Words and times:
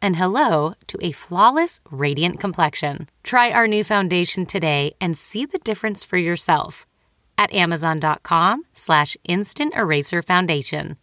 and 0.00 0.16
hello 0.16 0.74
to 0.86 0.98
a 1.00 1.12
flawless, 1.12 1.80
radiant 1.90 2.40
complexion. 2.40 3.08
Try 3.22 3.50
our 3.50 3.66
new 3.66 3.84
foundation 3.84 4.46
today 4.46 4.94
and 5.00 5.16
see 5.16 5.46
the 5.46 5.58
difference 5.58 6.04
for 6.04 6.16
yourself 6.16 6.86
at 7.36 7.52
amazon.com 7.52 8.64
slash 8.72 9.16
instant 9.24 9.74
eraser 9.74 10.22
foundation. 10.22 10.96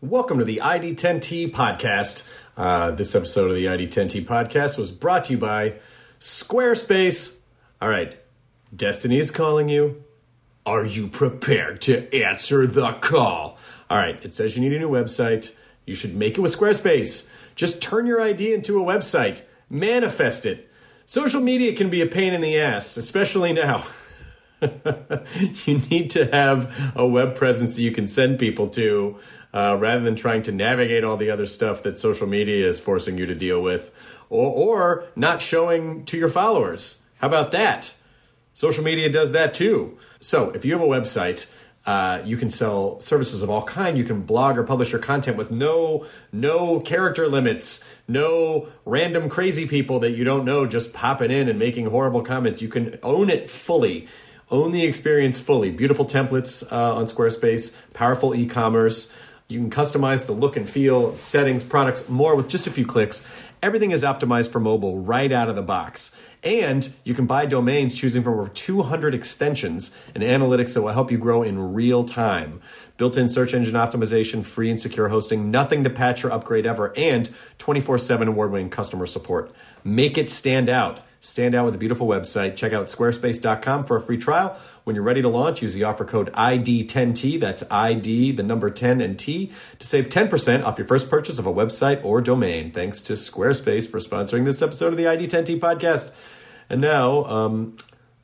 Welcome 0.00 0.38
to 0.38 0.44
the 0.44 0.60
ID10T 0.62 1.52
podcast. 1.52 2.26
Uh, 2.56 2.90
this 2.90 3.14
episode 3.14 3.50
of 3.50 3.56
the 3.56 3.66
ID10T 3.66 4.24
podcast 4.24 4.78
was 4.78 4.90
brought 4.90 5.24
to 5.24 5.32
you 5.32 5.38
by 5.38 5.74
Squarespace. 6.18 7.38
All 7.82 7.88
right, 7.88 8.18
Destiny 8.74 9.18
is 9.18 9.30
calling 9.30 9.68
you. 9.68 10.02
Are 10.64 10.84
you 10.84 11.08
prepared 11.08 11.80
to 11.82 12.14
answer 12.14 12.66
the 12.66 12.92
call? 12.92 13.58
All 13.88 13.98
right, 13.98 14.22
it 14.24 14.34
says 14.34 14.56
you 14.56 14.62
need 14.62 14.72
a 14.72 14.78
new 14.78 14.90
website. 14.90 15.54
You 15.84 15.94
should 15.94 16.14
make 16.14 16.38
it 16.38 16.40
with 16.40 16.56
Squarespace. 16.56 17.26
Just 17.60 17.82
turn 17.82 18.06
your 18.06 18.22
idea 18.22 18.54
into 18.54 18.80
a 18.80 18.82
website, 18.82 19.42
manifest 19.68 20.46
it. 20.46 20.70
Social 21.04 21.42
media 21.42 21.76
can 21.76 21.90
be 21.90 22.00
a 22.00 22.06
pain 22.06 22.32
in 22.32 22.40
the 22.40 22.58
ass, 22.58 22.96
especially 22.96 23.52
now. 23.52 23.84
you 25.66 25.76
need 25.90 26.08
to 26.12 26.24
have 26.32 26.92
a 26.96 27.06
web 27.06 27.34
presence 27.34 27.78
you 27.78 27.92
can 27.92 28.08
send 28.08 28.38
people 28.38 28.68
to 28.68 29.18
uh, 29.52 29.76
rather 29.78 30.00
than 30.00 30.16
trying 30.16 30.40
to 30.40 30.52
navigate 30.52 31.04
all 31.04 31.18
the 31.18 31.28
other 31.28 31.44
stuff 31.44 31.82
that 31.82 31.98
social 31.98 32.26
media 32.26 32.66
is 32.66 32.80
forcing 32.80 33.18
you 33.18 33.26
to 33.26 33.34
deal 33.34 33.60
with 33.60 33.92
or, 34.30 34.50
or 34.50 35.04
not 35.14 35.42
showing 35.42 36.06
to 36.06 36.16
your 36.16 36.30
followers. 36.30 37.02
How 37.18 37.26
about 37.26 37.50
that? 37.50 37.92
Social 38.54 38.82
media 38.82 39.12
does 39.12 39.32
that 39.32 39.52
too. 39.52 39.98
So 40.18 40.48
if 40.52 40.64
you 40.64 40.72
have 40.72 40.80
a 40.80 40.86
website, 40.86 41.52
uh, 41.90 42.22
you 42.24 42.36
can 42.36 42.48
sell 42.48 43.00
services 43.00 43.42
of 43.42 43.50
all 43.50 43.62
kind. 43.62 43.98
You 43.98 44.04
can 44.04 44.22
blog 44.22 44.56
or 44.56 44.62
publish 44.62 44.92
your 44.92 45.00
content 45.00 45.36
with 45.36 45.50
no 45.50 46.06
no 46.30 46.78
character 46.78 47.26
limits, 47.26 47.82
no 48.06 48.68
random 48.84 49.28
crazy 49.28 49.66
people 49.66 49.98
that 49.98 50.12
you 50.12 50.22
don't 50.22 50.44
know 50.44 50.66
just 50.66 50.92
popping 50.92 51.32
in 51.32 51.48
and 51.48 51.58
making 51.58 51.86
horrible 51.86 52.22
comments. 52.22 52.62
You 52.62 52.68
can 52.68 52.96
own 53.02 53.28
it 53.28 53.50
fully, 53.50 54.06
own 54.52 54.70
the 54.70 54.84
experience 54.84 55.40
fully. 55.40 55.72
Beautiful 55.72 56.04
templates 56.04 56.62
uh, 56.70 56.94
on 56.94 57.06
Squarespace, 57.06 57.76
powerful 57.92 58.36
e-commerce. 58.36 59.12
You 59.48 59.58
can 59.58 59.70
customize 59.70 60.26
the 60.26 60.32
look 60.32 60.56
and 60.56 60.70
feel, 60.70 61.16
settings, 61.16 61.64
products, 61.64 62.08
more 62.08 62.36
with 62.36 62.48
just 62.48 62.68
a 62.68 62.70
few 62.70 62.86
clicks. 62.86 63.26
Everything 63.64 63.90
is 63.90 64.04
optimized 64.04 64.52
for 64.52 64.60
mobile 64.60 65.00
right 65.00 65.32
out 65.32 65.48
of 65.48 65.56
the 65.56 65.62
box. 65.62 66.14
And 66.42 66.92
you 67.04 67.14
can 67.14 67.26
buy 67.26 67.44
domains 67.46 67.94
choosing 67.94 68.22
from 68.22 68.34
over 68.34 68.48
200 68.48 69.14
extensions 69.14 69.94
and 70.14 70.24
analytics 70.24 70.74
that 70.74 70.82
will 70.82 70.92
help 70.92 71.10
you 71.10 71.18
grow 71.18 71.42
in 71.42 71.74
real 71.74 72.04
time. 72.04 72.62
Built 72.96 73.16
in 73.16 73.28
search 73.28 73.52
engine 73.52 73.74
optimization, 73.74 74.44
free 74.44 74.70
and 74.70 74.80
secure 74.80 75.08
hosting, 75.08 75.50
nothing 75.50 75.84
to 75.84 75.90
patch 75.90 76.24
or 76.24 76.32
upgrade 76.32 76.66
ever, 76.66 76.92
and 76.96 77.30
24 77.58 77.98
7 77.98 78.28
award 78.28 78.52
winning 78.52 78.70
customer 78.70 79.06
support. 79.06 79.52
Make 79.84 80.16
it 80.16 80.30
stand 80.30 80.68
out. 80.68 81.00
Stand 81.22 81.54
out 81.54 81.66
with 81.66 81.74
a 81.74 81.78
beautiful 81.78 82.06
website. 82.06 82.56
Check 82.56 82.72
out 82.72 82.86
squarespace.com 82.86 83.84
for 83.84 83.96
a 83.96 84.00
free 84.00 84.16
trial. 84.16 84.58
When 84.84 84.96
you're 84.96 85.04
ready 85.04 85.20
to 85.20 85.28
launch, 85.28 85.60
use 85.60 85.74
the 85.74 85.84
offer 85.84 86.06
code 86.06 86.32
ID10T, 86.32 87.38
that's 87.38 87.62
ID, 87.70 88.32
the 88.32 88.42
number 88.42 88.70
10 88.70 89.02
and 89.02 89.18
T, 89.18 89.52
to 89.78 89.86
save 89.86 90.08
10% 90.08 90.64
off 90.64 90.78
your 90.78 90.86
first 90.88 91.10
purchase 91.10 91.38
of 91.38 91.46
a 91.46 91.52
website 91.52 92.02
or 92.02 92.22
domain. 92.22 92.72
Thanks 92.72 93.02
to 93.02 93.12
Squarespace 93.12 93.88
for 93.88 94.00
sponsoring 94.00 94.46
this 94.46 94.62
episode 94.62 94.94
of 94.94 94.96
the 94.96 95.04
ID10T 95.04 95.60
podcast. 95.60 96.10
And 96.70 96.80
now, 96.80 97.24
um, 97.24 97.76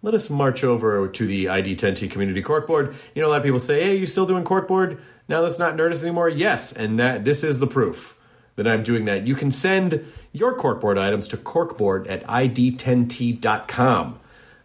let 0.03 0.15
us 0.15 0.31
march 0.31 0.63
over 0.63 1.09
to 1.09 1.27
the 1.27 1.47
ID10T 1.47 2.11
community 2.11 2.43
corkboard. 2.43 2.95
You 3.15 3.23
know, 3.23 3.29
a 3.29 3.31
lot 3.31 3.39
of 3.39 3.43
people 3.43 3.59
say, 3.59 3.83
hey, 3.83 3.97
you 3.97 4.07
still 4.07 4.27
doing 4.27 4.45
corkboard? 4.45 5.01
Now 5.29 5.43
that's 5.43 5.59
not 5.59 5.75
Nerdist 5.75 6.03
anymore? 6.03 6.29
Yes, 6.29 6.73
and 6.73 6.99
that 7.01 7.25
this 7.25 7.43
is 7.43 7.59
the 7.59 7.67
proof 7.67 8.17
that 8.55 8.69
I'm 8.69 8.83
doing 8.83 9.07
that. 9.07 9.27
You 9.27 9.35
can 9.35 9.51
send 9.51 10.05
your 10.33 10.57
corkboard 10.57 10.99
items 10.99 11.29
to 11.29 11.37
corkboard 11.37 12.09
at 12.09 12.25
id10t.com. 12.25 14.21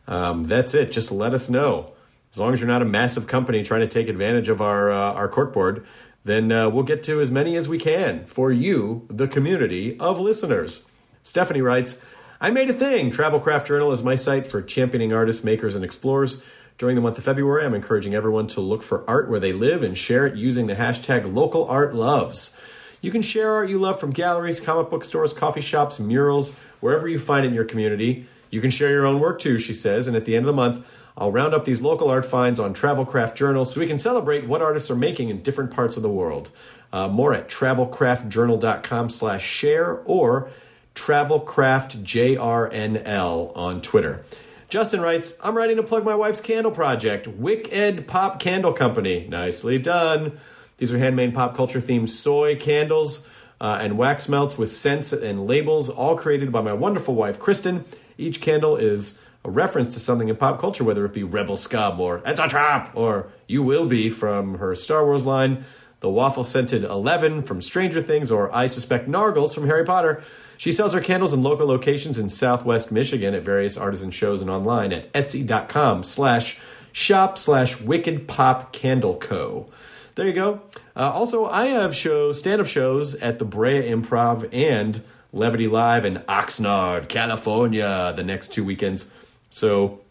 Um, 0.07 0.45
that's 0.45 0.73
it. 0.73 0.91
Just 0.91 1.11
let 1.11 1.33
us 1.33 1.49
know. 1.49 1.93
As 2.31 2.39
long 2.39 2.53
as 2.53 2.59
you're 2.59 2.67
not 2.67 2.81
a 2.81 2.85
massive 2.85 3.27
company 3.27 3.63
trying 3.63 3.81
to 3.81 3.87
take 3.87 4.07
advantage 4.07 4.47
of 4.47 4.61
our 4.61 4.91
uh, 4.91 5.13
our 5.13 5.27
corkboard, 5.27 5.85
then 6.23 6.51
uh, 6.51 6.69
we'll 6.69 6.83
get 6.83 7.03
to 7.03 7.19
as 7.19 7.31
many 7.31 7.55
as 7.55 7.67
we 7.67 7.77
can 7.77 8.25
for 8.25 8.51
you, 8.51 9.07
the 9.09 9.27
community 9.27 9.99
of 9.99 10.19
listeners. 10.19 10.85
Stephanie 11.23 11.61
writes, 11.61 11.99
I 12.43 12.49
made 12.49 12.71
a 12.71 12.73
thing. 12.73 13.11
Travel 13.11 13.39
Craft 13.39 13.67
Journal 13.67 13.91
is 13.91 14.01
my 14.01 14.15
site 14.15 14.47
for 14.47 14.63
championing 14.63 15.13
artists, 15.13 15.43
makers, 15.43 15.75
and 15.75 15.85
explorers. 15.85 16.41
During 16.79 16.95
the 16.95 17.01
month 17.01 17.19
of 17.19 17.23
February, 17.23 17.63
I'm 17.63 17.75
encouraging 17.75 18.15
everyone 18.15 18.47
to 18.47 18.61
look 18.61 18.81
for 18.81 19.07
art 19.07 19.29
where 19.29 19.39
they 19.39 19.53
live 19.53 19.83
and 19.83 19.95
share 19.95 20.25
it 20.25 20.35
using 20.35 20.65
the 20.65 20.73
hashtag 20.73 21.31
localartloves. 21.31 22.57
You 22.99 23.11
can 23.11 23.21
share 23.21 23.51
art 23.53 23.69
you 23.69 23.77
love 23.77 23.99
from 23.99 24.09
galleries, 24.09 24.59
comic 24.59 24.89
book 24.89 25.03
stores, 25.03 25.33
coffee 25.33 25.61
shops, 25.61 25.99
murals, 25.99 26.55
wherever 26.79 27.07
you 27.07 27.19
find 27.19 27.45
it 27.45 27.49
in 27.49 27.53
your 27.53 27.63
community. 27.63 28.25
You 28.49 28.59
can 28.59 28.71
share 28.71 28.89
your 28.89 29.05
own 29.05 29.19
work 29.19 29.39
too, 29.39 29.59
she 29.59 29.73
says, 29.73 30.07
and 30.07 30.17
at 30.17 30.25
the 30.25 30.35
end 30.35 30.43
of 30.43 30.47
the 30.47 30.53
month, 30.53 30.83
I'll 31.15 31.31
round 31.31 31.53
up 31.53 31.65
these 31.65 31.83
local 31.83 32.09
art 32.09 32.25
finds 32.25 32.59
on 32.59 32.73
Travelcraft 32.73 33.35
Journal 33.35 33.65
so 33.65 33.79
we 33.79 33.85
can 33.85 33.99
celebrate 33.99 34.47
what 34.47 34.63
artists 34.63 34.89
are 34.89 34.95
making 34.95 35.29
in 35.29 35.43
different 35.43 35.69
parts 35.69 35.95
of 35.95 36.01
the 36.01 36.09
world. 36.09 36.49
Uh, 36.91 37.07
more 37.07 37.35
at 37.35 37.49
travelcraftjournal.com 37.49 39.11
slash 39.11 39.45
share 39.45 40.01
or 40.05 40.49
travelcraftjrnl 40.95 43.57
on 43.57 43.81
Twitter. 43.81 44.23
Justin 44.69 45.01
writes, 45.01 45.37
I'm 45.43 45.57
writing 45.57 45.77
to 45.77 45.83
plug 45.83 46.05
my 46.05 46.15
wife's 46.15 46.39
candle 46.39 46.71
project, 46.71 47.27
Wicked 47.27 48.07
Pop 48.07 48.39
Candle 48.39 48.73
Company. 48.73 49.27
Nicely 49.27 49.77
done. 49.77 50.39
These 50.77 50.93
are 50.93 50.97
handmade 50.97 51.33
pop 51.33 51.55
culture 51.55 51.81
themed 51.81 52.09
soy 52.09 52.55
candles 52.55 53.27
uh, 53.59 53.79
and 53.81 53.97
wax 53.97 54.29
melts 54.29 54.57
with 54.57 54.71
scents 54.71 55.11
and 55.13 55.45
labels, 55.45 55.89
all 55.89 56.17
created 56.17 56.51
by 56.51 56.61
my 56.61 56.73
wonderful 56.73 57.13
wife, 57.13 57.37
Kristen. 57.37 57.85
Each 58.17 58.41
candle 58.41 58.77
is 58.77 59.21
a 59.43 59.51
reference 59.51 59.93
to 59.93 59.99
something 59.99 60.29
in 60.29 60.37
pop 60.37 60.59
culture, 60.59 60.83
whether 60.83 61.05
it 61.05 61.13
be 61.13 61.23
Rebel 61.23 61.55
Scum 61.55 61.99
or 61.99 62.21
It's 62.25 62.39
a 62.39 62.47
Trap 62.47 62.91
or 62.95 63.29
You 63.47 63.63
Will 63.63 63.87
Be 63.87 64.09
from 64.09 64.59
her 64.59 64.75
Star 64.75 65.05
Wars 65.05 65.25
line, 65.25 65.65
the 65.99 66.09
waffle 66.09 66.43
scented 66.43 66.83
Eleven 66.83 67.43
from 67.43 67.61
Stranger 67.61 68.01
Things, 68.01 68.31
or 68.31 68.53
I 68.55 68.67
Suspect 68.67 69.09
Nargles 69.09 69.53
from 69.53 69.67
Harry 69.67 69.83
Potter. 69.83 70.23
She 70.61 70.71
sells 70.71 70.93
her 70.93 71.01
candles 71.01 71.33
in 71.33 71.41
local 71.41 71.65
locations 71.65 72.19
in 72.19 72.29
Southwest 72.29 72.91
Michigan 72.91 73.33
at 73.33 73.41
various 73.41 73.77
artisan 73.77 74.11
shows 74.11 74.41
and 74.41 74.49
online 74.51 74.93
at 74.93 75.11
etsy.com 75.11 76.03
slash 76.03 76.59
shop 76.91 77.39
slash 77.39 77.81
wicked 77.81 78.27
pop 78.27 78.71
candle 78.71 79.15
co. 79.15 79.71
There 80.13 80.27
you 80.27 80.33
go. 80.33 80.61
Uh, 80.95 81.11
also, 81.11 81.47
I 81.47 81.65
have 81.69 81.95
shows, 81.95 82.37
stand-up 82.37 82.67
shows 82.67 83.15
at 83.15 83.39
the 83.39 83.45
Brea 83.45 83.89
Improv 83.89 84.53
and 84.53 85.01
Levity 85.33 85.67
Live 85.67 86.05
in 86.05 86.17
Oxnard, 86.29 87.09
California, 87.09 88.13
the 88.15 88.23
next 88.23 88.53
two 88.53 88.63
weekends. 88.63 89.09
So 89.49 90.01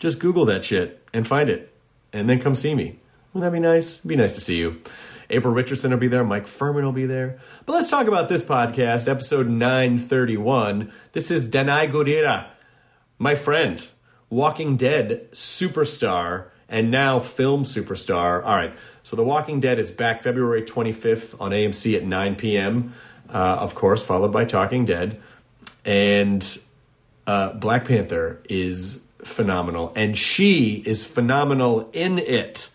just 0.00 0.18
Google 0.18 0.44
that 0.46 0.64
shit 0.64 1.06
and 1.12 1.24
find 1.24 1.48
it, 1.48 1.72
and 2.12 2.28
then 2.28 2.40
come 2.40 2.56
see 2.56 2.74
me. 2.74 2.98
Wouldn't 3.32 3.52
that 3.52 3.56
be 3.56 3.60
nice? 3.60 4.00
It'd 4.00 4.08
be 4.08 4.16
nice 4.16 4.34
to 4.34 4.40
see 4.40 4.56
you. 4.56 4.82
April 5.30 5.52
Richardson 5.52 5.90
will 5.90 5.98
be 5.98 6.08
there. 6.08 6.24
Mike 6.24 6.46
Furman 6.46 6.84
will 6.84 6.92
be 6.92 7.06
there. 7.06 7.38
But 7.66 7.74
let's 7.74 7.90
talk 7.90 8.06
about 8.06 8.28
this 8.28 8.42
podcast, 8.42 9.08
episode 9.08 9.48
931. 9.48 10.90
This 11.12 11.30
is 11.30 11.48
Danai 11.48 11.90
Gurira, 11.90 12.46
my 13.18 13.34
friend, 13.34 13.86
Walking 14.30 14.76
Dead 14.76 15.30
superstar, 15.32 16.46
and 16.68 16.90
now 16.90 17.20
film 17.20 17.64
superstar. 17.64 18.42
All 18.42 18.56
right, 18.56 18.72
so 19.02 19.16
The 19.16 19.24
Walking 19.24 19.60
Dead 19.60 19.78
is 19.78 19.90
back 19.90 20.22
February 20.22 20.62
25th 20.62 21.38
on 21.40 21.50
AMC 21.50 21.96
at 21.96 22.04
9 22.04 22.36
p.m. 22.36 22.94
uh, 23.28 23.58
of 23.60 23.74
course, 23.74 24.02
followed 24.02 24.32
by 24.32 24.46
Talking 24.46 24.86
Dead, 24.86 25.20
and 25.84 26.58
uh, 27.26 27.52
Black 27.52 27.84
Panther 27.84 28.40
is 28.48 29.02
phenomenal, 29.24 29.92
and 29.94 30.16
she 30.16 30.82
is 30.86 31.04
phenomenal 31.04 31.90
in 31.92 32.18
it, 32.18 32.70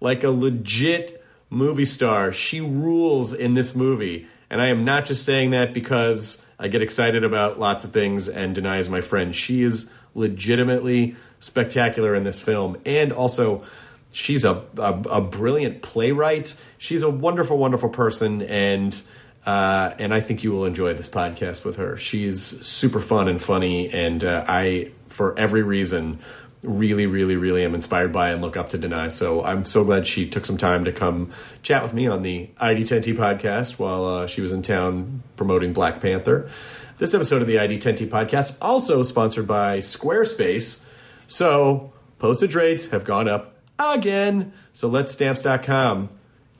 like 0.00 0.24
a 0.24 0.30
legit 0.30 1.19
movie 1.50 1.84
star. 1.84 2.32
She 2.32 2.60
rules 2.60 3.34
in 3.34 3.54
this 3.54 3.74
movie, 3.74 4.28
and 4.48 4.62
I 4.62 4.68
am 4.68 4.84
not 4.84 5.06
just 5.06 5.24
saying 5.24 5.50
that 5.50 5.74
because 5.74 6.46
I 6.58 6.68
get 6.68 6.80
excited 6.80 7.24
about 7.24 7.58
lots 7.58 7.84
of 7.84 7.92
things 7.92 8.28
and 8.28 8.56
Danai's 8.56 8.88
my 8.88 9.00
friend. 9.00 9.34
She 9.34 9.62
is 9.62 9.90
legitimately 10.14 11.16
spectacular 11.40 12.14
in 12.14 12.24
this 12.24 12.38
film, 12.38 12.78
and 12.86 13.12
also 13.12 13.64
she's 14.12 14.44
a, 14.44 14.62
a, 14.78 14.92
a 15.10 15.20
brilliant 15.20 15.82
playwright. 15.82 16.54
She's 16.78 17.02
a 17.02 17.10
wonderful, 17.10 17.58
wonderful 17.58 17.90
person, 17.90 18.42
and 18.42 19.00
uh, 19.46 19.94
and 19.98 20.12
I 20.12 20.20
think 20.20 20.44
you 20.44 20.52
will 20.52 20.66
enjoy 20.66 20.94
this 20.94 21.08
podcast 21.08 21.64
with 21.64 21.76
her. 21.76 21.96
She's 21.96 22.42
super 22.42 23.00
fun 23.00 23.26
and 23.28 23.40
funny, 23.40 23.88
and 23.90 24.22
uh, 24.22 24.44
I, 24.46 24.92
for 25.08 25.38
every 25.38 25.62
reason, 25.62 26.18
really, 26.62 27.06
really, 27.06 27.36
really 27.36 27.64
am 27.64 27.74
inspired 27.74 28.12
by 28.12 28.30
and 28.30 28.42
look 28.42 28.56
up 28.56 28.68
to 28.70 28.78
Denai. 28.78 29.10
So 29.10 29.42
I'm 29.44 29.64
so 29.64 29.84
glad 29.84 30.06
she 30.06 30.28
took 30.28 30.44
some 30.44 30.56
time 30.56 30.84
to 30.84 30.92
come 30.92 31.32
chat 31.62 31.82
with 31.82 31.94
me 31.94 32.06
on 32.06 32.22
the 32.22 32.50
ID10T 32.60 33.16
podcast 33.16 33.78
while 33.78 34.04
uh, 34.04 34.26
she 34.26 34.40
was 34.40 34.52
in 34.52 34.62
town 34.62 35.22
promoting 35.36 35.72
Black 35.72 36.00
Panther. 36.00 36.50
This 36.98 37.14
episode 37.14 37.40
of 37.40 37.48
the 37.48 37.56
ID10T 37.56 38.08
podcast 38.08 38.56
also 38.60 39.02
sponsored 39.02 39.46
by 39.46 39.78
Squarespace. 39.78 40.84
So 41.26 41.92
postage 42.18 42.54
rates 42.54 42.90
have 42.90 43.04
gone 43.04 43.28
up 43.28 43.56
again. 43.78 44.52
So 44.72 44.88
let's 44.88 45.12
stamps.com 45.12 46.10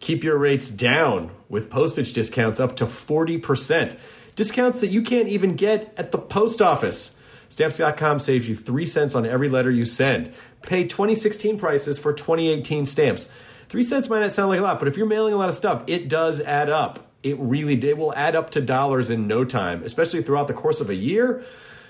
keep 0.00 0.25
your 0.25 0.37
rates 0.37 0.70
down 0.70 1.31
with 1.49 1.70
postage 1.70 2.12
discounts 2.12 2.58
up 2.58 2.76
to 2.76 2.87
40%. 2.87 3.97
Discounts 4.35 4.81
that 4.81 4.88
you 4.88 5.02
can't 5.02 5.29
even 5.29 5.55
get 5.55 5.94
at 5.97 6.11
the 6.11 6.19
post 6.19 6.61
office. 6.61 7.17
Stamps.com 7.50 8.20
saves 8.20 8.49
you 8.49 8.56
3 8.56 8.87
cents 8.87 9.14
on 9.14 9.26
every 9.26 9.49
letter 9.49 9.70
you 9.70 9.85
send. 9.85 10.32
Pay 10.62 10.85
2016 10.85 11.58
prices 11.58 11.99
for 11.99 12.12
2018 12.12 12.87
stamps. 12.87 13.31
3 13.69 13.82
cents 13.82 14.08
might 14.08 14.20
not 14.20 14.32
sound 14.32 14.49
like 14.49 14.61
a 14.61 14.62
lot, 14.62 14.79
but 14.79 14.88
if 14.88 14.97
you're 14.97 15.06
mailing 15.06 15.35
a 15.35 15.37
lot 15.37 15.49
of 15.49 15.55
stuff, 15.55 15.82
it 15.87 16.08
does 16.08 16.41
add 16.41 16.70
up. 16.70 17.06
It 17.23 17.37
really 17.38 17.75
it 17.75 17.99
will 17.99 18.14
add 18.14 18.35
up 18.35 18.50
to 18.50 18.62
dollars 18.62 19.11
in 19.11 19.26
no 19.26 19.44
time, 19.44 19.82
especially 19.85 20.23
throughout 20.23 20.49
the 20.49 20.55
course 20.55 20.81
of 20.81 20.88
a 20.88 20.94
year. 20.94 21.44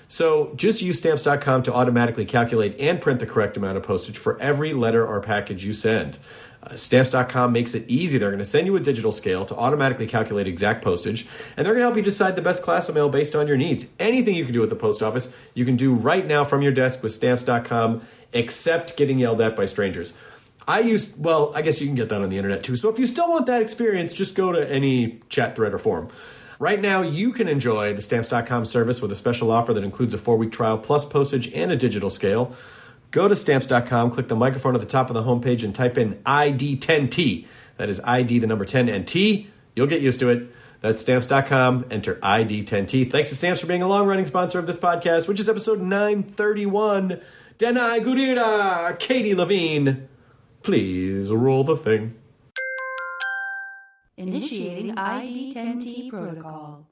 So 0.09 0.51
just 0.57 0.81
use 0.81 0.97
stamps.com 0.97 1.63
to 1.63 1.73
automatically 1.73 2.25
calculate 2.25 2.75
and 2.81 2.99
print 2.99 3.21
the 3.21 3.25
correct 3.25 3.55
amount 3.55 3.77
of 3.77 3.83
postage 3.83 4.17
for 4.17 4.37
every 4.41 4.73
letter 4.73 5.07
or 5.07 5.21
package 5.21 5.63
you 5.63 5.71
send. 5.71 6.17
Uh, 6.63 6.75
stamps.com 6.75 7.51
makes 7.51 7.73
it 7.73 7.85
easy. 7.87 8.17
They're 8.17 8.29
going 8.29 8.39
to 8.39 8.45
send 8.45 8.67
you 8.67 8.75
a 8.75 8.79
digital 8.79 9.11
scale 9.11 9.45
to 9.45 9.55
automatically 9.55 10.05
calculate 10.05 10.47
exact 10.47 10.83
postage, 10.83 11.27
and 11.57 11.65
they're 11.65 11.73
going 11.73 11.81
to 11.81 11.87
help 11.87 11.97
you 11.97 12.03
decide 12.03 12.35
the 12.35 12.41
best 12.41 12.61
class 12.61 12.87
of 12.87 12.95
mail 12.95 13.09
based 13.09 13.35
on 13.35 13.47
your 13.47 13.57
needs. 13.57 13.87
Anything 13.99 14.35
you 14.35 14.43
can 14.43 14.53
do 14.53 14.61
at 14.61 14.69
the 14.69 14.75
post 14.75 15.01
office, 15.01 15.33
you 15.55 15.65
can 15.65 15.75
do 15.75 15.93
right 15.93 16.25
now 16.25 16.43
from 16.43 16.61
your 16.61 16.71
desk 16.71 17.01
with 17.01 17.13
stamps.com, 17.13 18.01
except 18.33 18.95
getting 18.95 19.17
yelled 19.17 19.41
at 19.41 19.55
by 19.55 19.65
strangers. 19.65 20.13
I 20.67 20.81
use, 20.81 21.15
well, 21.17 21.51
I 21.55 21.63
guess 21.63 21.81
you 21.81 21.87
can 21.87 21.95
get 21.95 22.09
that 22.09 22.21
on 22.21 22.29
the 22.29 22.37
internet 22.37 22.63
too. 22.63 22.75
So 22.75 22.89
if 22.89 22.99
you 22.99 23.07
still 23.07 23.29
want 23.29 23.47
that 23.47 23.61
experience, 23.61 24.13
just 24.13 24.35
go 24.35 24.51
to 24.51 24.69
any 24.69 25.19
chat 25.29 25.55
thread 25.55 25.73
or 25.73 25.79
forum. 25.79 26.09
Right 26.59 26.79
now, 26.79 27.01
you 27.01 27.33
can 27.33 27.47
enjoy 27.47 27.93
the 27.93 28.03
Stamps.com 28.03 28.65
service 28.65 29.01
with 29.01 29.11
a 29.11 29.15
special 29.15 29.49
offer 29.49 29.73
that 29.73 29.83
includes 29.83 30.13
a 30.13 30.19
four 30.19 30.37
week 30.37 30.51
trial 30.51 30.77
plus 30.77 31.05
postage 31.05 31.51
and 31.53 31.71
a 31.71 31.75
digital 31.75 32.11
scale. 32.11 32.55
Go 33.11 33.27
to 33.27 33.35
Stamps.com, 33.35 34.11
click 34.11 34.29
the 34.29 34.35
microphone 34.35 34.73
at 34.73 34.79
the 34.79 34.87
top 34.87 35.09
of 35.09 35.13
the 35.13 35.23
homepage, 35.23 35.63
and 35.63 35.75
type 35.75 35.97
in 35.97 36.15
ID10T. 36.25 37.45
That 37.77 37.89
is 37.89 37.99
ID, 38.03 38.39
the 38.39 38.47
number 38.47 38.63
10, 38.63 38.87
and 38.87 39.05
T. 39.05 39.49
You'll 39.75 39.87
get 39.87 40.01
used 40.01 40.19
to 40.21 40.29
it. 40.29 40.49
That's 40.79 41.01
Stamps.com. 41.01 41.85
Enter 41.91 42.15
ID10T. 42.15 43.11
Thanks 43.11 43.29
to 43.29 43.35
Stamps 43.35 43.59
for 43.59 43.67
being 43.67 43.83
a 43.83 43.87
long 43.87 44.07
running 44.07 44.25
sponsor 44.25 44.59
of 44.59 44.67
this 44.67 44.77
podcast, 44.77 45.27
which 45.27 45.39
is 45.39 45.49
episode 45.49 45.81
931. 45.81 47.21
Denai 47.59 47.99
Gurira, 47.99 48.97
Katie 48.97 49.35
Levine. 49.35 50.07
Please 50.63 51.31
roll 51.31 51.63
the 51.63 51.75
thing. 51.75 52.15
Initiating 54.17 54.95
ID10T 54.95 56.09
protocol. 56.09 56.90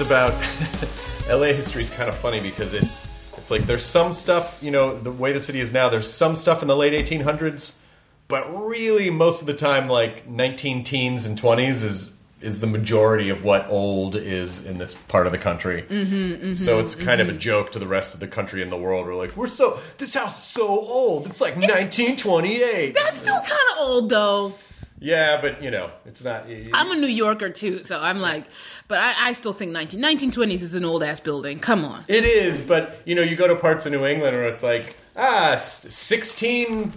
Is 0.00 0.06
about 0.06 0.32
LA 1.28 1.52
history 1.52 1.82
is 1.82 1.90
kind 1.90 2.08
of 2.08 2.14
funny 2.14 2.40
because 2.40 2.74
it 2.74 2.84
it's 3.36 3.50
like 3.50 3.62
there's 3.62 3.84
some 3.84 4.12
stuff, 4.12 4.58
you 4.60 4.70
know, 4.70 4.98
the 4.98 5.12
way 5.12 5.32
the 5.32 5.40
city 5.40 5.60
is 5.60 5.72
now, 5.72 5.88
there's 5.88 6.10
some 6.10 6.36
stuff 6.36 6.62
in 6.62 6.68
the 6.68 6.76
late 6.76 6.92
1800s, 6.92 7.74
but 8.28 8.44
really 8.54 9.10
most 9.10 9.40
of 9.40 9.46
the 9.46 9.54
time 9.54 9.88
like 9.88 10.28
19 10.28 10.84
teens 10.84 11.26
and 11.26 11.40
20s 11.40 11.82
is 11.82 12.16
is 12.40 12.60
the 12.60 12.66
majority 12.66 13.28
of 13.28 13.44
what 13.44 13.68
old 13.68 14.16
is 14.16 14.64
in 14.64 14.78
this 14.78 14.94
part 14.94 15.26
of 15.26 15.32
the 15.32 15.38
country. 15.38 15.82
Mm-hmm, 15.82 16.54
so 16.54 16.78
it's 16.78 16.94
kind 16.94 17.20
of 17.20 17.28
a 17.28 17.34
joke 17.34 17.70
to 17.72 17.78
the 17.78 17.86
rest 17.86 18.14
of 18.14 18.20
the 18.20 18.26
country 18.26 18.62
and 18.62 18.72
the 18.72 18.78
world. 18.78 19.06
We're 19.06 19.14
like, 19.14 19.36
we're 19.36 19.46
so 19.46 19.80
this 19.98 20.14
house 20.14 20.38
is 20.38 20.44
so 20.44 20.66
old. 20.66 21.26
It's 21.26 21.40
like 21.40 21.56
1928. 21.56 22.94
That's 22.94 23.18
still 23.18 23.34
kind 23.34 23.50
of 23.72 23.78
old 23.78 24.08
though. 24.08 24.54
Yeah, 25.00 25.40
but 25.40 25.62
you 25.62 25.70
know, 25.70 25.90
it's 26.06 26.22
not. 26.22 26.46
I'm 26.74 26.90
a 26.90 26.96
New 26.96 27.06
Yorker 27.08 27.50
too, 27.50 27.82
so 27.84 28.00
I'm 28.00 28.20
like, 28.20 28.44
but 28.86 28.98
I, 28.98 29.14
I 29.28 29.32
still 29.32 29.52
think 29.52 29.72
19, 29.72 30.00
1920s 30.00 30.62
is 30.62 30.74
an 30.74 30.84
old 30.84 31.02
ass 31.02 31.20
building. 31.20 31.58
Come 31.58 31.84
on. 31.84 32.04
It 32.06 32.24
is, 32.24 32.62
but 32.62 33.00
you 33.04 33.14
know, 33.14 33.22
you 33.22 33.36
go 33.36 33.48
to 33.48 33.56
parts 33.56 33.86
of 33.86 33.92
New 33.92 34.04
England 34.06 34.36
where 34.36 34.48
it's 34.48 34.62
like, 34.62 34.96
ah, 35.16 35.56
sixteen 35.56 36.92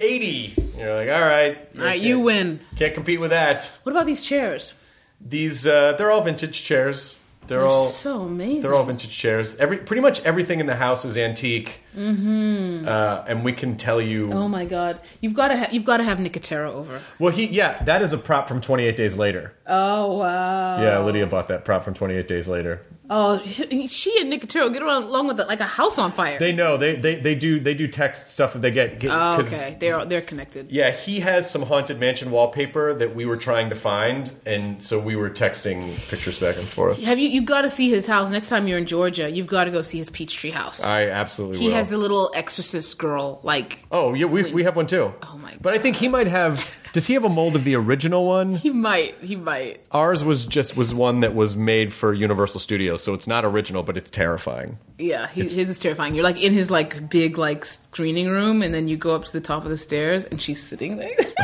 eighty. 0.00 0.54
You're 0.76 0.94
like, 0.94 1.08
all 1.08 1.20
right, 1.26 1.58
All 1.78 1.84
right, 1.84 2.00
you 2.00 2.20
win. 2.20 2.60
Can't 2.76 2.94
compete 2.94 3.20
with 3.20 3.30
that. 3.30 3.70
What 3.82 3.92
about 3.92 4.06
these 4.06 4.22
chairs? 4.22 4.74
These, 5.20 5.66
uh, 5.66 5.92
they're 5.92 6.10
all 6.10 6.22
vintage 6.22 6.62
chairs. 6.62 7.16
They're, 7.46 7.58
They're 7.58 7.66
all 7.66 7.86
so 7.86 8.20
amazing. 8.20 8.62
They're 8.62 8.74
all 8.74 8.84
vintage 8.84 9.16
chairs. 9.16 9.56
Every 9.56 9.78
pretty 9.78 10.00
much 10.00 10.22
everything 10.24 10.60
in 10.60 10.66
the 10.66 10.76
house 10.76 11.04
is 11.04 11.16
antique, 11.16 11.80
mm-hmm. 11.96 12.86
uh, 12.86 13.24
and 13.26 13.44
we 13.44 13.52
can 13.52 13.76
tell 13.76 14.00
you. 14.00 14.32
Oh 14.32 14.46
my 14.46 14.64
god, 14.64 15.00
you've 15.20 15.34
got 15.34 15.48
to 15.48 15.56
ha- 15.56 15.68
you've 15.72 15.84
got 15.84 15.96
to 15.96 16.04
have 16.04 16.18
Nicotero 16.18 16.72
over. 16.72 17.00
Well, 17.18 17.32
he 17.32 17.46
yeah, 17.46 17.82
that 17.82 18.00
is 18.00 18.12
a 18.12 18.18
prop 18.18 18.46
from 18.46 18.60
Twenty 18.60 18.84
Eight 18.84 18.96
Days 18.96 19.16
Later. 19.16 19.54
Oh 19.66 20.18
wow. 20.18 20.80
Yeah, 20.80 21.00
Lydia 21.00 21.26
bought 21.26 21.48
that 21.48 21.64
prop 21.64 21.82
from 21.82 21.94
Twenty 21.94 22.14
Eight 22.14 22.28
Days 22.28 22.46
Later. 22.46 22.82
Oh, 23.14 23.44
she 23.44 24.18
and 24.20 24.32
Nicotero 24.32 24.72
get 24.72 24.80
along 24.80 25.02
along 25.04 25.26
with 25.26 25.38
it 25.38 25.46
like 25.46 25.60
a 25.60 25.64
house 25.64 25.98
on 25.98 26.12
fire. 26.12 26.38
They 26.38 26.50
know 26.50 26.78
they 26.78 26.96
they, 26.96 27.16
they 27.16 27.34
do 27.34 27.60
they 27.60 27.74
do 27.74 27.86
text 27.86 28.32
stuff 28.32 28.54
that 28.54 28.60
they 28.60 28.70
get. 28.70 28.98
get 28.98 29.10
oh, 29.12 29.42
okay, 29.42 29.76
they're 29.78 30.02
they're 30.06 30.22
connected. 30.22 30.72
Yeah, 30.72 30.92
he 30.92 31.20
has 31.20 31.50
some 31.50 31.60
haunted 31.60 32.00
mansion 32.00 32.30
wallpaper 32.30 32.94
that 32.94 33.14
we 33.14 33.26
were 33.26 33.36
trying 33.36 33.68
to 33.68 33.76
find, 33.76 34.32
and 34.46 34.82
so 34.82 34.98
we 34.98 35.14
were 35.14 35.28
texting 35.28 35.94
pictures 36.08 36.38
back 36.38 36.56
and 36.56 36.66
forth. 36.66 37.02
Have 37.02 37.18
you? 37.18 37.28
You've 37.28 37.44
got 37.44 37.62
to 37.62 37.70
see 37.70 37.90
his 37.90 38.06
house 38.06 38.30
next 38.30 38.48
time 38.48 38.66
you're 38.66 38.78
in 38.78 38.86
Georgia. 38.86 39.30
You've 39.30 39.46
got 39.46 39.64
to 39.64 39.70
go 39.70 39.82
see 39.82 39.98
his 39.98 40.08
Peachtree 40.08 40.50
house. 40.50 40.82
I 40.82 41.10
absolutely 41.10 41.58
he 41.58 41.66
will. 41.66 41.74
has 41.74 41.90
the 41.90 41.98
little 41.98 42.32
exorcist 42.34 42.96
girl, 42.96 43.40
like 43.42 43.80
oh 43.92 44.14
yeah, 44.14 44.24
we 44.24 44.50
we 44.52 44.62
have 44.64 44.74
one 44.74 44.86
too. 44.86 45.12
Oh 45.22 45.36
my 45.36 45.54
But 45.60 45.74
I 45.74 45.78
think 45.78 45.96
he 45.96 46.08
might 46.08 46.28
have. 46.28 46.72
Does 46.92 47.06
he 47.06 47.14
have 47.14 47.24
a 47.24 47.28
mold 47.30 47.56
of 47.56 47.64
the 47.64 47.74
original 47.74 48.26
one? 48.26 48.56
he 48.56 48.68
might, 48.70 49.14
he 49.22 49.34
might. 49.34 49.80
Ours 49.92 50.22
was 50.22 50.44
just 50.44 50.76
was 50.76 50.94
one 50.94 51.20
that 51.20 51.34
was 51.34 51.56
made 51.56 51.92
for 51.92 52.12
Universal 52.12 52.60
Studios, 52.60 53.02
so 53.02 53.14
it's 53.14 53.26
not 53.26 53.46
original, 53.46 53.82
but 53.82 53.96
it's 53.96 54.10
terrifying. 54.10 54.78
Yeah, 54.98 55.26
he, 55.28 55.42
his 55.42 55.70
is 55.70 55.78
terrifying. 55.78 56.14
You're 56.14 56.24
like 56.24 56.40
in 56.40 56.52
his 56.52 56.70
like 56.70 57.08
big 57.08 57.38
like 57.38 57.64
screening 57.64 58.28
room, 58.28 58.62
and 58.62 58.74
then 58.74 58.88
you 58.88 58.98
go 58.98 59.14
up 59.14 59.24
to 59.24 59.32
the 59.32 59.40
top 59.40 59.64
of 59.64 59.70
the 59.70 59.78
stairs, 59.78 60.26
and 60.26 60.40
she's 60.40 60.62
sitting 60.62 60.98
there. 60.98 61.08
it's 61.18 61.38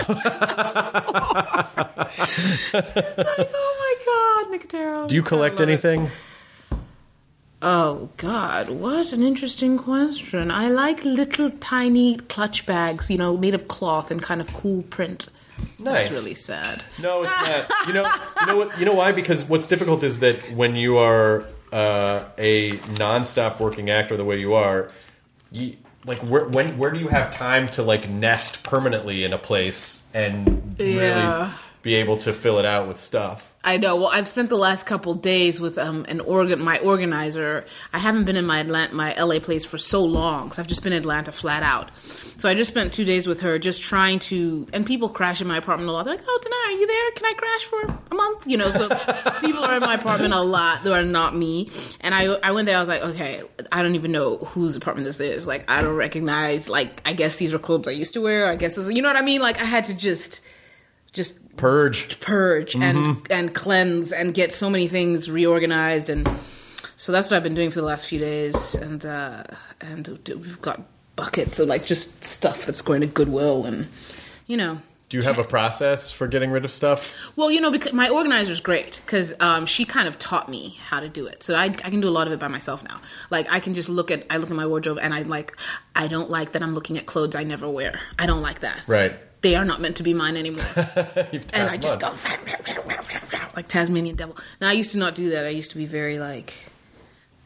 like, 2.75 3.49
oh 3.55 3.75
my 3.81 3.95
god, 4.05 4.61
Nicotero. 4.61 5.09
Do 5.09 5.14
you 5.14 5.23
collect 5.23 5.61
anything? 5.61 6.05
it. 6.05 6.12
Oh 7.60 8.10
God, 8.18 8.68
what 8.68 9.12
an 9.12 9.22
interesting 9.22 9.78
question. 9.78 10.50
I 10.50 10.68
like 10.68 11.04
little 11.04 11.50
tiny 11.50 12.16
clutch 12.16 12.66
bags, 12.66 13.10
you 13.10 13.18
know, 13.18 13.36
made 13.36 13.54
of 13.54 13.66
cloth 13.66 14.10
and 14.10 14.22
kind 14.22 14.40
of 14.40 14.52
cool 14.52 14.82
print. 14.84 15.28
Nice. 15.78 16.04
That's 16.04 16.20
really 16.20 16.34
sad. 16.34 16.82
No, 17.02 17.24
it's 17.24 17.32
not. 17.32 17.86
You 17.88 17.94
know, 17.94 18.12
you 18.40 18.46
know 18.46 18.56
what? 18.56 18.78
You 18.78 18.84
know 18.84 18.94
why? 18.94 19.10
Because 19.10 19.44
what's 19.44 19.66
difficult 19.66 20.04
is 20.04 20.20
that 20.20 20.36
when 20.52 20.76
you 20.76 20.98
are 20.98 21.46
uh, 21.72 22.24
a 22.38 22.72
nonstop 22.94 23.58
working 23.58 23.90
actor 23.90 24.16
the 24.16 24.24
way 24.24 24.38
you 24.38 24.54
are, 24.54 24.90
you, 25.50 25.76
like 26.04 26.18
where, 26.20 26.44
when 26.46 26.78
where 26.78 26.90
do 26.92 27.00
you 27.00 27.08
have 27.08 27.32
time 27.32 27.68
to 27.70 27.82
like 27.82 28.08
nest 28.08 28.62
permanently 28.62 29.24
in 29.24 29.32
a 29.32 29.38
place 29.38 30.04
and 30.14 30.76
Yeah. 30.78 31.52
Be 31.82 31.94
able 31.94 32.16
to 32.18 32.32
fill 32.32 32.58
it 32.58 32.64
out 32.64 32.88
with 32.88 32.99
stuff. 32.99 33.54
I 33.64 33.76
know. 33.76 33.97
Well, 33.97 34.08
I've 34.08 34.28
spent 34.28 34.49
the 34.49 34.56
last 34.56 34.87
couple 34.87 35.14
days 35.14 35.61
with 35.61 35.78
um, 35.78 36.06
an 36.08 36.20
organ, 36.20 36.61
my 36.62 36.78
organizer. 36.78 37.66
I 37.92 37.99
haven't 37.99 38.25
been 38.25 38.37
in 38.37 38.47
my 38.47 38.61
Atlanta, 38.61 38.94
my 38.94 39.14
LA 39.20 39.40
place 39.40 39.64
for 39.64 39.76
so 39.78 40.02
long, 40.02 40.52
so 40.52 40.62
I've 40.62 40.68
just 40.68 40.82
been 40.82 40.92
in 40.92 41.00
Atlanta 41.00 41.32
flat 41.32 41.62
out. 41.62 41.90
So 42.38 42.49
I 42.49 42.54
just 42.54 42.70
spent 42.70 42.92
two 42.92 43.04
days 43.04 43.26
with 43.26 43.40
her, 43.42 43.58
just 43.58 43.82
trying 43.82 44.20
to. 44.20 44.66
And 44.73 44.87
people 44.87 45.08
crash 45.08 45.40
in 45.40 45.49
my 45.49 45.56
apartment 45.58 45.90
a 45.90 45.92
lot. 45.92 46.04
They're 46.04 46.14
like, 46.14 46.25
"Oh, 46.26 46.38
tonight, 46.40 46.64
are 46.68 46.80
you 46.80 46.87
there? 46.87 47.11
Can 47.12 47.26
I 47.26 47.32
crash 47.37 47.64
for 47.64 47.99
a 48.11 48.14
month?" 48.14 48.44
You 48.47 48.56
know. 48.56 48.70
So 48.70 48.88
people 49.40 49.64
are 49.64 49.75
in 49.75 49.80
my 49.80 49.94
apartment 49.94 50.32
a 50.35 50.40
lot. 50.40 50.85
They 50.85 50.90
are 50.92 51.02
not 51.02 51.35
me. 51.37 51.70
And 52.00 52.14
I, 52.14 52.25
I 52.42 52.52
went 52.52 52.66
there. 52.66 52.76
I 52.76 52.80
was 52.80 52.88
like, 52.88 53.02
okay, 53.02 53.42
I 53.73 53.82
don't 53.82 53.97
even 53.97 54.12
know 54.12 54.37
whose 54.38 54.76
apartment 54.76 55.04
this 55.04 55.20
is. 55.20 55.47
Like, 55.47 55.68
I 55.70 55.82
don't 55.82 55.97
recognize. 55.97 56.68
Like, 56.68 57.02
I 57.04 57.12
guess 57.12 57.37
these 57.37 57.52
are 57.52 57.58
clothes 57.58 57.88
I 57.88 57.90
used 57.92 58.14
to 58.14 58.20
wear. 58.20 58.47
I 58.47 58.54
guess 58.56 58.76
this, 58.76 58.87
is- 58.87 58.94
you 58.94 59.02
know 59.02 59.08
what 59.08 59.16
I 59.16 59.23
mean. 59.23 59.40
Like, 59.40 59.61
I 59.61 59.64
had 59.64 59.85
to 59.85 59.94
just, 59.94 60.40
just 61.12 61.38
Purge. 61.58 62.18
purge 62.20 62.74
and 62.74 63.26
and 63.30 63.54
cleanse 63.54 64.12
and 64.12 64.32
get 64.32 64.52
so 64.52 64.70
many 64.70 64.88
things 64.88 65.30
reorganized 65.30 66.08
and 66.08 66.28
so 66.96 67.12
that's 67.12 67.30
what 67.30 67.36
I've 67.36 67.42
been 67.42 67.54
doing 67.54 67.70
for 67.70 67.80
the 67.80 67.86
last 67.86 68.06
few 68.06 68.18
days 68.18 68.74
and 68.74 69.04
uh 69.04 69.44
and 69.80 70.08
we've 70.28 70.62
got 70.62 70.80
buckets 71.16 71.58
of 71.58 71.68
like 71.68 71.84
just 71.84 72.24
stuff 72.24 72.64
that's 72.64 72.80
going 72.82 73.00
to 73.02 73.06
Goodwill 73.06 73.66
and 73.66 73.88
you 74.46 74.56
know 74.56 74.78
Do 75.08 75.16
you 75.16 75.22
have 75.24 75.38
a 75.38 75.44
process 75.44 76.10
for 76.12 76.26
getting 76.28 76.50
rid 76.52 76.64
of 76.64 76.70
stuff? 76.70 77.12
well 77.36 77.50
you 77.50 77.60
know 77.60 77.70
because 77.72 77.92
my 77.92 78.08
organizer's 78.08 78.60
great 78.60 79.00
because 79.04 79.34
um, 79.40 79.66
she 79.66 79.84
kind 79.84 80.06
of 80.08 80.18
taught 80.18 80.48
me 80.48 80.78
how 80.88 81.00
to 81.00 81.08
do 81.08 81.26
it 81.26 81.42
so 81.42 81.54
I, 81.56 81.64
I 81.64 81.90
can 81.90 82.00
do 82.00 82.08
a 82.08 82.16
lot 82.18 82.26
of 82.28 82.32
it 82.32 82.38
by 82.38 82.48
myself 82.48 82.84
now 82.84 83.00
like 83.30 83.52
I 83.52 83.58
can 83.60 83.74
just 83.74 83.88
look 83.88 84.10
at 84.12 84.24
I 84.30 84.36
look 84.36 84.50
at 84.50 84.56
my 84.56 84.66
wardrobe 84.66 84.98
and 85.02 85.12
I 85.12 85.22
like 85.22 85.56
I 85.96 86.06
don't 86.06 86.30
like 86.30 86.52
that 86.52 86.62
I'm 86.62 86.74
looking 86.74 86.96
at 86.98 87.06
clothes 87.06 87.34
I 87.34 87.42
never 87.42 87.68
wear 87.68 87.98
I 88.18 88.26
don't 88.26 88.42
like 88.42 88.60
that 88.60 88.78
Right. 88.86 89.14
They 89.40 89.54
are 89.54 89.64
not 89.64 89.80
meant 89.80 89.97
to 89.97 90.02
be 90.02 90.12
mine 90.14 90.37
anymore 90.37 90.64
and 90.76 91.71
I 91.71 91.76
just 91.76 92.00
go 92.00 92.12
like 93.54 93.68
Tasmanian 93.68 94.16
devil. 94.16 94.37
Now 94.61 94.68
I 94.68 94.73
used 94.73 94.92
to 94.92 94.99
not 94.99 95.14
do 95.14 95.30
that. 95.30 95.45
I 95.45 95.50
used 95.50 95.71
to 95.73 95.76
be 95.76 95.87
very 95.87 96.18
like, 96.18 96.54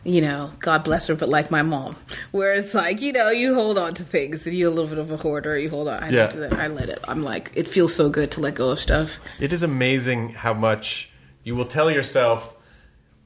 you 0.05 0.21
know, 0.21 0.53
God 0.59 0.85
bless 0.85 1.07
her, 1.07 1.15
but 1.15 1.29
like 1.29 1.51
my 1.51 1.63
mom, 1.63 1.97
where 2.33 2.55
it's 2.55 2.75
like, 2.75 3.01
you 3.01 3.13
know, 3.13 3.31
you 3.31 3.55
hold 3.55 3.79
on 3.79 3.95
to 3.95 4.03
things 4.03 4.47
and 4.47 4.57
you're 4.57 4.69
a 4.71 4.75
little 4.75 4.89
bit 4.89 4.99
of 4.99 5.11
a 5.13 5.17
hoarder. 5.17 5.57
You 5.59 5.71
hold 5.71 5.89
on. 5.89 6.03
I 6.03 6.07
Yeah. 6.11 6.27
don't 6.27 6.33
do 6.35 6.41
that. 6.41 6.55
I 6.55 6.67
let 6.69 6.89
it. 6.89 6.99
I'm 7.07 7.23
like, 7.23 7.53
it 7.55 7.69
feels 7.69 7.95
so 7.95 8.09
good 8.09 8.31
to 8.33 8.41
let 8.41 8.55
go 8.55 8.71
of 8.71 8.81
stuff. 8.81 9.19
It 9.39 9.53
is 9.53 9.63
amazing 9.63 10.31
how 10.31 10.55
much 10.55 11.11
you 11.45 11.55
will 11.55 11.65
tell 11.67 11.91
yourself, 11.91 12.55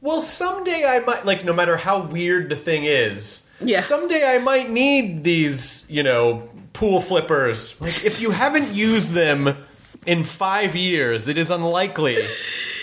well, 0.01 0.23
someday 0.23 0.85
I 0.85 1.01
might, 1.01 1.25
like, 1.25 1.45
no 1.45 1.53
matter 1.53 1.77
how 1.79 2.01
weird 2.03 2.51
the 2.51 2.57
thing 2.57 2.85
is, 2.85 3.49
Yeah. 3.61 3.81
someday 3.81 4.25
I 4.25 4.39
might 4.39 4.71
need 4.71 5.25
these, 5.25 5.85
you 5.89 6.03
know, 6.03 6.49
pool 6.77 7.01
flippers. 7.01 7.81
Like, 7.81 8.05
if 8.05 8.21
you 8.21 8.31
haven't 8.31 8.75
used 8.75 9.11
them 9.11 9.49
in 10.07 10.23
five 10.25 10.77
years, 10.77 11.27
it 11.27 11.39
is 11.39 11.51
unlikely 11.51 12.27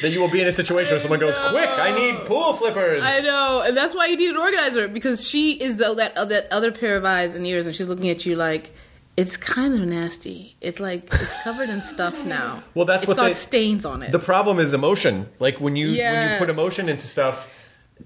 that 0.02 0.12
you 0.12 0.20
will 0.20 0.30
be 0.30 0.42
in 0.42 0.48
a 0.48 0.52
situation 0.52 0.94
where 0.94 1.00
someone 1.00 1.20
goes, 1.20 1.38
quick, 1.38 1.70
I 1.70 1.96
need 1.96 2.26
pool 2.26 2.54
flippers. 2.54 3.04
I 3.06 3.22
know, 3.22 3.64
and 3.66 3.78
that's 3.78 3.96
why 3.96 4.08
you 4.08 4.18
need 4.18 4.32
an 4.32 4.38
organizer 4.38 4.88
because 4.88 5.28
she 5.30 5.54
is 5.54 5.78
the, 5.78 5.94
that 5.94 6.18
uh, 6.18 6.26
that 6.26 6.52
other 6.52 6.72
pair 6.72 6.98
of 6.98 7.06
eyes 7.06 7.36
and 7.36 7.46
ears, 7.48 7.68
and 7.68 7.76
she's 7.76 7.88
looking 7.88 8.10
at 8.10 8.26
you 8.26 8.36
like. 8.36 8.74
It's 9.16 9.38
kind 9.38 9.76
of 9.76 9.82
nasty. 9.82 10.56
It's 10.60 10.80
like 10.80 11.04
it's 11.14 11.44
covered 11.44 11.70
in 11.70 11.84
stuff 11.84 12.26
now. 12.38 12.64
Well, 12.74 12.86
that's 12.86 13.04
it's 13.04 13.08
what 13.08 13.18
got 13.18 13.26
they- 13.26 13.34
stains 13.34 13.86
on 13.86 14.02
it. 14.02 14.12
The 14.12 14.18
problem 14.18 14.58
is 14.58 14.74
emotion. 14.74 15.30
Like 15.40 15.62
when 15.62 15.76
you 15.76 15.90
when 15.96 16.32
you 16.32 16.38
put 16.40 16.50
emotion 16.50 16.90
into 16.90 17.06
stuff, 17.06 17.54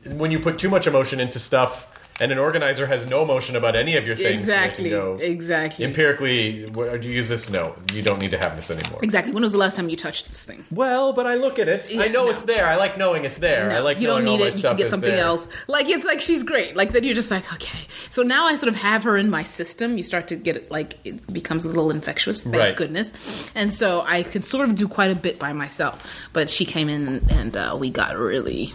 when 0.06 0.32
you 0.32 0.40
put 0.40 0.60
too 0.60 0.70
much 0.70 0.86
emotion 0.86 1.22
into 1.22 1.40
stuff, 1.40 1.88
and 2.20 2.32
an 2.32 2.38
organizer 2.38 2.86
has 2.88 3.06
no 3.06 3.22
emotion 3.24 3.56
about 3.56 3.76
any 3.76 3.96
of 3.96 4.08
your 4.08 4.16
things, 4.16 4.42
exactly. 4.42 4.90
go 4.90 5.18
Exactly. 5.22 5.86
empirically. 5.86 6.64
"Wh- 6.70 7.00
Do 7.00 7.08
you 7.08 7.14
use 7.14 7.30
this? 7.30 7.50
No, 7.50 7.76
you 7.94 8.02
don't 8.02 8.20
need 8.20 8.32
to 8.32 8.38
have 8.38 8.56
this 8.56 8.72
anymore. 8.72 9.00
Exactly. 9.04 9.32
When 9.34 9.44
was 9.44 9.52
the 9.52 9.58
last 9.58 9.76
time 9.76 9.90
you 9.90 9.96
touched 9.96 10.28
this 10.30 10.44
thing? 10.44 10.66
Well, 10.72 11.14
but 11.14 11.28
I 11.28 11.36
look 11.36 11.60
at 11.60 11.68
it. 11.68 11.88
I 11.98 12.08
know 12.08 12.26
no. 12.26 12.32
it's 12.32 12.44
there. 12.44 12.66
I 12.66 12.76
like 12.76 12.98
knowing 12.98 13.26
it's 13.26 13.38
there. 13.38 13.70
I 13.72 13.76
No, 13.76 13.84
like 13.84 14.00
you 14.00 14.08
don't 14.08 14.24
need 14.26 14.42
it. 14.42 14.56
You 14.56 14.62
can 14.64 14.78
get 14.78 14.90
something 14.90 15.12
there. 15.12 15.24
else. 15.24 15.48
Like 15.68 15.88
it's 15.90 16.06
like 16.06 16.22
she's 16.22 16.44
great. 16.44 16.76
Like 16.76 16.92
then 16.94 17.04
you're 17.04 17.16
just 17.16 17.30
like 17.32 17.52
okay. 17.54 17.80
So 18.10 18.24
now 18.24 18.46
I 18.46 18.56
sort 18.56 18.70
of 18.70 18.76
have 18.78 19.04
her 19.04 19.16
in 19.18 19.30
my 19.30 19.44
system. 19.44 19.98
You 19.98 20.04
start 20.04 20.28
to 20.30 20.36
get 20.36 20.58
it 20.58 20.72
like 20.72 20.96
it 21.06 21.32
becomes 21.32 21.64
a 21.64 21.68
little 21.68 21.92
infectious. 21.92 22.42
Thank 22.44 22.56
Right. 22.56 22.76
goodness. 22.76 23.14
And 23.56 23.72
so 23.72 24.04
I 24.08 24.24
can 24.24 24.42
sort 24.42 24.68
of 24.68 24.76
do 24.76 24.88
quite 24.88 25.12
a 25.12 25.16
bit 25.16 25.38
by 25.40 25.54
myself. 25.54 26.28
But 26.34 26.50
she 26.50 26.66
came 26.66 26.90
in 26.90 27.26
and 27.30 27.56
uh, 27.56 27.76
we 27.80 27.90
got 27.90 28.18
really 28.18 28.74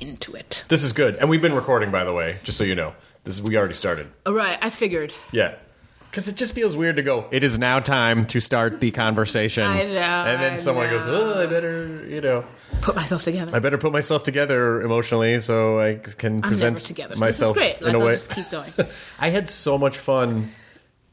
into 0.00 0.34
it. 0.34 0.64
This 0.68 0.82
is 0.82 0.92
good, 0.92 1.16
and 1.16 1.28
we've 1.28 1.42
been 1.42 1.54
recording, 1.54 1.90
by 1.90 2.04
the 2.04 2.12
way, 2.12 2.38
just 2.42 2.58
so 2.58 2.64
you 2.64 2.74
know. 2.74 2.94
This 3.24 3.34
is 3.36 3.42
we 3.42 3.56
already 3.56 3.74
started. 3.74 4.08
All 4.26 4.34
right. 4.34 4.58
I 4.62 4.70
figured. 4.70 5.12
Yeah. 5.30 5.56
Because 6.10 6.26
it 6.26 6.34
just 6.34 6.54
feels 6.54 6.76
weird 6.76 6.96
to 6.96 7.02
go, 7.02 7.26
it 7.30 7.44
is 7.44 7.56
now 7.56 7.78
time 7.78 8.26
to 8.26 8.40
start 8.40 8.80
the 8.80 8.90
conversation. 8.90 9.62
I 9.62 9.84
know, 9.84 10.00
And 10.00 10.42
then 10.42 10.52
I 10.54 10.56
someone 10.56 10.90
goes, 10.90 11.04
oh, 11.06 11.40
I 11.40 11.46
better, 11.46 12.04
you 12.08 12.20
know, 12.20 12.44
Put 12.80 12.96
myself 12.96 13.22
together. 13.22 13.54
I 13.54 13.58
better 13.58 13.78
put 13.78 13.92
myself 13.92 14.22
together 14.24 14.80
emotionally 14.82 15.38
so 15.40 15.80
I 15.80 15.96
can 15.96 16.36
I'm 16.36 16.42
present 16.42 16.78
together. 16.78 17.16
So 17.16 17.26
this 17.26 17.36
is 17.36 17.40
myself 17.40 17.56
great. 17.56 17.80
Like 17.80 17.90
in 17.90 17.94
a 17.94 17.98
I'll 18.00 18.06
way. 18.06 18.14
just 18.14 18.30
keep 18.30 18.50
going. 18.50 18.72
I 19.20 19.28
had 19.28 19.48
so 19.48 19.76
much 19.76 19.98
fun 19.98 20.50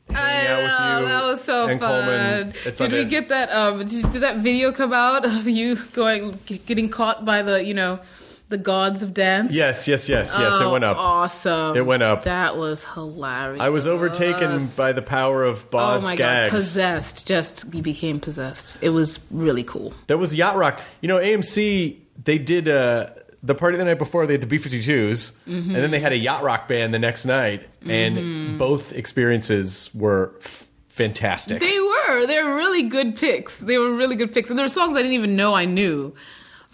hanging 0.09 0.47
I 0.47 0.47
out 0.47 0.57
with 0.57 0.67
know, 0.67 0.99
you. 0.99 1.05
that 1.05 1.25
was 1.25 1.43
so 1.43 1.67
and 1.67 1.81
fun. 1.81 2.53
Did 2.75 2.91
we 2.91 3.05
get 3.05 3.29
that? 3.29 3.51
Um, 3.51 3.85
did, 3.87 4.11
did 4.11 4.21
that 4.21 4.37
video 4.37 4.71
come 4.71 4.93
out 4.93 5.25
of 5.25 5.47
you 5.47 5.75
going, 5.93 6.39
getting 6.45 6.89
caught 6.89 7.25
by 7.25 7.41
the, 7.41 7.63
you 7.63 7.73
know, 7.73 7.99
the 8.49 8.57
gods 8.57 9.03
of 9.03 9.13
dance? 9.13 9.53
Yes, 9.53 9.87
yes, 9.87 10.07
yes, 10.07 10.35
yes. 10.39 10.53
Oh, 10.55 10.69
it 10.69 10.71
went 10.71 10.83
up. 10.83 10.97
Awesome. 10.97 11.75
It 11.75 11.85
went 11.85 12.03
up. 12.03 12.23
That 12.23 12.55
was 12.57 12.85
hilarious. 12.85 13.59
I 13.61 13.69
was 13.69 13.85
overtaken 13.87 14.67
by 14.77 14.93
the 14.93 15.01
power 15.01 15.43
of 15.43 15.65
Oh 15.65 15.69
Boz 15.71 16.03
my 16.03 16.15
Scaggs. 16.15 16.51
god, 16.51 16.55
possessed. 16.57 17.27
Just 17.27 17.73
he 17.73 17.81
became 17.81 18.19
possessed. 18.19 18.77
It 18.81 18.89
was 18.89 19.19
really 19.31 19.63
cool. 19.63 19.93
There 20.07 20.17
was 20.17 20.33
Yacht 20.33 20.55
Rock. 20.55 20.79
You 21.01 21.07
know, 21.09 21.17
AMC, 21.19 21.97
they 22.23 22.37
did 22.37 22.67
uh, 22.69 23.09
the 23.43 23.53
party 23.55 23.77
the 23.77 23.85
night 23.85 23.99
before, 23.99 24.25
they 24.25 24.33
had 24.33 24.41
the 24.41 24.47
B 24.47 24.57
52s, 24.57 25.33
Mm-hmm. 25.47 25.47
and 25.47 25.75
then 25.75 25.91
they 25.91 25.99
had 25.99 26.11
a 26.13 26.17
Yacht 26.17 26.41
Rock 26.43 26.67
band 26.67 26.93
the 26.93 26.99
next 26.99 27.25
night, 27.25 27.67
and 27.87 28.57
both 28.57 28.93
experiences 28.93 29.89
were 29.93 30.33
f- 30.43 30.67
fantastic. 30.89 31.59
They 31.59 31.79
were. 31.79 32.25
They 32.25 32.41
were 32.41 32.55
really 32.55 32.83
good 32.83 33.15
picks. 33.15 33.59
They 33.59 33.77
were 33.77 33.93
really 33.93 34.15
good 34.15 34.31
picks, 34.31 34.49
and 34.49 34.57
there 34.57 34.65
were 34.65 34.69
songs 34.69 34.93
I 34.97 35.01
didn't 35.01 35.13
even 35.13 35.35
know 35.35 35.53
I 35.53 35.65
knew 35.65 36.15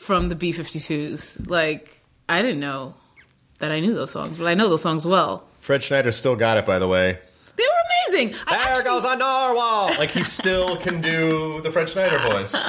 from 0.04 0.30
the 0.30 0.36
B52s. 0.36 1.50
Like 1.50 2.04
I 2.28 2.42
didn't 2.42 2.60
know 2.60 2.96
that 3.60 3.72
I 3.72 3.80
knew 3.80 3.94
those 3.94 4.12
songs, 4.12 4.38
but 4.38 4.48
I 4.48 4.54
know 4.54 4.70
those 4.70 4.82
songs 4.82 5.08
well. 5.08 5.48
Fred 5.62 5.82
Schneider 5.82 6.12
still 6.12 6.36
got 6.36 6.58
it, 6.58 6.66
by 6.66 6.78
the 6.78 6.88
way. 6.88 7.18
They 7.56 7.64
were 7.64 7.90
amazing. 8.14 8.32
There 8.50 8.60
actually- 8.60 8.84
goes 8.84 9.04
a 9.04 9.16
narwhal! 9.16 9.88
Like, 9.98 10.10
he 10.12 10.22
still 10.24 10.78
can 10.78 11.02
do 11.02 11.62
the 11.62 11.72
Fred 11.72 11.90
Schneider 11.90 12.18
voice. 12.20 12.56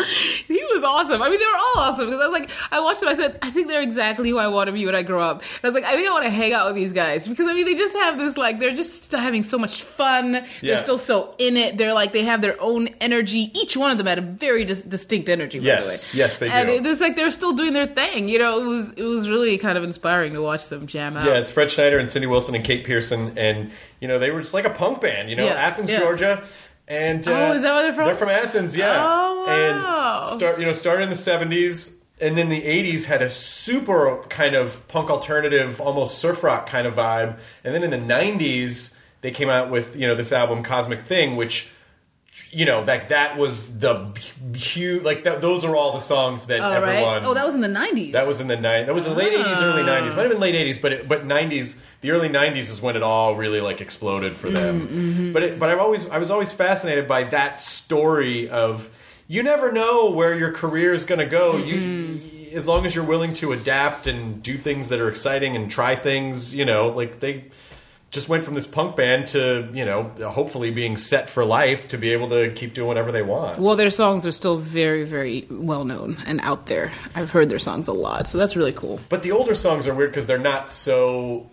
He 0.46 0.62
was 0.62 0.84
awesome. 0.84 1.22
I 1.22 1.30
mean, 1.30 1.38
they 1.38 1.46
were 1.46 1.52
all 1.54 1.72
awesome 1.84 2.06
because 2.06 2.20
I 2.20 2.28
was 2.28 2.38
like, 2.40 2.50
I 2.70 2.80
watched 2.80 3.00
them. 3.00 3.08
I 3.08 3.14
said, 3.14 3.38
I 3.42 3.50
think 3.50 3.68
they're 3.68 3.80
exactly 3.82 4.28
who 4.30 4.38
I 4.38 4.48
want 4.48 4.68
to 4.68 4.72
be 4.72 4.84
when 4.84 4.94
I 4.94 5.02
grow 5.02 5.20
up. 5.22 5.40
And 5.40 5.60
I 5.62 5.66
was 5.68 5.74
like, 5.74 5.84
I 5.84 5.94
think 5.96 6.08
I 6.08 6.12
want 6.12 6.24
to 6.24 6.30
hang 6.30 6.52
out 6.52 6.66
with 6.66 6.74
these 6.76 6.92
guys 6.92 7.26
because 7.26 7.46
I 7.46 7.54
mean, 7.54 7.64
they 7.64 7.74
just 7.74 7.94
have 7.96 8.18
this 8.18 8.36
like, 8.36 8.58
they're 8.58 8.74
just 8.74 9.10
having 9.12 9.42
so 9.42 9.58
much 9.58 9.82
fun. 9.82 10.34
Yeah. 10.34 10.42
They're 10.62 10.76
still 10.76 10.98
so 10.98 11.34
in 11.38 11.56
it. 11.56 11.78
They're 11.78 11.94
like, 11.94 12.12
they 12.12 12.22
have 12.24 12.42
their 12.42 12.60
own 12.60 12.88
energy. 13.00 13.50
Each 13.58 13.76
one 13.76 13.90
of 13.90 13.98
them 13.98 14.06
had 14.06 14.18
a 14.18 14.22
very 14.22 14.64
dis- 14.64 14.82
distinct 14.82 15.28
energy. 15.28 15.58
By 15.60 15.64
Yes. 15.66 15.82
the 16.12 16.16
way. 16.16 16.18
Yes, 16.20 16.38
they 16.38 16.48
and 16.50 16.68
do. 16.68 16.74
it 16.74 16.82
was 16.82 17.00
like 17.00 17.16
they're 17.16 17.30
still 17.30 17.52
doing 17.52 17.72
their 17.72 17.86
thing. 17.86 18.28
You 18.28 18.38
know, 18.38 18.60
it 18.60 18.66
was 18.66 18.92
it 18.92 19.02
was 19.02 19.28
really 19.30 19.56
kind 19.58 19.78
of 19.78 19.84
inspiring 19.84 20.34
to 20.34 20.42
watch 20.42 20.66
them 20.66 20.86
jam 20.86 21.16
out. 21.16 21.24
Yeah, 21.26 21.38
it's 21.38 21.50
Fred 21.50 21.70
Schneider 21.70 21.98
and 21.98 22.10
Cindy 22.10 22.26
Wilson 22.26 22.54
and 22.54 22.64
Kate 22.64 22.84
Pierson, 22.84 23.36
and 23.38 23.70
you 24.00 24.08
know 24.08 24.18
they 24.18 24.30
were 24.30 24.40
just 24.40 24.54
like 24.54 24.66
a 24.66 24.70
punk 24.70 25.00
band. 25.00 25.30
You 25.30 25.33
know, 25.36 25.44
Yeah, 25.44 25.52
Athens, 25.54 25.90
yeah. 25.90 26.00
Georgia, 26.00 26.44
and 26.88 27.26
uh, 27.26 27.48
Oh, 27.48 27.52
is 27.52 27.62
that 27.62 27.74
where 27.74 27.82
they're 27.84 27.94
from? 27.94 28.04
They're 28.06 28.16
from 28.16 28.28
Athens, 28.28 28.76
yeah. 28.76 28.96
Oh, 28.98 29.44
wow. 29.46 30.26
And 30.28 30.36
start, 30.36 30.58
you 30.58 30.66
know, 30.66 30.72
started 30.72 31.04
in 31.04 31.08
the 31.10 31.14
seventies, 31.14 31.98
and 32.20 32.36
then 32.38 32.48
the 32.48 32.62
'80s 32.62 33.06
had 33.06 33.22
a 33.22 33.30
super 33.30 34.18
kind 34.28 34.54
of 34.54 34.86
punk 34.88 35.10
alternative, 35.10 35.80
almost 35.80 36.18
surf 36.18 36.42
rock 36.42 36.66
kind 36.66 36.86
of 36.86 36.94
vibe, 36.94 37.38
and 37.64 37.74
then 37.74 37.82
in 37.82 37.90
the 37.90 37.96
'90s 38.14 38.96
they 39.22 39.30
came 39.30 39.48
out 39.48 39.70
with 39.70 39.96
you 39.96 40.06
know 40.06 40.14
this 40.14 40.32
album 40.32 40.62
Cosmic 40.62 41.00
Thing, 41.00 41.36
which. 41.36 41.70
You 42.50 42.66
know, 42.66 42.82
like 42.82 43.08
that 43.08 43.36
was 43.36 43.78
the 43.78 44.12
huge. 44.54 45.02
Like 45.02 45.24
that, 45.24 45.40
those 45.40 45.64
are 45.64 45.76
all 45.76 45.92
the 45.92 46.00
songs 46.00 46.46
that 46.46 46.60
Oh, 46.60 46.70
everyone. 46.72 47.02
right. 47.02 47.22
Oh, 47.24 47.34
that 47.34 47.44
was 47.44 47.54
in 47.54 47.60
the 47.60 47.68
nineties. 47.68 48.12
That 48.12 48.26
was 48.26 48.40
in 48.40 48.48
the 48.48 48.56
nine. 48.56 48.86
That 48.86 48.94
was 48.94 49.04
the 49.04 49.14
late 49.14 49.32
eighties, 49.32 49.60
early 49.60 49.82
ah. 49.82 49.86
nineties. 49.86 50.16
Might 50.16 50.22
have 50.22 50.32
been 50.32 50.40
late 50.40 50.54
eighties, 50.54 50.78
but 50.78 50.92
it, 50.92 51.08
but 51.08 51.24
nineties. 51.24 51.80
The 52.00 52.10
early 52.10 52.28
nineties 52.28 52.70
is 52.70 52.82
when 52.82 52.96
it 52.96 53.02
all 53.02 53.36
really 53.36 53.60
like 53.60 53.80
exploded 53.80 54.36
for 54.36 54.50
them. 54.50 54.88
Mm, 54.88 54.90
mm-hmm. 54.90 55.32
But 55.32 55.42
it, 55.42 55.58
but 55.58 55.68
I've 55.68 55.78
always 55.78 56.08
I 56.08 56.18
was 56.18 56.30
always 56.30 56.50
fascinated 56.52 57.06
by 57.06 57.24
that 57.24 57.60
story 57.60 58.48
of 58.48 58.90
you 59.28 59.42
never 59.42 59.70
know 59.72 60.10
where 60.10 60.34
your 60.34 60.52
career 60.52 60.92
is 60.92 61.04
going 61.04 61.20
to 61.20 61.26
go. 61.26 61.56
You 61.56 61.76
mm-hmm. 61.76 62.56
as 62.56 62.66
long 62.66 62.84
as 62.84 62.94
you're 62.94 63.04
willing 63.04 63.34
to 63.34 63.52
adapt 63.52 64.06
and 64.06 64.42
do 64.42 64.58
things 64.58 64.88
that 64.88 65.00
are 65.00 65.08
exciting 65.08 65.54
and 65.56 65.70
try 65.70 65.94
things. 65.94 66.54
You 66.54 66.64
know, 66.64 66.88
like 66.88 67.20
they 67.20 67.44
just 68.14 68.28
went 68.28 68.44
from 68.44 68.54
this 68.54 68.66
punk 68.66 68.96
band 68.96 69.26
to 69.26 69.68
you 69.72 69.84
know 69.84 70.04
hopefully 70.30 70.70
being 70.70 70.96
set 70.96 71.28
for 71.28 71.44
life 71.44 71.88
to 71.88 71.98
be 71.98 72.10
able 72.12 72.28
to 72.28 72.50
keep 72.52 72.72
doing 72.72 72.88
whatever 72.88 73.12
they 73.12 73.22
want. 73.22 73.58
Well, 73.58 73.76
their 73.76 73.90
songs 73.90 74.24
are 74.24 74.32
still 74.32 74.56
very, 74.56 75.04
very 75.04 75.46
well 75.50 75.84
known 75.84 76.22
and 76.24 76.40
out 76.40 76.66
there. 76.66 76.92
I've 77.14 77.30
heard 77.30 77.50
their 77.50 77.58
songs 77.58 77.88
a 77.88 77.92
lot, 77.92 78.28
so 78.28 78.38
that's 78.38 78.56
really 78.56 78.72
cool. 78.72 79.00
But 79.08 79.22
the 79.22 79.32
older 79.32 79.54
songs 79.54 79.86
are 79.86 79.94
weird 79.94 80.10
because 80.10 80.26
they're 80.26 80.38
not 80.38 80.70
so 80.70 81.50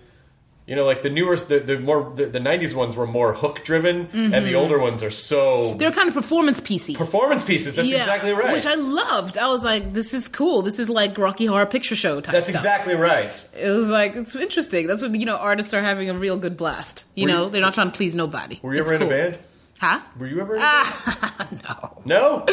You 0.67 0.75
know, 0.75 0.85
like 0.85 1.01
the 1.01 1.09
newer, 1.09 1.35
the, 1.35 1.59
the 1.59 1.79
more 1.79 2.13
the, 2.13 2.27
the 2.27 2.39
'90s 2.39 2.73
ones 2.75 2.95
were 2.95 3.07
more 3.07 3.33
hook 3.33 3.63
driven, 3.65 4.07
and 4.13 4.45
the 4.45 4.53
older 4.55 4.79
ones 4.79 5.01
are 5.03 5.09
so 5.09 5.73
They're 5.73 5.91
kind 5.91 6.07
of 6.07 6.13
performance 6.13 6.59
pieces. 6.61 6.95
performance 6.95 7.43
pieces. 7.43 7.75
That's 7.75 7.89
exactly 7.89 8.31
right. 8.31 8.53
Which 8.53 8.65
I 8.67 8.75
loved. 8.75 9.37
I 9.37 9.47
was 9.49 9.63
like, 9.63 9.91
this 9.93 10.13
is 10.13 10.27
cool. 10.27 10.61
This 10.61 10.77
is 10.79 10.87
like 10.87 11.17
Rocky 11.17 11.47
Horror 11.47 11.65
Picture 11.65 11.95
Show 11.95 12.21
type 12.21 12.31
That's 12.33 12.47
stuff. 12.47 12.61
exactly 12.61 12.93
right. 12.95 13.49
It 13.59 13.69
was 13.71 13.87
like 13.89 14.15
it's 14.15 14.35
interesting. 14.35 14.87
That's 14.87 15.01
when 15.01 15.15
you 15.19 15.25
know 15.25 15.35
artists 15.35 15.73
are 15.73 15.81
having 15.81 16.09
a 16.09 16.13
real 16.13 16.37
good 16.37 16.55
blast. 16.57 17.05
You 17.15 17.25
Were 17.27 17.33
know, 17.33 17.45
you- 17.45 17.49
they're 17.51 17.61
not 17.61 17.73
trying 17.73 17.91
to 17.91 17.97
please 17.97 18.13
nobody. 18.15 18.59
Were 18.61 18.73
you 18.75 18.81
It's 18.81 18.91
ever 18.91 19.03
in 19.03 19.07
a 19.07 19.09
band? 19.09 19.39
Huh? 19.79 19.99
Were 20.19 20.27
you 20.27 20.39
ever 20.39 20.55
in 20.55 20.61
a 20.61 20.63
band? 20.63 21.63
no. 21.67 22.01
No. 22.05 22.45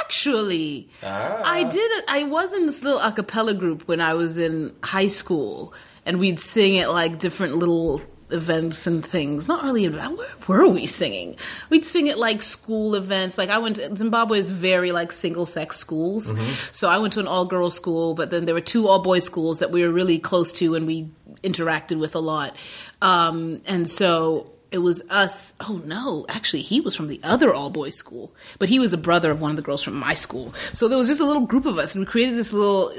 Actually, 0.00 0.88
Ah. 1.02 1.42
I 1.44 1.64
did. 1.64 1.92
I 2.08 2.22
was 2.24 2.52
in 2.54 2.66
this 2.66 2.82
little 2.82 2.98
a 3.00 3.12
cappella 3.12 3.52
group 3.52 3.86
when 3.88 4.00
I 4.00 4.14
was 4.14 4.38
in 4.38 4.74
high 4.82 5.08
school, 5.08 5.74
and 6.08 6.18
we'd 6.18 6.40
sing 6.40 6.78
at 6.78 6.90
like 6.90 7.18
different 7.18 7.54
little 7.54 8.00
events 8.30 8.86
and 8.86 9.04
things. 9.04 9.46
Not 9.46 9.62
really. 9.62 9.86
Where 9.86 10.60
were 10.60 10.68
we 10.68 10.86
singing? 10.86 11.36
We'd 11.70 11.84
sing 11.84 12.08
at 12.08 12.18
like 12.18 12.42
school 12.42 12.94
events. 12.94 13.38
Like 13.38 13.50
I 13.50 13.58
went. 13.58 13.76
To, 13.76 13.94
Zimbabwe 13.94 14.38
is 14.38 14.50
very 14.50 14.90
like 14.90 15.12
single 15.12 15.46
sex 15.46 15.76
schools, 15.76 16.32
so 16.72 16.88
I 16.88 16.98
went 16.98 17.12
to 17.14 17.20
an 17.20 17.28
all 17.28 17.44
girls 17.44 17.76
school, 17.76 18.14
but 18.14 18.30
then 18.30 18.46
there 18.46 18.54
were 18.54 18.60
two 18.60 18.88
all 18.88 19.02
boys 19.02 19.24
schools 19.24 19.60
that 19.60 19.70
we 19.70 19.86
were 19.86 19.92
really 19.92 20.18
close 20.18 20.52
to, 20.54 20.74
and 20.74 20.86
we 20.86 21.10
interacted 21.42 22.00
with 22.00 22.14
a 22.14 22.20
lot. 22.20 22.56
Um, 23.02 23.62
and 23.66 23.88
so 23.88 24.50
it 24.70 24.78
was 24.78 25.02
us. 25.10 25.54
Oh 25.60 25.82
no, 25.84 26.24
actually, 26.28 26.62
he 26.62 26.80
was 26.80 26.94
from 26.94 27.08
the 27.08 27.20
other 27.22 27.52
all 27.52 27.70
boys 27.70 27.96
school, 27.96 28.34
but 28.58 28.68
he 28.68 28.78
was 28.78 28.92
a 28.92 28.98
brother 28.98 29.30
of 29.30 29.40
one 29.40 29.50
of 29.50 29.56
the 29.56 29.62
girls 29.62 29.82
from 29.82 29.94
my 29.94 30.14
school. 30.14 30.52
So 30.72 30.88
there 30.88 30.98
was 30.98 31.08
just 31.08 31.20
a 31.20 31.26
little 31.26 31.46
group 31.46 31.66
of 31.66 31.78
us, 31.78 31.94
and 31.94 32.04
we 32.04 32.10
created 32.10 32.36
this 32.36 32.52
little. 32.52 32.92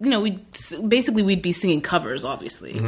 You 0.00 0.10
know, 0.10 0.20
we 0.20 0.38
basically 0.86 1.22
we'd 1.22 1.42
be 1.42 1.52
singing 1.52 1.80
covers, 1.80 2.24
obviously, 2.24 2.82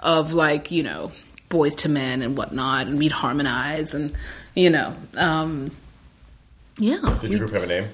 of 0.00 0.34
like 0.34 0.70
you 0.70 0.82
know 0.82 1.12
Boyz 1.50 1.84
II 1.84 1.92
Men 1.92 2.22
and 2.22 2.36
whatnot, 2.36 2.86
and 2.86 2.98
we'd 2.98 3.12
harmonize, 3.12 3.94
and 3.94 4.12
you 4.54 4.70
know, 4.70 4.94
um, 5.16 5.70
yeah. 6.78 7.18
Did 7.20 7.30
your 7.30 7.40
group 7.40 7.52
have 7.52 7.62
a 7.62 7.66
name? 7.66 7.88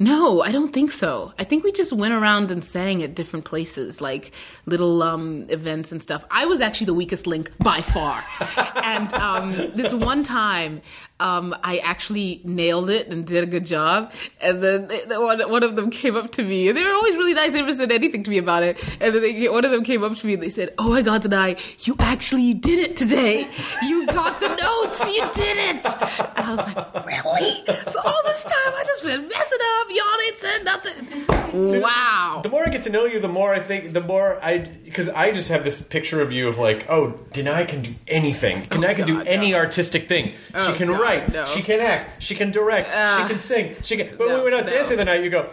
no, 0.00 0.42
I 0.42 0.52
don't 0.52 0.72
think 0.72 0.92
so. 0.92 1.32
I 1.38 1.44
think 1.44 1.64
we 1.64 1.72
just 1.72 1.92
went 1.92 2.14
around 2.14 2.52
and 2.52 2.62
sang 2.62 3.02
at 3.02 3.16
different 3.16 3.44
places, 3.44 4.00
like 4.00 4.32
little 4.64 5.02
um, 5.02 5.46
events 5.48 5.90
and 5.90 6.00
stuff. 6.00 6.24
I 6.30 6.46
was 6.46 6.60
actually 6.60 6.86
the 6.86 6.94
weakest 6.94 7.26
link 7.26 7.50
by 7.58 7.80
far. 7.80 8.22
and 8.84 9.12
um, 9.14 9.52
this 9.72 9.92
one 9.92 10.22
time, 10.22 10.82
um, 11.20 11.54
I 11.64 11.78
actually 11.78 12.40
nailed 12.44 12.90
it 12.90 13.08
and 13.08 13.26
did 13.26 13.42
a 13.42 13.46
good 13.46 13.66
job. 13.66 14.12
And 14.40 14.62
then 14.62 14.88
they, 14.88 15.04
one, 15.18 15.40
one 15.50 15.62
of 15.62 15.76
them 15.76 15.90
came 15.90 16.16
up 16.16 16.32
to 16.32 16.42
me, 16.42 16.68
and 16.68 16.76
they 16.76 16.84
were 16.84 16.92
always 16.92 17.16
really 17.16 17.34
nice. 17.34 17.52
They 17.52 17.60
never 17.60 17.72
said 17.72 17.90
anything 17.90 18.22
to 18.22 18.30
me 18.30 18.38
about 18.38 18.62
it. 18.62 18.82
And 19.00 19.14
then 19.14 19.22
they, 19.22 19.48
one 19.48 19.64
of 19.64 19.70
them 19.70 19.82
came 19.82 20.04
up 20.04 20.14
to 20.16 20.26
me 20.26 20.34
and 20.34 20.42
they 20.42 20.50
said, 20.50 20.74
"Oh 20.78 20.90
my 20.90 21.02
God, 21.02 21.22
Denai, 21.22 21.86
you 21.86 21.96
actually 21.98 22.54
did 22.54 22.78
it 22.78 22.96
today. 22.96 23.48
You 23.82 24.06
got 24.06 24.40
the 24.40 24.48
notes. 24.48 25.00
You 25.12 25.28
did 25.34 25.56
it." 25.56 25.86
And 25.86 26.46
I 26.46 26.54
was 26.54 26.74
like, 26.74 27.06
"Really?" 27.06 27.64
So 27.86 28.00
all 28.04 28.22
this 28.24 28.44
time, 28.44 28.74
I 28.74 28.84
just 28.86 29.02
been 29.02 29.28
messing 29.28 29.58
up. 29.62 29.86
Y'all 29.90 30.20
ain't 30.26 30.36
said 30.36 30.64
nothing. 30.64 31.80
wow. 31.80 32.40
The 32.42 32.48
more 32.48 32.64
I 32.66 32.68
get 32.70 32.82
to 32.84 32.90
know 32.90 33.06
you, 33.06 33.20
the 33.20 33.28
more 33.28 33.54
I 33.54 33.60
think, 33.60 33.92
the 33.92 34.00
more 34.00 34.38
I, 34.42 34.58
because 34.84 35.08
I 35.08 35.32
just 35.32 35.48
have 35.48 35.64
this 35.64 35.80
picture 35.80 36.20
of 36.20 36.32
you 36.32 36.48
of 36.48 36.58
like, 36.58 36.88
oh, 36.88 37.18
Denai 37.32 37.66
can 37.66 37.82
do 37.82 37.94
anything. 38.06 38.62
Denai 38.66 38.96
can 38.96 39.06
do 39.06 39.20
any 39.22 39.52
no. 39.52 39.58
artistic 39.58 40.08
thing. 40.08 40.32
Oh, 40.54 40.70
she 40.70 40.78
can 40.78 40.88
God, 40.88 41.00
write, 41.00 41.07
no. 41.32 41.44
she 41.46 41.62
can 41.62 41.80
act, 41.80 42.22
she 42.22 42.34
can 42.34 42.50
direct, 42.50 42.88
Ah. 42.92 43.20
she 43.22 43.28
can 43.32 43.38
sing, 43.40 43.76
she 43.82 43.96
can. 43.96 44.08
But 44.16 44.28
when 44.28 44.36
we 44.38 44.42
went 44.44 44.54
out 44.54 44.64
no. 44.64 44.70
dancing 44.70 44.96
the 44.96 45.04
night, 45.04 45.22
you 45.24 45.30
go, 45.30 45.48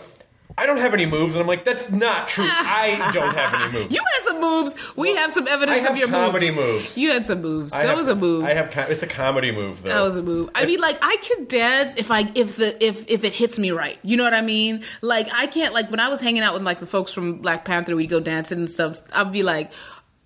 I 0.57 0.65
don't 0.67 0.77
have 0.77 0.93
any 0.93 1.05
moves, 1.05 1.35
and 1.35 1.41
I'm 1.41 1.47
like, 1.47 1.65
that's 1.65 1.91
not 1.91 2.29
true. 2.29 2.45
I 2.47 3.09
don't 3.11 3.35
have 3.35 3.53
any 3.61 3.71
moves. 3.79 3.93
You 3.93 4.01
had 4.13 4.23
some 4.23 4.39
moves. 4.39 4.75
We 4.95 5.13
have 5.15 5.31
some 5.33 5.47
evidence 5.49 5.79
I 5.79 5.81
have 5.81 5.91
of 5.91 5.97
your 5.97 6.07
comedy 6.07 6.45
moves. 6.53 6.57
moves. 6.81 6.97
You 6.97 7.11
had 7.11 7.25
some 7.27 7.41
moves. 7.41 7.73
I 7.73 7.79
that 7.83 7.89
have- 7.89 7.97
was 7.97 8.07
a 8.07 8.15
move. 8.15 8.45
I 8.45 8.53
have. 8.53 8.71
It's 8.89 9.03
a 9.03 9.07
comedy 9.07 9.51
move, 9.51 9.83
though. 9.83 9.89
That 9.89 10.01
was 10.01 10.15
a 10.15 10.23
move. 10.23 10.49
I 10.55 10.65
mean, 10.65 10.79
like 10.79 10.97
I 11.01 11.17
can 11.17 11.43
dance 11.45 11.93
if 11.97 12.09
I 12.09 12.31
if 12.35 12.55
the 12.55 12.81
if 12.85 13.09
if 13.09 13.25
it 13.25 13.33
hits 13.33 13.59
me 13.59 13.71
right. 13.71 13.97
You 14.01 14.15
know 14.15 14.23
what 14.23 14.33
I 14.33 14.41
mean? 14.41 14.83
Like 15.01 15.27
I 15.33 15.47
can't 15.47 15.73
like 15.73 15.91
when 15.91 15.99
I 15.99 16.07
was 16.07 16.21
hanging 16.21 16.41
out 16.41 16.53
with 16.53 16.63
like 16.63 16.79
the 16.79 16.87
folks 16.87 17.11
from 17.13 17.39
Black 17.39 17.65
Panther, 17.65 17.93
we'd 17.95 18.09
go 18.09 18.21
dancing 18.21 18.59
and 18.59 18.69
stuff. 18.71 19.01
I'd 19.13 19.33
be 19.33 19.43
like. 19.43 19.71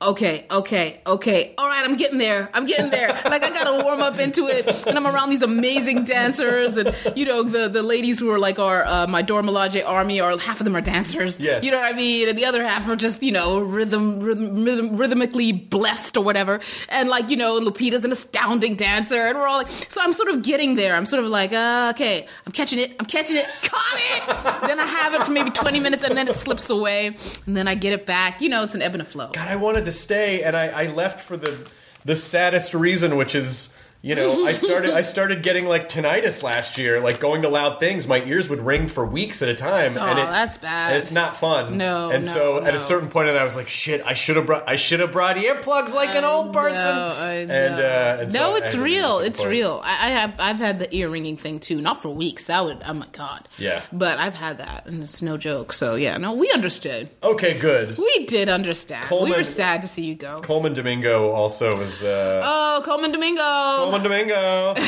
Okay, 0.02 0.46
okay, 0.50 1.02
okay. 1.06 1.54
All 1.58 1.68
right, 1.68 1.84
I'm 1.84 1.98
getting 1.98 2.20
there. 2.20 2.50
I'm 2.54 2.66
getting 2.66 2.90
there. 2.90 3.10
Like 3.30 3.44
I 3.44 3.50
gotta 3.50 3.84
warm 3.84 4.02
up 4.02 4.18
into 4.18 4.48
it, 4.48 4.88
and 4.88 4.98
I'm 4.98 5.06
around 5.06 5.30
these 5.30 5.44
amazing 5.44 6.04
dancers, 6.04 6.78
and 6.78 6.96
you 7.16 7.26
know 7.26 7.44
the 7.44 7.68
the 7.70 7.84
ladies 7.84 8.18
who 8.18 8.32
are 8.32 8.40
like 8.40 8.58
our 8.58 8.84
uh, 8.86 9.06
my 9.08 9.22
Dora 9.22 9.44
Milaje 9.44 9.86
army, 9.86 10.20
or 10.20 10.36
half 10.40 10.60
of 10.60 10.64
them 10.64 10.76
are 10.76 10.82
dancers. 10.82 11.40
Yes. 11.40 11.64
you 11.64 11.70
know 11.70 11.80
what 11.80 11.94
I 11.94 11.96
mean, 11.96 12.28
and 12.28 12.38
the 12.38 12.46
other 12.46 12.66
half 12.66 12.88
are 12.88 12.96
just 12.96 13.22
you 13.22 13.32
know 13.32 13.60
rhythm, 13.60 14.20
rhythm, 14.20 14.64
rhythm 14.64 14.98
rhythmically 14.98 15.52
blessed 15.52 16.18
or 16.18 16.24
whatever. 16.24 16.60
And 16.90 17.08
like 17.08 17.30
you 17.30 17.38
know, 17.38 17.60
Lupita's 17.60 18.04
an 18.04 18.12
astounding 18.12 18.76
dancer, 18.76 19.28
and 19.28 19.38
we're 19.38 19.46
all 19.48 19.58
like, 19.58 19.68
so 19.90 20.02
I'm 20.02 20.14
sort 20.14 20.30
of 20.30 20.42
getting 20.42 20.76
there. 20.76 20.96
I'm 20.96 21.06
sort 21.06 21.24
of 21.24 21.30
like, 21.30 21.54
uh, 21.54 21.92
okay, 21.94 22.26
I'm 22.48 22.52
catching 22.52 22.80
it, 22.80 22.96
I'm 23.00 23.06
catching 23.06 23.38
it, 23.38 23.46
caught 23.62 23.84
it. 23.96 24.68
then 24.68 24.80
I 24.80 24.86
have 24.86 25.14
it 25.14 25.24
for 25.24 25.32
maybe 25.32 25.52
20 25.52 25.80
minutes, 25.80 26.04
and 26.04 26.18
then 26.18 26.28
it 26.28 26.36
slips 26.36 26.70
away, 26.72 27.16
and 27.46 27.56
then 27.56 27.68
I 27.68 27.76
get 27.76 27.94
it 27.94 28.08
back. 28.08 28.42
You 28.42 28.50
know, 28.50 28.64
it's 28.64 28.74
an 28.74 28.82
ebb 28.82 28.94
and 28.94 29.02
a 29.04 29.06
flow. 29.06 29.30
God, 29.34 29.48
I 29.48 29.56
wanted 29.56 29.86
to 29.86 29.89
stay, 29.92 30.44
and 30.44 30.56
I, 30.56 30.68
I 30.68 30.86
left 30.88 31.20
for 31.20 31.38
the 31.38 31.68
the 32.06 32.16
saddest 32.16 32.74
reason, 32.74 33.18
which 33.18 33.36
is. 33.36 33.74
You 34.02 34.16
know, 34.16 34.46
I 34.46 34.54
started. 34.54 34.92
I 34.92 35.02
started 35.16 35.44
getting 35.44 35.66
like 35.66 35.90
tinnitus 35.90 36.42
last 36.42 36.78
year. 36.78 37.02
Like 37.02 37.20
going 37.20 37.42
to 37.42 37.50
loud 37.50 37.82
things, 37.82 38.08
my 38.08 38.24
ears 38.24 38.50
would 38.50 38.62
ring 38.62 38.88
for 38.88 39.06
weeks 39.06 39.42
at 39.42 39.50
a 39.50 39.54
time. 39.54 39.98
Oh, 39.98 40.02
and 40.02 40.18
it, 40.18 40.26
that's 40.26 40.58
bad. 40.58 40.96
It's 40.96 41.12
not 41.12 41.36
fun. 41.36 41.78
No, 41.78 42.10
And 42.10 42.26
no, 42.26 42.32
so 42.32 42.64
at 42.64 42.74
a 42.74 42.80
certain 42.80 43.10
point, 43.10 43.28
I 43.28 43.44
was 43.44 43.58
like, 43.58 43.68
"Shit, 43.68 44.02
I 44.06 44.14
should 44.14 44.38
have 44.38 44.46
brought. 44.46 44.64
I 44.70 44.78
should 44.78 45.02
have 45.02 45.12
brought 45.12 45.36
earplugs 45.36 45.94
like 45.94 46.16
an 46.16 46.24
old 46.24 46.54
person." 46.54 46.76
No, 46.76 47.16
And, 47.20 47.52
uh, 47.52 48.18
and 48.22 48.34
no, 48.34 48.54
I 48.54 48.58
it's 48.60 48.72
had 48.72 48.78
to 48.78 48.78
leave 48.78 48.78
at 48.78 48.80
a 48.80 48.82
real. 48.84 49.20
It's 49.20 49.40
point. 49.40 49.52
real. 49.52 49.82
I, 49.84 50.08
I 50.08 50.10
have 50.12 50.34
I've 50.40 50.60
had 50.60 50.80
the 50.80 50.96
ear 50.96 51.10
ringing 51.10 51.36
thing 51.36 51.60
too. 51.60 51.82
Not 51.82 52.02
for 52.02 52.08
weeks. 52.08 52.46
That 52.46 52.64
would 52.64 52.82
oh 52.86 52.94
my 52.94 53.08
god. 53.12 53.50
Yeah. 53.58 53.82
But 53.92 54.18
I've 54.18 54.34
had 54.36 54.60
that, 54.60 54.86
and 54.86 55.04
it's 55.04 55.22
no 55.22 55.36
joke. 55.36 55.74
So 55.74 55.96
yeah, 55.96 56.16
no, 56.18 56.32
we 56.34 56.50
understood. 56.52 57.10
Okay, 57.22 57.60
good. 57.60 57.98
We 57.98 58.26
did 58.28 58.48
understand. 58.48 59.04
we 59.04 59.10
Colman- 59.10 59.32
were 59.38 59.44
sad 59.44 59.82
to 59.82 59.90
see 59.90 60.06
you 60.06 60.16
go. 60.16 60.40
Colman 60.40 60.74
Domingo 60.74 61.32
also 61.32 61.76
was. 61.78 62.02
Uh, 62.02 62.42
oh, 62.46 62.82
Colman 62.86 63.12
Domingo. 63.12 63.42
Colman 63.42 63.89
Domingo. 64.04 64.76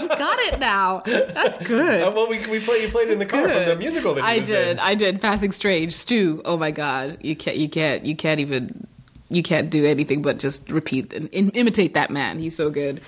You 0.00 0.08
got 0.08 0.38
it 0.38 0.58
now. 0.58 1.02
That's 1.04 1.58
good. 1.66 2.02
Uh, 2.02 2.10
well, 2.14 2.26
we, 2.28 2.46
we 2.46 2.60
played. 2.60 2.82
You 2.82 2.88
played 2.88 3.08
it 3.08 3.12
in 3.12 3.18
the 3.18 3.26
car 3.26 3.42
from 3.48 3.66
the 3.66 3.76
musical 3.76 4.14
that 4.14 4.20
you 4.22 4.26
I 4.26 4.38
did. 4.38 4.68
in. 4.68 4.78
I 4.78 4.94
did. 4.94 5.20
Passing 5.20 5.52
Strange. 5.52 5.92
Stew. 5.92 6.40
Oh 6.44 6.56
my 6.56 6.70
God. 6.70 7.18
You 7.22 7.36
can't. 7.36 7.56
You 7.58 7.68
can't. 7.68 8.04
You 8.06 8.16
can't 8.16 8.40
even. 8.40 8.86
You 9.32 9.44
can't 9.44 9.70
do 9.70 9.86
anything 9.86 10.22
but 10.22 10.40
just 10.40 10.70
repeat 10.72 11.12
and 11.12 11.28
imitate 11.32 11.94
that 11.94 12.10
man. 12.10 12.40
He's 12.40 12.56
so 12.56 12.68
good. 12.68 13.00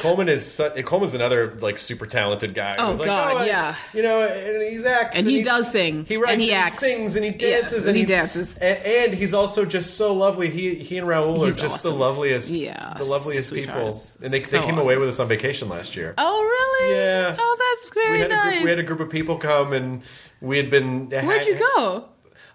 Colman 0.00 0.26
is 0.30 0.50
su- 0.50 0.70
Colman's 0.84 1.12
another 1.12 1.52
like 1.60 1.76
super 1.76 2.06
talented 2.06 2.54
guy. 2.54 2.74
Oh, 2.78 2.92
like, 2.92 3.04
God, 3.04 3.34
oh, 3.34 3.38
I- 3.40 3.46
yeah. 3.46 3.76
You 3.92 4.02
know, 4.02 4.22
and 4.22 4.62
he's 4.62 4.86
acts, 4.86 5.18
And 5.18 5.26
he 5.28 5.42
does 5.42 5.70
sing, 5.70 6.06
He 6.06 6.16
writes, 6.16 6.32
and 6.32 6.40
he 6.40 6.52
and 6.52 6.64
acts. 6.64 6.78
sings, 6.78 7.14
and 7.14 7.24
he 7.26 7.30
Yes, 7.38 7.60
dances, 7.70 7.84
and 7.84 7.94
he 7.96 8.04
dances. 8.06 8.56
and, 8.56 8.78
and 8.86 9.12
he's 9.14 9.34
also 9.34 9.66
just 9.66 9.98
so 9.98 10.14
lovely. 10.14 10.48
He 10.48 10.76
he 10.76 10.96
and 10.96 11.06
Raul 11.06 11.44
He's 11.44 11.58
are 11.58 11.62
just 11.62 11.74
awesome. 11.76 11.92
the 11.92 11.96
loveliest, 11.98 12.50
Yeah, 12.50 12.94
the 12.96 13.04
loveliest 13.04 13.52
people. 13.52 13.88
And 14.22 14.32
they, 14.32 14.38
So 14.38 14.58
they 14.58 14.66
came 14.66 14.78
away 14.78 14.96
with 14.96 15.10
us 15.10 15.20
on 15.20 15.28
vacation 15.28 15.68
last 15.68 15.94
year. 15.94 16.14
Oh 16.16 16.42
really? 16.42 16.94
Yeah. 16.96 17.36
Oh, 17.38 17.56
that's 17.76 17.90
very 17.94 18.12
we 18.12 18.18
had, 18.20 18.30
a 18.30 18.34
nice. 18.34 18.52
group, 18.54 18.64
we 18.64 18.70
had 18.70 18.78
a 18.78 18.82
group 18.82 19.00
of 19.00 19.10
people 19.10 19.36
come, 19.36 19.74
and 19.74 20.00
we 20.40 20.56
had 20.56 20.70
been. 20.70 21.10
Where'd 21.10 21.44
you 21.46 21.58
go? 21.74 22.06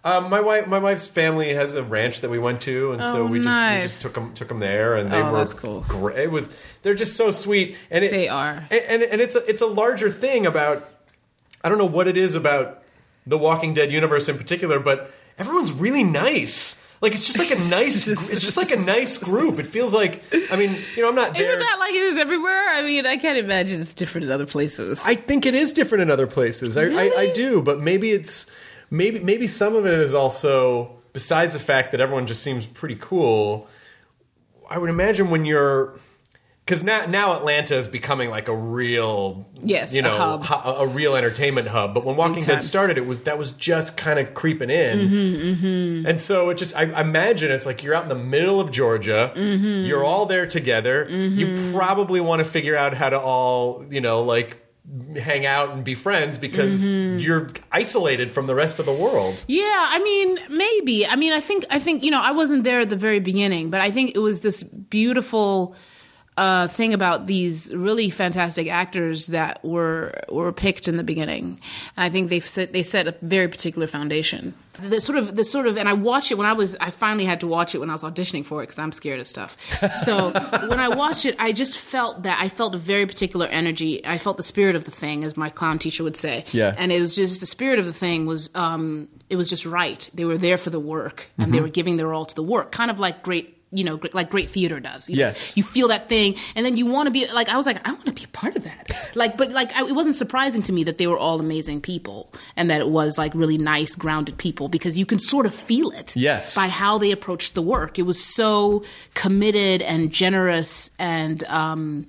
Um, 0.03 0.31
my 0.31 0.39
wife, 0.41 0.65
my 0.65 0.79
wife's 0.79 1.05
family 1.07 1.53
has 1.53 1.75
a 1.75 1.83
ranch 1.83 2.21
that 2.21 2.29
we 2.31 2.39
went 2.39 2.61
to, 2.61 2.91
and 2.93 3.03
so 3.03 3.23
Oh, 3.23 3.27
we 3.27 3.39
just 3.39 3.55
we 3.75 3.81
just 3.83 4.01
took 4.01 4.13
them 4.15 4.33
took 4.33 4.47
them 4.47 4.57
there, 4.59 4.95
and 4.97 5.11
they 5.11 5.17
Oh, 5.21 5.31
were 5.31 5.37
that's 5.37 5.53
cool. 5.53 5.85
Great. 5.87 6.17
It 6.17 6.31
was 6.31 6.49
they're 6.81 6.95
just 6.95 7.15
so 7.15 7.29
sweet, 7.29 7.75
and 7.91 8.03
it, 8.03 8.09
They 8.11 8.27
are. 8.27 8.65
and, 8.71 8.81
and 8.81 9.03
and 9.03 9.21
it's 9.21 9.35
a 9.35 9.47
it's 9.47 9.61
a 9.61 9.67
larger 9.67 10.09
thing 10.09 10.47
about 10.47 10.89
I 11.63 11.69
don't 11.69 11.77
know 11.77 11.85
what 11.85 12.07
it 12.07 12.17
is 12.17 12.33
about 12.33 12.81
the 13.27 13.37
Walking 13.37 13.75
Dead 13.75 13.91
universe 13.91 14.27
in 14.27 14.37
particular, 14.37 14.79
but 14.79 15.11
everyone's 15.37 15.71
really 15.71 16.03
nice. 16.03 16.77
Like 17.01 17.13
it's 17.13 17.25
just 17.25 17.37
like 17.39 17.49
a 17.51 17.69
nice, 17.69 18.07
it's 18.07 18.41
just 18.41 18.57
like 18.57 18.69
a 18.71 18.75
nice 18.79 19.17
group. 19.17 19.57
It 19.57 19.65
feels 19.65 19.91
like, 19.91 20.23
I 20.51 20.55
mean, 20.55 20.77
you 20.95 21.01
know, 21.01 21.09
I'm 21.09 21.15
not 21.15 21.33
there. 21.33 21.47
Isn't 21.49 21.59
that 21.59 21.77
like 21.79 21.93
it 21.95 22.03
is 22.03 22.15
everywhere? 22.17 22.69
I 22.69 22.83
mean, 22.83 23.07
I 23.07 23.17
can't 23.17 23.39
imagine 23.39 23.81
it's 23.81 23.95
different 23.95 24.25
in 24.25 24.31
other 24.31 24.45
places. 24.45 25.01
I 25.03 25.15
think 25.15 25.47
it 25.47 25.55
is 25.55 25.73
different 25.73 26.03
in 26.03 26.11
other 26.11 26.27
places. 26.27 26.77
I, 26.77 26.83
I, 26.85 27.11
I 27.21 27.29
do, 27.31 27.59
but 27.61 27.79
maybe 27.81 28.11
it's 28.11 28.45
maybe 28.91 29.19
maybe 29.19 29.47
some 29.47 29.75
of 29.75 29.87
it 29.87 29.93
is 29.93 30.13
also 30.13 30.97
besides 31.13 31.53
the 31.55 31.59
fact 31.59 31.91
that 31.93 31.99
everyone 32.01 32.27
just 32.27 32.43
seems 32.43 32.65
pretty 32.67 32.97
cool. 32.99 33.67
I 34.69 34.77
would 34.77 34.89
imagine 34.91 35.29
when 35.31 35.43
you're 35.45 35.95
because 36.65 36.83
now 36.83 37.05
now 37.07 37.33
Atlanta 37.33 37.75
is 37.75 37.87
becoming 37.89 38.29
like 38.29 38.47
a 38.47 38.55
real 38.55 39.45
Yes, 39.63 39.93
you 39.93 39.99
a 39.99 40.03
know 40.03 40.11
hub. 40.17 40.45
hu- 40.45 40.69
a, 40.83 40.87
real 40.87 41.15
entertainment 41.15 41.67
hub. 41.67 41.93
But 41.93 42.05
when 42.05 42.15
Walking 42.15 42.43
Dead 42.43 42.63
started, 42.63 42.97
it 42.97 43.05
was 43.05 43.19
that 43.21 43.37
was 43.37 43.51
just 43.53 43.97
kind 43.97 44.19
of 44.19 44.33
creeping 44.33 44.69
in, 44.69 44.97
Mm-hmm, 44.99 46.05
and 46.07 46.21
so 46.21 46.49
it 46.51 46.57
just 46.57 46.75
I, 46.75 46.83
I 46.91 47.01
imagine 47.01 47.51
it's 47.51 47.65
like 47.65 47.83
you're 47.83 47.93
out 47.93 48.03
in 48.03 48.09
the 48.09 48.15
middle 48.15 48.61
of 48.61 48.71
Georgia, 48.71 49.33
Mm-hmm. 49.35 49.87
you're 49.87 50.03
all 50.05 50.25
there 50.27 50.45
together. 50.45 51.05
You 51.09 51.73
probably 51.73 52.21
want 52.21 52.39
to 52.39 52.45
figure 52.45 52.77
out 52.77 52.93
how 52.93 53.09
to 53.09 53.19
all 53.19 53.83
you 53.89 53.99
know 53.99 54.21
like 54.23 54.57
hang 55.15 55.45
out 55.45 55.69
and 55.71 55.83
be 55.83 55.95
friends 55.95 56.37
because 56.37 56.81
Mm-hmm. 56.85 57.19
you're 57.19 57.49
isolated 57.71 58.31
from 58.31 58.47
the 58.47 58.55
rest 58.55 58.79
of 58.79 58.85
the 58.85 58.93
world. 58.93 59.43
Yeah, 59.47 59.85
I 59.89 59.99
mean, 60.03 60.39
maybe. 60.49 61.05
I 61.05 61.15
mean, 61.15 61.33
I 61.33 61.39
think 61.39 61.65
I 61.69 61.79
think 61.79 62.03
you 62.03 62.11
know, 62.11 62.21
I 62.21 62.31
wasn't 62.31 62.63
there 62.63 62.79
at 62.81 62.89
the 62.89 62.95
very 62.95 63.19
beginning, 63.19 63.69
but 63.69 63.79
I 63.81 63.91
think 63.91 64.15
it 64.15 64.19
was 64.19 64.39
this 64.41 64.63
beautiful 64.63 65.75
uh, 66.37 66.67
thing 66.67 66.93
about 66.93 67.25
these 67.25 67.73
really 67.75 68.09
fantastic 68.09 68.67
actors 68.67 69.27
that 69.27 69.63
were 69.63 70.13
were 70.29 70.51
picked 70.53 70.87
in 70.87 70.97
the 70.97 71.03
beginning, 71.03 71.59
and 71.97 72.05
I 72.05 72.09
think 72.09 72.29
they 72.29 72.39
set 72.39 72.73
they 72.73 72.83
set 72.83 73.07
a 73.07 73.15
very 73.21 73.47
particular 73.47 73.85
foundation. 73.87 74.53
The 74.79 75.01
sort 75.01 75.17
of 75.17 75.35
the 75.35 75.43
sort 75.43 75.67
of, 75.67 75.77
and 75.77 75.89
I 75.89 75.93
watched 75.93 76.31
it 76.31 76.35
when 76.35 76.47
I 76.47 76.53
was 76.53 76.75
I 76.79 76.89
finally 76.89 77.25
had 77.25 77.41
to 77.41 77.47
watch 77.47 77.75
it 77.75 77.79
when 77.79 77.89
I 77.89 77.93
was 77.93 78.03
auditioning 78.03 78.45
for 78.45 78.61
it 78.61 78.67
because 78.67 78.79
I'm 78.79 78.93
scared 78.93 79.19
of 79.19 79.27
stuff. 79.27 79.57
So 80.03 80.31
when 80.67 80.79
I 80.79 80.87
watched 80.87 81.25
it, 81.25 81.35
I 81.37 81.51
just 81.51 81.77
felt 81.77 82.23
that 82.23 82.39
I 82.41 82.47
felt 82.47 82.73
a 82.73 82.77
very 82.77 83.05
particular 83.05 83.47
energy. 83.47 84.03
I 84.05 84.17
felt 84.17 84.37
the 84.37 84.43
spirit 84.43 84.75
of 84.75 84.85
the 84.85 84.91
thing, 84.91 85.25
as 85.25 85.35
my 85.35 85.49
clown 85.49 85.79
teacher 85.79 86.03
would 86.03 86.17
say. 86.17 86.45
Yeah. 86.53 86.73
and 86.77 86.91
it 86.91 87.01
was 87.01 87.15
just 87.15 87.41
the 87.41 87.45
spirit 87.45 87.77
of 87.77 87.85
the 87.85 87.93
thing 87.93 88.25
was 88.25 88.49
um, 88.55 89.09
it 89.29 89.35
was 89.35 89.49
just 89.49 89.65
right. 89.65 90.09
They 90.13 90.25
were 90.25 90.37
there 90.37 90.57
for 90.57 90.69
the 90.69 90.79
work 90.79 91.29
and 91.37 91.53
they 91.53 91.61
were 91.61 91.69
giving 91.69 91.97
their 91.97 92.13
all 92.13 92.25
to 92.25 92.35
the 92.35 92.43
work, 92.43 92.71
kind 92.71 92.89
of 92.89 92.99
like 92.99 93.21
great. 93.21 93.57
You 93.73 93.85
know, 93.85 93.99
like 94.11 94.29
great 94.29 94.49
theater 94.49 94.81
does. 94.81 95.09
You 95.09 95.15
know? 95.15 95.21
Yes. 95.27 95.55
you 95.55 95.63
feel 95.63 95.87
that 95.87 96.09
thing, 96.09 96.35
and 96.55 96.65
then 96.65 96.75
you 96.75 96.85
want 96.85 97.07
to 97.07 97.11
be 97.11 97.25
like. 97.33 97.49
I 97.49 97.55
was 97.55 97.65
like, 97.65 97.87
I 97.87 97.91
want 97.91 98.05
to 98.05 98.11
be 98.11 98.25
a 98.25 98.27
part 98.27 98.55
of 98.57 98.63
that. 98.65 99.11
Like, 99.15 99.37
but 99.37 99.51
like, 99.51 99.73
I, 99.75 99.87
it 99.87 99.93
wasn't 99.93 100.15
surprising 100.15 100.61
to 100.63 100.73
me 100.73 100.83
that 100.83 100.97
they 100.97 101.07
were 101.07 101.17
all 101.17 101.39
amazing 101.39 101.81
people, 101.81 102.33
and 102.55 102.69
that 102.69 102.81
it 102.81 102.89
was 102.89 103.17
like 103.17 103.33
really 103.33 103.57
nice, 103.57 103.95
grounded 103.95 104.37
people 104.37 104.67
because 104.67 104.97
you 104.97 105.05
can 105.05 105.19
sort 105.19 105.45
of 105.45 105.55
feel 105.55 105.91
it. 105.91 106.15
Yes. 106.15 106.55
by 106.55 106.67
how 106.67 106.97
they 106.97 107.11
approached 107.11 107.55
the 107.55 107.61
work. 107.61 107.97
It 107.97 108.03
was 108.03 108.21
so 108.21 108.83
committed 109.13 109.81
and 109.81 110.11
generous 110.11 110.91
and. 110.99 111.43
um 111.45 112.07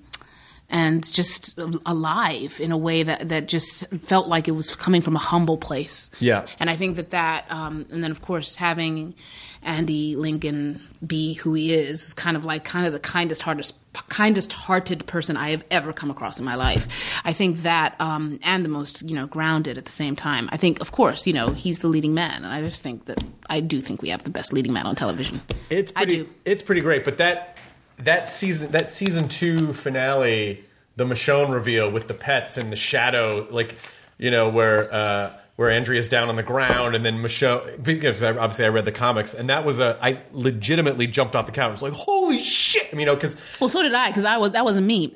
and 0.74 1.12
just 1.12 1.58
alive 1.84 2.58
in 2.58 2.72
a 2.72 2.78
way 2.78 3.02
that, 3.02 3.28
that 3.28 3.46
just 3.46 3.86
felt 4.00 4.26
like 4.26 4.48
it 4.48 4.52
was 4.52 4.74
coming 4.74 5.02
from 5.02 5.14
a 5.14 5.18
humble 5.18 5.58
place. 5.58 6.10
Yeah. 6.18 6.46
And 6.58 6.70
I 6.70 6.76
think 6.76 6.96
that 6.96 7.10
that, 7.10 7.44
um, 7.52 7.84
and 7.92 8.02
then 8.02 8.10
of 8.10 8.22
course 8.22 8.56
having 8.56 9.14
Andy 9.62 10.16
Lincoln 10.16 10.80
be 11.06 11.34
who 11.34 11.54
he 11.54 11.72
is, 11.72 12.08
is 12.08 12.14
kind 12.14 12.36
of 12.36 12.44
like 12.44 12.64
kind 12.64 12.86
of 12.86 12.92
the 12.92 12.98
kindest 12.98 13.42
hearted, 13.42 13.70
kindest 14.08 14.52
hearted 14.52 15.06
person 15.06 15.36
I 15.36 15.50
have 15.50 15.64
ever 15.70 15.92
come 15.92 16.10
across 16.10 16.38
in 16.38 16.44
my 16.44 16.54
life. 16.54 17.20
I 17.24 17.32
think 17.32 17.58
that, 17.62 17.94
um, 18.00 18.40
and 18.42 18.64
the 18.64 18.68
most, 18.68 19.02
you 19.02 19.14
know, 19.14 19.26
grounded 19.26 19.78
at 19.78 19.84
the 19.84 19.92
same 19.92 20.16
time. 20.16 20.48
I 20.52 20.56
think, 20.56 20.80
of 20.80 20.92
course, 20.92 21.26
you 21.26 21.32
know, 21.32 21.48
he's 21.48 21.78
the 21.78 21.88
leading 21.88 22.14
man. 22.14 22.44
And 22.44 22.52
I 22.52 22.60
just 22.60 22.82
think 22.82 23.04
that, 23.06 23.22
I 23.48 23.60
do 23.60 23.80
think 23.80 24.02
we 24.02 24.08
have 24.08 24.24
the 24.24 24.30
best 24.30 24.52
leading 24.52 24.72
man 24.72 24.86
on 24.86 24.96
television. 24.96 25.40
It's 25.70 25.92
I 25.94 26.04
pretty, 26.04 26.24
do. 26.24 26.28
It's 26.44 26.62
pretty 26.62 26.80
great, 26.80 27.04
but 27.04 27.18
that 27.18 27.58
that 27.98 28.28
season 28.28 28.72
that 28.72 28.90
season 28.90 29.28
two 29.28 29.72
finale, 29.74 30.64
the 30.96 31.04
Michonne 31.04 31.52
reveal 31.52 31.90
with 31.90 32.08
the 32.08 32.14
pets 32.14 32.58
and 32.58 32.72
the 32.72 32.76
shadow, 32.76 33.46
like 33.50 33.76
you 34.18 34.30
know 34.30 34.48
where. 34.48 34.92
uh 34.92 35.32
where 35.62 35.70
Andrea's 35.70 36.08
down 36.08 36.28
on 36.28 36.34
the 36.34 36.42
ground, 36.42 36.96
and 36.96 37.04
then 37.04 37.22
Michonne. 37.22 37.80
Because 37.80 38.20
obviously 38.24 38.64
I 38.64 38.68
read 38.68 38.84
the 38.84 38.90
comics, 38.90 39.32
and 39.32 39.48
that 39.48 39.64
was 39.64 39.78
a. 39.78 39.96
I 40.02 40.18
legitimately 40.32 41.06
jumped 41.06 41.36
off 41.36 41.46
the 41.46 41.52
couch. 41.52 41.68
I 41.68 41.70
was 41.70 41.82
like, 41.82 41.92
"Holy 41.92 42.42
shit!" 42.42 42.88
I 42.92 42.96
mean, 42.96 43.00
you 43.00 43.06
know, 43.06 43.14
because 43.14 43.36
Well, 43.60 43.70
so 43.70 43.80
did 43.80 43.94
I, 43.94 44.08
because 44.08 44.24
I 44.24 44.38
was, 44.38 44.50
that 44.50 44.64
wasn't 44.64 44.88
me. 44.88 45.06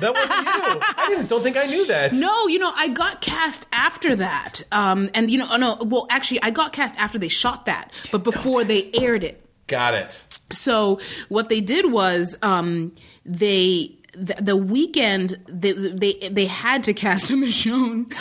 that 0.00 0.12
wasn't 0.12 0.46
you. 0.46 0.80
I 0.96 1.04
didn't. 1.06 1.28
Don't 1.28 1.42
think 1.44 1.56
I 1.56 1.66
knew 1.66 1.86
that. 1.86 2.12
No, 2.22 2.48
you 2.48 2.58
know, 2.58 2.72
I 2.74 2.88
got 2.88 3.20
cast 3.20 3.66
after 3.72 4.16
that. 4.16 4.62
Um, 4.72 5.08
and 5.14 5.30
you 5.30 5.38
know, 5.38 5.46
oh, 5.50 5.56
no, 5.56 5.76
well, 5.82 6.06
actually, 6.10 6.42
I 6.42 6.50
got 6.50 6.72
cast 6.72 6.96
after 6.98 7.16
they 7.18 7.28
shot 7.28 7.66
that, 7.66 7.92
but 8.10 8.24
before 8.24 8.64
they 8.64 8.90
aired 8.94 9.22
it. 9.22 9.44
Got 9.68 9.94
it. 9.94 10.24
So 10.50 10.98
what 11.28 11.48
they 11.48 11.60
did 11.60 11.92
was 11.92 12.36
um, 12.42 12.92
they. 13.24 13.96
The, 14.14 14.34
the 14.42 14.56
weekend 14.56 15.38
they, 15.46 15.72
they 15.72 16.12
they 16.30 16.44
had 16.44 16.84
to 16.84 16.92
cast 16.92 17.30
a 17.30 17.32
Michonne 17.32 18.12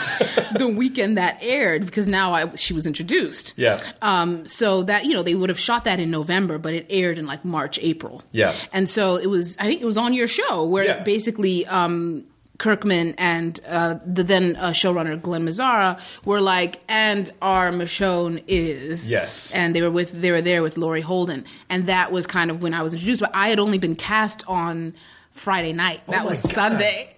the 0.58 0.68
weekend 0.68 1.18
that 1.18 1.38
aired 1.42 1.86
because 1.86 2.08
now 2.08 2.32
I 2.34 2.56
she 2.56 2.74
was 2.74 2.88
introduced. 2.88 3.54
Yeah. 3.58 3.78
Um. 4.02 4.48
So 4.48 4.84
that 4.84 5.04
you 5.06 5.14
know 5.14 5.22
they 5.22 5.36
would 5.36 5.50
have 5.50 5.60
shot 5.60 5.84
that 5.86 6.00
in 6.00 6.10
November, 6.10 6.58
but 6.58 6.74
it 6.74 6.86
aired 6.90 7.18
in 7.18 7.26
like 7.28 7.44
March 7.44 7.78
April. 7.82 8.24
Yeah. 8.32 8.54
And 8.72 8.88
so 8.88 9.18
it 9.18 9.28
was. 9.28 9.58
I 9.60 9.66
think 9.66 9.82
it 9.82 9.86
was 9.86 9.98
on 9.98 10.14
your 10.14 10.30
show 10.30 10.66
where 10.66 10.86
Yeah. 10.86 11.04
basically 11.04 11.66
um, 11.68 12.24
Kirkman 12.58 13.16
and 13.18 13.60
uh, 13.68 13.96
the 14.06 14.24
then 14.24 14.56
uh, 14.56 14.70
showrunner 14.70 15.22
Glen 15.22 15.44
Mazzara 15.46 16.00
were 16.24 16.40
like, 16.40 16.80
and 16.88 17.30
our 17.42 17.70
Michonne 17.72 18.44
is 18.48 19.10
Yes. 19.10 19.52
and 19.52 19.76
they 19.76 19.82
were 19.82 19.92
with 19.92 20.12
they 20.22 20.32
were 20.32 20.42
there 20.42 20.62
with 20.64 20.78
Laurie 20.78 21.02
Holden, 21.02 21.44
and 21.70 21.88
that 21.88 22.14
was 22.14 22.26
kind 22.28 22.50
of 22.50 22.64
when 22.64 22.74
I 22.74 22.82
was 22.82 22.94
introduced. 22.94 23.20
But 23.22 23.32
I 23.34 23.50
had 23.50 23.60
only 23.60 23.78
been 23.78 23.96
cast 23.96 24.44
on 24.48 24.94
Friday 25.42 25.74
night. 25.74 26.02
Oh 26.08 26.12
that 26.12 26.22
Oh 26.22 26.26
my 26.26 26.30
was 26.32 26.42
God. 26.44 26.52
Sunday. 26.54 27.16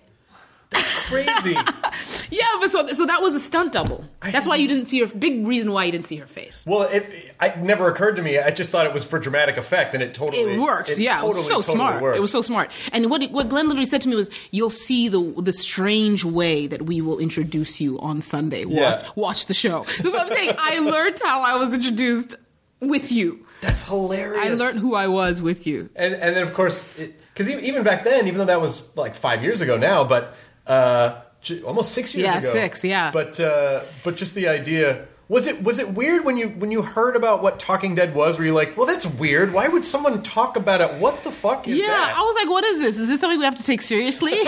That's 0.69 0.89
crazy. 1.07 1.55
Yeah, 2.29 2.45
but 2.59 2.71
so 2.71 2.87
so 2.87 3.05
that 3.05 3.21
was 3.21 3.35
a 3.35 3.39
stunt 3.39 3.73
double. 3.73 4.03
That's 4.23 4.47
why 4.47 4.55
you 4.55 4.67
didn't 4.67 4.87
see 4.87 4.99
her. 5.01 5.05
Big 5.07 5.45
reason 5.45 5.71
why 5.71 5.83
you 5.83 5.91
didn't 5.91 6.05
see 6.05 6.15
her 6.15 6.25
face. 6.25 6.63
well, 6.65 6.81
it, 6.83 7.05
it 7.39 7.57
never 7.59 7.87
occurred 7.87 8.15
to 8.15 8.23
me. 8.23 8.39
I 8.39 8.49
just 8.49 8.71
thought 8.71 8.87
it 8.87 8.93
was 8.93 9.03
for 9.03 9.19
dramatic 9.19 9.57
effect, 9.57 9.93
and 9.93 10.01
it 10.01 10.15
totally 10.15 10.55
It 10.55 10.59
worked. 10.59 10.89
it 10.89 10.97
yeah, 10.97 11.21
it 11.21 11.25
was 11.25 11.35
totally, 11.35 11.47
so 11.47 11.55
totally 11.73 11.75
smart. 11.75 12.01
worked. 12.01 12.17
It 12.17 12.21
was 12.21 12.31
so 12.31 12.41
smart. 12.41 12.71
And 12.91 13.11
what 13.11 13.21
what 13.29 13.49
Glen 13.49 13.67
literally 13.67 13.85
said 13.85 14.01
to 14.01 14.09
me 14.09 14.15
was, 14.15 14.31
"You'll 14.49 14.71
see 14.71 15.09
the 15.09 15.19
the 15.37 15.53
strange 15.53 16.25
way 16.25 16.65
that 16.65 16.81
we 16.83 17.01
will 17.01 17.19
introduce 17.19 17.79
you 17.79 17.99
on 17.99 18.23
Sunday. 18.23 18.65
Watch, 18.65 18.75
Yeah. 18.77 19.09
watch 19.15 19.45
the 19.45 19.53
show." 19.53 19.83
That's 19.85 20.03
what 20.11 20.21
I'm 20.21 20.29
saying. 20.29 20.55
I 20.57 20.79
learned 20.79 21.19
how 21.23 21.41
I 21.43 21.55
was 21.63 21.71
introduced 21.71 22.33
with 22.79 23.11
you. 23.11 23.45
That's 23.61 23.87
hilarious. 23.87 24.43
I 24.43 24.49
learned 24.55 24.79
who 24.79 24.95
I 24.95 25.07
was 25.07 25.39
with 25.39 25.67
you. 25.67 25.89
and 25.95 26.15
and 26.15 26.35
then 26.35 26.41
of 26.41 26.53
course, 26.55 26.81
because 27.33 27.49
even 27.49 27.83
back 27.83 28.03
then, 28.03 28.27
even 28.27 28.37
though 28.39 28.45
that 28.45 28.61
was 28.61 28.87
like 28.95 29.15
five 29.15 29.43
years 29.43 29.61
ago 29.61 29.75
now, 29.77 30.03
but 30.03 30.35
uh, 30.67 31.21
almost 31.65 31.91
six 31.93 32.13
years 32.13 32.25
Yeah, 32.27 32.39
ago. 32.39 32.51
six, 32.53 32.83
yeah. 32.83 33.11
But 33.11 33.39
uh, 33.39 33.81
but 34.03 34.15
just 34.15 34.35
the 34.35 34.47
idea. 34.47 35.07
Was 35.29 35.47
it 35.47 35.63
was 35.63 35.79
it 35.79 35.89
weird 35.89 36.25
when 36.25 36.37
you 36.37 36.49
when 36.49 36.69
you 36.69 36.81
heard 36.81 37.15
about 37.15 37.41
what 37.41 37.57
Talking 37.57 37.95
Dead 37.95 38.13
was? 38.13 38.37
Were 38.37 38.43
you 38.45 38.53
like, 38.53 38.77
well, 38.77 38.85
that's 38.85 39.05
weird. 39.07 39.53
Why 39.53 39.67
would 39.67 39.85
someone 39.85 40.21
talk 40.21 40.57
about 40.57 40.81
it? 40.81 40.91
What 40.99 41.23
the 41.23 41.31
fuck 41.31 41.67
is 41.67 41.75
that? 41.77 41.81
Yeah, 41.81 41.87
that? 41.87 42.13
I 42.15 42.19
was 42.19 42.35
like, 42.35 42.49
"What 42.49 42.63
is 42.65 42.79
this? 42.79 42.99
Is 42.99 43.07
this 43.07 43.21
something 43.21 43.39
we 43.39 43.45
have 43.45 43.55
to 43.55 43.63
take 43.63 43.81
seriously?" 43.81 44.33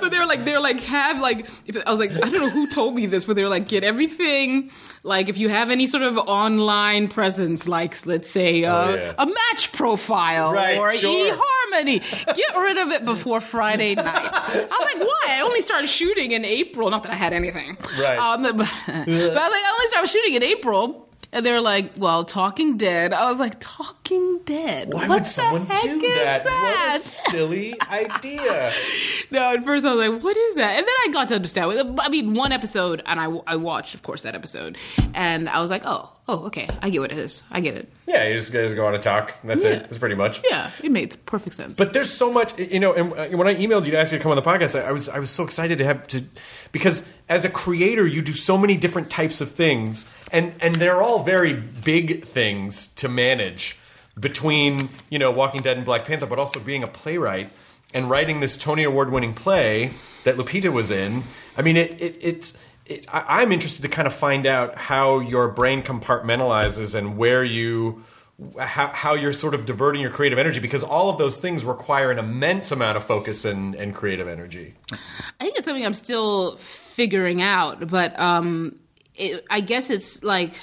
but 0.00 0.10
they 0.10 0.18
were 0.18 0.26
like, 0.26 0.44
they're 0.44 0.60
like, 0.60 0.80
have 0.80 1.20
like, 1.20 1.48
if, 1.66 1.76
I 1.86 1.90
was 1.90 1.98
like, 2.00 2.12
I 2.12 2.20
don't 2.20 2.32
know 2.40 2.50
who 2.50 2.66
told 2.68 2.94
me 2.94 3.06
this, 3.06 3.24
but 3.24 3.36
they 3.36 3.42
were 3.42 3.48
like, 3.48 3.68
get 3.68 3.84
everything. 3.84 4.70
Like, 5.06 5.28
if 5.28 5.36
you 5.36 5.50
have 5.50 5.70
any 5.70 5.86
sort 5.86 6.02
of 6.02 6.16
online 6.16 7.08
presence, 7.08 7.68
like 7.68 8.06
let's 8.06 8.28
say 8.30 8.64
uh, 8.64 8.74
Oh, 8.74 8.94
yeah. 8.94 9.12
a 9.18 9.26
match 9.26 9.70
profile 9.72 10.52
Right, 10.54 10.78
or 10.78 10.94
sure. 10.94 11.34
eHarmony, 11.34 12.00
get 12.34 12.56
rid 12.56 12.78
of 12.78 12.90
it 12.90 13.04
before 13.12 13.42
Friday 13.42 13.94
night. 13.94 14.06
I 14.06 14.60
was 14.66 14.94
like, 14.94 15.06
why? 15.06 15.26
I 15.28 15.42
only 15.42 15.60
started 15.60 15.88
shooting 15.88 16.32
in 16.32 16.44
April. 16.46 16.88
Not 16.88 17.02
that 17.02 17.12
I 17.12 17.16
had 17.16 17.34
anything. 17.34 17.76
Right. 17.98 18.18
Um, 18.18 18.42
but, 18.56 18.56
but 18.56 18.66
I 18.66 19.04
was 19.04 19.16
like, 19.26 19.36
I 19.36 19.74
only 19.76 19.86
started 19.88 20.08
shooting 20.08 20.34
in 20.34 20.42
April. 20.42 21.03
And 21.34 21.44
they're 21.44 21.60
like, 21.60 21.90
well, 21.96 22.24
Talking 22.24 22.76
Dead. 22.76 23.12
I 23.12 23.28
was 23.28 23.40
like, 23.40 23.56
Talking 23.58 24.38
Dead. 24.44 24.94
Why 24.94 25.08
what 25.08 25.18
would 25.18 25.26
someone 25.26 25.64
do 25.64 25.72
is 26.00 26.18
that? 26.22 26.44
What 26.44 26.96
a 26.96 27.00
silly 27.00 27.74
idea. 27.90 28.72
No, 29.30 29.52
at 29.54 29.64
first 29.64 29.84
I 29.84 29.92
was 29.92 30.08
like, 30.08 30.22
what 30.22 30.36
is 30.36 30.54
that? 30.56 30.76
And 30.78 30.86
then 30.86 30.94
I 31.04 31.08
got 31.10 31.28
to 31.28 31.34
understand. 31.34 31.98
I 32.00 32.08
mean, 32.08 32.34
one 32.34 32.52
episode, 32.52 33.02
and 33.04 33.18
I, 33.18 33.24
I 33.48 33.56
watched, 33.56 33.94
of 33.94 34.02
course, 34.02 34.22
that 34.22 34.36
episode. 34.36 34.78
And 35.12 35.48
I 35.48 35.60
was 35.60 35.70
like, 35.70 35.82
oh, 35.84 36.12
oh, 36.28 36.46
okay. 36.46 36.68
I 36.82 36.90
get 36.90 37.00
what 37.00 37.12
it 37.12 37.18
is. 37.18 37.42
I 37.50 37.60
get 37.60 37.74
it. 37.76 37.88
Yeah, 38.06 38.26
you 38.28 38.36
just, 38.36 38.52
just 38.52 38.74
go 38.74 38.86
on 38.86 38.94
and 38.94 39.02
talk. 39.02 39.34
That's 39.44 39.62
Yeah. 39.64 39.70
it. 39.70 39.80
That's 39.84 39.98
pretty 39.98 40.14
much. 40.14 40.40
Yeah, 40.48 40.70
it 40.82 40.90
made 40.90 41.14
perfect 41.26 41.54
sense. 41.56 41.76
But 41.76 41.92
there's 41.92 42.12
so 42.12 42.32
much, 42.32 42.58
you 42.58 42.80
know. 42.80 42.92
And 42.92 43.12
uh, 43.12 43.36
when 43.36 43.46
I 43.46 43.54
emailed 43.54 43.84
you 43.84 43.90
to 43.92 43.98
ask 43.98 44.12
you 44.12 44.18
to 44.18 44.22
come 44.22 44.30
on 44.32 44.36
the 44.36 44.42
podcast, 44.42 44.80
I, 44.80 44.88
I 44.88 44.92
was 44.92 45.08
I 45.08 45.18
was 45.18 45.30
so 45.30 45.44
excited 45.44 45.78
to 45.78 45.84
have 45.84 46.06
to 46.08 46.24
because 46.72 47.04
as 47.28 47.44
a 47.44 47.50
creator, 47.50 48.06
you 48.06 48.22
do 48.22 48.32
so 48.32 48.56
many 48.56 48.76
different 48.76 49.10
types 49.10 49.40
of 49.40 49.50
things, 49.50 50.06
and 50.32 50.54
and 50.60 50.76
they're 50.76 51.02
all 51.02 51.22
very 51.22 51.52
big 51.52 52.24
things 52.26 52.86
to 52.88 53.08
manage 53.08 53.78
between 54.18 54.90
you 55.10 55.18
know 55.18 55.30
Walking 55.30 55.60
Dead 55.62 55.76
and 55.76 55.84
Black 55.84 56.04
Panther, 56.04 56.26
but 56.26 56.38
also 56.38 56.60
being 56.60 56.82
a 56.82 56.86
playwright 56.88 57.50
and 57.92 58.08
writing 58.10 58.40
this 58.40 58.56
Tony 58.56 58.82
Award 58.84 59.10
winning 59.10 59.34
play 59.34 59.90
that 60.24 60.36
Lupita 60.36 60.72
was 60.72 60.90
in. 60.90 61.22
I 61.56 61.62
mean, 61.62 61.76
it, 61.76 62.00
it 62.00 62.16
it's. 62.20 62.54
It, 62.86 63.06
I, 63.08 63.42
I'm 63.42 63.52
interested 63.52 63.82
to 63.82 63.88
kind 63.88 64.06
of 64.06 64.14
find 64.14 64.46
out 64.46 64.76
how 64.76 65.20
your 65.20 65.48
brain 65.48 65.82
compartmentalizes 65.82 66.94
and 66.94 67.16
where 67.16 67.44
you 67.44 68.04
how, 68.58 68.88
how 68.88 69.14
you're 69.14 69.32
sort 69.32 69.54
of 69.54 69.64
diverting 69.64 70.00
your 70.00 70.10
creative 70.10 70.38
energy 70.38 70.58
because 70.58 70.82
all 70.82 71.08
of 71.08 71.18
those 71.18 71.36
things 71.36 71.64
require 71.64 72.10
an 72.10 72.18
immense 72.18 72.72
amount 72.72 72.96
of 72.96 73.04
focus 73.04 73.44
and, 73.44 73.74
and 73.76 73.94
creative 73.94 74.26
energy. 74.26 74.74
I 74.92 75.44
think 75.44 75.56
it's 75.56 75.64
something 75.64 75.86
I'm 75.86 75.94
still 75.94 76.56
figuring 76.56 77.42
out, 77.42 77.88
but 77.88 78.18
um, 78.18 78.78
it, 79.14 79.44
I 79.50 79.60
guess 79.60 79.88
it's 79.88 80.24
like 80.24 80.54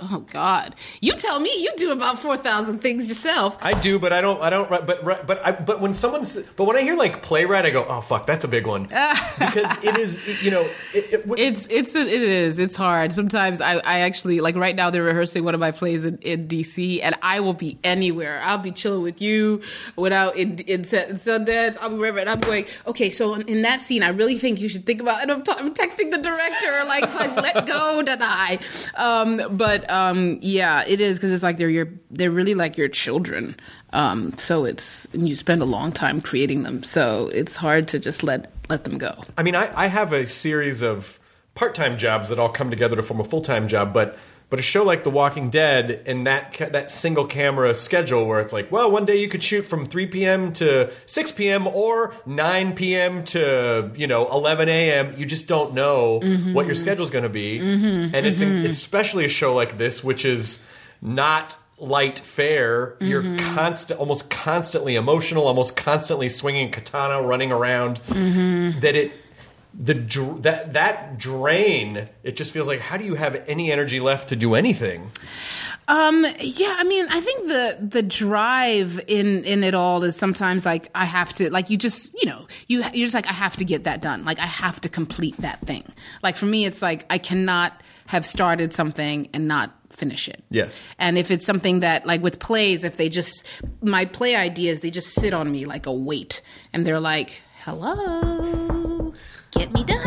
oh 0.00 0.24
God, 0.30 0.74
you 1.00 1.14
tell 1.14 1.40
me 1.40 1.50
you 1.58 1.70
do 1.76 1.92
about 1.92 2.20
four 2.20 2.36
thousand 2.36 2.80
things 2.80 3.08
yourself. 3.08 3.56
I 3.60 3.72
do, 3.72 3.98
but 3.98 4.12
I 4.12 4.20
don't. 4.20 4.40
I 4.40 4.50
don't. 4.50 4.68
But 4.68 5.04
but 5.04 5.46
I, 5.46 5.52
but 5.52 5.80
when 5.80 5.94
someone's 5.94 6.36
but 6.56 6.64
when 6.64 6.76
I 6.76 6.82
hear 6.82 6.96
like 6.96 7.22
playwright, 7.22 7.66
I 7.66 7.70
go, 7.70 7.84
oh 7.88 8.00
fuck, 8.00 8.26
that's 8.26 8.44
a 8.44 8.48
big 8.48 8.66
one 8.66 8.84
because 9.38 9.84
it 9.84 9.96
is. 9.98 10.20
You 10.42 10.50
know, 10.50 10.68
it, 10.94 11.12
it, 11.12 11.24
It's 11.38 11.66
it's 11.68 11.94
it 11.94 12.08
is 12.08 12.58
it's 12.58 12.76
hard. 12.76 13.12
Sometimes 13.12 13.60
I, 13.60 13.76
I 13.78 14.00
actually 14.00 14.40
like 14.40 14.56
right 14.56 14.76
now 14.76 14.90
they're 14.90 15.02
rehearsing 15.02 15.44
one 15.44 15.54
of 15.54 15.60
my 15.60 15.70
plays 15.70 16.04
in, 16.04 16.18
in 16.18 16.48
DC 16.48 17.00
and 17.02 17.14
I 17.22 17.40
will 17.40 17.54
be 17.54 17.78
anywhere. 17.84 18.40
I'll 18.42 18.58
be 18.58 18.72
chilling 18.72 19.02
with 19.02 19.20
you 19.20 19.62
without 19.96 20.36
in 20.36 20.58
in, 20.60 20.80
in 20.80 20.82
Sundance. 20.82 21.76
I'll 21.80 21.90
be 21.90 21.96
wherever 21.96 22.18
and 22.18 22.28
I'm 22.28 22.40
going. 22.40 22.66
Okay, 22.86 23.10
so 23.10 23.34
in, 23.34 23.42
in 23.42 23.62
that 23.62 23.82
scene, 23.82 24.02
I 24.02 24.08
really 24.08 24.38
think 24.38 24.60
you 24.60 24.68
should 24.68 24.86
think 24.86 25.00
about. 25.00 25.22
And 25.22 25.30
I'm, 25.30 25.42
t- 25.42 25.52
I'm 25.56 25.74
texting 25.74 26.10
the 26.10 26.18
director 26.18 26.84
like 26.86 27.12
like 27.14 27.36
let 27.36 27.66
go, 27.66 28.02
Danai. 28.04 28.60
Um, 28.98 29.56
but 29.56 29.89
um, 29.90 30.38
yeah, 30.40 30.84
it 30.86 31.00
is 31.00 31.16
because 31.16 31.32
it's 31.32 31.42
like 31.42 31.56
they're 31.56 31.68
your 31.68 31.88
they're 32.10 32.30
really 32.30 32.54
like 32.54 32.78
your 32.78 32.88
children. 32.88 33.56
Um, 33.92 34.36
so 34.38 34.64
it's 34.64 35.06
you 35.12 35.36
spend 35.36 35.62
a 35.62 35.66
long 35.66 35.92
time 35.92 36.20
creating 36.20 36.62
them. 36.62 36.82
So 36.82 37.28
it's 37.34 37.56
hard 37.56 37.88
to 37.88 37.98
just 37.98 38.22
let 38.22 38.52
let 38.68 38.84
them 38.84 38.98
go. 38.98 39.14
I 39.36 39.42
mean, 39.42 39.54
I, 39.54 39.70
I 39.74 39.88
have 39.88 40.12
a 40.12 40.26
series 40.26 40.82
of 40.82 41.18
part-time 41.54 41.98
jobs 41.98 42.28
that 42.28 42.38
all 42.38 42.48
come 42.48 42.70
together 42.70 42.96
to 42.96 43.02
form 43.02 43.20
a 43.20 43.24
full-time 43.24 43.68
job, 43.68 43.92
but 43.92 44.16
but 44.50 44.58
a 44.58 44.62
show 44.62 44.82
like 44.82 45.04
The 45.04 45.10
Walking 45.10 45.48
Dead 45.48 46.02
and 46.06 46.26
that 46.26 46.52
ca- 46.52 46.68
that 46.70 46.90
single 46.90 47.24
camera 47.24 47.72
schedule 47.74 48.26
where 48.26 48.40
it's 48.40 48.52
like, 48.52 48.70
well, 48.70 48.90
one 48.90 49.04
day 49.04 49.16
you 49.16 49.28
could 49.28 49.42
shoot 49.42 49.62
from 49.62 49.86
3 49.86 50.06
p.m. 50.08 50.52
to 50.54 50.92
6 51.06 51.30
p.m. 51.32 51.68
or 51.68 52.14
9 52.26 52.74
p.m. 52.74 53.24
to 53.26 53.92
you 53.94 54.08
know 54.08 54.28
11 54.30 54.68
a.m. 54.68 55.14
You 55.16 55.24
just 55.24 55.46
don't 55.46 55.72
know 55.72 56.20
mm-hmm. 56.20 56.52
what 56.52 56.66
your 56.66 56.74
schedule's 56.74 57.10
going 57.10 57.22
to 57.22 57.28
be, 57.28 57.60
mm-hmm. 57.60 58.14
and 58.14 58.26
it's 58.26 58.42
mm-hmm. 58.42 58.66
especially 58.66 59.24
a 59.24 59.28
show 59.28 59.54
like 59.54 59.78
this, 59.78 60.02
which 60.02 60.24
is 60.24 60.60
not 61.00 61.56
light 61.78 62.18
fare. 62.18 62.96
You're 63.00 63.38
constant, 63.38 64.00
almost 64.00 64.28
constantly 64.28 64.96
emotional, 64.96 65.46
almost 65.46 65.76
constantly 65.76 66.28
swinging 66.28 66.70
katana, 66.72 67.22
running 67.22 67.52
around. 67.52 68.00
That 68.80 68.96
it 68.96 69.12
the 69.74 69.94
that 70.40 70.72
that 70.72 71.18
drain 71.18 72.08
it 72.22 72.36
just 72.36 72.52
feels 72.52 72.66
like 72.66 72.80
how 72.80 72.96
do 72.96 73.04
you 73.04 73.14
have 73.14 73.42
any 73.46 73.70
energy 73.70 74.00
left 74.00 74.28
to 74.28 74.36
do 74.36 74.54
anything 74.54 75.10
Um, 75.88 76.24
yeah, 76.38 76.76
I 76.78 76.84
mean, 76.84 77.06
I 77.10 77.20
think 77.20 77.48
the 77.48 77.76
the 77.80 78.02
drive 78.02 79.00
in 79.08 79.42
in 79.44 79.64
it 79.64 79.74
all 79.74 80.04
is 80.04 80.14
sometimes 80.14 80.64
like 80.64 80.88
I 80.94 81.04
have 81.04 81.32
to 81.32 81.50
like 81.50 81.68
you 81.68 81.76
just 81.76 82.14
you 82.14 82.30
know 82.30 82.46
you 82.68 82.84
you're 82.94 83.06
just 83.06 83.14
like 83.14 83.26
I 83.26 83.32
have 83.32 83.56
to 83.56 83.64
get 83.64 83.82
that 83.84 84.00
done. 84.00 84.24
Like 84.24 84.38
I 84.38 84.46
have 84.46 84.80
to 84.82 84.88
complete 84.88 85.36
that 85.38 85.60
thing. 85.66 85.82
Like 86.22 86.36
for 86.36 86.46
me, 86.46 86.64
it's 86.64 86.80
like 86.80 87.06
I 87.10 87.18
cannot 87.18 87.82
have 88.06 88.24
started 88.24 88.72
something 88.72 89.28
and 89.34 89.48
not 89.48 89.72
finish 89.90 90.28
it. 90.28 90.44
Yes. 90.50 90.86
And 90.98 91.18
if 91.18 91.28
it's 91.28 91.44
something 91.44 91.80
that 91.80 92.06
like 92.06 92.22
with 92.22 92.38
plays, 92.38 92.84
if 92.84 92.96
they 92.96 93.08
just 93.08 93.44
my 93.82 94.04
play 94.04 94.36
ideas, 94.36 94.82
they 94.82 94.92
just 94.92 95.14
sit 95.14 95.32
on 95.34 95.50
me 95.50 95.66
like 95.66 95.86
a 95.86 95.92
weight, 95.92 96.40
and 96.72 96.86
they're 96.86 97.00
like, 97.00 97.42
hello. 97.64 98.69
Get 99.52 99.72
me 99.72 99.84
done. 99.84 99.98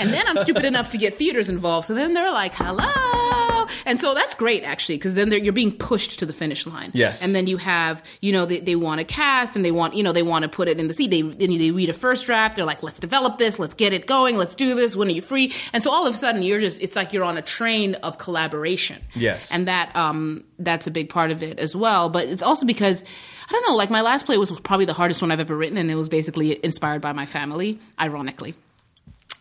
and 0.00 0.10
then 0.10 0.26
I'm 0.26 0.36
stupid 0.38 0.64
enough 0.64 0.88
to 0.90 0.98
get 0.98 1.14
theaters 1.14 1.48
involved. 1.48 1.86
So 1.86 1.94
then 1.94 2.14
they're 2.14 2.32
like, 2.32 2.52
hello. 2.54 3.51
And 3.86 4.00
so 4.00 4.14
that's 4.14 4.34
great, 4.34 4.64
actually, 4.64 4.96
because 4.96 5.14
then 5.14 5.30
you're 5.32 5.52
being 5.52 5.76
pushed 5.76 6.18
to 6.18 6.26
the 6.26 6.32
finish 6.32 6.66
line. 6.66 6.90
Yes. 6.94 7.24
And 7.24 7.34
then 7.34 7.46
you 7.46 7.56
have, 7.56 8.04
you 8.20 8.32
know, 8.32 8.46
they, 8.46 8.60
they 8.60 8.76
want 8.76 9.00
to 9.00 9.04
cast 9.04 9.56
and 9.56 9.64
they 9.64 9.70
want, 9.70 9.94
you 9.94 10.02
know, 10.02 10.12
they 10.12 10.22
want 10.22 10.42
to 10.42 10.48
put 10.48 10.68
it 10.68 10.78
in 10.78 10.88
the 10.88 10.94
seat. 10.94 11.10
They, 11.10 11.22
they 11.22 11.70
read 11.70 11.88
a 11.88 11.92
first 11.92 12.26
draft. 12.26 12.56
They're 12.56 12.64
like, 12.64 12.82
let's 12.82 13.00
develop 13.00 13.38
this. 13.38 13.58
Let's 13.58 13.74
get 13.74 13.92
it 13.92 14.06
going. 14.06 14.36
Let's 14.36 14.54
do 14.54 14.74
this. 14.74 14.96
When 14.96 15.08
are 15.08 15.12
you 15.12 15.22
free? 15.22 15.52
And 15.72 15.82
so 15.82 15.90
all 15.90 16.06
of 16.06 16.14
a 16.14 16.16
sudden 16.16 16.42
you're 16.42 16.60
just, 16.60 16.80
it's 16.80 16.96
like 16.96 17.12
you're 17.12 17.24
on 17.24 17.38
a 17.38 17.42
train 17.42 17.94
of 17.96 18.18
collaboration. 18.18 19.02
Yes. 19.14 19.52
And 19.52 19.68
that, 19.68 19.94
um, 19.96 20.44
that's 20.58 20.86
a 20.86 20.90
big 20.90 21.08
part 21.08 21.30
of 21.30 21.42
it 21.42 21.58
as 21.58 21.74
well. 21.74 22.08
But 22.08 22.28
it's 22.28 22.42
also 22.42 22.66
because, 22.66 23.02
I 23.48 23.52
don't 23.52 23.68
know, 23.68 23.76
like 23.76 23.90
my 23.90 24.00
last 24.00 24.26
play 24.26 24.38
was 24.38 24.50
probably 24.60 24.86
the 24.86 24.92
hardest 24.92 25.20
one 25.20 25.30
I've 25.30 25.40
ever 25.40 25.56
written, 25.56 25.76
and 25.76 25.90
it 25.90 25.94
was 25.96 26.08
basically 26.08 26.64
inspired 26.64 27.02
by 27.02 27.12
my 27.12 27.26
family, 27.26 27.78
ironically. 28.00 28.54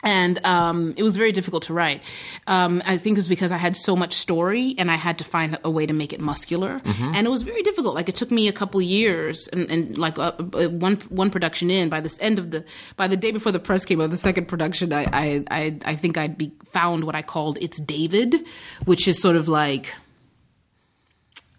And 0.03 0.43
um, 0.45 0.93
it 0.97 1.03
was 1.03 1.15
very 1.15 1.31
difficult 1.31 1.63
to 1.63 1.73
write. 1.73 2.01
Um, 2.47 2.81
I 2.85 2.97
think 2.97 3.17
it 3.17 3.19
was 3.19 3.27
because 3.27 3.51
I 3.51 3.57
had 3.57 3.75
so 3.75 3.95
much 3.95 4.13
story 4.13 4.75
and 4.77 4.89
I 4.89 4.95
had 4.95 5.17
to 5.19 5.23
find 5.23 5.59
a 5.63 5.69
way 5.69 5.85
to 5.85 5.93
make 5.93 6.11
it 6.11 6.19
muscular. 6.19 6.81
And 7.15 7.27
it 7.27 7.29
was 7.29 7.43
very 7.43 7.61
difficult. 7.61 7.95
Like 7.95 8.09
it 8.09 8.15
took 8.15 8.31
me 8.31 8.47
a 8.47 8.51
couple 8.51 8.81
years 8.81 9.47
and, 9.49 9.69
and 9.69 9.97
like 9.97 10.17
uh, 10.17 10.31
uh, 10.53 10.69
one 10.69 10.95
one 11.09 11.29
production 11.29 11.69
in. 11.69 11.89
By 11.89 12.01
this 12.01 12.17
end 12.21 12.39
of 12.39 12.51
the 12.51 12.65
by 12.95 13.07
the 13.07 13.17
day 13.17 13.31
before 13.31 13.51
the 13.51 13.59
press 13.59 13.85
came 13.85 14.01
out, 14.01 14.09
the 14.09 14.17
second 14.17 14.47
production, 14.47 14.91
I 14.91 15.05
I 15.11 15.43
I, 15.51 15.77
I 15.85 15.95
think 15.95 16.17
I'd 16.17 16.37
be 16.37 16.51
found 16.71 17.03
what 17.03 17.15
I 17.15 17.21
called 17.21 17.57
it's 17.61 17.79
David, 17.79 18.43
which 18.85 19.07
is 19.07 19.21
sort 19.21 19.35
of 19.35 19.47
like 19.47 19.93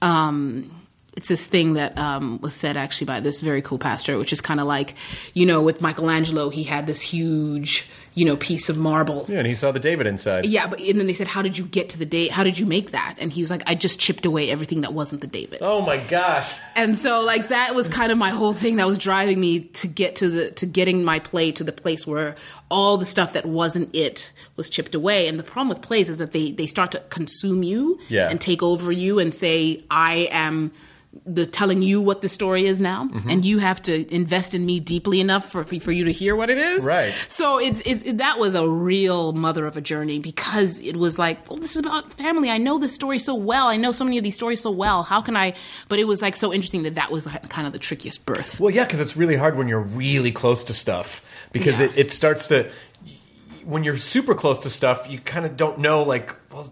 um, 0.01 0.83
it's 1.17 1.29
this 1.29 1.47
thing 1.47 1.75
that 1.75 1.97
um, 1.99 2.41
was 2.41 2.55
said 2.55 2.77
actually 2.77 3.07
by 3.07 3.21
this 3.21 3.41
very 3.41 3.63
cool 3.63 3.79
pastor, 3.79 4.19
which 4.19 4.33
is 4.33 4.41
kind 4.41 4.61
of 4.61 4.67
like, 4.67 4.95
you 5.35 5.47
know, 5.47 5.63
with 5.63 5.81
Michelangelo, 5.81 6.49
he 6.49 6.65
had 6.65 6.87
this 6.87 7.01
huge, 7.01 7.89
you 8.15 8.25
know, 8.25 8.37
piece 8.37 8.69
of 8.69 8.77
marble. 8.77 9.25
yeah 9.29 9.39
and 9.39 9.47
he 9.47 9.55
saw 9.55 9.73
the 9.73 9.81
david 9.81 10.07
inside 10.07 10.45
Yeah, 10.47 10.67
but 10.67 10.81
and 10.81 10.99
then 11.01 11.07
they 11.07 11.15
said, 11.15 11.29
"How 11.29 11.41
did 11.43 11.57
you 11.57 11.65
get 11.65 11.89
to 11.91 11.99
the 11.99 12.05
date? 12.05 12.31
How 12.33 12.43
did 12.45 12.59
you 12.59 12.67
make 12.67 12.91
that?" 12.91 13.17
And 13.19 13.33
he 13.33 13.41
was 13.41 13.51
like, 13.51 13.63
"I 13.67 13.75
just 13.75 13.99
chipped 13.99 14.27
away 14.27 14.51
everything 14.51 14.83
that 14.83 14.93
wasn't 14.93 15.21
the 15.23 15.27
David." 15.27 15.59
oh 15.63 15.81
my 15.85 15.97
gosh 15.97 16.53
And 16.77 16.97
so, 16.97 17.21
like 17.23 17.49
that 17.49 17.75
was 17.75 17.89
kind 17.89 18.13
of 18.13 18.19
my 18.19 18.31
whole 18.31 18.53
thing 18.55 18.77
that 18.77 18.87
was 18.87 18.99
driving 18.99 19.41
me 19.41 19.61
to 19.61 19.87
get 19.89 20.17
to 20.17 20.29
the 20.29 20.51
to 20.53 20.67
getting 20.67 21.05
my 21.05 21.19
play 21.21 21.51
to 21.53 21.65
the 21.65 21.73
place 21.73 22.07
where 22.07 22.35
all 22.71 22.97
the 22.99 23.07
stuff 23.07 23.33
that 23.33 23.47
wasn't 23.47 23.89
it 23.95 24.33
was 24.57 24.69
chipped 24.69 24.95
away. 24.95 25.27
And 25.29 25.39
the 25.39 25.43
problem 25.43 25.69
with 25.69 25.81
plays 25.83 26.09
is 26.09 26.19
that 26.19 26.33
they 26.33 26.53
they 26.53 26.67
start 26.67 26.91
to 26.93 27.01
consume 27.09 27.63
you 27.63 27.99
Yeah. 28.09 28.29
and 28.31 28.41
take 28.41 28.63
over 28.63 28.93
you 28.93 29.19
and 29.19 29.35
say, 29.35 29.85
"I 29.91 30.29
am." 30.31 30.73
The 31.27 31.45
telling 31.45 31.83
you 31.83 32.01
what 32.01 32.23
the 32.23 32.29
story 32.29 32.65
is 32.67 32.81
now, 32.81 33.05
Mm-hmm. 33.05 33.29
and 33.31 33.45
you 33.45 33.59
have 33.59 33.83
to 33.83 34.13
invest 34.15 34.55
in 34.55 34.65
me 34.65 34.81
deeply 34.81 35.21
enough 35.21 35.51
for 35.53 35.63
for 35.65 35.93
you 35.93 36.05
to 36.07 36.13
hear 36.13 36.35
what 36.35 36.49
it 36.49 36.57
is. 36.59 36.83
Right. 36.83 37.13
So 37.29 37.59
it's 37.59 37.81
it, 37.83 38.07
it, 38.07 38.19
that 38.19 38.39
was 38.39 38.55
a 38.55 38.67
real 38.67 39.33
mother 39.35 39.67
of 39.67 39.77
a 39.77 39.81
journey 39.83 40.19
because 40.19 40.81
it 40.81 40.97
was 40.97 41.19
like, 41.19 41.49
well, 41.51 41.59
this 41.59 41.73
is 41.73 41.81
about 41.81 42.13
family. 42.15 42.49
I 42.51 42.57
know 42.59 42.79
this 42.79 42.95
story 42.95 43.19
so 43.19 43.35
well. 43.35 43.67
I 43.69 43.77
know 43.77 43.93
so 43.93 44.05
many 44.05 44.17
of 44.17 44.25
these 44.25 44.35
stories 44.35 44.61
so 44.63 44.71
well. 44.71 45.03
How 45.03 45.21
can 45.21 45.37
I? 45.37 45.53
But 45.89 45.99
it 45.99 46.05
was 46.05 46.23
like 46.23 46.35
so 46.35 46.51
interesting 46.53 46.83
that 46.85 46.95
that 46.95 47.11
was 47.13 47.27
kind 47.51 47.67
of 47.67 47.75
the 47.75 47.79
trickiest 47.79 48.25
birth. 48.25 48.59
Well, 48.59 48.71
yeah, 48.75 48.85
because 48.85 49.01
it's 49.01 49.17
really 49.17 49.37
hard 49.37 49.57
when 49.59 49.69
you're 49.69 49.81
really 49.83 50.33
close 50.33 50.65
to 50.65 50.73
stuff 50.73 51.23
because 51.53 51.79
Yeah. 51.79 51.87
it, 51.87 51.99
it 51.99 52.11
starts 52.11 52.47
to. 52.49 52.71
When 53.65 53.85
you're 53.85 53.97
super 53.97 54.35
close 54.35 54.61
to 54.65 54.71
stuff, 54.71 55.07
you 55.09 55.19
kind 55.21 55.47
of 55.47 55.57
don't 55.57 55.79
know, 55.79 56.03
like, 56.03 56.35
well, 56.51 56.69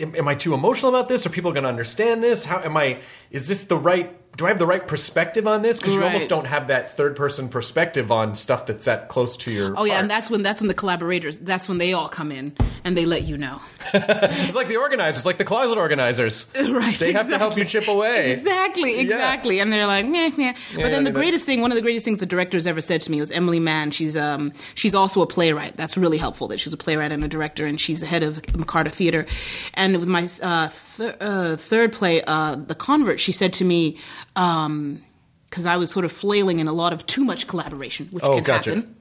am, 0.00 0.14
am 0.16 0.28
I 0.28 0.34
too 0.34 0.54
emotional 0.54 0.90
about 0.94 1.08
this? 1.08 1.26
Are 1.26 1.30
people 1.30 1.52
going 1.52 1.64
to 1.64 1.68
understand 1.68 2.22
this? 2.22 2.44
How 2.44 2.60
am 2.60 2.76
I? 2.76 2.98
Is 3.30 3.48
this 3.48 3.62
the 3.62 3.76
right? 3.76 4.19
Do 4.36 4.46
I 4.46 4.48
have 4.48 4.58
the 4.58 4.66
right 4.66 4.86
perspective 4.86 5.46
on 5.46 5.60
this? 5.60 5.78
Because 5.78 5.94
you 5.94 6.02
almost 6.02 6.28
don't 6.30 6.46
have 6.46 6.68
that 6.68 6.96
third 6.96 7.14
person 7.14 7.48
perspective 7.50 8.10
on 8.10 8.34
stuff 8.34 8.64
that's 8.64 8.86
that 8.86 9.08
close 9.08 9.36
to 9.38 9.50
your. 9.50 9.74
Oh 9.76 9.84
yeah, 9.84 9.94
heart. 9.94 10.02
and 10.02 10.10
that's 10.10 10.30
when 10.30 10.42
that's 10.42 10.60
when 10.62 10.68
the 10.68 10.74
collaborators. 10.74 11.38
That's 11.38 11.68
when 11.68 11.76
they 11.78 11.92
all 11.92 12.08
come 12.08 12.32
in 12.32 12.54
and 12.84 12.96
they 12.96 13.04
let 13.04 13.24
you 13.24 13.36
know. 13.36 13.60
it's 13.94 14.54
like 14.56 14.68
the 14.68 14.76
organizers, 14.78 15.26
like 15.26 15.36
the 15.36 15.44
closet 15.44 15.76
organizers. 15.76 16.46
right. 16.58 16.96
They 16.96 17.12
have 17.12 17.28
to 17.28 17.36
help 17.36 17.56
you 17.56 17.64
chip 17.64 17.86
away. 17.88 18.30
Exactly, 18.40 18.94
Yeah. 18.94 19.00
exactly. 19.02 19.58
And 19.60 19.72
they're 19.72 19.86
like, 19.86 20.06
meh, 20.06 20.30
meh. 20.38 20.54
But 20.74 20.90
then 20.92 21.04
the 21.04 21.10
greatest 21.10 21.44
thing, 21.44 21.60
one 21.60 21.70
of 21.72 21.76
the 21.76 21.82
greatest 21.82 22.04
things 22.04 22.18
the 22.20 22.26
director's 22.26 22.66
ever 22.66 22.80
said 22.80 23.00
to 23.02 23.10
me 23.10 23.18
was 23.20 23.30
Emily 23.32 23.58
Mann. 23.60 23.90
She's 23.90 24.16
um 24.16 24.52
she's 24.74 24.94
also 24.94 25.20
a 25.20 25.26
playwright. 25.26 25.76
That's 25.76 25.96
really 25.98 26.16
helpful 26.18 26.48
that 26.48 26.60
she's 26.60 26.72
a 26.72 26.76
playwright 26.78 27.12
and 27.12 27.22
a 27.22 27.28
director, 27.28 27.66
and 27.66 27.78
she's 27.80 28.00
the 28.00 28.06
head 28.06 28.22
of 28.22 28.40
McCarter 28.42 28.90
Theater. 28.92 29.26
And 29.74 29.98
with 29.98 30.08
my 30.08 30.28
uh, 30.42 30.68
th- 30.96 31.16
uh, 31.20 31.56
third 31.56 31.92
play, 31.92 32.22
uh, 32.22 32.56
The 32.56 32.74
Convert, 32.74 33.20
she 33.20 33.32
said 33.32 33.52
to 33.54 33.64
me, 33.64 33.96
um, 34.40 35.02
because 35.48 35.66
I 35.66 35.76
was 35.76 35.90
sort 35.90 36.04
of 36.04 36.12
flailing 36.12 36.60
in 36.60 36.68
a 36.68 36.72
lot 36.72 36.92
of 36.92 37.04
too 37.06 37.24
much 37.24 37.46
collaboration, 37.48 38.08
which 38.12 38.22
Oh, 38.24 38.36
can 38.36 38.44
gotcha. 38.44 38.70
happen 38.74 38.96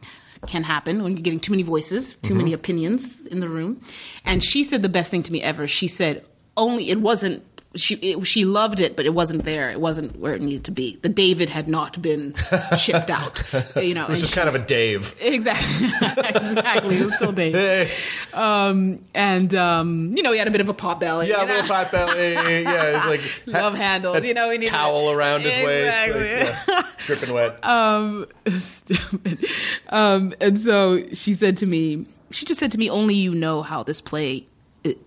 can 0.48 0.64
happen 0.64 1.04
when 1.04 1.12
you're 1.18 1.22
getting 1.22 1.40
too 1.40 1.52
many 1.52 1.64
voices, 1.64 2.14
too 2.22 2.34
many 2.34 2.54
opinions 2.54 3.20
in 3.30 3.42
the 3.42 3.50
room. 3.50 3.82
And 4.24 4.42
she 4.42 4.64
said 4.64 4.82
the 4.82 4.88
best 4.90 5.12
thing 5.12 5.22
to 5.24 5.32
me 5.34 5.44
ever. 5.44 5.68
She 5.68 5.88
said, 5.88 6.24
"Only 6.56 6.90
it 6.90 7.02
wasn't." 7.02 7.44
She 7.76 7.96
it, 7.98 8.26
she 8.26 8.46
loved 8.46 8.80
it, 8.80 8.96
but 8.96 9.06
it 9.06 9.14
wasn't 9.14 9.44
there. 9.44 9.70
It 9.70 9.80
wasn't 9.80 10.18
where 10.18 10.34
it 10.34 10.42
needed 10.42 10.64
to 10.64 10.72
be. 10.72 10.98
The 11.04 11.10
David 11.10 11.50
had 11.50 11.68
not 11.68 12.02
been 12.02 12.34
shipped 12.78 13.12
out. 13.12 13.44
You 13.80 13.94
know, 13.94 14.06
It 14.06 14.10
was 14.10 14.20
just 14.22 14.34
she- 14.34 14.38
kind 14.38 14.50
of 14.50 14.56
a 14.56 14.60
Dave. 14.66 15.16
Exactly. 15.22 15.86
exactly. 15.88 16.98
It 16.98 17.06
was 17.06 17.14
still 17.16 17.32
Dave. 17.32 17.92
Um, 18.34 19.00
and, 19.14 19.54
um, 19.54 20.14
you 20.18 20.24
know, 20.24 20.32
he 20.32 20.40
had 20.40 20.48
a 20.48 20.52
bit 20.52 20.62
of 20.62 20.70
a 20.70 20.74
pot 20.74 21.00
belly. 21.00 21.30
Yeah, 21.30 21.44
a 21.44 21.46
little 21.46 21.68
pot 21.68 21.92
belly. 21.92 22.34
Yeah, 22.34 22.98
it's 22.98 23.06
like 23.06 23.22
Love 23.46 23.76
handles. 23.76 24.24
You 24.26 24.34
know, 24.34 24.50
we 24.50 24.58
need 24.58 24.68
towel 24.68 25.12
around 25.12 25.42
his 25.42 25.56
waist, 25.64 26.12
like, 26.16 26.24
yeah, 26.68 26.84
dripping 27.06 27.34
wet. 27.34 27.64
um, 27.64 28.26
stupid. 28.58 29.46
Um, 29.90 30.34
and 30.42 30.60
so 30.60 31.08
she 31.14 31.34
said 31.34 31.56
to 31.58 31.66
me, 31.68 32.06
she 32.32 32.46
just 32.46 32.60
said 32.60 32.72
to 32.72 32.78
me, 32.80 32.90
"Only 32.90 33.14
you 33.16 33.34
know 33.36 33.62
how 33.62 33.84
this 33.84 34.02
play 34.02 34.46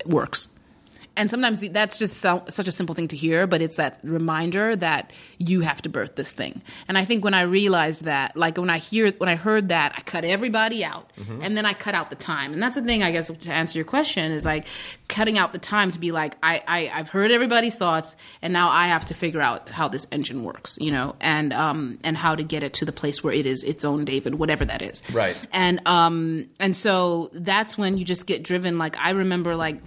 works. 0.06 0.50
And 1.16 1.30
sometimes 1.30 1.60
that's 1.70 1.98
just 1.98 2.18
so, 2.18 2.42
such 2.48 2.68
a 2.68 2.72
simple 2.72 2.94
thing 2.94 3.08
to 3.08 3.16
hear, 3.16 3.46
but 3.46 3.60
it's 3.60 3.76
that 3.76 3.98
reminder 4.02 4.74
that 4.76 5.12
you 5.38 5.60
have 5.60 5.82
to 5.82 5.88
birth 5.88 6.16
this 6.16 6.32
thing. 6.32 6.62
And 6.88 6.96
I 6.96 7.04
think 7.04 7.22
when 7.22 7.34
I 7.34 7.42
realized 7.42 8.04
that, 8.04 8.36
like 8.36 8.56
when 8.56 8.70
I 8.70 8.78
hear, 8.78 9.10
when 9.12 9.28
I 9.28 9.36
heard 9.36 9.68
that, 9.68 9.92
I 9.96 10.00
cut 10.00 10.24
everybody 10.24 10.84
out, 10.84 11.10
and 11.42 11.56
then 11.56 11.66
I 11.66 11.74
cut 11.74 11.94
out 11.94 12.10
the 12.10 12.16
time. 12.16 12.52
And 12.52 12.62
that's 12.62 12.76
the 12.76 12.82
thing, 12.82 13.02
I 13.02 13.12
guess, 13.12 13.26
to 13.28 13.52
answer 13.52 13.78
your 13.78 13.84
question 13.84 14.32
is 14.32 14.44
like 14.44 14.66
cutting 15.08 15.36
out 15.36 15.52
the 15.52 15.58
time 15.58 15.90
to 15.90 15.98
be 15.98 16.12
like, 16.12 16.36
I, 16.42 16.62
I 16.66 16.90
I've 16.94 17.10
heard 17.10 17.30
everybody's 17.30 17.76
thoughts, 17.76 18.16
and 18.40 18.52
now 18.52 18.70
I 18.70 18.86
have 18.88 19.04
to 19.06 19.14
figure 19.14 19.40
out 19.40 19.68
how 19.68 19.88
this 19.88 20.06
engine 20.10 20.44
works, 20.44 20.78
you 20.80 20.90
know, 20.90 21.14
and 21.20 21.52
um 21.52 21.98
and 22.04 22.16
how 22.16 22.34
to 22.34 22.42
get 22.42 22.62
it 22.62 22.72
to 22.74 22.84
the 22.84 22.92
place 22.92 23.22
where 23.22 23.34
it 23.34 23.46
is 23.46 23.64
its 23.64 23.84
own 23.84 24.04
David, 24.04 24.36
whatever 24.36 24.64
that 24.64 24.80
is. 24.82 25.02
Right. 25.12 25.36
And 25.52 25.86
um 25.86 26.48
and 26.58 26.76
so 26.76 27.28
that's 27.32 27.76
when 27.76 27.98
you 27.98 28.04
just 28.04 28.26
get 28.26 28.42
driven. 28.42 28.78
Like 28.78 28.96
I 28.96 29.10
remember 29.10 29.54
like 29.56 29.80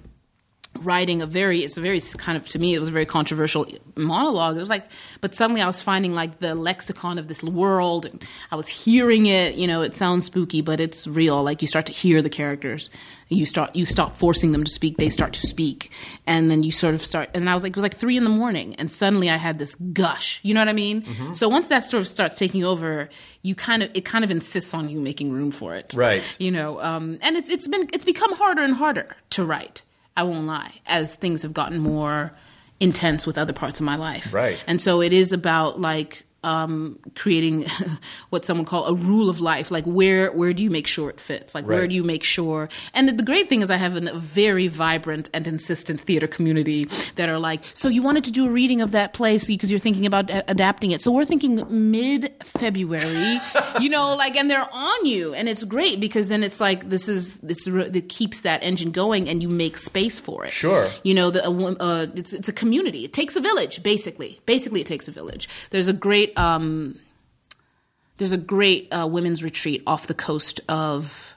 writing 0.79 1.21
a 1.21 1.25
very 1.25 1.63
it's 1.63 1.77
a 1.77 1.81
very 1.81 2.01
kind 2.17 2.37
of 2.37 2.47
to 2.49 2.59
me 2.59 2.73
it 2.73 2.79
was 2.79 2.87
a 2.89 2.91
very 2.91 3.05
controversial 3.05 3.65
monologue. 3.95 4.57
It 4.57 4.59
was 4.59 4.69
like 4.69 4.85
but 5.21 5.33
suddenly 5.33 5.61
i 5.61 5.65
was 5.67 5.81
finding 5.81 6.13
like 6.13 6.39
the 6.39 6.55
lexicon 6.55 7.17
of 7.17 7.27
this 7.27 7.41
world. 7.43 8.05
And 8.05 8.23
i 8.51 8.55
was 8.55 8.67
hearing 8.67 9.25
it 9.25 9.55
you 9.55 9.67
know 9.67 9.81
it 9.81 9.95
sounds 9.95 10.25
spooky 10.25 10.61
but 10.61 10.79
it's 10.79 11.07
real. 11.07 11.43
Like 11.43 11.61
you 11.61 11.67
start 11.67 11.85
to 11.87 11.91
hear 11.93 12.21
the 12.21 12.29
characters. 12.29 12.89
You 13.29 13.45
start 13.45 13.75
you 13.75 13.85
stop 13.85 14.17
forcing 14.17 14.51
them 14.51 14.63
to 14.63 14.71
speak. 14.71 14.97
They 14.97 15.09
start 15.09 15.33
to 15.33 15.47
speak. 15.47 15.91
And 16.27 16.51
then 16.51 16.61
you 16.63 16.71
sort 16.71 16.93
of 16.93 17.01
start 17.03 17.29
and 17.33 17.49
i 17.49 17.53
was 17.53 17.63
like 17.63 17.71
it 17.71 17.75
was 17.75 17.83
like 17.83 17.95
three 17.95 18.17
in 18.17 18.23
the 18.23 18.29
morning 18.29 18.75
and 18.75 18.91
suddenly 18.91 19.29
i 19.29 19.37
had 19.37 19.59
this 19.59 19.75
gush. 19.93 20.39
You 20.43 20.53
know 20.53 20.61
what 20.61 20.69
i 20.69 20.73
mean? 20.73 21.33
So 21.33 21.47
once 21.49 21.69
that 21.69 21.85
sort 21.85 22.01
of 22.01 22.07
starts 22.07 22.35
taking 22.37 22.63
over 22.63 23.09
you 23.41 23.55
kind 23.55 23.81
of 23.83 23.91
it 23.93 24.05
kind 24.05 24.23
of 24.25 24.31
insists 24.31 24.73
on 24.73 24.89
you 24.89 24.99
making 24.99 25.31
room 25.31 25.51
for 25.51 25.75
it. 25.75 25.93
Right. 25.95 26.35
you 26.39 26.51
know 26.51 26.81
um, 26.81 27.17
and 27.21 27.37
it's 27.37 27.49
it's 27.49 27.67
been 27.67 27.89
it's 27.93 28.03
become 28.05 28.33
harder 28.33 28.61
and 28.61 28.73
harder 28.73 29.15
to 29.31 29.45
write 29.45 29.83
i 30.17 30.23
won't 30.23 30.45
lie 30.45 30.71
as 30.85 31.15
things 31.15 31.41
have 31.41 31.53
gotten 31.53 31.79
more 31.79 32.31
intense 32.79 33.25
with 33.25 33.37
other 33.37 33.53
parts 33.53 33.79
of 33.79 33.85
my 33.85 33.95
life 33.95 34.33
Right. 34.33 34.61
and 34.67 34.81
so 34.81 35.01
it 35.01 35.13
is 35.13 35.31
about 35.31 35.79
like 35.79 36.24
um, 36.45 36.99
creating 37.15 37.65
what 38.29 38.45
someone 38.45 38.65
call 38.65 38.85
a 38.85 38.93
rule 38.93 39.29
of 39.29 39.41
life. 39.41 39.71
Like 39.71 39.83
where 39.85 40.31
where 40.31 40.53
do 40.53 40.63
you 40.63 40.69
make 40.69 40.87
sure 40.87 41.09
it 41.09 41.19
fits? 41.19 41.53
Like 41.55 41.65
where 41.65 41.87
do 41.87 41.95
you 41.95 42.03
make 42.03 42.23
sure? 42.23 42.69
And 42.93 43.09
the, 43.09 43.25
great 43.25 43.49
thing 43.49 43.61
is 43.63 43.71
i 43.71 43.77
have 43.77 43.95
a 43.95 44.13
very 44.19 44.67
vibrant 44.67 45.29
and 45.33 45.47
insistent 45.47 45.99
theater 45.99 46.27
community 46.27 46.85
that 47.15 47.27
are 47.27 47.39
like 47.39 47.61
so 47.73 47.87
you 47.89 48.03
wanted 48.03 48.23
to 48.23 48.31
do 48.31 48.45
a 48.45 48.49
reading 48.49 48.81
of 48.81 48.91
that 48.91 49.13
play 49.13 49.39
because 49.47 49.71
you're 49.71 49.79
thinking 49.79 50.05
about 50.05 50.29
a- 50.29 50.49
adapting 50.51 50.91
it. 50.91 51.01
So 51.01 51.11
we're 51.11 51.25
thinking 51.25 51.65
mid 51.91 52.31
february 52.43 53.39
you 53.79 53.89
know 53.89 54.15
like 54.15 54.35
and 54.35 54.49
they're 54.51 54.67
on 54.71 55.05
you 55.05 55.33
and 55.33 55.49
it's 55.49 55.63
great 55.63 55.99
because 55.99 56.29
then 56.29 56.43
it's 56.43 56.59
like 56.61 56.89
this 56.89 57.09
is 57.09 57.39
this 57.39 57.67
re- 57.67 57.89
that 57.89 58.07
keeps 58.09 58.41
that 58.41 58.61
engine 58.61 58.91
going 58.91 59.27
and 59.27 59.41
you 59.41 59.49
make 59.49 59.77
space 59.77 60.19
for 60.19 60.45
it. 60.45 60.51
Sure. 60.51 60.85
you 61.03 61.13
know 61.13 61.31
the 61.31 61.49
wo- 61.49 61.75
uh, 61.79 62.05
it's 62.15 62.31
it's 62.33 62.47
a 62.47 62.53
community. 62.53 63.03
It 63.03 63.13
takes 63.13 63.35
a 63.35 63.41
village 63.41 63.81
basically. 63.81 64.39
Basically 64.45 64.81
it 64.81 64.87
takes 64.87 65.07
a 65.07 65.11
village. 65.11 65.49
There's 65.71 65.87
a 65.87 65.93
great 65.93 66.31
um 66.37 66.99
there's 68.17 68.31
a 68.31 68.37
great 68.37 68.87
uh, 68.91 69.07
women's 69.07 69.43
retreat 69.43 69.83
off 69.85 70.07
the 70.07 70.13
coast 70.13 70.61
of 70.69 71.34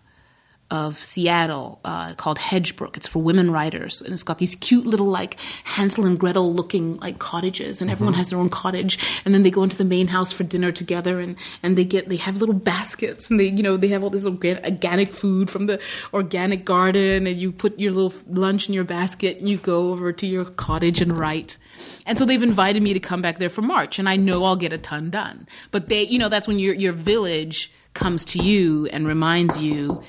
of 0.70 1.02
Seattle 1.02 1.81
uh, 1.85 2.14
called 2.14 2.38
Hedgebrook. 2.38 2.96
It's 2.96 3.07
for 3.07 3.22
women 3.22 3.50
writers, 3.50 4.02
and 4.02 4.12
it's 4.12 4.22
got 4.22 4.38
these 4.38 4.54
cute 4.54 4.87
little 4.87 5.07
like 5.07 5.38
Hansel 5.64 6.04
and 6.04 6.18
Gretel 6.18 6.52
looking 6.52 6.96
like 6.98 7.18
cottages, 7.18 7.81
and 7.81 7.90
everyone 7.90 8.14
has 8.14 8.31
their 8.31 8.38
own 8.38 8.50
cottage. 8.50 8.98
And 9.24 9.33
then 9.35 9.42
they 9.42 9.50
go 9.50 9.62
into 9.62 9.76
the 9.76 9.85
main 9.85 10.09
house 10.09 10.31
for 10.31 10.44
dinner 10.44 10.70
together, 10.70 11.20
and 11.20 11.37
and 11.62 11.78
they 11.78 11.85
get 11.85 12.09
they 12.09 12.16
have 12.16 12.38
little 12.38 12.54
baskets, 12.54 13.31
and 13.31 13.40
they 13.40 13.46
you 13.46 13.62
know 13.62 13.76
they 13.76 13.88
have 13.88 14.02
all 14.02 14.11
this 14.11 14.26
organ- 14.26 14.64
organic 14.64 15.12
food 15.12 15.48
from 15.48 15.66
the 15.66 15.81
organic 16.12 16.64
garden, 16.64 17.26
and 17.26 17.40
you 17.40 17.50
put 17.50 17.78
your 17.78 17.92
little 17.92 18.12
lunch 18.28 18.68
in 18.68 18.74
your 18.74 18.85
basket, 18.85 19.38
and 19.38 19.48
you 19.48 19.57
go 19.57 19.90
over 19.90 20.12
to 20.12 20.26
your 20.26 20.44
cottage 20.44 21.00
and 21.00 21.18
write. 21.18 21.57
And 22.04 22.18
so 22.18 22.24
they've 22.24 22.42
invited 22.42 22.83
me 22.83 22.92
to 22.92 23.00
come 23.00 23.22
back 23.22 23.38
there 23.38 23.48
for 23.48 23.62
March, 23.62 23.98
and 23.98 24.09
I 24.09 24.16
know 24.16 24.44
I'll 24.44 24.57
get 24.57 24.72
a 24.72 24.78
ton 24.78 25.11
done. 25.11 25.48
But 25.70 25.88
they, 25.88 26.02
you 26.02 26.18
know, 26.18 26.28
that's 26.28 26.46
when 26.46 26.59
your 26.59 26.74
your 26.74 26.92
village 26.92 27.72
comes 27.94 28.24
to 28.24 28.38
you 28.38 28.87
and 28.87 29.07
reminds 29.07 29.62
you, 29.62 30.02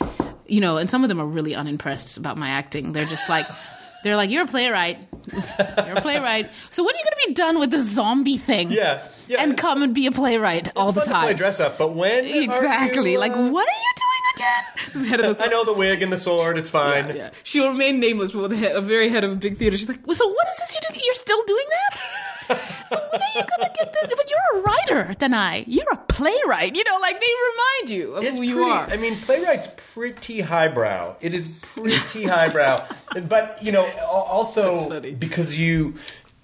you 0.52 0.62
know, 0.62 0.78
and 0.78 0.90
some 0.90 1.04
of 1.04 1.10
them 1.10 1.20
are 1.22 1.26
really 1.26 1.56
unimpressed 1.56 2.18
about 2.18 2.38
my 2.38 2.50
acting. 2.50 2.94
They're 2.94 3.06
just 3.06 3.30
like, 3.30 3.48
they're 4.04 4.16
like, 4.16 4.30
you're 4.30 4.44
a 4.44 4.48
playwright, 4.48 4.98
you're 5.32 5.98
a 5.98 6.02
playwright. 6.02 6.50
So 6.70 6.84
when 6.84 6.94
are 6.94 6.98
you 6.98 7.04
going 7.04 7.22
to 7.22 7.28
be 7.28 7.34
done 7.34 7.60
with 7.60 7.72
the 7.72 7.80
zombie 7.82 8.38
thing? 8.38 8.72
Yeah, 8.72 9.08
yeah. 9.28 9.44
and 9.44 9.58
come 9.58 9.84
and 9.84 9.94
be 9.94 10.06
a 10.08 10.12
playwright 10.12 10.72
all 10.76 10.92
the 10.92 11.02
It's 11.02 11.08
fun 11.10 11.16
to 11.16 11.22
play 11.22 11.30
time. 11.32 11.38
dress 11.38 11.60
up, 11.60 11.78
but 11.78 11.94
when 11.94 12.26
Exactly. 12.26 13.14
you, 13.14 13.20
like, 13.20 13.34
uh, 13.34 13.50
what 13.50 13.68
are 13.68 13.72
you 13.72 13.94
doing 13.96 14.06
again? 14.36 15.10
Head 15.10 15.20
of 15.32 15.38
the- 15.38 15.44
I 15.44 15.48
know 15.48 15.66
the 15.66 15.74
wig 15.74 16.02
and 16.02 16.12
the 16.14 16.18
sword. 16.18 16.58
It's 16.58 16.70
fine. 16.70 17.16
yeah. 17.16 17.32
She 17.44 17.60
will 17.60 17.70
remain 17.72 18.00
nameless, 18.00 18.32
but 18.32 18.42
with 18.44 18.54
a, 18.54 18.58
head, 18.58 18.76
a 18.76 18.82
very 18.82 19.10
head 19.10 19.24
of 19.24 19.32
a 19.32 19.36
big 19.36 19.58
theater. 19.58 19.78
She's 19.78 19.90
like, 19.90 20.06
well, 20.08 20.16
so 20.16 20.28
what 20.28 20.48
is 20.50 20.58
this 20.58 20.76
you're 20.76 20.90
doing? 20.90 21.02
You're 21.06 21.16
still 21.16 21.44
doing 21.46 21.66
that? 21.70 22.02
So 22.90 22.98
when 23.12 23.22
are 23.22 23.28
you 23.36 23.44
gonna 23.58 23.72
get 23.76 23.94
this? 23.94 24.14
But 24.16 24.30
you're 24.30 24.60
a 24.60 24.64
writer, 24.64 25.16
Danai. 25.16 25.64
You're 25.68 25.92
a 25.92 25.98
playwright. 25.98 26.76
You 26.76 26.84
know, 26.84 26.98
like 27.02 27.20
they 27.22 27.28
remind 27.52 27.90
you 27.90 28.16
of 28.16 28.24
It's 28.24 28.38
who 28.38 28.44
you 28.44 28.56
pretty- 28.56 28.72
are. 28.72 28.90
I 28.90 28.98
mean, 28.98 29.16
playwright's 29.18 29.68
pretty 29.94 30.42
highbrow. 30.42 31.16
It 31.22 31.34
is 31.34 31.48
pretty 31.62 32.24
highbrow. 32.26 32.86
But 33.28 33.60
you 33.62 33.72
know, 33.72 33.88
also 34.08 35.00
because 35.02 35.58
you. 35.58 35.96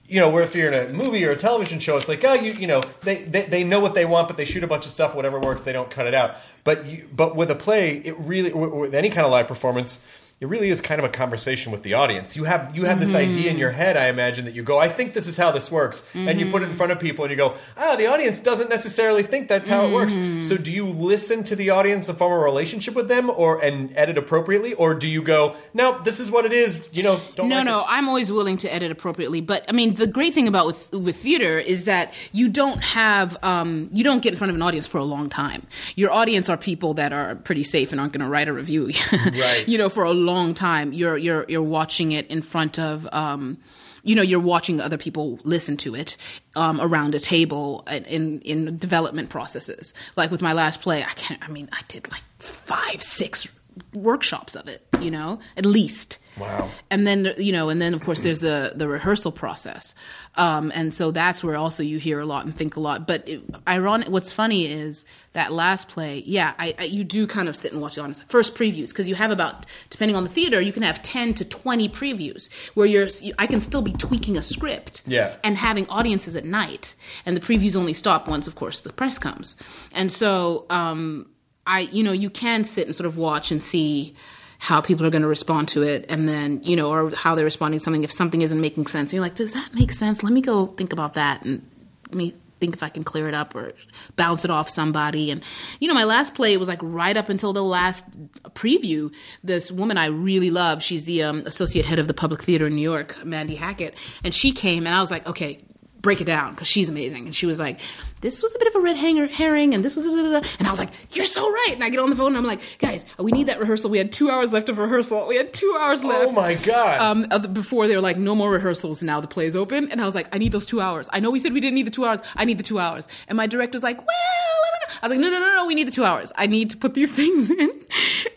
You 0.08 0.20
know, 0.20 0.30
where 0.30 0.44
if 0.44 0.54
you're 0.54 0.72
in 0.72 0.92
a 0.92 0.94
movie 0.94 1.26
or 1.26 1.32
a 1.32 1.36
television 1.36 1.80
show, 1.80 1.98
it's 1.98 2.08
like, 2.08 2.24
oh, 2.24 2.36
you, 2.36 2.52
you 2.54 2.68
know, 2.68 2.84
they, 3.02 3.24
they, 3.24 3.42
they 3.48 3.64
know 3.64 3.80
what 3.80 3.96
they 3.96 4.06
want, 4.06 4.28
but 4.28 4.38
they 4.38 4.46
shoot 4.46 4.64
a 4.64 4.68
bunch 4.68 4.86
of 4.86 4.92
stuff, 4.92 5.16
whatever 5.16 5.40
works, 5.40 5.64
they 5.64 5.74
don't 5.74 5.90
cut 5.90 6.06
it 6.06 6.14
out. 6.14 6.36
But 6.64 6.86
you, 6.86 7.10
but 7.12 7.36
with 7.36 7.50
a 7.50 7.56
play, 7.56 8.04
it 8.06 8.16
really, 8.20 8.54
with 8.54 8.70
with 8.72 8.94
any 8.94 9.10
kind 9.10 9.26
of 9.26 9.32
live 9.32 9.48
performance, 9.48 10.04
it 10.42 10.48
really 10.48 10.70
is 10.70 10.82
kind 10.82 11.00
of 11.00 11.06
a 11.06 11.10
conversation 11.10 11.72
with 11.72 11.84
the 11.84 11.94
audience. 11.94 12.36
You 12.36 12.44
have 12.44 12.76
you 12.76 12.84
have 12.84 13.00
this 13.00 13.16
idea 13.16 13.50
in 13.50 13.58
your 13.58 13.72
head, 13.72 13.96
I 13.96 14.10
imagine, 14.10 14.44
that 14.46 14.54
you 14.54 14.64
go, 14.64 14.78
I 14.78 14.90
think 14.90 15.14
this 15.14 15.28
is 15.28 15.38
how 15.38 15.52
this 15.52 15.72
works, 15.72 16.06
and 16.14 16.40
you 16.42 16.52
put 16.52 16.62
it 16.62 16.70
in 16.70 16.76
front 16.76 16.92
of 16.92 17.00
people, 17.00 17.24
and 17.24 17.32
you 17.32 17.38
go, 17.38 17.56
ah, 17.78 17.96
the 17.96 18.08
audience 18.08 18.42
doesn't 18.42 18.70
necessarily 18.70 19.24
think 19.24 19.48
that's 19.48 19.70
how 19.70 19.86
it 19.86 19.94
works. 19.94 20.14
So, 20.46 20.58
do 20.58 20.72
you 20.72 20.88
listen 20.88 21.44
to 21.46 21.56
the 21.56 21.70
audience 21.70 22.10
and 22.10 22.18
form 22.18 22.34
a 22.34 22.38
relationship 22.38 22.96
with 22.96 23.08
them, 23.08 23.30
or 23.30 23.64
and 23.64 23.96
edit 23.96 24.18
appropriately, 24.18 24.74
or 24.74 24.94
do 24.94 25.08
you 25.08 25.22
go, 25.22 25.56
no, 25.74 26.02
this 26.04 26.20
is 26.20 26.30
what 26.30 26.46
it 26.46 26.52
is, 26.52 26.86
you 26.92 27.04
know? 27.04 27.22
Don't 27.36 27.48
No, 27.48 27.58
like 27.58 27.66
no, 27.66 27.80
it. 27.80 27.86
I'm 27.88 28.10
always 28.10 28.30
willing 28.30 28.58
to 28.58 28.74
edit 28.74 28.92
appropriately. 28.92 29.40
But 29.40 29.64
I 29.70 29.72
mean, 29.72 29.94
the 29.94 30.08
great 30.08 30.34
thing 30.34 30.50
about 30.50 30.68
with 30.68 30.92
with 30.92 31.16
theater 31.16 31.60
is 31.60 31.86
that 31.86 32.14
you 32.34 32.50
don't 32.50 32.80
have 32.84 33.38
um, 33.42 33.90
you 33.94 34.04
don't 34.04 34.22
get 34.22 34.34
in 34.34 34.38
front 34.38 34.50
of 34.50 34.56
an 34.56 34.62
audience 34.62 34.86
for 34.86 34.98
a 34.98 35.06
long 35.06 35.30
time. 35.30 35.64
Your 35.96 36.12
audience 36.12 36.50
are 36.50 36.58
people 36.58 36.94
that 36.96 37.14
are 37.14 37.36
pretty 37.36 37.64
safe 37.64 37.94
and 37.94 38.02
aren't 38.02 38.12
going 38.12 38.24
to 38.24 38.30
write 38.30 38.50
a 38.50 38.54
review, 38.54 38.92
Right. 39.14 39.68
You 39.68 39.78
know, 39.78 39.88
for 39.88 40.04
a 40.04 40.12
long 40.26 40.54
time. 40.54 40.94
You're 40.94 41.18
you're 41.18 41.46
you're 41.48 41.62
watching 41.62 42.12
it 42.12 42.28
in 42.28 42.42
front 42.42 42.80
of. 42.80 43.08
Um, 43.14 43.58
you 44.04 44.14
know, 44.14 44.22
you're 44.22 44.40
watching 44.40 44.80
other 44.80 45.00
people 45.00 45.40
listen 45.44 45.78
to 45.78 45.96
it 45.96 46.16
um, 46.56 46.80
around 46.80 47.16
a 47.16 47.20
table 47.20 47.84
in, 47.90 48.04
in 48.06 48.42
in 48.42 48.78
development 48.78 49.30
processes. 49.30 49.96
Like 50.16 50.30
with 50.30 50.44
my 50.44 50.54
last 50.54 50.82
play, 50.82 51.02
I 51.04 51.14
can't. 51.16 51.42
I 51.44 51.52
mean, 51.52 51.70
I 51.72 51.82
did 51.88 52.12
like 52.12 52.22
five, 52.38 53.02
six 53.02 53.48
workshops 53.94 54.56
of 54.56 54.68
it. 54.68 54.82
You 55.00 55.12
know, 55.12 55.40
at 55.58 55.66
least 55.66 56.20
Wow. 56.40 56.70
and 56.92 57.06
then 57.08 57.34
you 57.38 57.52
know 57.54 57.70
and 57.70 57.82
then 57.82 57.94
of 57.94 58.02
course 58.04 58.20
there's 58.22 58.40
the 58.42 58.74
the 58.76 58.90
rehearsal 58.90 59.32
process 59.32 59.96
um, 60.36 60.70
and 60.76 60.94
so 60.94 61.12
that's 61.12 61.42
where 61.42 61.56
also 61.56 61.82
you 61.82 61.98
hear 61.98 62.20
a 62.20 62.26
lot 62.26 62.44
and 62.46 62.54
think 62.56 62.76
a 62.76 62.82
lot 62.82 63.08
but 63.08 63.26
it, 63.28 63.42
ironic 63.70 64.10
what's 64.10 64.34
funny 64.34 64.66
is 64.68 65.06
that 65.32 65.54
last 65.54 65.88
play 65.88 66.24
yeah 66.26 66.54
I, 66.60 66.76
I 66.78 66.84
you 66.86 67.06
do 67.06 67.26
kind 67.26 67.48
of 67.48 67.56
sit 67.56 67.72
and 67.72 67.82
watch 67.82 67.98
it 67.98 68.02
audience 68.02 68.22
first 68.28 68.54
previews 68.54 68.90
because 68.90 69.08
you 69.08 69.16
have 69.16 69.32
about 69.32 69.66
depending 69.90 70.18
on 70.18 70.26
the 70.26 70.30
theater 70.30 70.60
you 70.60 70.74
can 70.74 70.84
have 70.84 71.02
10 71.04 71.36
to 71.36 71.46
20 71.46 71.88
previews 71.88 72.54
where 72.76 72.86
you're 72.86 73.08
i 73.40 73.48
can 73.48 73.62
still 73.62 73.82
be 73.82 73.94
tweaking 73.94 74.36
a 74.36 74.42
script 74.42 75.04
Yeah. 75.08 75.36
and 75.42 75.56
having 75.58 75.88
audiences 75.88 76.36
at 76.36 76.44
night 76.44 76.96
and 77.26 77.38
the 77.38 77.42
previews 77.42 77.78
only 77.78 77.94
stop 77.94 78.28
once 78.28 78.46
of 78.46 78.56
course 78.56 78.82
the 78.82 78.92
press 78.92 79.18
comes 79.18 79.56
and 79.94 80.12
so 80.12 80.66
um, 80.70 81.28
i 81.68 81.82
you 81.82 82.04
know 82.04 82.12
you 82.12 82.30
can 82.30 82.64
sit 82.64 82.86
and 82.86 82.96
sort 82.96 83.08
of 83.08 83.18
watch 83.18 83.52
and 83.52 83.62
see 83.62 84.16
how 84.60 84.82
people 84.82 85.06
are 85.06 85.10
going 85.10 85.22
to 85.22 85.28
respond 85.28 85.68
to 85.68 85.84
it 85.84 86.06
and 86.10 86.28
then 86.28 86.62
you 86.64 86.76
know 86.76 86.92
or 86.92 87.12
how 87.12 87.36
they're 87.36 87.46
responding 87.46 87.80
to 87.80 87.84
something 87.84 88.04
if 88.04 88.12
something 88.12 88.42
isn't 88.42 88.60
making 88.60 88.88
sense. 88.88 89.14
You're 89.14 89.22
like 89.22 89.36
does 89.36 89.54
that 89.54 89.74
make 89.74 89.92
sense? 89.92 90.24
Let 90.24 90.34
me 90.34 90.42
go 90.42 90.68
think 90.68 90.94
about 90.94 91.14
that 91.14 91.44
and 91.44 91.68
let 92.10 92.18
me 92.18 92.34
think 92.60 92.74
if 92.74 92.82
i 92.82 92.88
can 92.88 93.04
clear 93.04 93.28
it 93.28 93.34
up 93.34 93.54
or 93.54 93.74
bounce 94.16 94.46
it 94.46 94.52
off 94.52 94.70
somebody. 94.70 95.30
And 95.30 95.44
you 95.80 95.88
know 95.88 95.94
my 95.94 96.06
last 96.06 96.36
play 96.36 96.56
was 96.58 96.68
like 96.68 96.80
right 96.82 97.18
up 97.18 97.30
until 97.30 97.54
the 97.54 97.64
last 97.64 98.06
preview. 98.54 99.14
This 99.44 99.72
woman 99.72 99.98
i 99.98 100.08
really 100.08 100.50
love 100.50 100.82
she's 100.82 101.04
the 101.04 101.24
um, 101.24 101.40
associate 101.46 101.86
head 101.86 102.00
of 102.00 102.08
the 102.08 102.14
public 102.14 102.42
theater 102.42 102.68
in 102.68 102.76
new 102.76 102.82
york 102.82 103.24
mandy 103.26 103.56
hackett 103.56 103.94
and 104.24 104.34
she 104.34 104.52
came 104.52 104.88
and 104.88 104.96
i 104.96 105.02
was 105.02 105.12
like 105.12 105.28
okay 105.28 105.64
break 106.06 106.22
it 106.22 106.26
down 106.26 106.52
because 106.52 106.68
she's 106.68 106.88
amazing. 106.88 107.26
And 107.26 107.36
she 107.36 107.48
was 107.48 107.60
like, 107.60 107.80
"This 108.22 108.44
was 108.44 108.54
a 108.54 108.60
bit 108.60 108.68
of 108.68 108.76
a 108.76 108.80
red 108.80 108.96
hanger, 108.96 109.26
herring," 109.26 109.74
and 109.74 109.84
this 109.84 109.96
was, 109.98 110.06
and 110.06 110.68
I 110.68 110.70
was 110.70 110.78
like, 110.78 110.92
"You're 111.12 111.26
so 111.26 111.52
right." 111.52 111.72
And 111.74 111.84
I 111.84 111.90
get 111.90 112.00
on 112.00 112.12
the 112.12 112.16
phone 112.16 112.28
and 112.28 112.38
I'm 112.38 112.46
like, 112.46 112.62
"Guys, 112.78 113.04
we 113.18 113.32
need 113.32 113.48
that 113.48 113.60
rehearsal. 113.60 113.90
We 113.90 113.98
had 113.98 114.12
two 114.12 114.30
hours 114.30 114.52
left 114.54 114.70
of 114.70 114.78
rehearsal. 114.78 115.28
We 115.28 115.36
had 115.36 115.52
two 115.52 115.76
hours 115.80 116.04
left." 116.04 116.30
Oh 116.30 116.32
my 116.32 116.54
God. 116.54 117.02
Um, 117.02 117.54
before 117.54 117.88
they 117.88 117.96
were 117.96 118.02
like, 118.02 118.18
"No 118.18 118.36
more 118.36 118.52
rehearsals. 118.52 119.02
Now 119.02 119.20
the 119.20 119.28
play's 119.28 119.56
open," 119.56 119.90
and 119.92 120.00
I 120.00 120.06
was 120.06 120.14
like, 120.14 120.34
"I 120.34 120.38
need 120.38 120.52
those 120.52 120.68
two 120.68 120.80
hours. 120.80 121.10
I 121.12 121.20
know 121.20 121.32
we 121.32 121.40
said 121.40 121.52
we 121.52 121.60
didn't 121.60 121.76
need 121.76 121.88
the 121.88 121.98
two 121.98 122.06
hours. 122.06 122.22
I 122.36 122.46
need 122.46 122.60
the 122.60 122.64
two 122.72 122.80
hours." 122.80 123.08
And 123.28 123.36
my 123.36 123.48
director's 123.48 123.84
like, 123.84 123.98
"Well." 123.98 124.75
I 124.88 124.88
don't 124.88 124.90
know." 124.90 124.96
I 125.02 125.08
was 125.08 125.12
like, 125.12 125.20
no, 125.20 125.30
no, 125.30 125.40
no, 125.40 125.56
no, 125.56 125.66
we 125.66 125.76
need 125.76 125.88
the 125.88 125.92
two 125.92 126.04
hours. 126.04 126.32
I 126.36 126.48
need 126.48 126.70
to 126.72 126.78
put 126.78 126.94
these 126.94 127.12
things 127.20 127.50
in. 127.50 127.70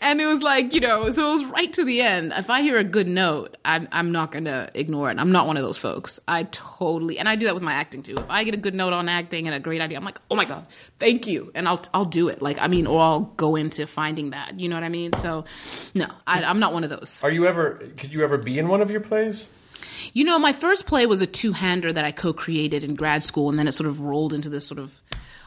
And 0.01 0.21
it 0.21 0.25
was 0.25 0.41
like, 0.41 0.73
you 0.73 0.79
know, 0.79 1.09
so 1.09 1.27
it 1.27 1.31
was 1.31 1.45
right 1.45 1.71
to 1.73 1.83
the 1.83 2.01
end. 2.01 2.33
If 2.35 2.49
I 2.49 2.61
hear 2.61 2.77
a 2.77 2.83
good 2.83 3.07
note, 3.07 3.57
I'm, 3.65 3.87
I'm 3.91 4.11
not 4.11 4.31
going 4.31 4.45
to 4.45 4.69
ignore 4.73 5.11
it. 5.11 5.17
I'm 5.19 5.31
not 5.31 5.47
one 5.47 5.57
of 5.57 5.63
those 5.63 5.77
folks. 5.77 6.19
I 6.27 6.43
totally, 6.43 7.19
and 7.19 7.27
I 7.27 7.35
do 7.35 7.45
that 7.45 7.53
with 7.53 7.63
my 7.63 7.73
acting 7.73 8.03
too. 8.03 8.15
If 8.17 8.29
I 8.29 8.43
get 8.43 8.53
a 8.53 8.57
good 8.57 8.75
note 8.75 8.93
on 8.93 9.09
acting 9.09 9.47
and 9.47 9.55
a 9.55 9.59
great 9.59 9.81
idea, 9.81 9.97
I'm 9.97 10.05
like, 10.05 10.19
oh 10.31 10.35
my 10.35 10.45
God, 10.45 10.65
thank 10.99 11.27
you. 11.27 11.51
And 11.55 11.67
I'll, 11.67 11.81
I'll 11.93 12.05
do 12.05 12.29
it. 12.29 12.41
Like, 12.41 12.59
I 12.59 12.67
mean, 12.67 12.87
or 12.87 13.01
I'll 13.01 13.21
go 13.21 13.55
into 13.55 13.85
finding 13.87 14.31
that. 14.31 14.59
You 14.59 14.69
know 14.69 14.75
what 14.75 14.83
I 14.83 14.89
mean? 14.89 15.13
So, 15.13 15.45
no, 15.93 16.07
I, 16.25 16.43
I'm 16.43 16.59
not 16.59 16.73
one 16.73 16.83
of 16.83 16.89
those. 16.89 17.21
Are 17.23 17.31
you 17.31 17.45
ever? 17.45 17.81
Could 17.97 18.13
you 18.13 18.23
ever 18.23 18.37
be 18.37 18.59
in 18.59 18.67
one 18.67 18.81
of 18.81 18.91
your 18.91 19.01
plays? 19.01 19.49
You 20.13 20.23
know, 20.23 20.39
my 20.39 20.53
first 20.53 20.85
play 20.85 21.05
was 21.05 21.21
a 21.21 21.27
two 21.27 21.51
hander 21.53 21.91
that 21.91 22.05
I 22.05 22.11
co 22.11 22.33
created 22.33 22.83
in 22.83 22.95
grad 22.95 23.23
school, 23.23 23.49
and 23.49 23.59
then 23.59 23.67
it 23.67 23.73
sort 23.73 23.87
of 23.87 24.01
rolled 24.01 24.33
into 24.33 24.49
this 24.49 24.65
sort 24.65 24.79
of 24.79 25.01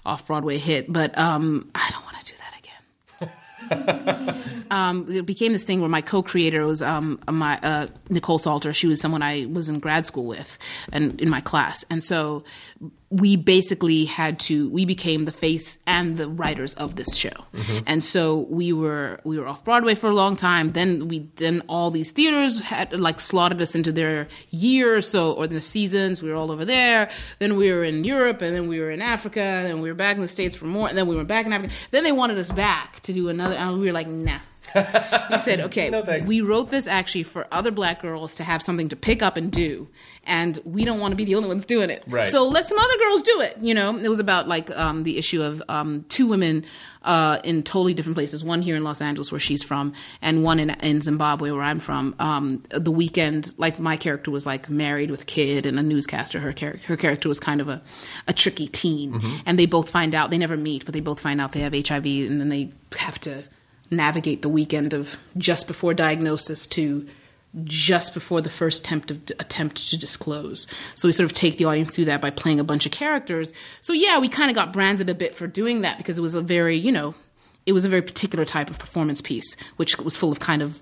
off 0.05 0.27
Broadway 0.27 0.59
hit. 0.59 0.93
But 0.93 1.17
um, 1.19 1.71
I 1.75 1.89
don't 1.93 2.05
want 2.05 2.17
to 2.17 2.25
do 2.25 2.33
that 2.39 2.59
again. 2.59 2.63
um, 4.71 5.07
it 5.11 5.27
became 5.27 5.53
this 5.53 5.65
thing 5.65 5.81
where 5.81 5.89
my 5.89 6.01
co-creator 6.01 6.67
was 6.67 6.83
um, 6.83 7.21
my 7.31 7.59
uh, 7.59 7.87
Nikkole 8.09 8.41
Salter. 8.41 8.73
She 8.73 8.87
was 8.87 9.01
someone 9.01 9.23
I 9.23 9.47
was 9.47 9.69
in 9.69 9.79
grad 9.79 10.07
school 10.07 10.25
with 10.25 10.59
and 10.93 11.21
in 11.21 11.29
my 11.29 11.41
class, 11.41 11.85
and 11.91 12.03
so 12.03 12.45
we 13.13 13.37
basically 13.37 14.07
had 14.07 14.41
to. 14.41 14.71
We 14.71 14.87
became 14.87 15.27
the 15.27 15.33
face 15.33 15.79
and 15.87 16.17
the 16.17 16.29
writers 16.29 16.73
of 16.75 16.97
this 16.97 17.15
show, 17.15 17.29
mm-hmm. 17.29 17.85
and 17.87 18.03
so 18.03 18.47
we 18.49 18.73
were 18.73 19.21
we 19.25 19.39
were 19.39 19.47
off 19.47 19.65
Broadway 19.65 19.95
for 19.95 20.09
a 20.09 20.15
long 20.15 20.35
time. 20.35 20.73
Then 20.73 21.09
we 21.09 21.29
then 21.37 21.63
all 21.69 21.91
these 21.91 22.11
theaters 22.11 22.61
had 22.61 22.93
like 22.99 23.21
slotted 23.21 23.61
us 23.61 23.75
into 23.75 23.93
their 23.93 24.29
year 24.51 24.97
or 24.97 25.03
so 25.03 25.33
or 25.33 25.47
the 25.47 25.61
seasons. 25.61 26.23
We 26.23 26.31
were 26.31 26.37
all 26.37 26.51
over 26.51 26.65
there. 26.65 27.11
Then 27.39 27.57
we 27.57 27.71
were 27.71 27.85
in 27.85 28.03
Europe, 28.03 28.41
and 28.41 28.57
then 28.57 28.67
we 28.67 28.81
were 28.81 28.91
in 28.91 29.03
Africa, 29.03 29.41
and 29.41 29.83
we 29.83 29.91
were 29.91 29.95
back 29.95 30.17
in 30.17 30.23
the 30.23 30.29
states 30.29 30.57
for 30.57 30.65
more, 30.65 30.89
and 30.89 30.97
then 30.97 31.07
we 31.07 31.15
were 31.15 31.25
back 31.25 31.45
in 31.45 31.53
Africa. 31.53 31.75
Then 31.91 32.05
they 32.05 32.13
wanted 32.13 32.39
us 32.39 32.51
back 32.51 33.01
to 33.01 33.13
do 33.13 33.29
another, 33.29 33.55
and 33.55 33.79
we 33.79 33.87
were 33.87 33.93
like, 33.93 34.09
nah. 34.09 34.39
we 35.31 35.39
said, 35.39 35.61
okay, 35.61 35.91
No, 35.91 36.03
we 36.25 36.41
wrote 36.41 36.71
this 36.71 36.87
actually 36.87 37.25
for 37.25 37.47
other 37.51 37.71
black 37.71 38.01
girls 38.01 38.35
to 38.37 38.45
have 38.45 38.63
something 38.63 38.89
to 38.89 38.97
pick 38.97 39.23
up 39.23 39.37
and 39.37 39.51
do, 39.51 39.89
and 40.25 40.59
we 40.65 40.85
don't 40.85 41.01
want 41.01 41.13
to 41.13 41.17
be 41.17 41.25
the 41.25 41.35
only 41.35 41.49
ones 41.49 41.65
doing 41.65 41.91
it. 41.91 42.05
Right. 42.07 42.31
So 42.31 42.47
let 42.47 42.67
some 42.67 42.79
other 42.79 42.99
girls 42.99 43.23
do 43.23 43.41
it. 43.41 43.59
You 43.61 43.75
know, 43.75 43.97
it 43.97 44.09
was 44.09 44.21
about 44.21 44.47
like 44.49 44.71
um, 44.77 45.03
the 45.03 45.19
issue 45.19 45.43
of 45.43 45.63
um, 45.69 46.05
two 46.09 46.29
women 46.29 46.65
uh, 47.03 47.41
in 47.43 47.63
totally 47.63 47.95
different 47.95 48.17
places. 48.17 48.45
One 48.45 48.63
here 48.63 48.77
in 48.77 48.85
Los 48.85 49.01
Angeles, 49.01 49.33
where 49.33 49.41
she's 49.41 49.63
from, 49.63 49.93
and 50.21 50.45
one 50.45 50.61
in, 50.61 50.71
in 50.71 51.01
Zimbabwe, 51.01 51.51
where 51.51 51.63
I'm 51.63 51.81
from. 51.81 52.15
Um, 52.19 52.63
the 52.71 52.93
weekend, 52.93 53.55
like 53.59 53.81
my 53.81 53.97
character 53.97 54.31
was 54.31 54.47
like 54.47 54.71
married 54.71 55.11
with 55.11 55.23
a 55.23 55.27
kid 55.27 55.67
and 55.67 55.79
a 55.79 55.83
newscaster. 55.83 56.39
Her 56.39 56.53
char- 56.53 56.81
her 56.87 56.97
character 56.97 57.29
was 57.29 57.41
kind 57.41 57.61
of 57.61 57.69
a, 57.69 57.83
a 58.29 58.33
tricky 58.33 58.69
teen, 58.69 59.21
and 59.45 59.59
they 59.59 59.67
both 59.67 59.89
find 59.91 60.15
out 60.15 60.31
they 60.31 60.39
never 60.39 60.57
meet, 60.57 60.85
but 60.85 60.95
they 60.95 61.01
both 61.01 61.19
find 61.19 61.41
out 61.41 61.53
they 61.53 61.61
have 61.61 61.75
HIV, 61.75 62.07
and 62.07 62.41
then 62.41 62.49
they 62.49 62.73
have 62.99 63.19
to 63.21 63.43
navigate 63.91 64.43
the 64.43 64.49
weekend 64.49 64.95
of 64.95 65.17
just 65.37 65.67
before 65.67 65.93
diagnosis 65.95 66.67
to 66.67 67.07
just 67.65 68.15
before 68.15 68.41
the 68.41 68.51
first 68.51 68.81
attempt 68.81 69.11
of, 69.11 69.23
attempt 69.39 69.89
to 69.91 69.99
disclose. 69.99 70.67
So 70.95 71.09
we 71.09 71.13
sort 71.13 71.27
of 71.27 71.33
take 71.35 71.59
the 71.59 71.67
audience 71.67 71.95
through 71.95 72.07
that 72.07 72.21
by 72.21 72.31
playing 72.31 72.61
a 72.61 72.65
bunch 72.65 72.87
of 72.87 72.93
characters. 72.93 73.53
So 73.81 73.93
yeah, 73.93 74.19
we 74.19 74.29
kind 74.29 74.51
of 74.51 74.55
got 74.55 74.73
branded 74.73 75.11
a 75.11 75.15
bit 75.15 75.35
for 75.35 75.47
doing 75.47 75.83
that 75.83 75.99
because 75.99 76.17
it 76.19 76.23
was 76.23 76.35
a 76.35 76.41
very, 76.43 76.77
you 76.77 76.93
know, 76.93 77.15
it 77.67 77.73
was 77.73 77.85
a 77.85 77.89
very 77.89 78.03
particular 78.03 78.45
type 78.45 78.71
of 78.71 78.79
performance 78.79 79.21
piece, 79.21 79.55
which 79.77 79.99
was 79.99 80.17
full 80.17 80.33
of 80.33 80.41
kind 80.41 80.63
of 80.63 80.81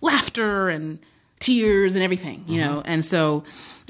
laughter 0.00 0.68
and 0.68 0.98
tears 1.40 1.94
and 1.94 2.02
everything, 2.02 2.44
you 2.46 2.60
know. 2.60 2.82
And 2.84 3.04
so, 3.04 3.44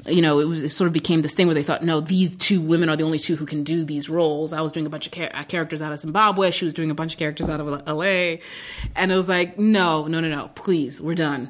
you 0.07 0.21
know, 0.21 0.39
it, 0.39 0.45
was, 0.45 0.63
it 0.63 0.69
sort 0.69 0.87
of 0.87 0.93
became 0.93 1.21
this 1.21 1.33
thing 1.33 1.47
where 1.47 1.53
they 1.53 1.63
thought, 1.63 1.83
no, 1.83 2.01
these 2.01 2.35
two 2.35 2.59
women 2.59 2.89
are 2.89 2.95
the 2.95 3.03
only 3.03 3.19
two 3.19 3.35
who 3.35 3.45
can 3.45 3.63
do 3.63 3.85
these 3.85 4.09
roles. 4.09 4.51
I 4.51 4.61
was 4.61 4.71
doing 4.71 4.85
a 4.85 4.89
bunch 4.89 5.05
of 5.05 5.13
char- 5.13 5.29
uh, 5.33 5.43
characters 5.43 5.81
out 5.81 5.93
of 5.93 5.99
Zimbabwe. 5.99 6.51
She 6.51 6.65
was 6.65 6.73
doing 6.73 6.91
a 6.91 6.95
bunch 6.95 7.13
of 7.13 7.19
characters 7.19 7.49
out 7.49 7.61
of 7.61 7.83
L.A. 7.87 8.41
And 8.95 9.11
it 9.11 9.15
was 9.15 9.29
like, 9.29 9.57
no, 9.57 10.07
no, 10.07 10.19
no, 10.19 10.27
no, 10.27 10.49
please, 10.55 10.99
we're 10.99 11.15
done. 11.15 11.49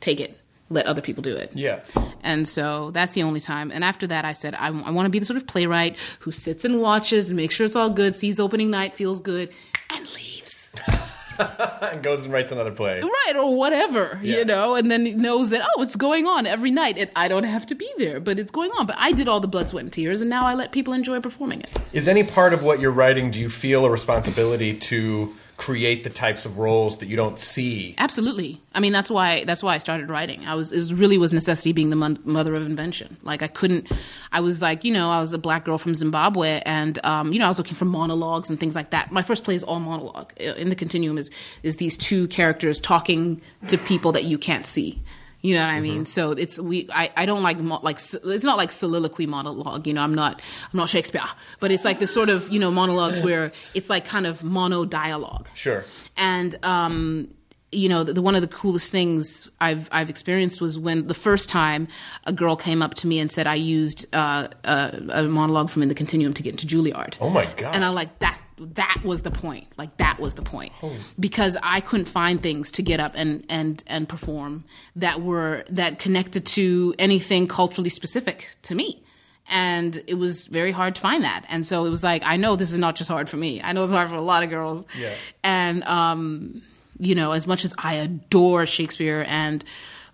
Take 0.00 0.20
it. 0.20 0.38
Let 0.70 0.84
other 0.86 1.00
people 1.00 1.22
do 1.22 1.34
it. 1.34 1.52
Yeah. 1.54 1.80
And 2.22 2.46
so 2.46 2.90
that's 2.90 3.14
the 3.14 3.22
only 3.22 3.40
time. 3.40 3.70
And 3.70 3.82
after 3.82 4.06
that, 4.08 4.24
I 4.26 4.34
said, 4.34 4.54
I, 4.54 4.66
I 4.66 4.90
want 4.90 5.06
to 5.06 5.10
be 5.10 5.18
the 5.18 5.24
sort 5.24 5.38
of 5.38 5.46
playwright 5.46 5.96
who 6.20 6.30
sits 6.30 6.64
and 6.64 6.80
watches 6.80 7.30
and 7.30 7.36
makes 7.38 7.54
sure 7.54 7.64
it's 7.64 7.74
all 7.76 7.88
good, 7.88 8.14
sees 8.14 8.38
opening 8.38 8.70
night, 8.70 8.94
feels 8.94 9.20
good, 9.22 9.48
and 9.94 10.04
leaves. 10.14 10.70
and 11.38 12.02
goes 12.02 12.24
and 12.24 12.34
writes 12.34 12.52
another 12.52 12.70
play. 12.72 13.00
Right, 13.00 13.36
or 13.36 13.56
whatever, 13.56 14.18
Yeah. 14.22 14.38
you 14.38 14.44
know, 14.44 14.74
and 14.74 14.90
then 14.90 15.20
knows 15.22 15.50
that, 15.50 15.66
oh, 15.76 15.82
it's 15.82 15.96
going 15.96 16.26
on 16.26 16.46
every 16.46 16.70
night. 16.70 16.98
And 16.98 17.10
I 17.16 17.28
don't 17.28 17.44
have 17.44 17.64
to 17.66 17.74
be 17.74 17.90
there, 17.96 18.20
but 18.20 18.38
it's 18.38 18.50
going 18.50 18.70
on. 18.72 18.86
But 18.86 18.96
I 18.98 19.12
did 19.12 19.28
all 19.28 19.40
the 19.40 19.48
blood, 19.48 19.68
sweat, 19.68 19.84
and 19.84 19.92
tears, 19.92 20.20
and 20.20 20.28
now 20.28 20.44
I 20.46 20.54
let 20.54 20.72
people 20.72 20.92
enjoy 20.92 21.20
performing 21.20 21.60
it. 21.60 21.70
Is 21.92 22.08
any 22.08 22.24
part 22.24 22.52
of 22.52 22.62
what 22.62 22.80
you're 22.80 22.90
writing? 22.92 23.30
Do 23.30 23.40
you 23.40 23.48
feel 23.48 23.84
a 23.86 23.90
responsibility 23.90 24.74
to 24.74 25.34
create 25.58 26.04
the 26.04 26.10
types 26.10 26.46
of 26.46 26.56
roles 26.56 26.98
that 26.98 27.08
you 27.08 27.16
don't 27.16 27.38
see? 27.38 27.94
Absolutely. 27.98 28.62
I 28.74 28.80
mean, 28.80 28.92
that's 28.92 29.10
why 29.10 29.44
that's 29.44 29.62
why 29.62 29.74
I 29.74 29.78
started 29.78 30.08
writing. 30.08 30.46
I 30.46 30.54
was 30.54 30.72
it 30.72 30.94
really 30.96 31.18
was 31.18 31.32
necessity 31.32 31.72
being 31.72 31.90
the 31.90 32.18
mother 32.24 32.54
of 32.54 32.64
invention. 32.64 33.18
Like 33.22 33.42
I 33.42 33.48
couldn't. 33.48 33.90
I 34.32 34.40
was 34.40 34.62
like, 34.62 34.84
you 34.84 34.92
know, 34.92 35.10
I 35.10 35.18
was 35.18 35.34
a 35.34 35.38
black 35.38 35.64
girl 35.64 35.76
from 35.76 35.94
Zimbabwe, 35.94 36.62
and 36.64 37.04
um, 37.04 37.32
you 37.32 37.38
know, 37.38 37.44
I 37.44 37.48
was 37.48 37.58
looking 37.58 37.74
for 37.74 37.84
monologues 37.84 38.48
and 38.48 38.58
things 38.58 38.74
like 38.74 38.90
that. 38.90 39.12
My 39.12 39.22
first 39.22 39.44
play 39.44 39.56
is 39.56 39.64
all 39.64 39.80
monologue. 39.80 40.32
In 40.38 40.68
the 40.68 40.76
continuum 40.76 41.18
is 41.18 41.30
is 41.62 41.76
these 41.76 41.96
two 41.96 42.28
characters 42.28 42.80
talking 42.80 43.42
to 43.66 43.76
people 43.76 44.12
that 44.12 44.24
you 44.24 44.38
can't 44.38 44.64
see. 44.64 45.02
You 45.48 45.54
know 45.54 45.62
what 45.62 45.70
I 45.70 45.80
mean? 45.80 46.04
So 46.04 46.32
it's 46.32 46.58
we. 46.58 46.86
I, 46.92 47.10
I 47.16 47.24
don't 47.24 47.42
like 47.42 47.58
mo- 47.58 47.80
like 47.82 47.96
it's 47.96 48.44
not 48.44 48.58
like 48.58 48.70
soliloquy 48.70 49.26
monologue. 49.26 49.86
You 49.86 49.94
know, 49.94 50.02
I'm 50.02 50.14
not 50.14 50.42
I'm 50.70 50.76
not 50.76 50.90
Shakespeare, 50.90 51.22
but 51.58 51.70
it's 51.70 51.86
like 51.86 52.00
the 52.00 52.06
sort 52.06 52.28
of 52.28 52.50
you 52.50 52.60
know 52.60 52.70
monologues 52.70 53.18
where 53.22 53.50
it's 53.72 53.88
like 53.88 54.04
kind 54.04 54.26
of 54.26 54.44
mono 54.44 54.84
dialogue 54.84 55.48
Sure. 55.54 55.86
and 56.18 56.50
um, 56.62 57.28
you 57.72 57.88
know, 57.88 58.04
the, 58.04 58.12
the, 58.14 58.22
one 58.22 58.34
of 58.34 58.42
the 58.42 58.48
coolest 58.48 58.92
things 58.92 59.48
I've 59.58 59.88
I've 59.90 60.10
experienced 60.10 60.60
was 60.60 60.78
when 60.78 61.06
the 61.06 61.14
first 61.14 61.48
time 61.48 61.88
a 62.24 62.32
girl 62.32 62.54
came 62.56 62.82
up 62.82 62.92
to 63.00 63.06
me 63.06 63.18
and 63.18 63.32
said 63.32 63.46
I 63.46 63.54
used 63.54 64.04
uh, 64.14 64.48
a, 64.64 65.02
a 65.10 65.22
monologue 65.22 65.70
from 65.70 65.82
In 65.82 65.88
the 65.88 65.94
Continuum 65.94 66.34
to 66.34 66.42
get 66.42 66.50
into 66.60 66.66
Juilliard. 66.66 67.16
Oh 67.22 67.30
my 67.30 67.46
God. 67.56 67.74
And 67.74 67.84
I'm 67.86 67.94
like 67.94 68.18
that. 68.18 68.38
That 68.60 69.00
was 69.04 69.22
the 69.22 69.30
point. 69.30 69.66
Like 69.76 69.96
that 69.98 70.18
was 70.20 70.34
the 70.34 70.42
point. 70.42 70.72
Because 71.18 71.56
I 71.62 71.80
couldn't 71.80 72.08
find 72.08 72.42
things 72.42 72.70
to 72.72 72.82
get 72.82 73.00
up 73.00 73.12
and 73.14 73.44
and 73.48 73.82
and 73.86 74.08
perform 74.08 74.64
that 74.96 75.20
were 75.20 75.64
that 75.70 75.98
connected 75.98 76.46
to 76.46 76.94
anything 76.98 77.48
culturally 77.48 77.90
specific 77.90 78.56
to 78.62 78.74
me 78.74 79.02
and 79.48 80.02
it 80.06 80.14
was 80.14 80.46
very 80.46 80.72
hard 80.72 80.94
to 80.94 81.00
find 81.00 81.24
that. 81.24 81.44
And 81.48 81.66
so 81.66 81.86
it 81.86 81.88
was 81.88 82.04
like, 82.04 82.22
I 82.24 82.36
know 82.36 82.56
this 82.56 82.70
is 82.70 82.78
not 82.78 82.96
just 82.96 83.10
hard 83.10 83.28
for 83.30 83.38
me. 83.38 83.62
I 83.62 83.72
know 83.72 83.82
it's 83.82 83.92
hard 83.92 84.10
for 84.10 84.14
a 84.14 84.20
lot 84.20 84.42
of 84.42 84.50
girls. 84.50 84.84
Yeah. 84.98 85.14
And 85.42 85.82
um, 85.84 86.62
you 86.98 87.14
know, 87.14 87.32
as 87.32 87.46
much 87.46 87.64
as 87.64 87.74
I 87.78 87.94
adore 87.94 88.66
Shakespeare 88.66 89.24
and 89.26 89.64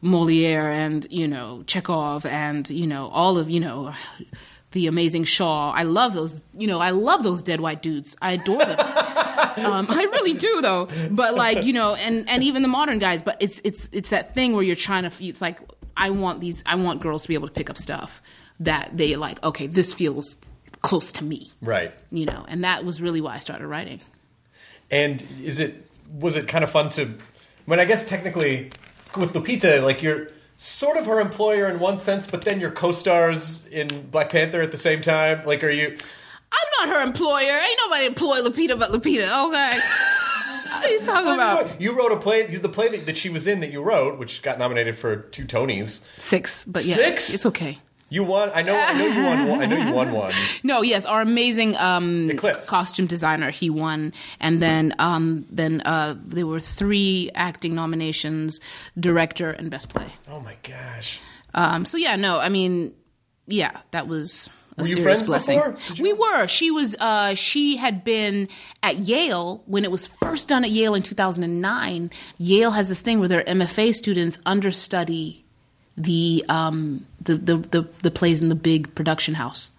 Moliere 0.02 0.70
and 0.70 1.06
you 1.10 1.26
know 1.26 1.64
Chekhov 1.66 2.26
and 2.26 2.68
you 2.68 2.86
know 2.86 3.08
all 3.08 3.38
of 3.38 3.48
you 3.48 3.58
know 3.60 3.92
the 4.74 4.88
amazing 4.88 5.24
Shaw, 5.24 5.72
I 5.72 5.84
love 5.84 6.14
those. 6.14 6.42
You 6.52 6.66
know, 6.66 6.80
I 6.80 6.90
love 6.90 7.22
those 7.22 7.42
dead 7.42 7.60
white 7.60 7.80
dudes. 7.80 8.16
I 8.20 8.32
adore 8.32 8.58
them. 8.58 8.78
um, 8.78 9.86
I 9.88 10.06
really 10.12 10.34
do 10.34 10.60
though. 10.60 10.88
But 11.10 11.34
like 11.34 11.64
you 11.64 11.72
know, 11.72 11.94
and 11.94 12.28
and 12.28 12.42
even 12.42 12.62
the 12.62 12.68
modern 12.68 12.98
guys. 12.98 13.22
But 13.22 13.36
it's 13.40 13.60
it's 13.64 13.88
it's 13.92 14.10
that 14.10 14.34
thing 14.34 14.52
where 14.52 14.64
you're 14.64 14.76
trying 14.76 15.08
to. 15.08 15.24
It's 15.24 15.40
like 15.40 15.60
I 15.96 16.10
want 16.10 16.40
these. 16.40 16.62
I 16.66 16.74
want 16.74 17.00
girls 17.00 17.22
to 17.22 17.28
be 17.28 17.34
able 17.34 17.48
to 17.48 17.54
pick 17.54 17.70
up 17.70 17.78
stuff 17.78 18.20
that 18.60 18.90
they 18.96 19.14
like. 19.16 19.42
Okay, 19.44 19.68
this 19.68 19.94
feels 19.94 20.36
close 20.82 21.12
to 21.12 21.24
me. 21.24 21.52
Right. 21.62 21.94
You 22.10 22.26
know, 22.26 22.44
and 22.48 22.64
that 22.64 22.84
was 22.84 23.00
really 23.00 23.20
why 23.20 23.34
I 23.34 23.38
started 23.38 23.66
writing. 23.68 24.00
And 24.90 25.24
is 25.40 25.60
it 25.60 25.88
was 26.12 26.36
it 26.36 26.48
kind 26.48 26.64
of 26.64 26.70
fun 26.70 26.88
to? 26.90 27.02
I 27.02 27.70
mean, 27.70 27.78
I 27.78 27.84
guess 27.84 28.08
technically 28.08 28.72
with 29.16 29.34
Lupita, 29.34 29.82
like 29.82 30.02
you're 30.02 30.28
sort 30.56 30.96
of 30.96 31.06
her 31.06 31.20
employer 31.20 31.68
in 31.68 31.78
one 31.80 31.98
sense, 31.98 32.26
but 32.26 32.44
then 32.44 32.60
you're 32.60 32.70
co-stars 32.70 33.64
in 33.70 34.08
Black 34.10 34.30
Panther 34.30 34.62
at 34.62 34.70
the 34.70 34.76
same 34.76 35.00
time. 35.00 35.44
Like, 35.44 35.64
are 35.64 35.70
you? 35.70 35.96
I'm 36.52 36.88
not 36.88 36.96
her 36.96 37.02
employer. 37.04 37.52
Ain't 37.52 37.78
nobody 37.84 38.06
employ 38.06 38.38
Lupita 38.40 38.78
but 38.78 38.90
Lupita. 38.90 39.46
Okay. 39.48 39.80
what 40.68 40.86
are 40.86 40.88
you 40.88 41.00
talking 41.00 41.34
about? 41.34 41.80
You 41.80 41.96
wrote 41.96 42.12
a 42.12 42.16
play, 42.16 42.46
the 42.46 42.68
play 42.68 42.88
that, 42.88 43.06
that 43.06 43.18
she 43.18 43.28
was 43.28 43.46
in 43.46 43.60
that 43.60 43.72
you 43.72 43.82
wrote, 43.82 44.18
which 44.18 44.42
got 44.42 44.58
nominated 44.58 44.96
for 44.96 45.16
two 45.16 45.44
Tonys. 45.44 46.00
Six, 46.18 46.64
but 46.64 46.84
yeah, 46.84 46.94
Six? 46.94 47.34
it's 47.34 47.46
okay. 47.46 47.78
You 48.10 48.22
won. 48.24 48.50
I 48.54 48.62
know. 48.62 48.76
I 48.78 48.92
know 48.92 49.06
you 49.06 49.24
won. 49.24 49.48
One, 49.48 49.60
I 49.62 49.66
know 49.66 49.76
you 49.76 49.92
won 49.92 50.12
one. 50.24 50.32
No, 50.62 50.82
yes, 50.82 51.04
our 51.06 51.20
amazing 51.22 51.74
um, 51.76 52.30
Eclipsed. 52.30 52.68
costume 52.68 53.06
designer, 53.06 53.50
he 53.50 53.70
won, 53.70 54.12
and 54.40 54.62
then 54.62 54.94
um, 54.98 55.46
then 55.50 55.80
uh, 55.84 56.14
there 56.18 56.46
were 56.46 56.60
three 56.60 57.30
acting 57.34 57.74
nominations: 57.74 58.60
director 58.98 59.50
and 59.50 59.70
best 59.70 59.88
play. 59.88 60.06
Oh 60.30 60.40
my 60.40 60.56
gosh. 60.62 61.20
Um, 61.54 61.84
so 61.86 61.96
yeah, 61.96 62.16
no, 62.16 62.38
I 62.38 62.48
mean, 62.48 62.94
yeah, 63.46 63.80
that 63.92 64.06
was 64.06 64.48
a 64.76 64.82
Were 64.82 64.88
you 64.88 64.94
serious 64.94 65.20
friends 65.20 65.26
blessing. 65.26 65.60
We 66.00 66.12
were. 66.12 66.46
She 66.46 66.70
was. 66.70 66.96
Uh, 67.00 67.34
she 67.34 67.76
had 67.76 68.04
been 68.04 68.48
at 68.82 68.98
Yale 68.98 69.62
when 69.66 69.84
it 69.84 69.90
was 69.90 70.06
first 70.06 70.48
done 70.48 70.64
at 70.64 70.70
Yale 70.70 70.94
in 70.94 71.02
2009. 71.02 72.10
Yale 72.38 72.70
has 72.72 72.88
this 72.88 73.00
thing 73.00 73.18
where 73.18 73.28
their 73.28 73.44
MFA 73.44 73.92
students 73.94 74.38
understudy 74.46 75.43
the 75.96 76.44
um 76.48 77.06
the, 77.20 77.36
the 77.36 77.56
the 77.56 77.88
the 78.02 78.10
plays 78.10 78.42
in 78.42 78.48
the 78.48 78.54
big 78.54 78.94
production 78.94 79.34
house. 79.34 79.70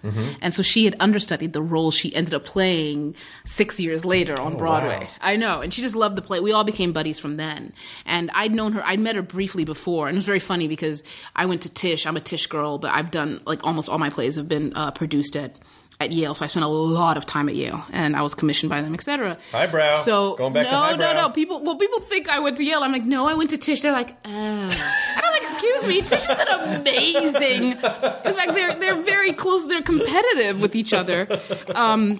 And 0.41 0.53
so 0.53 0.61
she 0.63 0.85
had 0.85 0.95
understudied 0.99 1.53
the 1.53 1.61
role 1.61 1.91
she 1.91 2.15
ended 2.15 2.33
up 2.33 2.45
playing 2.45 3.15
six 3.43 3.79
years 3.79 4.05
later 4.05 4.39
on 4.39 4.55
broadway. 4.57 4.99
wow. 5.01 5.07
i 5.21 5.35
know. 5.35 5.61
And 5.61 5.73
she 5.73 5.81
just 5.81 5.95
loved 5.95 6.15
the 6.15 6.21
play. 6.21 6.39
We 6.39 6.51
all 6.51 6.63
became 6.63 6.93
buddies 6.93 7.19
from 7.19 7.37
then. 7.37 7.73
And 8.05 8.31
i'd 8.33 8.53
known 8.53 8.71
her 8.73 8.83
i'd 8.85 8.99
met 8.99 9.15
her 9.15 9.21
briefly 9.21 9.65
before. 9.65 10.07
And 10.07 10.15
it 10.15 10.19
was 10.19 10.25
very 10.25 10.39
funny 10.39 10.67
because 10.67 11.03
i 11.35 11.45
went 11.45 11.61
to 11.63 11.69
tisch. 11.69 12.05
I'm 12.05 12.17
a 12.17 12.21
tisch 12.21 12.47
girl 12.47 12.77
but 12.77 12.91
i've 12.91 13.11
done 13.11 13.41
like 13.45 13.63
almost 13.63 13.89
all 13.89 13.99
my 13.99 14.09
plays 14.09 14.35
have 14.35 14.47
been 14.47 14.73
uh, 14.75 14.91
produced 14.91 15.35
at 15.35 15.55
at 15.99 16.11
Yale, 16.11 16.35
so 16.35 16.43
I 16.43 16.47
spent 16.47 16.65
a 16.65 16.69
lot 16.69 17.15
of 17.15 17.25
time 17.25 17.47
at 17.47 17.55
Yale, 17.55 17.83
and 17.91 18.15
I 18.15 18.21
was 18.21 18.35
commissioned 18.35 18.69
by 18.69 18.81
them, 18.81 18.93
etc. 18.93 19.37
Highbrow. 19.51 19.99
So 19.99 20.35
Going 20.35 20.53
back 20.53 20.65
no, 20.65 20.95
no, 20.95 21.13
no. 21.15 21.29
People, 21.29 21.63
well, 21.63 21.77
people 21.77 22.01
think 22.01 22.29
I 22.29 22.39
went 22.39 22.57
to 22.57 22.65
Yale. 22.65 22.83
I'm 22.83 22.91
like, 22.91 23.05
no, 23.05 23.25
I 23.27 23.33
went 23.33 23.49
to 23.51 23.57
Tisch. 23.57 23.81
They're 23.81 23.91
like, 23.91 24.17
oh. 24.25 24.29
I'm 24.29 25.31
like, 25.31 25.43
excuse 25.43 25.87
me, 25.87 26.01
Tisch 26.01 26.27
is 26.27 26.29
an 26.29 26.79
amazing. 26.81 27.63
In 27.71 27.77
fact, 27.77 28.55
they're 28.55 28.75
they're 28.75 29.01
very 29.01 29.31
close. 29.31 29.65
They're 29.65 29.81
competitive 29.81 30.61
with 30.61 30.75
each 30.75 30.93
other. 30.93 31.27
Um, 31.73 32.19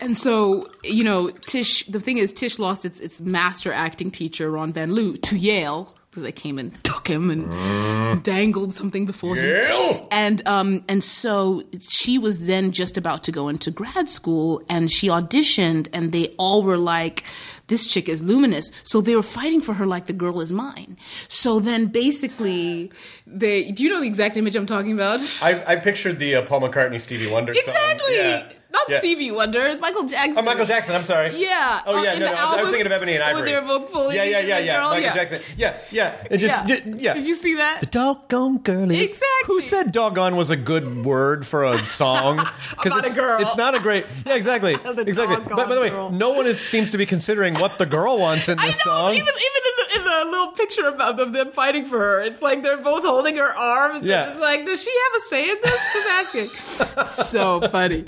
and 0.00 0.16
so, 0.16 0.66
you 0.82 1.04
know, 1.04 1.30
Tisch. 1.30 1.84
The 1.86 2.00
thing 2.00 2.18
is, 2.18 2.32
Tisch 2.32 2.58
lost 2.58 2.84
its 2.84 2.98
its 3.00 3.20
master 3.20 3.72
acting 3.72 4.10
teacher, 4.10 4.50
Ron 4.50 4.72
Van 4.72 4.92
Lieu, 4.92 5.16
to 5.18 5.36
Yale. 5.36 5.94
They 6.16 6.32
came 6.32 6.58
and 6.58 6.82
took 6.82 7.06
him 7.06 7.30
and 7.30 8.22
dangled 8.24 8.74
something 8.74 9.06
before 9.06 9.36
him 9.36 9.44
Yale! 9.44 10.08
and 10.10 10.42
um 10.44 10.84
and 10.88 11.04
so 11.04 11.62
she 11.80 12.18
was 12.18 12.46
then 12.48 12.72
just 12.72 12.98
about 12.98 13.22
to 13.24 13.32
go 13.32 13.48
into 13.48 13.70
grad 13.70 14.08
school 14.08 14.60
and 14.68 14.90
she 14.90 15.06
auditioned 15.06 15.86
and 15.92 16.10
they 16.10 16.34
all 16.36 16.64
were 16.64 16.76
like 16.76 17.22
this 17.68 17.86
chick 17.86 18.08
is 18.08 18.24
luminous 18.24 18.68
so 18.82 19.00
they 19.00 19.14
were 19.14 19.22
fighting 19.22 19.60
for 19.60 19.74
her 19.74 19.86
like 19.86 20.06
the 20.06 20.12
girl 20.12 20.40
is 20.40 20.52
mine 20.52 20.96
so 21.28 21.60
then 21.60 21.86
basically 21.86 22.90
they 23.24 23.70
do 23.70 23.84
you 23.84 23.88
know 23.88 24.00
the 24.00 24.06
exact 24.08 24.36
image 24.36 24.56
i'm 24.56 24.66
talking 24.66 24.92
about 24.92 25.20
I, 25.40 25.62
I 25.64 25.76
pictured 25.76 26.18
the 26.18 26.34
uh, 26.34 26.42
Paul 26.42 26.62
McCartney 26.62 27.00
Stevie 27.00 27.30
Wonder 27.30 27.54
song. 27.54 27.62
exactly 27.68 28.16
Yeah. 28.16 28.52
Not 28.72 28.82
Yeah. 28.88 28.98
Stevie 29.00 29.30
Wonder 29.30 29.66
it's 29.66 29.80
Michael 29.80 30.04
Jackson 30.04 30.38
Oh, 30.38 30.42
Michael 30.42 30.64
Jackson. 30.66 30.94
I'm 30.94 31.02
sorry. 31.02 31.36
Yeah. 31.36 31.80
Oh, 31.86 32.02
yeah. 32.02 32.10
Oh, 32.10 32.14
in 32.14 32.20
No, 32.20 32.26
no. 32.32 32.34
I 32.36 32.60
was 32.60 32.70
thinking 32.70 32.86
of 32.86 32.92
Ebony 32.92 33.14
and 33.16 33.22
when 33.22 33.36
Ivory. 33.36 33.50
they 33.50 33.54
were 33.60 33.66
both 33.78 33.90
pulling 33.92 34.16
Yeah, 34.16 34.24
yeah, 34.24 34.40
yeah, 34.40 34.58
yeah. 34.58 34.76
girl, 34.80 34.88
Michael 34.90 35.02
yeah. 35.04 35.14
Jackson. 35.14 35.42
Yeah, 35.56 35.76
yeah. 35.90 36.26
It 36.30 36.38
just, 36.38 36.68
yeah. 36.68 36.80
di- 36.80 36.90
yeah. 36.98 37.14
did 37.14 37.26
you 37.26 37.34
see 37.34 37.54
that 37.56 37.80
The 37.80 37.86
doggone 37.86 38.58
girly. 38.58 39.00
Exactly. 39.00 39.26
Who 39.46 39.60
said 39.60 39.92
doggone 39.92 40.36
was 40.36 40.50
a 40.50 40.56
good 40.56 41.04
word 41.04 41.46
for 41.46 41.64
a 41.64 41.78
song? 41.86 42.38
About 42.78 43.04
a 43.04 43.06
it's, 43.06 43.14
girl. 43.14 43.40
It's 43.40 43.56
not 43.56 43.74
a 43.74 43.80
great. 43.80 44.06
Yeah, 44.26 44.34
exactly. 44.36 44.76
Exactly. 45.10 45.36
But 45.48 45.68
by 45.68 45.74
the 45.74 45.80
way, 45.80 45.90
girl. 45.90 46.10
no 46.10 46.30
one 46.30 46.46
is, 46.46 46.60
seems 46.60 46.90
to 46.92 46.98
be 46.98 47.06
considering 47.06 47.54
what 47.54 47.78
the 47.78 47.86
girl 47.86 48.18
wants 48.18 48.48
in 48.48 48.58
I 48.60 48.62
know, 48.62 48.66
this 48.68 48.80
song. 48.82 49.14
even 49.14 49.22
even 49.22 49.32
in 49.32 49.74
the, 49.76 49.96
in 49.98 50.04
the 50.04 50.30
little 50.30 50.52
picture 50.52 50.86
about 50.88 51.16
them, 51.16 51.32
them 51.32 51.50
fighting 51.52 51.84
for 51.84 51.98
her, 51.98 52.20
it's 52.22 52.42
like 52.42 52.62
they're 52.62 52.76
both 52.76 53.04
holding 53.04 53.36
her 53.36 53.54
arms. 53.56 54.02
Yeah. 54.02 54.30
It's 54.30 54.40
like, 54.40 54.64
does 54.66 54.82
she 54.82 54.90
have 54.90 55.22
a 55.22 55.24
say 55.26 55.50
in 55.50 55.56
this? 55.62 55.80
Just 55.92 56.08
asking. 56.08 57.06
so 57.06 57.60
funny. 57.70 58.04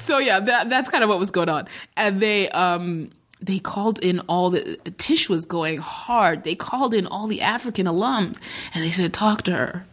So 0.00 0.18
yeah, 0.18 0.40
that 0.40 0.68
that's 0.68 0.88
kind 0.88 1.04
of 1.04 1.10
what 1.10 1.18
was 1.18 1.30
going 1.30 1.48
on, 1.48 1.68
and 1.96 2.20
they 2.20 2.48
um 2.50 3.10
they 3.40 3.58
called 3.58 3.98
in 4.00 4.20
all 4.20 4.50
the 4.50 4.76
Tisch 4.98 5.28
was 5.28 5.46
going 5.46 5.78
hard. 5.78 6.44
They 6.44 6.54
called 6.54 6.94
in 6.94 7.06
all 7.06 7.26
the 7.26 7.40
African 7.40 7.86
alums, 7.86 8.36
and 8.74 8.84
they 8.84 8.90
said, 8.90 9.12
talk 9.12 9.42
to 9.42 9.52
her. 9.52 9.86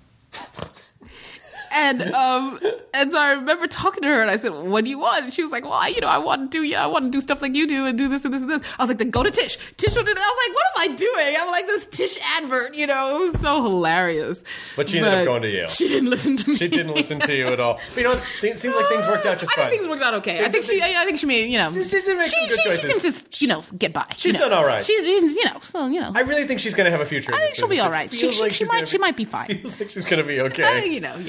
And 1.74 2.01
um 2.13 2.59
and 2.93 3.11
so 3.11 3.20
I 3.20 3.32
remember 3.34 3.68
talking 3.68 4.01
to 4.03 4.07
her 4.09 4.22
and 4.22 4.32
I 4.32 4.38
said, 4.38 4.51
"What 4.53 4.84
do 4.84 4.89
you 4.89 4.97
want?" 4.99 5.24
And 5.26 5.34
she 5.34 5.41
was 5.41 5.51
like, 5.51 5.63
"Well, 5.63 5.74
I, 5.74 5.88
you 5.88 6.01
know, 6.01 6.07
I 6.07 6.18
want 6.18 6.51
to 6.51 6.57
do, 6.57 6.63
yeah, 6.63 6.84
I 6.84 6.88
want 6.88 7.05
to 7.05 7.11
do 7.11 7.22
stuff 7.22 7.41
like 7.41 7.55
you 7.55 7.68
do 7.68 7.86
and 7.86 7.97
do 7.97 8.07
this 8.07 8.26
and 8.26 8.34
this 8.34 8.41
and 8.41 8.49
this." 8.51 8.61
I 8.80 8.84
was 8.84 8.89
like, 8.89 8.97
"Then 8.97 9.09
go 9.09 9.24
to 9.24 9.32
Tisch." 9.32 9.57
Tisch 9.78 9.95
would. 9.95 10.07
I 10.07 10.11
was 10.11 10.47
like, 10.47 10.55
"What 10.55 10.65
am 10.65 10.91
I 10.93 10.95
doing?" 10.95 11.36
I'm 11.39 11.51
like 11.51 11.68
this 11.68 11.86
Tisch 11.88 12.18
advert, 12.38 12.76
you 12.76 12.88
know. 12.88 13.18
It 13.24 13.32
was 13.32 13.41
so 13.41 13.61
hilarious. 13.61 14.43
But 14.76 14.89
she 14.89 14.97
ended 14.99 15.13
up 15.13 15.26
going 15.26 15.41
to 15.43 15.49
Yale. 15.49 15.68
She 15.68 15.88
didn't 15.88 16.09
listen 16.09 16.38
to 16.38 16.49
me. 16.49 16.55
She 16.57 16.68
didn't 16.68 16.93
listen 16.93 17.20
to 17.20 17.36
you 17.36 17.47
at 17.47 17.59
all. 17.59 17.80
But 17.93 17.97
you 17.97 18.03
know, 18.03 18.11
it 18.43 18.57
seems 18.57 18.76
like 18.76 18.88
things 18.89 19.05
worked 19.07 19.26
out 19.26 19.39
just 19.39 19.51
I 19.51 19.55
fine. 19.61 19.70
think 19.70 19.82
things 19.82 19.89
worked 19.89 20.01
out 20.03 20.13
okay. 20.15 20.43
I 20.45 20.49
think 20.49 20.63
she. 20.63 20.82
I 20.82 21.03
think 21.05 21.20
she 21.20 21.26
made. 21.26 21.51
You 21.51 21.57
know, 21.59 21.72
She- 21.72 21.84
she 21.84 22.01
did 22.01 22.18
make 22.18 22.28
some 22.28 22.43
she, 22.43 22.47
good 22.49 22.59
she, 22.61 22.61
she 22.61 22.70
choices. 22.70 22.91
can 22.91 22.99
just 23.01 23.41
you 23.41 23.47
know 23.47 23.63
get 23.78 23.93
by. 23.93 24.05
She's 24.15 24.34
you 24.34 24.39
know. 24.39 24.49
done 24.49 24.53
all 24.57 24.65
right. 24.65 24.84
She's 24.84 25.05
you 25.07 25.45
know 25.45 25.59
so 25.61 25.88
you 25.88 25.99
know. 25.99 26.11
I 26.15 26.22
really 26.22 26.45
think 26.45 26.59
she's 26.59 26.74
going 26.74 26.86
to 26.86 26.91
have 26.91 27.01
a 27.01 27.05
future. 27.05 27.34
I 27.34 27.38
think 27.39 27.55
she'll 27.55 27.68
be 27.68 27.80
all 27.80 27.91
It. 27.93 28.13
She- 28.13 28.32
she- 28.32 28.41
like 28.41 28.53
she 28.53 28.65
might- 28.65 28.72
gonna 28.78 28.86
she 28.86 28.97
might 28.97 29.15
be 29.18 29.26
fine. 29.26 29.47
Feels 29.57 29.80
like 29.80 29.89
she's 29.89 30.05
going 30.07 30.22
to 30.22 30.28
be 30.28 30.39
okay. 30.41 30.63
Uh, 30.63 30.84
you 30.84 30.99
know, 30.99 31.15
know. 31.15 31.22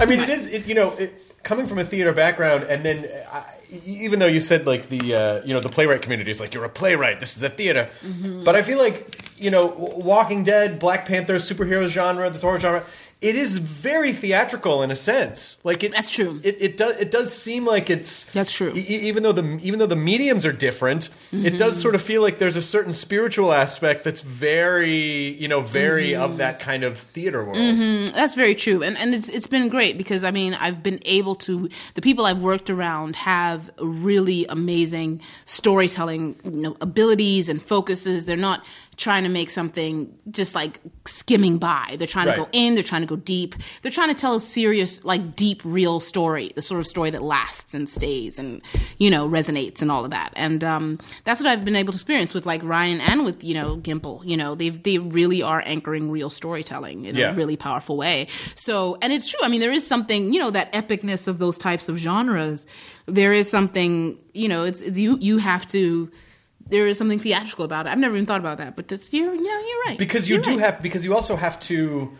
I 0.00 0.06
mean, 0.06 0.20
it 0.20 0.28
is, 0.28 0.46
it, 0.46 0.66
you 0.66 0.74
know, 0.74 0.90
it, 0.92 1.22
coming 1.42 1.66
from 1.66 1.78
a 1.78 1.84
theater 1.84 2.12
background, 2.12 2.64
and 2.64 2.84
then 2.84 3.08
I, 3.32 3.44
even 3.84 4.18
though 4.18 4.26
you 4.26 4.40
said 4.40 4.66
like 4.66 4.88
the, 4.88 5.14
uh, 5.14 5.44
you 5.44 5.52
know, 5.54 5.60
the 5.60 5.68
playwright 5.68 6.02
community 6.02 6.30
is 6.30 6.40
like 6.40 6.54
you're 6.54 6.64
a 6.64 6.68
playwright, 6.68 7.20
this 7.20 7.36
is 7.36 7.42
a 7.42 7.50
theater, 7.50 7.88
Mm-hmm. 8.04 8.44
but 8.44 8.54
I 8.56 8.62
feel 8.62 8.78
like 8.78 9.22
you 9.38 9.50
know, 9.50 9.66
Walking 9.66 10.44
Dead, 10.44 10.78
Black 10.78 11.04
Panther, 11.06 11.34
superhero 11.36 11.86
genre, 11.88 12.30
this 12.30 12.42
horror 12.42 12.58
genre. 12.58 12.84
It 13.22 13.34
is 13.34 13.56
very 13.58 14.12
theatrical 14.12 14.82
in 14.82 14.90
a 14.90 14.94
sense. 14.94 15.58
Like 15.64 15.82
it, 15.82 15.92
That's 15.92 16.10
true. 16.10 16.38
It, 16.44 16.58
it 16.60 16.76
does. 16.76 16.96
It 17.00 17.10
does 17.10 17.32
seem 17.32 17.64
like 17.64 17.88
it's. 17.88 18.24
That's 18.26 18.52
true. 18.52 18.72
e- 18.76 18.80
even 19.08 19.22
though 19.22 19.32
the 19.32 19.58
even 19.62 19.78
though 19.78 19.86
the 19.86 19.96
mediums 19.96 20.44
are 20.44 20.52
different, 20.52 21.06
it 21.32 21.36
Mm-hmm. 21.36 21.56
does 21.56 21.80
sort 21.80 21.94
of 21.94 22.02
feel 22.02 22.20
like 22.20 22.38
there's 22.38 22.56
a 22.56 22.62
certain 22.62 22.92
spiritual 22.92 23.52
aspect 23.54 24.04
that's 24.04 24.20
very, 24.20 25.30
you 25.40 25.48
know, 25.48 25.62
very 25.62 26.08
Mm-hmm. 26.10 26.22
of 26.22 26.36
that 26.38 26.60
kind 26.60 26.84
of 26.84 26.98
theater 26.98 27.42
world. 27.42 27.56
That's 28.14 28.34
very 28.34 28.54
true, 28.54 28.82
and 28.82 28.98
and 28.98 29.14
it's 29.14 29.30
it's 29.30 29.46
been 29.46 29.70
great 29.70 29.96
because 29.96 30.22
I 30.22 30.30
mean 30.30 30.52
I've 30.52 30.82
been 30.82 31.00
able 31.06 31.36
to 31.36 31.70
the 31.94 32.02
people 32.02 32.26
I've 32.26 32.40
worked 32.42 32.68
around 32.68 33.16
have 33.16 33.70
really 33.80 34.44
amazing 34.50 35.22
storytelling 35.46 36.36
you 36.44 36.50
know, 36.50 36.76
abilities 36.82 37.48
and 37.48 37.62
focuses. 37.62 38.26
They're 38.26 38.36
not 38.36 38.62
trying 38.96 39.24
to 39.24 39.28
make 39.28 39.50
something 39.50 40.16
just 40.30 40.54
like 40.54 40.80
skimming 41.06 41.58
by. 41.58 41.96
They're 41.98 42.06
trying 42.06 42.28
to 42.28 42.36
go 42.36 42.48
in. 42.52 42.74
They're 42.74 42.82
trying 42.82 43.02
to 43.02 43.06
go 43.06 43.16
deep. 43.16 43.54
They're 43.82 43.92
trying 43.92 44.08
to 44.08 44.18
tell 44.18 44.34
a 44.36 44.40
serious, 44.40 45.04
like 45.04 45.36
deep, 45.36 45.60
real 45.64 46.00
story. 46.00 46.52
The 46.56 46.62
sort 46.62 46.80
of 46.80 46.86
story 46.86 47.10
that 47.10 47.22
lasts 47.22 47.74
and 47.74 47.88
stays 47.88 48.38
and 48.38 48.62
you 48.98 49.10
know 49.10 49.28
resonates 49.28 49.82
and 49.82 49.90
all 49.92 50.04
of 50.04 50.12
that. 50.12 50.32
And 50.34 50.64
um, 50.64 50.98
that's 51.24 51.42
what 51.42 51.50
I've 51.50 51.64
been 51.64 51.76
able 51.76 51.92
to 51.92 51.96
experience 51.96 52.32
with 52.32 52.46
like 52.46 52.62
Ryan 52.64 53.00
and 53.02 53.24
with 53.24 53.44
you 53.44 53.52
know 53.54 53.76
Gimple. 53.76 54.24
You 54.24 54.36
know 54.38 54.54
they 54.54 54.70
they 54.70 54.96
really 54.98 55.42
are 55.42 55.62
anchoring 55.66 56.10
real 56.10 56.30
storytelling 56.30 57.04
in 57.04 57.16
Yeah. 57.16 57.32
a 57.32 57.34
really 57.34 57.56
powerful 57.56 57.96
way. 57.98 58.28
So, 58.54 58.96
and 59.02 59.12
it's 59.12 59.28
true. 59.28 59.40
I 59.42 59.48
mean, 59.48 59.60
there 59.60 59.72
is 59.72 59.86
something, 59.86 60.32
you 60.32 60.40
know, 60.40 60.50
that 60.50 60.72
epicness 60.72 61.28
of 61.28 61.38
those 61.38 61.58
types 61.58 61.88
of 61.90 61.98
genres. 61.98 62.64
There 63.04 63.32
is 63.32 63.50
something, 63.50 64.18
you 64.32 64.48
know, 64.48 64.64
it's, 64.64 64.80
it's 64.80 64.98
you. 64.98 65.18
You 65.20 65.36
have 65.38 65.66
to. 65.68 66.10
There 66.68 66.86
is 66.86 66.98
something 66.98 67.18
theatrical 67.20 67.64
about 67.64 67.86
it. 67.86 67.90
I've 67.90 67.98
never 67.98 68.16
even 68.16 68.26
thought 68.26 68.40
about 68.40 68.58
that, 68.58 68.74
but 68.76 68.88
that's, 68.88 69.12
you're, 69.12 69.34
you 69.34 69.40
know, 69.42 69.58
you're 69.68 69.82
right. 69.86 69.98
because 69.98 70.28
you 70.28 70.36
You're 70.36 70.42
do 70.42 70.50
right. 70.52 70.60
have 70.60 70.82
because 70.82 71.04
you 71.04 71.14
also 71.14 71.36
have 71.36 71.58
to 71.60 72.16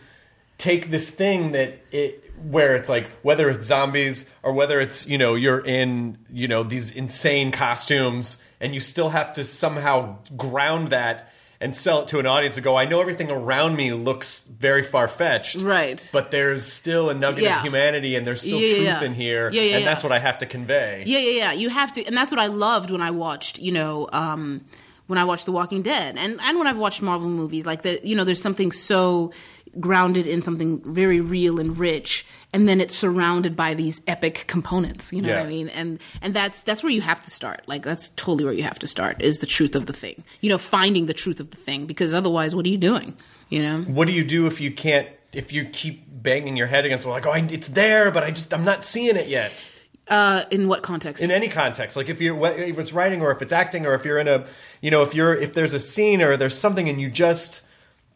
take 0.57 0.89
this 0.89 1.09
thing 1.09 1.51
that 1.51 1.79
it 1.91 2.23
where 2.49 2.75
it's 2.75 2.89
like 2.89 3.09
whether 3.23 3.49
it's 3.49 3.65
zombies 3.67 4.29
or 4.43 4.53
whether 4.53 4.79
it's 4.79 5.07
you 5.07 5.17
know 5.17 5.33
you're 5.35 5.65
in 5.65 6.17
you 6.31 6.47
know 6.47 6.63
these 6.63 6.91
insane 6.91 7.51
costumes 7.51 8.41
and 8.59 8.73
you 8.75 8.79
still 8.79 9.09
have 9.09 9.33
to 9.33 9.43
somehow 9.43 10.17
ground 10.35 10.89
that 10.89 11.31
and 11.59 11.75
sell 11.75 12.01
it 12.03 12.07
to 12.09 12.19
an 12.19 12.25
audience 12.25 12.55
and 12.57 12.63
go 12.63 12.75
I 12.75 12.85
know 12.85 13.01
everything 13.01 13.31
around 13.31 13.75
me 13.75 13.91
looks 13.93 14.43
very 14.45 14.83
far 14.83 15.07
fetched 15.07 15.61
Right. 15.61 16.07
but 16.11 16.29
there's 16.31 16.65
still 16.71 17.09
a 17.09 17.13
nugget 17.13 17.43
Yeah. 17.43 17.57
of 17.57 17.63
humanity 17.63 18.15
and 18.15 18.25
there's 18.27 18.41
still 18.41 18.59
Yeah, 18.59 18.75
truth 18.75 18.85
yeah. 18.87 19.03
in 19.03 19.13
here 19.15 19.49
Yeah, 19.51 19.61
yeah, 19.63 19.77
and 19.77 19.87
that's 19.87 20.03
what 20.03 20.11
I 20.11 20.19
have 20.19 20.37
to 20.39 20.45
convey 20.45 21.03
Yeah, 21.07 21.19
yeah, 21.19 21.31
yeah. 21.31 21.51
You 21.53 21.69
have 21.69 21.91
to, 21.93 22.05
and 22.05 22.15
that's 22.15 22.31
what 22.31 22.39
I 22.39 22.47
loved 22.47 22.91
when 22.91 23.01
I 23.01 23.11
watched, 23.11 23.59
you 23.59 23.71
know, 23.71 24.07
um, 24.13 24.65
when 25.07 25.17
I 25.17 25.23
watched 25.23 25.45
The 25.45 25.53
Walking 25.53 25.81
Dead, 25.83 26.17
and 26.17 26.37
and 26.41 26.57
when 26.57 26.67
I've 26.67 26.77
watched 26.77 27.01
Marvel 27.01 27.29
movies, 27.29 27.65
like 27.65 27.83
that, 27.83 28.03
you 28.03 28.13
know, 28.13 28.25
there's 28.25 28.41
something 28.41 28.73
so 28.73 29.31
grounded 29.79 30.27
in 30.27 30.41
something 30.41 30.81
very 30.93 31.19
real 31.21 31.59
and 31.59 31.77
rich, 31.77 32.25
and 32.53 32.67
then 32.67 32.79
it's 32.81 32.95
surrounded 32.95 33.55
by 33.55 33.73
these 33.73 34.01
epic 34.07 34.45
components. 34.47 35.11
You 35.13 35.21
know 35.21 35.29
what 35.35 35.45
I 35.45 35.47
mean? 35.49 35.69
And 35.69 35.99
and 36.21 36.33
that's 36.33 36.63
that's 36.63 36.83
where 36.83 36.91
you 36.91 37.01
have 37.01 37.21
to 37.23 37.31
start. 37.31 37.61
Like 37.67 37.83
that's 37.83 38.09
totally 38.09 38.45
where 38.45 38.53
you 38.53 38.63
have 38.63 38.79
to 38.79 38.87
start 38.87 39.21
is 39.21 39.39
the 39.39 39.45
truth 39.45 39.75
of 39.75 39.85
the 39.85 39.93
thing. 39.93 40.23
You 40.41 40.49
know, 40.49 40.57
finding 40.57 41.05
the 41.05 41.13
truth 41.13 41.39
of 41.39 41.51
the 41.51 41.57
thing, 41.57 41.85
because 41.85 42.13
otherwise, 42.13 42.55
what 42.55 42.65
are 42.65 42.69
you 42.69 42.77
doing? 42.77 43.15
You 43.49 43.61
know. 43.63 43.77
what 43.83 44.07
do 44.07 44.13
you 44.13 44.23
do 44.25 44.45
if 44.47 44.59
you 44.59 44.71
can't 44.71 45.07
if 45.33 45.53
you 45.53 45.65
keep 45.65 46.03
banging 46.09 46.57
your 46.57 46.67
head 46.67 46.83
against 46.85 47.05
like 47.05 47.25
oh 47.25 47.31
I, 47.31 47.39
it's 47.49 47.67
there 47.69 48.11
but 48.11 48.23
I 48.23 48.31
just 48.31 48.53
I'm 48.53 48.65
not 48.65 48.83
seeing 48.83 49.15
it 49.15 49.27
yet 49.27 49.69
Uh, 50.09 50.43
in 50.51 50.67
what 50.67 50.83
context? 50.83 51.23
in 51.23 51.31
any 51.31 51.47
context 51.47 51.95
like 51.95 52.09
if 52.09 52.19
you're 52.19 52.45
if 52.57 52.77
it's 52.77 52.91
writing 52.91 53.21
or 53.21 53.31
if 53.31 53.41
it's 53.41 53.53
acting 53.53 53.85
or 53.85 53.93
if 53.93 54.03
you're 54.03 54.19
in 54.19 54.27
a 54.27 54.45
you 54.81 54.91
know 54.91 55.01
if 55.03 55.13
you're 55.15 55.33
if 55.33 55.53
there's 55.53 55.73
a 55.73 55.79
scene 55.79 56.21
or 56.21 56.35
there's 56.35 56.57
something 56.57 56.89
and 56.89 56.99
you 56.99 57.09
just 57.09 57.61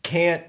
can't 0.04 0.44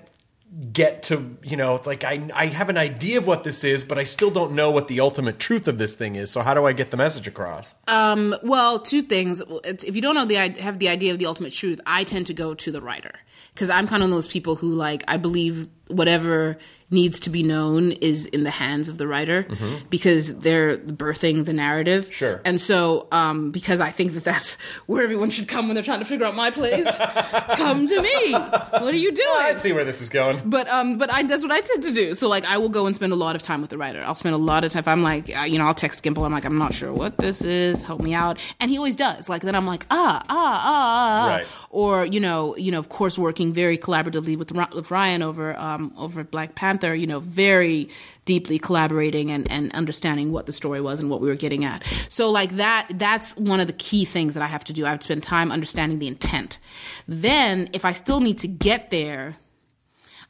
get 0.73 1.03
to 1.03 1.37
you 1.43 1.57
know 1.57 1.75
it's 1.75 1.87
like 1.87 2.05
I, 2.05 2.29
I 2.35 2.47
have 2.47 2.69
an 2.69 2.77
idea 2.77 3.17
of 3.17 3.27
what 3.27 3.43
this 3.43 3.65
is 3.65 3.85
but 3.85 3.99
i 3.99 4.05
still 4.05 4.31
don't 4.31 4.53
know 4.53 4.71
what 4.71 4.87
the 4.87 5.01
ultimate 5.01 5.39
truth 5.39 5.67
of 5.67 5.79
this 5.79 5.95
thing 5.95 6.17
is. 6.17 6.31
So 6.31 6.43
how 6.43 6.55
do 6.55 6.67
i 6.67 6.73
get 6.73 6.91
the 6.91 6.97
message 6.97 7.27
across? 7.27 7.75
Um, 7.89 8.35
well, 8.43 8.79
two 8.79 9.03
things. 9.03 9.43
If 9.65 9.95
you 9.95 10.03
don't 10.03 10.15
know 10.15 10.25
the 10.25 10.37
have 10.61 10.79
the 10.79 10.89
idea 10.89 11.13
of 11.13 11.19
the 11.19 11.27
ultimate 11.27 11.53
truth, 11.53 11.81
I 11.87 12.05
tend 12.05 12.27
to 12.27 12.35
go 12.35 12.55
to 12.55 12.71
the 12.71 12.81
writer. 12.81 13.13
Because 13.55 13.71
I'm 13.71 13.87
kind 13.87 14.03
of 14.03 14.11
those 14.11 14.29
people 14.29 14.57
who 14.57 14.73
like 14.73 15.05
I 15.09 15.17
believe 15.17 15.69
whatever 15.89 16.59
needs 16.93 17.19
to 17.21 17.31
be 17.31 17.43
known 17.43 17.93
is 17.93 18.27
in 18.27 18.45
the 18.45 18.51
hands 18.51 18.89
of 18.89 18.99
the 18.99 19.07
writer 19.07 19.47
because 19.91 20.35
they're 20.37 20.77
birthing 20.77 21.45
the 21.45 21.53
narrative. 21.53 22.05
Mm-hmm. 22.05 22.13
Sure. 22.13 22.41
And 22.45 22.61
so, 22.61 23.09
um, 23.13 23.51
because 23.51 23.81
I 23.81 23.91
think 23.91 24.15
that 24.15 24.25
that's 24.25 24.55
where 24.87 25.03
everyone 25.03 25.31
should 25.31 25.49
come 25.49 25.67
when 25.69 25.75
they're 25.75 25.85
trying 25.85 26.01
to 26.01 26.05
figure 26.05 26.27
out 26.27 26.35
my 26.35 26.51
plays, 26.51 26.87
come 27.57 27.87
to 27.87 28.03
me. 28.03 28.33
What 28.33 28.95
are 28.95 28.97
you 28.97 29.13
doing? 29.13 29.29
I 29.39 29.55
see 29.55 29.73
where 29.73 29.85
this 29.85 30.01
is 30.01 30.09
going. 30.09 30.41
But 30.45 30.69
um, 30.69 30.99
but 30.99 31.13
I 31.13 31.23
that's 31.23 31.43
what 31.43 31.53
I 31.53 31.61
tend 31.61 31.83
to 31.85 31.93
do. 31.93 32.15
So 32.15 32.29
like 32.29 32.45
I 32.45 32.59
will 32.59 32.69
go 32.69 32.87
and 32.87 32.95
spend 32.95 33.13
a 33.13 33.17
lot 33.17 33.37
of 33.37 33.43
time 33.43 33.61
with 33.61 33.71
the 33.71 33.79
writer. 33.79 34.03
I'll 34.05 34.15
spend 34.15 34.35
a 34.35 34.39
lot 34.39 34.65
of 34.65 34.73
time. 34.73 34.81
If 34.81 34.89
I'm 34.89 35.03
like, 35.03 35.37
uh, 35.37 35.43
you 35.43 35.59
know, 35.59 35.67
I'll 35.67 35.75
text 35.75 36.03
Gimple. 36.05 36.25
I'm 36.25 36.33
like, 36.33 36.45
I'm 36.45 36.59
not 36.59 36.75
sure 36.75 36.93
what 36.93 37.17
this 37.19 37.43
is. 37.43 37.83
Help 37.83 38.01
me 38.01 38.15
out. 38.15 38.39
And 38.61 38.71
he 38.71 38.77
always 38.77 38.97
does. 38.97 39.29
Like 39.29 39.43
then 39.43 39.55
I'm 39.55 39.67
like, 39.67 39.87
ah, 39.91 40.23
ah, 40.29 40.63
ah, 40.65 41.23
ah. 41.25 41.37
Right. 41.37 41.47
Or 41.71 42.05
you 42.05 42.21
know, 42.21 42.57
you 42.57 42.73
know, 42.73 42.79
of 42.79 42.89
course, 42.89 43.19
working 43.19 43.53
very 43.53 43.79
collaboratively 43.79 44.37
with 44.37 44.53
with 44.75 44.91
Ryan 44.91 45.23
over 45.23 45.57
um 45.57 45.93
over 45.97 46.25
Black 46.25 46.55
Panther. 46.55 46.82
You 46.83 47.07
know, 47.07 47.21
very 47.21 47.89
deeply 48.25 48.59
collaborating 48.59 49.31
and 49.31 49.51
and 49.51 49.73
understanding 49.75 50.33
what 50.33 50.47
the 50.47 50.53
story 50.53 50.81
was 50.81 51.01
and 51.01 51.11
what 51.11 51.21
we 51.21 51.29
were 51.29 51.37
getting 51.37 51.65
at. 51.65 51.85
So 52.09 52.31
like 52.31 52.53
that 52.57 52.89
that's 52.95 53.37
one 53.37 53.61
of 53.61 53.67
the 53.67 53.73
key 53.75 54.05
things 54.05 54.35
that 54.35 54.43
I 54.43 54.47
have 54.47 54.65
to 54.65 54.73
do. 54.73 54.87
I 54.87 54.91
have 54.91 55.01
to 55.01 55.05
spend 55.05 55.23
time 55.23 55.53
understanding 55.53 55.99
the 55.99 56.09
intent. 56.09 56.59
Then 57.07 57.71
if 57.73 57.85
I 57.85 57.93
still 57.93 58.21
need 58.21 58.39
to 58.39 58.49
get 58.49 58.91
there 58.91 59.37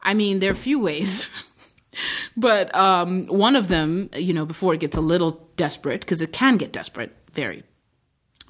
I 0.02 0.14
mean, 0.14 0.40
there 0.40 0.50
are 0.50 0.52
a 0.52 0.56
few 0.56 0.80
ways. 0.80 1.26
but 2.36 2.74
um, 2.74 3.26
one 3.26 3.56
of 3.56 3.68
them, 3.68 4.10
you 4.14 4.32
know, 4.32 4.44
before 4.44 4.74
it 4.74 4.80
gets 4.80 4.96
a 4.96 5.00
little 5.00 5.48
desperate, 5.56 6.00
because 6.00 6.20
it 6.20 6.32
can 6.32 6.56
get 6.56 6.72
desperate, 6.72 7.14
very. 7.32 7.62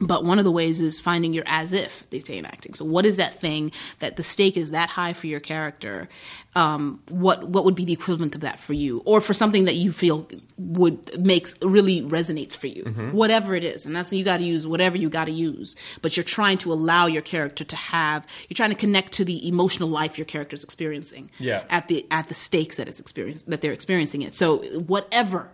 But 0.00 0.24
one 0.24 0.38
of 0.38 0.44
the 0.44 0.50
ways 0.50 0.80
is 0.80 0.98
finding 0.98 1.32
your 1.32 1.44
as 1.46 1.72
if, 1.72 2.08
they 2.10 2.18
say 2.18 2.38
in 2.38 2.46
acting. 2.46 2.74
So, 2.74 2.84
what 2.84 3.04
is 3.06 3.16
that 3.16 3.38
thing 3.38 3.70
that 4.00 4.16
the 4.16 4.22
stake 4.22 4.56
is 4.56 4.70
that 4.72 4.88
high 4.88 5.12
for 5.12 5.26
your 5.28 5.38
character? 5.38 6.08
Um, 6.56 7.02
what 7.08 7.46
what 7.48 7.64
would 7.64 7.74
be 7.74 7.84
the 7.84 7.92
equivalent 7.92 8.34
of 8.34 8.40
that 8.40 8.58
for 8.58 8.72
you, 8.72 9.02
or 9.04 9.20
for 9.20 9.32
something 9.34 9.66
that 9.66 9.74
you 9.74 9.92
feel 9.92 10.26
would 10.58 11.24
makes 11.24 11.54
really 11.62 12.02
resonates 12.02 12.56
for 12.56 12.66
you, 12.68 12.84
whatever 13.12 13.54
it 13.54 13.64
is. 13.64 13.86
And 13.86 13.94
that's 13.94 14.12
you 14.12 14.24
got 14.24 14.38
to 14.38 14.44
use 14.44 14.66
whatever 14.66 14.96
you 14.96 15.08
got 15.08 15.26
to 15.26 15.30
use. 15.32 15.76
But 16.00 16.16
you're 16.16 16.24
trying 16.24 16.58
to 16.58 16.72
allow 16.72 17.06
your 17.06 17.22
character 17.22 17.62
to 17.64 17.76
have. 17.76 18.26
You're 18.48 18.56
trying 18.56 18.70
to 18.70 18.76
connect 18.76 19.12
to 19.12 19.24
the 19.24 19.46
emotional 19.46 19.88
life 19.88 20.18
your 20.18 20.24
character's 20.26 20.64
experiencing. 20.64 21.30
Yeah. 21.38 21.64
At 21.70 21.88
the 21.88 22.06
at 22.10 22.28
the 22.28 22.34
stakes 22.34 22.76
that 22.76 22.88
it's 22.88 22.98
experience 22.98 23.44
that 23.44 23.60
they're 23.60 23.72
experiencing 23.72 24.22
it. 24.22 24.34
So 24.34 24.58
whatever 24.80 25.48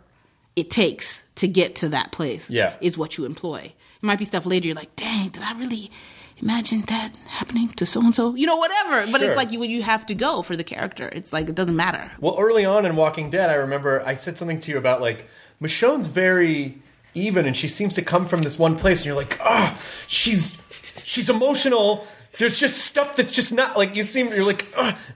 it 0.57 0.71
takes 0.71 1.25
to 1.37 1.47
get 1.47 1.77
to 1.77 1.89
that 1.91 2.11
place 2.13 2.51
Yeah. 2.51 2.75
is 2.81 2.99
what 2.99 3.17
you 3.19 3.25
employ. 3.25 3.73
It 4.03 4.07
might 4.07 4.19
be 4.19 4.25
stuff 4.25 4.47
later 4.47 4.67
you're 4.67 4.77
like, 4.77 4.95
dang, 4.97 5.31
did 5.31 5.43
I 5.43 5.59
really 5.59 5.91
imagine 6.39 6.83
that 6.89 7.17
happening 7.27 7.69
to 7.71 7.85
so 7.85 8.01
and 8.01 8.15
so? 8.15 8.35
You 8.35 8.47
know, 8.47 8.57
whatever. 8.57 9.11
But 9.11 9.21
Sure. 9.21 9.31
it's 9.31 9.37
like 9.37 9.51
you 9.53 9.63
you 9.65 9.83
have 9.83 10.07
to 10.07 10.15
go 10.15 10.43
for 10.43 10.57
the 10.57 10.65
character. 10.65 11.09
It's 11.13 11.33
like 11.33 11.49
it 11.49 11.55
doesn't 11.55 11.75
matter. 11.77 12.11
Well, 12.21 12.37
early 12.39 12.65
on 12.65 12.87
in 12.87 12.95
Walking 12.97 13.29
Dead, 13.31 13.51
I 13.51 13.55
remember 13.55 14.03
I 14.07 14.15
said 14.15 14.39
something 14.39 14.61
to 14.61 14.71
you 14.73 14.79
about 14.79 15.01
like 15.01 15.27
Michonne's 15.61 16.09
very 16.09 16.81
even, 17.15 17.47
and 17.47 17.57
she 17.57 17.67
seems 17.67 17.95
to 17.97 18.03
come 18.03 18.27
from 18.27 18.43
this 18.43 18.59
one 18.59 18.77
place, 18.77 18.99
and 19.01 19.07
you're 19.07 19.17
like, 19.17 19.39
ah, 19.43 19.77
she's 20.07 20.57
she's 21.05 21.29
emotional. 21.29 22.07
There's 22.39 22.59
just 22.59 22.79
stuff 22.79 23.17
that's 23.17 23.31
just 23.33 23.53
not 23.53 23.77
like 23.77 23.97
you 23.97 24.05
seem. 24.05 24.29
You're 24.29 24.45
like, 24.45 24.65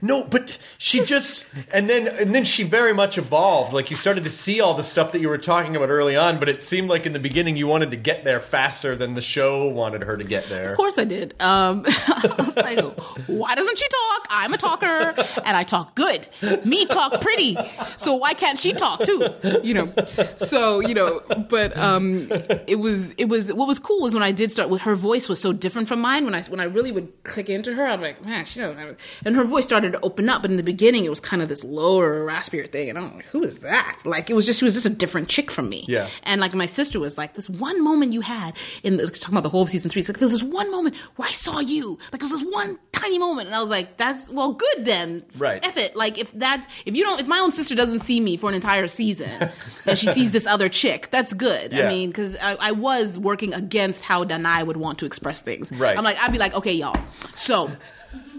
no, 0.01 0.23
but 0.23 0.57
she 0.77 1.03
just, 1.05 1.45
and 1.73 1.89
then 1.89 2.07
and 2.07 2.35
then 2.35 2.45
she 2.45 2.63
very 2.63 2.93
much 2.93 3.17
evolved. 3.17 3.73
Like 3.73 3.89
you 3.89 3.95
started 3.95 4.23
to 4.25 4.29
see 4.29 4.59
all 4.59 4.73
the 4.73 4.83
stuff 4.83 5.11
that 5.13 5.19
you 5.21 5.29
were 5.29 5.37
talking 5.37 5.75
about 5.75 5.89
early 5.89 6.15
on, 6.15 6.37
but 6.37 6.49
it 6.49 6.63
seemed 6.63 6.89
like 6.89 7.05
in 7.05 7.13
the 7.13 7.19
beginning 7.19 7.55
you 7.55 7.65
wanted 7.65 7.91
to 7.91 7.97
get 7.97 8.23
there 8.23 8.39
faster 8.39 8.95
than 8.95 9.13
the 9.13 9.21
show 9.21 9.67
wanted 9.67 10.03
her 10.03 10.17
to 10.17 10.25
get 10.25 10.45
there. 10.45 10.71
Of 10.71 10.77
course 10.77 10.97
I 10.97 11.05
did. 11.05 11.33
Um, 11.41 11.83
I 11.87 12.35
was 12.37 12.55
like, 12.55 12.99
why 13.27 13.55
doesn't 13.55 13.77
she 13.77 13.87
talk? 13.87 14.27
I'm 14.29 14.53
a 14.53 14.57
talker 14.57 15.15
and 15.45 15.55
I 15.57 15.63
talk 15.63 15.95
good. 15.95 16.27
Me 16.65 16.85
talk 16.85 17.21
pretty. 17.21 17.57
So 17.97 18.15
why 18.15 18.33
can't 18.33 18.59
she 18.59 18.73
talk 18.73 19.03
too? 19.03 19.27
You 19.63 19.73
know. 19.75 19.93
So, 20.37 20.81
you 20.81 20.93
know, 20.93 21.21
but 21.49 21.75
um 21.77 22.27
it 22.67 22.79
was 22.79 23.11
it 23.11 23.25
was 23.25 23.53
what 23.53 23.67
was 23.67 23.79
cool 23.79 24.01
was 24.01 24.13
when 24.13 24.23
I 24.23 24.31
did 24.31 24.51
start 24.51 24.81
her 24.81 24.95
voice 24.95 25.29
was 25.29 25.39
so 25.39 25.53
different 25.53 25.87
from 25.87 26.01
mine. 26.01 26.25
When 26.25 26.35
I 26.35 26.41
when 26.43 26.59
I 26.59 26.65
really 26.65 26.91
would 26.91 27.12
click 27.23 27.49
into 27.49 27.73
her, 27.73 27.85
I'm 27.85 28.01
like, 28.01 28.23
man, 28.25 28.45
she 28.45 28.59
doesn't 28.59 28.77
have 28.77 28.89
it. 28.89 28.99
And 29.25 29.35
her 29.35 29.43
voice 29.43 29.63
started 29.63 29.93
to 29.93 30.01
open 30.01 30.29
up, 30.29 30.41
but 30.41 30.51
in 30.51 30.57
the 30.57 30.63
beginning 30.63 31.05
it 31.05 31.09
was 31.09 31.19
kind 31.19 31.41
of 31.41 31.49
this 31.49 31.63
lower, 31.63 32.25
raspier 32.25 32.69
thing. 32.69 32.89
And 32.89 32.97
I'm 32.97 33.15
like, 33.15 33.25
who 33.27 33.43
is 33.43 33.59
that? 33.59 33.99
Like 34.05 34.29
it 34.29 34.33
was 34.33 34.45
just 34.45 34.59
she 34.59 34.65
was 34.65 34.73
just 34.73 34.85
a 34.85 34.89
different 34.89 35.29
chick 35.29 35.49
from 35.49 35.69
me. 35.69 35.85
Yeah. 35.87 36.09
And 36.23 36.41
like 36.41 36.53
my 36.53 36.65
sister 36.65 36.99
was 36.99 37.17
like, 37.17 37.33
this 37.33 37.49
one 37.49 37.83
moment 37.83 38.13
you 38.13 38.21
had 38.21 38.55
in 38.83 38.97
the, 38.97 39.07
talking 39.07 39.33
about 39.33 39.43
the 39.43 39.49
whole 39.49 39.63
of 39.63 39.69
season 39.69 39.89
three. 39.89 40.01
It's 40.01 40.09
like 40.09 40.19
there's 40.19 40.31
this 40.31 40.43
one 40.43 40.69
moment 40.69 40.95
where 41.15 41.27
I 41.27 41.31
saw 41.31 41.59
you. 41.59 41.97
Like 42.11 42.21
there 42.21 42.29
was 42.29 42.41
this 42.41 42.53
one 42.53 42.77
tiny 42.91 43.17
moment, 43.17 43.47
and 43.47 43.55
I 43.55 43.59
was 43.59 43.69
like, 43.69 43.97
that's 43.97 44.29
well, 44.29 44.53
good 44.53 44.85
then. 44.85 45.23
Right. 45.37 45.65
F 45.65 45.77
it. 45.77 45.95
Like 45.95 46.17
if 46.17 46.31
that's 46.33 46.67
if 46.85 46.95
you 46.95 47.03
don't 47.03 47.21
if 47.21 47.27
my 47.27 47.39
own 47.39 47.51
sister 47.51 47.75
doesn't 47.75 48.01
see 48.01 48.19
me 48.19 48.37
for 48.37 48.49
an 48.49 48.55
entire 48.55 48.87
season, 48.87 49.29
and 49.85 49.97
she 49.97 50.07
sees 50.07 50.31
this 50.31 50.45
other 50.45 50.69
chick, 50.69 51.09
that's 51.11 51.33
good. 51.33 51.71
Yeah. 51.71 51.85
I 51.85 51.89
mean, 51.89 52.09
because 52.09 52.35
I, 52.37 52.55
I 52.55 52.71
was 52.71 53.17
working 53.17 53.53
against 53.53 54.03
how 54.03 54.23
Danai 54.23 54.65
would 54.65 54.77
want 54.77 54.99
to 54.99 55.05
express 55.05 55.41
things. 55.41 55.71
Right. 55.71 55.97
I'm 55.97 56.03
like, 56.03 56.17
I'd 56.17 56.31
be 56.31 56.37
like, 56.37 56.53
okay, 56.55 56.73
y'all. 56.73 56.97
So 57.35 57.71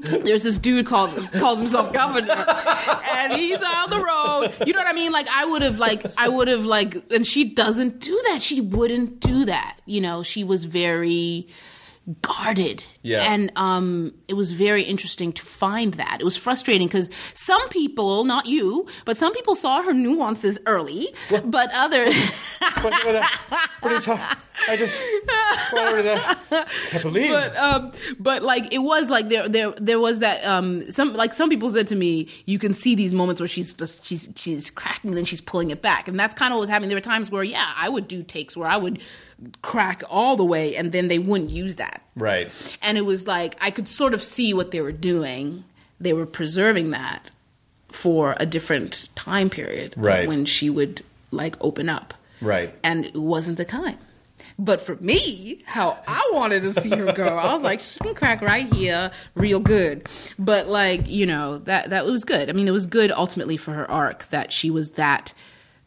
there's 0.03 0.43
this 0.43 0.59
dude 0.59 0.87
called 0.87 1.11
calls 1.33 1.59
himself 1.59 1.93
governor 1.93 2.33
and 3.15 3.33
he's 3.33 3.57
on 3.57 3.91
the 3.91 3.99
road. 3.99 4.67
You 4.67 4.73
know 4.73 4.81
what 4.81 4.89
i 4.89 4.93
mean? 4.93 5.13
Like 5.13 5.29
i 5.29 5.45
would 5.45 5.63
have 5.63 5.79
like 5.79 6.05
i 6.19 6.29
would 6.29 6.49
have 6.49 6.65
like 6.65 6.97
and 7.13 7.27
she 7.27 7.45
doesn't 7.45 8.01
do 8.01 8.21
that. 8.29 8.43
She 8.43 8.61
wouldn't 8.61 9.21
do 9.21 9.45
that. 9.47 9.79
You 9.87 10.01
know 10.01 10.23
she 10.23 10.45
was 10.45 10.65
very 10.65 11.49
guarded 12.21 12.85
Yeah. 13.03 13.33
and 13.33 13.51
um 13.57 14.13
it 14.29 14.35
was 14.35 14.51
very 14.53 14.83
interesting 14.83 15.33
to 15.33 15.43
find 15.43 15.95
that 15.95 16.19
it 16.21 16.25
was 16.25 16.37
frustrating 16.37 16.87
because 16.87 17.09
some 17.33 17.67
people 17.71 18.25
not 18.25 18.45
you 18.47 18.87
but 19.07 19.17
some 19.17 19.33
people 19.33 19.55
saw 19.55 19.81
her 19.83 19.95
nuances 19.95 20.59
early 20.67 21.09
but 21.47 21.71
others 21.75 22.15
what, 22.83 22.93
what, 23.07 23.25
what 23.81 23.93
are 23.93 23.95
you 23.95 24.01
talking? 24.01 24.37
I 24.69 24.77
just? 24.77 25.01
I 25.73 26.67
can't 26.91 27.03
believe. 27.03 27.31
but 27.31 27.57
um 27.57 27.93
but 28.19 28.43
like 28.43 28.73
it 28.73 28.79
was 28.79 29.11
like 29.11 29.29
there 29.29 29.49
there 29.49 29.71
there 29.73 29.99
was 30.01 30.21
that 30.21 30.45
um 30.45 30.89
some 30.91 31.13
like 31.15 31.33
some 31.35 31.49
people 31.49 31.71
said 31.71 31.87
to 31.89 31.97
me 31.97 32.29
you 32.47 32.59
can 32.59 32.75
see 32.75 32.95
these 32.95 33.13
moments 33.15 33.41
where 33.41 33.49
she's 33.49 33.75
just 33.75 34.05
she's 34.05 34.29
she's 34.37 34.71
cracking 34.71 35.11
and 35.11 35.17
then 35.19 35.25
she's 35.25 35.41
pulling 35.41 35.71
it 35.71 35.83
back 35.83 36.07
and 36.09 36.19
that's 36.19 36.35
kind 36.35 36.53
of 36.53 36.57
what 36.57 36.61
was 36.61 36.69
happening 36.69 36.89
there 36.89 36.97
were 36.97 37.01
times 37.01 37.31
where 37.31 37.43
yeah 37.43 37.73
I 37.77 37.89
would 37.89 38.09
do 38.09 38.23
takes 38.23 38.57
where 38.57 38.69
I 38.69 38.77
would 38.77 39.01
crack 39.63 40.03
all 40.11 40.37
the 40.37 40.45
way 40.45 40.77
and 40.77 40.93
then 40.93 41.09
they 41.09 41.19
wouldn't 41.19 41.51
use 41.51 41.77
that 41.77 42.03
right. 42.17 42.51
and 42.83 42.97
it 42.99 43.03
was 43.07 43.27
like 43.27 43.57
I 43.61 43.71
could 43.71 43.89
sort 43.89 44.15
of 44.15 44.23
see 44.23 44.53
what 44.55 44.71
they 44.71 44.81
were 44.81 44.93
doing 44.93 45.65
they 46.01 46.13
were 46.13 46.27
preserving 46.27 46.91
that 46.91 47.31
for 47.91 48.35
a 48.39 48.47
different 48.47 49.09
time 49.15 49.49
period 49.51 49.95
Right. 49.97 50.27
when 50.27 50.45
she 50.45 50.69
would 50.71 51.03
like 51.31 51.57
open 51.61 51.89
up 51.89 52.15
Right. 52.41 52.75
and 52.83 53.05
it 53.07 53.15
wasn't 53.17 53.57
the 53.59 53.65
time. 53.65 53.99
But 54.59 54.81
for 54.81 54.97
me, 54.97 55.63
how 55.65 55.99
I 56.07 56.31
wanted 56.33 56.63
to 56.63 56.73
see 56.73 56.91
her 56.91 57.13
go, 57.13 57.27
I 57.27 57.53
was 57.55 57.63
like, 57.63 57.81
she 57.81 57.99
can 58.01 58.15
crack 58.15 58.41
right 58.41 58.73
here, 58.73 59.11
real 59.35 59.59
good. 59.59 60.09
But 60.39 60.69
like, 60.69 61.09
you 61.09 61.27
know, 61.27 61.59
that 61.59 61.91
that 61.91 62.05
was 62.07 62.25
good. 62.25 62.49
I 62.51 62.53
mean, 62.53 62.69
it 62.69 62.73
was 62.73 62.87
good 62.87 63.11
ultimately 63.11 63.57
for 63.57 63.73
her 63.73 63.91
arc 63.91 64.29
that 64.31 64.53
she 64.53 64.71
was 64.71 64.91
that 64.91 65.33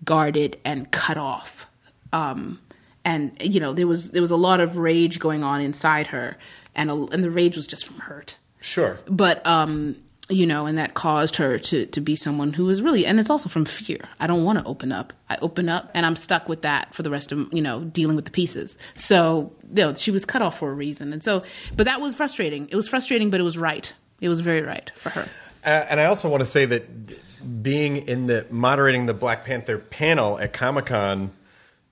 guarded 0.03 0.59
and 0.65 0.89
cut 0.91 1.17
off. 1.17 1.69
Um, 2.11 2.59
and 3.07 3.37
you 3.39 3.61
know, 3.61 3.71
there 3.71 3.87
was 3.87 4.11
there 4.11 4.21
was 4.21 4.31
a 4.31 4.35
lot 4.35 4.59
of 4.59 4.75
rage 4.75 5.17
going 5.17 5.41
on 5.41 5.61
inside 5.61 6.07
her, 6.07 6.37
and 6.75 6.91
a, 6.91 6.93
and 6.93 7.23
the 7.23 7.31
rage 7.31 7.55
was 7.55 7.65
just 7.65 7.85
from 7.85 7.99
hurt. 7.99 8.37
Sure. 8.59 8.99
but 9.07 9.45
um 9.45 9.95
you 10.29 10.45
know 10.45 10.65
and 10.65 10.77
that 10.77 10.93
caused 10.93 11.37
her 11.37 11.57
to 11.57 11.85
to 11.85 12.01
be 12.01 12.17
someone 12.17 12.51
who 12.51 12.65
was 12.65 12.81
really 12.81 13.05
and 13.05 13.17
it's 13.17 13.29
also 13.29 13.47
from 13.47 13.63
fear. 13.63 14.09
I 14.19 14.27
don't 14.27 14.43
want 14.43 14.59
to 14.59 14.65
open 14.65 14.91
up. 14.91 15.13
I 15.29 15.37
open 15.41 15.69
up 15.69 15.89
and 15.93 16.05
i'm 16.05 16.17
stuck 16.17 16.49
with 16.49 16.63
that 16.63 16.93
for 16.93 17.01
the 17.03 17.09
rest 17.09 17.31
of 17.31 17.47
you 17.53 17.61
know 17.61 17.85
dealing 17.85 18.17
with 18.17 18.25
the 18.25 18.31
pieces. 18.31 18.77
So 18.95 19.53
you 19.69 19.83
know 19.83 19.93
she 19.93 20.11
was 20.11 20.25
cut 20.25 20.41
off 20.41 20.59
for 20.59 20.69
a 20.69 20.73
reason. 20.73 21.13
And 21.13 21.23
so 21.23 21.43
but 21.77 21.85
that 21.85 22.01
was 22.01 22.13
frustrating. 22.13 22.67
It 22.69 22.75
was 22.75 22.89
frustrating 22.89 23.29
but 23.29 23.39
it 23.39 23.43
was 23.43 23.57
right. 23.57 23.93
It 24.19 24.27
was 24.27 24.41
very 24.41 24.63
right 24.63 24.91
for 24.95 25.11
her. 25.11 25.29
Uh, 25.63 25.85
and 25.89 26.01
I 26.01 26.05
also 26.05 26.27
want 26.27 26.41
to 26.43 26.49
say 26.49 26.65
that 26.65 27.63
being 27.63 27.95
in 27.95 28.27
the 28.27 28.45
moderating 28.49 29.05
the 29.05 29.13
Black 29.13 29.45
Panther 29.45 29.77
panel 29.77 30.39
at 30.39 30.51
Comic 30.51 30.87
Con 30.87 31.31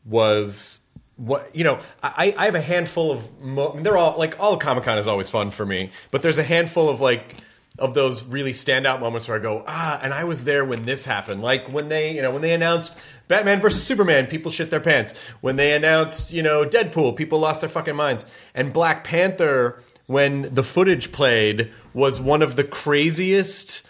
was 0.03 0.81
what 1.17 1.55
you 1.55 1.63
know. 1.63 1.79
I, 2.03 2.33
I 2.37 2.45
have 2.45 2.55
a 2.55 2.61
handful 2.61 3.11
of 3.11 3.41
mo- 3.41 3.75
they're 3.77 3.97
all 3.97 4.17
like 4.17 4.39
all 4.39 4.57
Comic 4.57 4.83
Con 4.83 4.97
is 4.97 5.07
always 5.07 5.29
fun 5.29 5.51
for 5.51 5.65
me, 5.65 5.91
but 6.11 6.21
there's 6.21 6.37
a 6.37 6.43
handful 6.43 6.89
of 6.89 7.01
like 7.01 7.35
of 7.77 7.93
those 7.93 8.23
really 8.23 8.53
standout 8.53 9.01
moments 9.01 9.27
where 9.27 9.37
I 9.37 9.41
go 9.41 9.63
ah, 9.67 9.99
and 10.01 10.13
I 10.13 10.23
was 10.23 10.43
there 10.43 10.63
when 10.63 10.85
this 10.85 11.05
happened. 11.05 11.41
Like 11.41 11.71
when 11.71 11.89
they 11.89 12.15
you 12.15 12.21
know 12.21 12.31
when 12.31 12.41
they 12.41 12.53
announced 12.53 12.97
Batman 13.27 13.61
versus 13.61 13.83
Superman, 13.83 14.27
people 14.27 14.51
shit 14.51 14.69
their 14.69 14.79
pants. 14.79 15.13
When 15.41 15.55
they 15.55 15.73
announced 15.73 16.31
you 16.31 16.43
know 16.43 16.65
Deadpool, 16.65 17.15
people 17.15 17.39
lost 17.39 17.61
their 17.61 17.69
fucking 17.69 17.95
minds. 17.95 18.25
And 18.53 18.73
Black 18.73 19.03
Panther 19.03 19.81
when 20.07 20.53
the 20.53 20.63
footage 20.63 21.11
played 21.11 21.71
was 21.93 22.21
one 22.21 22.41
of 22.41 22.55
the 22.55 22.63
craziest 22.63 23.85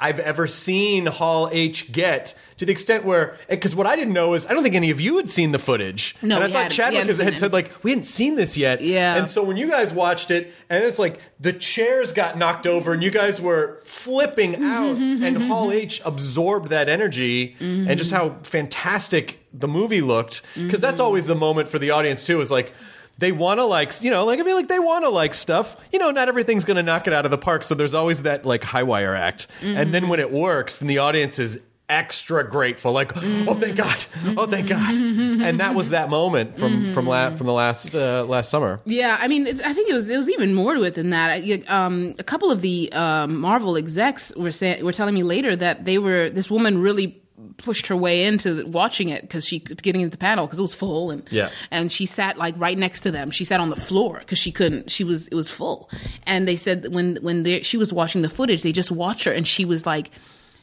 I've 0.00 0.18
ever 0.18 0.46
seen 0.46 1.06
Hall 1.06 1.48
H 1.52 1.92
get 1.92 2.34
to 2.56 2.66
the 2.66 2.72
extent 2.72 3.04
where 3.04 3.36
because 3.48 3.74
what 3.74 3.86
I 3.86 3.96
didn't 3.96 4.14
know 4.14 4.34
is 4.34 4.46
I 4.46 4.54
don't 4.54 4.62
think 4.62 4.74
any 4.74 4.90
of 4.90 5.00
you 5.00 5.16
had 5.18 5.30
seen 5.30 5.52
the 5.52 5.58
footage. 5.58 6.16
No, 6.22 6.36
and 6.36 6.44
I 6.44 6.48
thought 6.48 6.70
Chadwick 6.70 7.06
hadn't 7.06 7.20
had 7.24 7.38
said 7.38 7.52
like 7.52 7.70
we 7.84 7.90
hadn't 7.90 8.04
seen 8.04 8.34
this 8.34 8.56
yet. 8.56 8.80
Yeah. 8.80 9.16
and 9.16 9.28
so 9.30 9.42
when 9.42 9.56
you 9.56 9.68
guys 9.68 9.92
watched 9.92 10.30
it, 10.30 10.52
and 10.68 10.82
it's 10.82 10.98
like 10.98 11.20
the 11.38 11.52
chairs 11.52 12.12
got 12.12 12.38
knocked 12.38 12.66
over, 12.66 12.92
and 12.92 13.02
you 13.02 13.10
guys 13.10 13.40
were 13.40 13.80
flipping 13.84 14.62
out, 14.64 14.96
and 14.96 15.42
Hall 15.44 15.70
H 15.70 16.00
absorbed 16.04 16.70
that 16.70 16.88
energy, 16.88 17.56
and 17.60 17.96
just 17.98 18.10
how 18.10 18.36
fantastic 18.42 19.38
the 19.52 19.68
movie 19.68 20.00
looked. 20.00 20.42
Because 20.54 20.80
that's 20.80 21.00
always 21.00 21.26
the 21.26 21.34
moment 21.34 21.68
for 21.68 21.78
the 21.78 21.90
audience 21.90 22.24
too. 22.24 22.40
Is 22.40 22.50
like. 22.50 22.72
They 23.20 23.32
want 23.32 23.58
to 23.58 23.64
like, 23.64 24.02
you 24.02 24.10
know, 24.10 24.24
like 24.24 24.40
I 24.40 24.42
feel 24.44 24.56
like 24.56 24.68
they 24.68 24.78
want 24.80 25.04
to 25.04 25.10
like 25.10 25.34
stuff. 25.34 25.76
You 25.92 25.98
know, 25.98 26.10
not 26.10 26.28
everything's 26.28 26.64
going 26.64 26.78
to 26.78 26.82
knock 26.82 27.06
it 27.06 27.12
out 27.12 27.24
of 27.24 27.30
the 27.30 27.38
park. 27.38 27.62
So 27.64 27.74
there's 27.74 27.94
always 27.94 28.22
that 28.22 28.44
like 28.44 28.64
high 28.64 28.82
wire 28.82 29.14
act, 29.14 29.46
and 29.62 29.94
then 29.94 30.08
when 30.08 30.18
it 30.20 30.32
works, 30.32 30.78
then 30.78 30.88
the 30.88 30.98
audience 30.98 31.38
is 31.38 31.60
extra 31.88 32.48
grateful. 32.48 32.92
Like, 32.92 33.10
oh 33.16 33.54
thank 33.54 33.76
God, 33.76 34.04
oh 34.38 34.46
thank 34.46 34.68
God, 34.68 34.94
and 34.94 35.58
that 35.60 35.74
was 35.74 35.90
that 35.90 36.08
moment 36.08 36.58
from 36.58 36.92
from 36.94 37.06
la- 37.06 37.34
from 37.36 37.46
the 37.46 37.52
last 37.52 37.94
uh, 37.94 38.24
last 38.24 38.48
summer. 38.48 38.80
Yeah, 38.84 39.16
I 39.20 39.26
mean, 39.28 39.46
it's, 39.46 39.60
I 39.60 39.72
think 39.74 39.90
it 39.90 39.94
was 39.94 40.08
it 40.08 40.16
was 40.16 40.30
even 40.30 40.54
more 40.54 40.74
to 40.74 40.82
it 40.84 40.94
than 40.94 41.10
that. 41.10 41.30
I- 41.30 41.62
Um, 41.68 42.14
a 42.18 42.22
couple 42.24 42.50
of 42.50 42.60
the 42.62 42.92
um, 42.92 43.40
Marvel 43.40 43.76
execs 43.76 44.32
were 44.36 44.52
saying 44.52 44.84
were 44.84 44.92
telling 44.92 45.14
me 45.14 45.22
later 45.24 45.56
that 45.56 45.84
they 45.84 45.98
were 45.98 46.30
this 46.30 46.50
woman 46.50 46.80
really 46.80 47.19
pushed 47.62 47.86
her 47.88 47.96
way 47.96 48.24
into 48.24 48.64
watching 48.68 49.08
it 49.08 49.22
because 49.22 49.46
she 49.46 49.58
getting 49.60 50.00
into 50.00 50.10
the 50.10 50.18
panel 50.18 50.46
because 50.46 50.58
it 50.58 50.62
was 50.62 50.74
full 50.74 51.10
and 51.10 51.22
Yeah. 51.30 51.50
and 51.70 51.90
she 51.92 52.06
sat 52.06 52.36
like 52.38 52.54
right 52.58 52.76
next 52.78 53.00
to 53.02 53.10
them. 53.10 53.30
She 53.30 53.44
sat 53.44 53.60
on 53.60 53.68
the 53.70 53.76
floor 53.76 54.18
because 54.20 54.38
she 54.38 54.52
couldn't. 54.52 54.90
She 54.90 55.04
was 55.04 55.28
it 55.28 55.34
was 55.34 55.48
full, 55.48 55.88
and 56.26 56.46
they 56.48 56.56
said 56.56 56.92
when 56.92 57.16
when 57.22 57.42
they, 57.42 57.62
she 57.62 57.76
was 57.76 57.92
watching 57.92 58.22
the 58.22 58.28
footage, 58.28 58.62
they 58.62 58.72
just 58.72 58.90
watched 58.90 59.24
her 59.24 59.32
and 59.32 59.46
she 59.46 59.64
was 59.64 59.86
like 59.86 60.10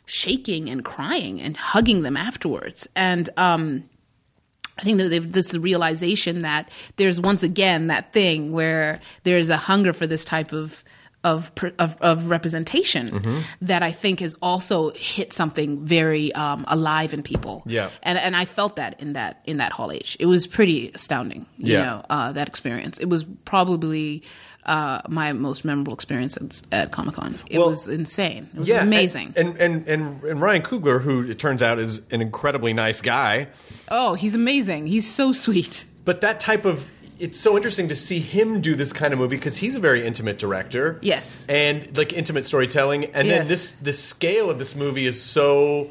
shaking 0.05 0.69
and 0.69 0.83
crying 0.85 1.41
and 1.41 1.57
hugging 1.57 2.03
them 2.03 2.17
afterwards, 2.17 2.87
and 2.95 3.29
um. 3.37 3.89
I 4.79 4.83
think 4.83 4.99
that 4.99 5.09
this 5.33 5.47
the 5.47 5.59
realization 5.59 6.43
that 6.43 6.69
there's 6.97 7.19
once 7.19 7.41
again 7.41 7.87
that 7.87 8.13
thing 8.13 8.51
where 8.51 8.99
there's 9.23 9.49
a 9.49 9.57
hunger 9.57 9.91
for 9.91 10.05
this 10.05 10.23
type 10.23 10.53
of 10.53 10.83
of 11.24 11.51
of, 11.80 11.97
of 12.01 12.30
representation 12.30 13.09
Mm-hmm. 13.09 13.39
that 13.61 13.84
I 13.84 13.91
think 13.91 14.20
has 14.22 14.36
also 14.41 14.91
hit 14.91 15.34
something 15.34 15.84
very 15.86 16.32
um, 16.34 16.63
alive 16.68 17.13
in 17.13 17.24
people. 17.24 17.63
Yeah. 17.65 17.89
and 18.03 18.18
and 18.18 18.36
I 18.36 18.45
felt 18.45 18.76
that 18.76 18.99
in 19.01 19.13
that 19.13 19.41
in 19.45 19.57
that 19.57 19.72
Hall 19.74 19.91
H. 19.91 20.15
It 20.20 20.28
was 20.28 20.47
pretty 20.47 20.91
astounding. 20.93 21.45
You 21.57 21.74
Yeah. 21.74 21.84
know 21.84 22.05
uh, 22.09 22.32
that 22.34 22.47
experience. 22.47 22.99
It 22.99 23.09
was 23.09 23.26
probably 23.45 24.22
uh, 24.65 25.01
my 25.09 25.34
most 25.34 25.63
memorable 25.65 25.93
experience 25.93 26.38
at, 26.38 26.61
at 26.72 26.91
Comic 26.91 27.15
Con. 27.15 27.39
It 27.49 27.57
Well, 27.57 27.70
was 27.70 27.88
insane. 27.88 28.49
It 28.53 28.59
was 28.59 28.68
Yeah, 28.68 28.84
amazing. 28.84 29.34
And, 29.36 29.57
and 29.57 29.88
and 29.88 30.24
and 30.24 30.41
Ryan 30.41 30.61
Coogler, 30.61 31.01
who 31.01 31.30
it 31.30 31.39
turns 31.39 31.61
out 31.63 31.80
is 31.80 32.01
an 32.11 32.22
incredibly 32.22 32.74
nice 32.74 33.01
guy, 33.01 33.47
oh, 33.89 34.13
he's 34.13 34.36
amazing. 34.36 34.88
He's 34.88 35.07
so 35.09 35.32
sweet. 35.34 35.86
but 36.05 36.22
that 36.22 36.39
type 36.39 36.63
of 36.65 36.89
it's 37.20 37.39
so 37.39 37.55
interesting 37.55 37.88
to 37.89 37.95
see 37.95 38.20
him 38.20 38.61
do 38.61 38.76
this 38.76 38.93
kind 38.93 39.13
of 39.13 39.20
movie 39.20 39.36
because 39.38 39.57
he's 39.57 39.76
a 39.76 39.80
very 39.80 40.05
intimate 40.05 40.39
director. 40.39 40.99
Yes. 41.01 41.45
and 41.49 41.97
like 41.97 42.13
intimate 42.13 42.45
storytelling, 42.45 43.05
and 43.05 43.30
then 43.30 43.47
this 43.47 43.72
the 43.72 43.93
scale 43.93 44.49
of 44.49 44.59
this 44.59 44.76
movie 44.76 45.05
is 45.05 45.22
so 45.22 45.89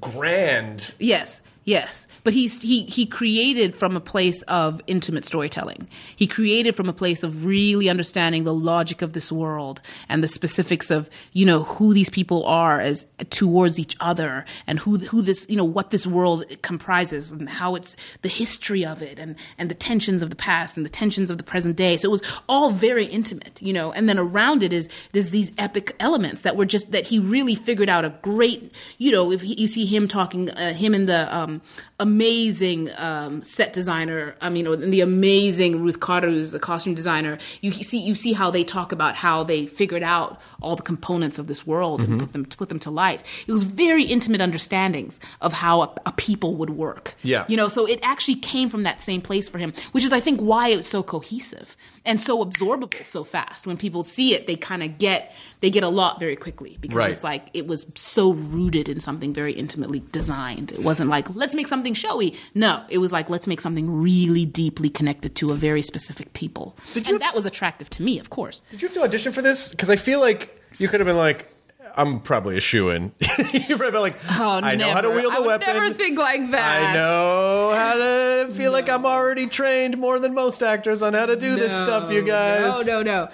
grand. 0.00 0.94
Yes, 0.98 1.40
yes. 1.66 2.06
But 2.24 2.32
he's 2.32 2.60
he 2.60 2.84
he 2.86 3.06
created 3.06 3.76
from 3.76 3.96
a 3.96 4.00
place 4.00 4.42
of 4.42 4.80
intimate 4.88 5.24
storytelling. 5.24 5.86
He 6.16 6.26
created 6.26 6.74
from 6.74 6.88
a 6.88 6.92
place 6.92 7.22
of 7.22 7.44
really 7.44 7.88
understanding 7.88 8.42
the 8.42 8.54
logic 8.54 9.00
of 9.00 9.12
this 9.12 9.30
world 9.30 9.80
and 10.08 10.24
the 10.24 10.28
specifics 10.28 10.90
of 10.90 11.08
you 11.32 11.44
know 11.46 11.62
who 11.62 11.94
these 11.94 12.10
people 12.10 12.44
are 12.46 12.80
as 12.80 13.04
towards 13.30 13.78
each 13.78 13.96
other 14.00 14.44
and 14.66 14.80
who 14.80 14.98
who 14.98 15.22
this 15.22 15.46
you 15.48 15.56
know 15.56 15.64
what 15.64 15.90
this 15.90 16.04
world 16.04 16.44
comprises 16.62 17.30
and 17.30 17.48
how 17.48 17.74
it's 17.74 17.96
the 18.22 18.28
history 18.28 18.84
of 18.84 19.02
it 19.02 19.18
and 19.18 19.36
and 19.58 19.70
the 19.70 19.74
tensions 19.74 20.22
of 20.22 20.30
the 20.30 20.36
past 20.36 20.76
and 20.76 20.84
the 20.84 20.90
tensions 20.90 21.30
of 21.30 21.38
the 21.38 21.44
present 21.44 21.76
day. 21.76 21.96
So 21.96 22.08
it 22.08 22.12
was 22.12 22.40
all 22.48 22.70
very 22.70 23.04
intimate, 23.04 23.60
you 23.60 23.72
know. 23.72 23.92
And 23.92 24.08
then 24.08 24.18
around 24.18 24.62
it 24.62 24.72
is 24.72 24.88
there's 25.12 25.30
these 25.30 25.52
epic 25.58 25.94
elements 26.00 26.42
that 26.42 26.56
were 26.56 26.66
just 26.66 26.92
that 26.92 27.06
he 27.06 27.18
really 27.18 27.54
figured 27.54 27.88
out 27.88 28.04
a 28.04 28.10
great 28.22 28.72
you 28.98 29.12
know 29.12 29.30
if 29.32 29.42
he, 29.42 29.54
you 29.60 29.66
see 29.66 29.86
him 29.86 30.08
talking 30.08 30.50
uh, 30.50 30.72
him 30.72 30.94
in 30.94 31.06
the 31.06 31.34
um, 31.36 31.55
amazing 31.98 32.90
um, 32.98 33.42
set 33.42 33.72
designer. 33.72 34.34
I 34.40 34.48
mean, 34.48 34.90
the 34.90 35.00
amazing 35.00 35.82
Ruth 35.82 36.00
Carter, 36.00 36.28
who's 36.28 36.50
the 36.50 36.58
costume 36.58 36.94
designer. 36.94 37.38
You 37.60 37.72
see, 37.72 37.98
you 37.98 38.14
see 38.14 38.32
how 38.32 38.50
they 38.50 38.64
talk 38.64 38.92
about 38.92 39.14
how 39.14 39.42
they 39.44 39.66
figured 39.66 40.02
out 40.02 40.40
all 40.60 40.76
the 40.76 40.82
components 40.82 41.38
of 41.38 41.46
this 41.46 41.66
world 41.66 42.02
and 42.02 42.20
put 42.20 42.32
them 42.32 42.44
put 42.44 42.68
them 42.68 42.78
to 42.80 42.90
life. 42.90 43.44
It 43.46 43.52
was 43.52 43.62
very 43.62 44.04
intimate 44.04 44.40
understandings 44.40 45.20
of 45.40 45.52
how 45.52 45.82
a, 45.82 45.94
a 46.06 46.12
people 46.12 46.56
would 46.56 46.70
work. 46.70 47.14
Yeah. 47.22 47.44
you 47.48 47.56
know, 47.56 47.68
so 47.68 47.86
it 47.86 47.98
actually 48.02 48.36
came 48.36 48.68
from 48.68 48.82
that 48.84 49.02
same 49.02 49.20
place 49.20 49.48
for 49.48 49.58
him, 49.58 49.72
which 49.92 50.04
is, 50.04 50.12
I 50.12 50.20
think, 50.20 50.40
why 50.40 50.68
it's 50.68 50.88
so 50.88 51.02
cohesive 51.02 51.76
and 52.06 52.18
so 52.20 52.44
absorbable 52.44 53.04
so 53.06 53.24
fast. 53.24 53.66
When 53.66 53.76
people 53.76 54.04
see 54.04 54.34
it, 54.34 54.46
they 54.46 54.56
kind 54.56 54.82
of 54.82 54.96
get 54.98 55.32
they 55.60 55.70
get 55.70 55.82
a 55.84 55.88
lot 55.88 56.20
very 56.20 56.36
quickly 56.36 56.76
because 56.80 56.96
Right. 56.96 57.10
it's 57.10 57.24
like 57.24 57.48
it 57.54 57.66
was 57.66 57.86
so 57.94 58.32
rooted 58.32 58.88
in 58.88 59.00
something 59.00 59.32
very 59.34 59.52
intimately 59.52 60.02
designed. 60.12 60.72
It 60.72 60.82
wasn't 60.82 61.10
like 61.10 61.34
let's 61.34 61.54
make 61.54 61.66
something 61.66 61.94
showy. 61.94 62.34
No, 62.54 62.82
it 62.88 62.98
was 62.98 63.12
like 63.12 63.28
let's 63.28 63.46
make 63.46 63.60
something 63.60 63.90
really 63.90 64.46
deeply 64.46 64.88
connected 64.88 65.34
to 65.36 65.52
a 65.52 65.54
very 65.56 65.82
specific 65.82 66.32
people, 66.32 66.76
Did 66.94 67.06
you- 67.08 67.14
and 67.14 67.22
that 67.22 67.34
was 67.34 67.44
attractive 67.46 67.90
to 67.90 68.02
me, 68.02 68.18
of 68.18 68.30
course. 68.30 68.62
Did 68.70 68.80
you 68.82 68.88
have 68.88 68.94
to 68.94 69.02
audition 69.02 69.32
for 69.32 69.42
this? 69.42 69.68
Because 69.68 69.90
I 69.90 69.96
feel 69.96 70.20
like 70.20 70.62
you 70.78 70.88
could 70.88 71.00
have 71.00 71.06
been 71.06 71.16
like, 71.16 71.48
I'm 71.96 72.20
probably 72.20 72.56
a 72.56 72.60
shoe 72.60 72.90
in. 72.90 73.12
You've 73.52 73.78
been 73.78 73.94
like, 73.94 74.16
Oh, 74.38 74.60
I 74.62 74.74
know 74.74 74.90
how 74.90 75.00
to 75.00 75.10
wield 75.10 75.32
a 75.32 75.36
I 75.36 75.40
weapon. 75.40 75.74
never 75.74 75.90
think 75.94 76.18
like 76.18 76.50
that. 76.50 76.90
I 76.90 76.94
know 76.94 77.74
how 77.76 77.94
to 77.94 78.52
feel 78.54 78.72
like 78.72 78.88
I'm 78.88 79.06
already 79.06 79.46
trained 79.46 79.96
more 79.98 80.18
than 80.18 80.34
most 80.34 80.62
actors 80.62 81.02
on 81.02 81.14
how 81.14 81.26
to 81.26 81.36
do 81.36 81.54
this 81.56 81.72
stuff, 81.72 82.10
you 82.12 82.22
guys. 82.22 82.86
No, 82.86 83.02
no, 83.02 83.02
no. 83.02 83.28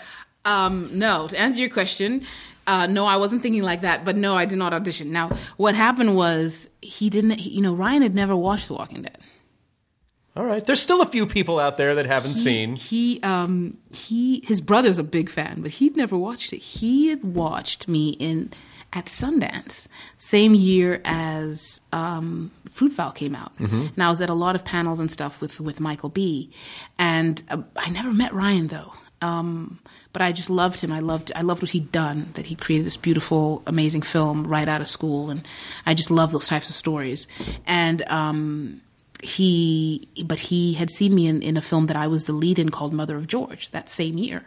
Um, 0.45 0.91
no, 0.99 1.29
to 1.29 1.39
answer 1.39 1.61
your 1.61 1.71
question, 1.71 2.25
uh, 2.67 2.87
no, 2.87 3.05
I 3.05 3.17
wasn't 3.17 3.43
thinking 3.43 3.63
like 3.63 3.81
that, 3.83 4.05
but 4.05 4.17
no, 4.17 4.35
I 4.37 4.45
did 4.45 4.59
not 4.59 4.73
audition. 4.73 5.13
Now, 5.13 5.31
what 5.57 5.75
happened 5.75 6.17
was 6.17 6.69
he 6.81 7.11
didn't, 7.11 7.39
he, 7.39 7.51
you 7.51 7.61
know, 7.63 7.75
Ryan 7.75 8.03
had 8.03 8.15
never 8.15 8.35
watched 8.37 8.69
The 8.69 8.75
Walking 8.75 9.03
Dead. 9.03 9.19
All 10.35 10.45
right. 10.45 10.65
There's 10.65 10.81
still 10.81 11.03
a 11.03 11.07
few 11.07 11.27
people 11.27 11.59
out 11.59 11.77
there 11.77 11.95
that 11.95 12.07
haven't 12.07 12.37
seen. 12.37 12.77
He, 12.77 13.21
um, 13.23 13.77
he, 13.93 14.41
his 14.47 14.61
brother's 14.63 14.97
a 14.99 15.05
big 15.05 15.29
fan, 15.29 15.61
but 15.61 15.73
he'd 15.73 15.97
never 15.97 16.17
watched 16.17 16.53
it. 16.55 16.59
He 16.59 17.09
had 17.09 17.23
watched 17.23 17.87
me 17.87 18.11
in, 18.11 18.51
at 18.95 19.07
Sundance, 19.07 19.89
same 20.17 20.55
year 20.55 21.03
as, 21.05 21.81
um, 21.93 22.51
Fruitvale 22.71 23.15
came 23.15 23.35
out. 23.35 23.53
And 23.59 24.03
I 24.03 24.09
was 24.09 24.23
at 24.23 24.31
a 24.31 24.35
lot 24.35 24.55
of 24.55 24.65
panels 24.65 24.99
and 24.99 25.11
stuff 25.11 25.43
with, 25.43 25.61
with 25.61 25.81
Michael 25.81 26.09
B. 26.09 26.51
And 26.99 27.43
uh, 27.51 27.63
I 27.77 27.91
never 27.91 28.13
met 28.13 28.33
Ryan 28.33 28.69
though. 28.69 28.93
Um, 29.21 29.79
but 30.13 30.21
I 30.21 30.33
just 30.33 30.51
loved 30.51 30.81
him. 30.81 30.91
I 30.91 30.99
loved 30.99 31.31
I 31.37 31.43
loved 31.43 31.63
what 31.63 31.71
he'd 31.71 31.93
done. 31.93 32.31
That 32.35 32.47
he 32.47 32.57
created 32.57 32.85
this 32.85 32.97
beautiful, 32.97 33.63
amazing 33.69 34.03
film 34.03 34.43
right 34.43 34.69
out 34.69 34.81
of 34.81 34.89
school, 34.89 35.31
and 35.31 35.47
I 35.87 35.95
just 35.95 36.11
love 36.11 36.33
those 36.33 36.49
types 36.49 36.69
of 36.69 36.75
stories. 36.75 37.29
And 37.65 38.03
um, 38.09 38.82
he, 39.23 40.09
but 40.25 40.39
he 40.39 40.75
had 40.75 40.91
seen 40.91 41.15
me 41.15 41.27
in, 41.27 41.43
in 41.43 41.57
a 41.57 41.63
film 41.63 41.87
that 41.87 41.97
I 41.97 42.09
was 42.09 42.25
the 42.25 42.33
lead 42.33 42.59
in 42.59 42.71
called 42.71 42.93
Mother 42.93 43.17
of 43.17 43.27
George 43.27 43.71
that 43.71 43.89
same 43.89 44.19
year, 44.19 44.47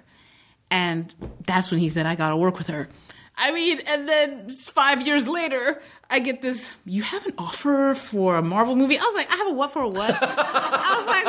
and 0.70 1.14
that's 1.46 1.72
when 1.72 1.80
he 1.80 1.90
said 1.90 2.06
I 2.06 2.16
got 2.16 2.30
to 2.30 2.38
work 2.38 2.58
with 2.58 2.68
her. 2.68 2.90
I 3.38 3.52
mean, 3.52 3.82
and 3.88 4.08
then 4.08 4.50
five 4.50 5.06
years 5.06 5.28
later, 5.28 5.82
I 6.10 6.20
get 6.20 6.42
this. 6.42 6.72
You 6.86 7.04
have 7.04 7.26
an 7.26 7.34
offer 7.38 7.94
for 7.94 8.38
a 8.38 8.42
Marvel 8.42 8.76
movie? 8.76 8.98
I 8.98 9.02
was 9.02 9.16
like, 9.16 9.34
I 9.34 9.38
have 9.38 9.48
a 9.48 9.54
what 9.54 9.74
for 9.74 9.82
a 9.82 9.90
what? 9.90 10.16
I 10.22 10.98
was 10.98 11.08
like, 11.08 11.26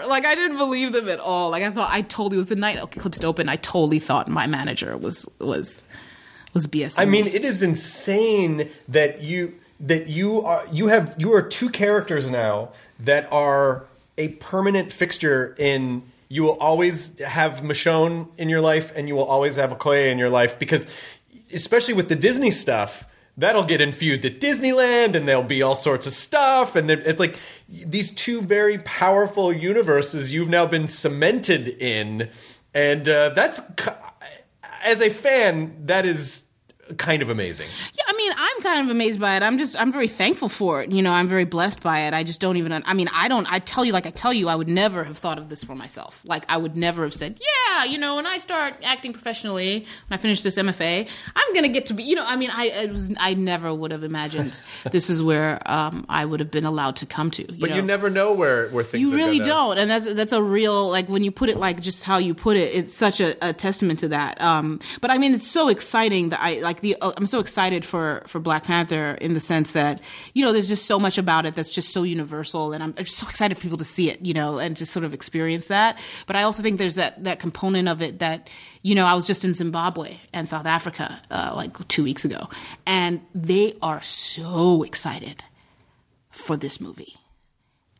whatever. 0.00 0.08
Like, 0.08 0.24
I 0.24 0.34
didn't 0.34 0.56
believe 0.56 0.92
them 0.92 1.08
at 1.08 1.20
all. 1.20 1.50
Like, 1.50 1.62
I 1.62 1.70
thought 1.70 1.90
I 1.90 2.02
totally 2.02 2.36
was 2.36 2.46
the 2.46 2.56
night 2.56 2.78
Eclipsed 2.78 3.24
opened. 3.24 3.48
I 3.48 3.56
totally 3.56 4.00
thought 4.00 4.28
my 4.28 4.46
manager 4.46 4.96
was 4.96 5.28
was 5.38 5.82
was 6.52 6.66
BS. 6.66 6.98
I 6.98 7.04
mean, 7.04 7.26
it 7.26 7.44
is 7.44 7.62
insane 7.62 8.70
that 8.88 9.22
you 9.22 9.54
that 9.80 10.06
you 10.06 10.42
are 10.42 10.64
you 10.70 10.88
have 10.88 11.14
you 11.18 11.32
are 11.32 11.42
two 11.42 11.68
characters 11.68 12.30
now 12.30 12.70
that 13.00 13.30
are 13.32 13.84
a 14.16 14.28
permanent 14.28 14.92
fixture 14.92 15.54
in 15.58 16.02
you 16.28 16.42
will 16.42 16.58
always 16.58 17.18
have 17.18 17.60
Michonne 17.60 18.28
in 18.38 18.48
your 18.48 18.60
life 18.60 18.92
and 18.96 19.08
you 19.08 19.14
will 19.14 19.24
always 19.24 19.56
have 19.56 19.70
Okoye 19.70 20.10
in 20.10 20.18
your 20.18 20.30
life 20.30 20.58
because 20.58 20.86
especially 21.52 21.94
with 21.94 22.08
the 22.08 22.16
Disney 22.16 22.50
stuff 22.50 23.06
that'll 23.36 23.64
get 23.64 23.80
infused 23.80 24.24
at 24.24 24.40
Disneyland 24.40 25.14
and 25.16 25.28
there'll 25.28 25.42
be 25.42 25.60
all 25.60 25.74
sorts 25.74 26.06
of 26.06 26.12
stuff 26.12 26.76
and 26.76 26.90
it's 26.90 27.20
like 27.20 27.36
these 27.68 28.12
two 28.12 28.40
very 28.42 28.78
powerful 28.78 29.52
universes 29.52 30.32
you've 30.32 30.48
now 30.48 30.66
been 30.66 30.86
cemented 30.88 31.68
in 31.68 32.30
and 32.72 33.08
uh, 33.08 33.30
that's 33.30 33.60
as 34.82 35.00
a 35.00 35.10
fan 35.10 35.86
that 35.86 36.06
is 36.06 36.44
kind 36.96 37.22
of 37.22 37.28
amazing 37.30 37.68
Yeah, 37.94 38.02
I 38.08 38.12
mean, 38.16 38.32
I'm 38.36 38.62
kind 38.62 38.84
of 38.84 38.90
amazed 38.90 39.18
by 39.20 39.36
it. 39.36 39.42
I'm 39.42 39.58
just, 39.58 39.78
I'm 39.80 39.90
very 39.92 40.08
thankful 40.08 40.48
for 40.48 40.82
it. 40.82 40.90
You 40.92 41.02
know, 41.02 41.12
I'm 41.12 41.28
very 41.28 41.44
blessed 41.44 41.82
by 41.82 42.00
it. 42.00 42.14
I 42.14 42.22
just 42.24 42.40
don't 42.40 42.56
even, 42.56 42.72
I 42.84 42.94
mean, 42.94 43.08
I 43.12 43.28
don't, 43.28 43.46
I 43.50 43.58
tell 43.58 43.84
you, 43.84 43.92
like 43.92 44.06
I 44.06 44.10
tell 44.10 44.32
you, 44.32 44.48
I 44.48 44.54
would 44.54 44.68
never 44.68 45.04
have 45.04 45.16
thought 45.18 45.38
of 45.38 45.48
this 45.48 45.64
for 45.64 45.74
myself. 45.74 46.20
Like, 46.24 46.44
I 46.48 46.56
would 46.56 46.76
never 46.76 47.02
have 47.04 47.14
said, 47.14 47.40
yeah, 47.40 47.84
you 47.84 47.98
know, 47.98 48.16
when 48.16 48.26
I 48.26 48.38
start 48.38 48.74
acting 48.82 49.12
professionally, 49.12 49.86
when 50.08 50.18
I 50.18 50.20
finish 50.20 50.42
this 50.42 50.56
MFA, 50.58 51.08
I'm 51.34 51.52
going 51.54 51.62
to 51.64 51.68
get 51.70 51.86
to 51.86 51.94
be, 51.94 52.02
you 52.02 52.14
know, 52.16 52.24
I 52.26 52.36
mean, 52.36 52.50
I, 52.50 52.66
it 52.66 52.90
was, 52.90 53.10
I 53.18 53.34
never 53.34 53.72
would 53.74 53.90
have 53.90 54.04
imagined 54.04 54.58
this 54.92 55.08
is 55.10 55.22
where 55.22 55.60
um, 55.66 56.04
I 56.08 56.24
would 56.24 56.40
have 56.40 56.50
been 56.50 56.64
allowed 56.66 56.96
to 56.96 57.06
come 57.06 57.30
to. 57.32 57.42
You 57.52 57.60
But 57.60 57.70
know? 57.70 57.76
you 57.76 57.82
never 57.82 58.10
know 58.10 58.32
where 58.32 58.68
where 58.68 58.84
things. 58.84 59.00
You 59.02 59.14
really 59.14 59.38
gonna- 59.38 59.48
don't, 59.50 59.78
and 59.78 59.90
that's 59.90 60.12
that's 60.12 60.32
a 60.32 60.42
real 60.42 60.88
like 60.90 61.08
when 61.08 61.24
you 61.24 61.30
put 61.30 61.48
it 61.48 61.56
like 61.56 61.80
just 61.80 62.04
how 62.04 62.18
you 62.18 62.34
put 62.34 62.56
it. 62.56 62.74
It's 62.74 62.94
such 62.94 63.20
a, 63.20 63.34
a 63.46 63.52
testament 63.52 64.00
to 64.00 64.08
that. 64.08 64.40
Um, 64.40 64.80
but 65.00 65.10
I 65.10 65.18
mean, 65.18 65.34
it's 65.34 65.46
so 65.48 65.68
exciting 65.68 66.30
that 66.30 66.40
I 66.40 66.60
like 66.60 66.73
the. 66.80 66.96
Uh, 67.00 67.12
I'm 67.16 67.26
so 67.26 67.40
excited 67.40 67.84
for 67.84 68.22
for 68.26 68.38
Black 68.40 68.64
Panther 68.64 69.18
in 69.20 69.34
the 69.34 69.40
sense 69.40 69.72
that 69.72 70.00
you 70.32 70.44
know 70.44 70.52
there's 70.52 70.68
just 70.68 70.86
so 70.86 70.98
much 70.98 71.18
about 71.18 71.46
it 71.46 71.54
that's 71.54 71.70
just 71.70 71.92
so 71.92 72.02
universal, 72.02 72.72
and 72.72 72.82
I'm, 72.82 72.94
I'm 72.96 73.04
just 73.04 73.18
so 73.18 73.28
excited 73.28 73.56
for 73.56 73.62
people 73.62 73.78
to 73.78 73.84
see 73.84 74.10
it, 74.10 74.24
you 74.24 74.34
know, 74.34 74.58
and 74.58 74.76
just 74.76 74.92
sort 74.92 75.04
of 75.04 75.14
experience 75.14 75.68
that. 75.68 75.98
But 76.26 76.36
I 76.36 76.42
also 76.42 76.62
think 76.62 76.78
there's 76.78 76.96
that 76.96 77.24
that 77.24 77.38
component 77.38 77.88
of 77.88 78.02
it 78.02 78.18
that 78.18 78.48
you 78.82 78.94
know 78.94 79.06
I 79.06 79.14
was 79.14 79.26
just 79.26 79.44
in 79.44 79.54
Zimbabwe 79.54 80.18
and 80.32 80.48
South 80.48 80.66
Africa 80.66 81.20
uh, 81.30 81.52
like 81.56 81.88
two 81.88 82.04
weeks 82.04 82.24
ago, 82.24 82.48
and 82.86 83.20
they 83.34 83.76
are 83.82 84.02
so 84.02 84.82
excited 84.82 85.44
for 86.30 86.56
this 86.56 86.80
movie 86.80 87.14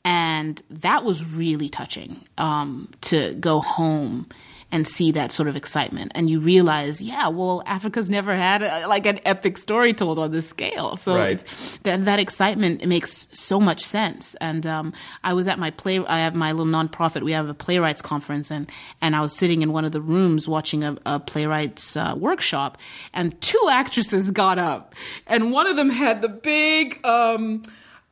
and 0.05 0.63
that 0.69 1.03
was 1.05 1.25
really 1.25 1.69
touching 1.69 2.25
um, 2.37 2.89
to 3.01 3.35
go 3.35 3.61
home 3.61 4.27
and 4.73 4.87
see 4.87 5.13
that 5.13 5.31
sort 5.33 5.49
of 5.49 5.57
excitement. 5.57 6.13
And 6.15 6.29
you 6.31 6.41
realize 6.41 7.01
yeah 7.03 7.29
well 7.29 7.63
africa's 7.67 8.09
never 8.11 8.35
had 8.35 8.63
a, 8.63 8.87
like 8.89 9.07
an 9.07 9.21
epic 9.25 9.59
story 9.59 9.93
told 9.93 10.19
on 10.19 10.31
this 10.33 10.49
scale. 10.49 10.97
So 10.97 11.15
Right. 11.17 11.33
it's 11.43 11.79
that 11.85 12.05
that 12.05 12.19
excitement 12.19 12.83
it 12.83 12.89
makes 12.89 13.29
so 13.31 13.61
much 13.61 13.81
sense. 13.83 14.35
And 14.41 14.67
um, 14.67 14.93
i 15.23 15.33
was 15.33 15.47
at 15.49 15.59
my 15.59 15.71
play 15.71 15.99
i 16.07 16.19
have 16.19 16.35
my 16.35 16.53
little 16.53 16.73
nonprofit. 16.73 17.23
We 17.23 17.33
have 17.33 17.49
a 17.49 17.55
playwrights 17.55 18.03
conference 18.03 18.51
and 18.51 18.71
and 19.01 19.15
i 19.15 19.21
was 19.21 19.33
sitting 19.37 19.63
in 19.63 19.73
one 19.73 19.85
of 19.85 19.93
the 19.93 20.01
rooms 20.01 20.49
watching 20.49 20.83
a, 20.85 20.97
a 21.07 21.21
playwrights 21.21 21.97
uh, 21.97 22.15
workshop 22.17 22.79
and 23.13 23.41
two 23.41 23.65
actresses 23.71 24.31
got 24.31 24.59
up 24.59 24.95
and 25.27 25.53
one 25.53 25.67
of 25.67 25.77
them 25.77 25.91
had 25.91 26.23
the 26.23 26.29
big 26.29 27.05
um, 27.07 27.63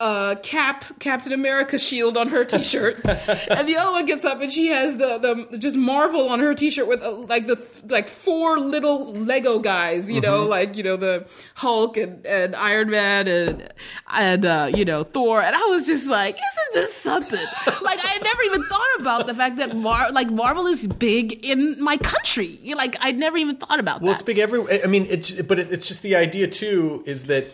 uh, 0.03 0.35
cap 0.43 0.85
Captain 0.99 1.33
America 1.33 1.79
shield 1.79 2.17
on 2.17 2.27
her 2.29 2.45
T-shirt, 2.45 2.97
and 3.05 3.69
the 3.69 3.77
other 3.77 3.93
one 3.93 4.05
gets 4.05 4.25
up 4.25 4.41
and 4.41 4.51
she 4.51 4.67
has 4.67 4.97
the 4.97 5.47
the 5.51 5.59
just 5.59 5.77
Marvel 5.77 6.29
on 6.29 6.41
her 6.41 6.55
T-shirt 6.55 6.89
with 6.89 7.01
uh, 7.05 7.13
like 7.13 7.47
the 7.47 7.57
like 7.89 8.09
four 8.09 8.59
little 8.59 9.13
Lego 9.15 9.61
guys, 9.61 10.11
you 10.11 10.21
know, 10.21 10.43
like 10.45 10.77
you 10.77 10.83
know 10.83 10.97
the 10.97 11.27
Hulk 11.55 11.97
and, 11.97 12.27
and 12.27 12.57
Iron 12.57 12.91
Man 12.91 13.29
and 13.29 13.73
and 14.11 14.45
uh, 14.45 14.71
you 14.75 14.85
know 14.85 15.05
Thor, 15.05 15.41
and 15.41 15.55
I 15.55 15.67
was 15.67 15.87
just 15.87 16.09
like, 16.09 16.35
isn't 16.35 16.75
this 16.75 16.93
something? 16.95 17.39
like 17.83 18.05
I 18.05 18.09
had 18.09 18.25
never 18.25 18.43
even 18.43 18.65
thought 18.65 18.89
about 18.99 19.27
the 19.29 19.35
fact 19.35 19.57
that 19.59 19.77
Mar- 19.77 20.11
like 20.11 20.31
Marvel 20.31 20.67
is 20.67 20.85
big 20.87 21.45
in 21.45 21.81
my 21.81 21.97
country. 21.97 22.59
Like 22.75 22.97
I'd 23.01 23.19
never 23.19 23.37
even 23.37 23.55
thought 23.57 23.79
about 23.79 24.01
Well, 24.01 24.09
that. 24.09 24.15
it's 24.15 24.23
big 24.23 24.39
everywhere. 24.39 24.81
I 24.83 24.89
mean, 24.89 25.07
it's 25.09 25.31
but 25.43 25.61
it, 25.61 25.71
it's 25.73 25.87
just 25.87 26.03
the 26.03 26.17
idea 26.17 26.49
too 26.49 27.05
is 27.07 27.27
that 27.27 27.47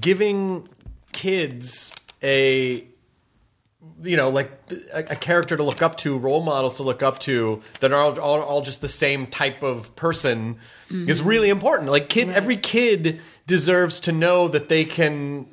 giving 0.00 0.68
kids 1.14 1.94
a 2.22 2.84
you 4.02 4.16
know 4.16 4.28
like 4.28 4.50
a, 4.92 4.98
a 4.98 5.16
character 5.16 5.56
to 5.56 5.62
look 5.62 5.80
up 5.80 5.96
to, 5.98 6.18
role 6.18 6.42
models 6.42 6.76
to 6.76 6.82
look 6.82 7.02
up 7.02 7.18
to 7.20 7.62
that 7.80 7.92
are 7.92 8.00
all, 8.00 8.20
all, 8.20 8.42
all 8.42 8.62
just 8.62 8.80
the 8.80 8.88
same 8.88 9.26
type 9.26 9.62
of 9.62 9.94
person 9.96 10.58
is 10.90 11.20
mm-hmm. 11.20 11.28
really 11.28 11.48
important. 11.48 11.90
Like 11.90 12.08
kid, 12.08 12.30
every 12.30 12.56
kid 12.56 13.20
deserves 13.46 14.00
to 14.00 14.12
know 14.12 14.48
that 14.48 14.68
they 14.68 14.84
can. 14.84 15.46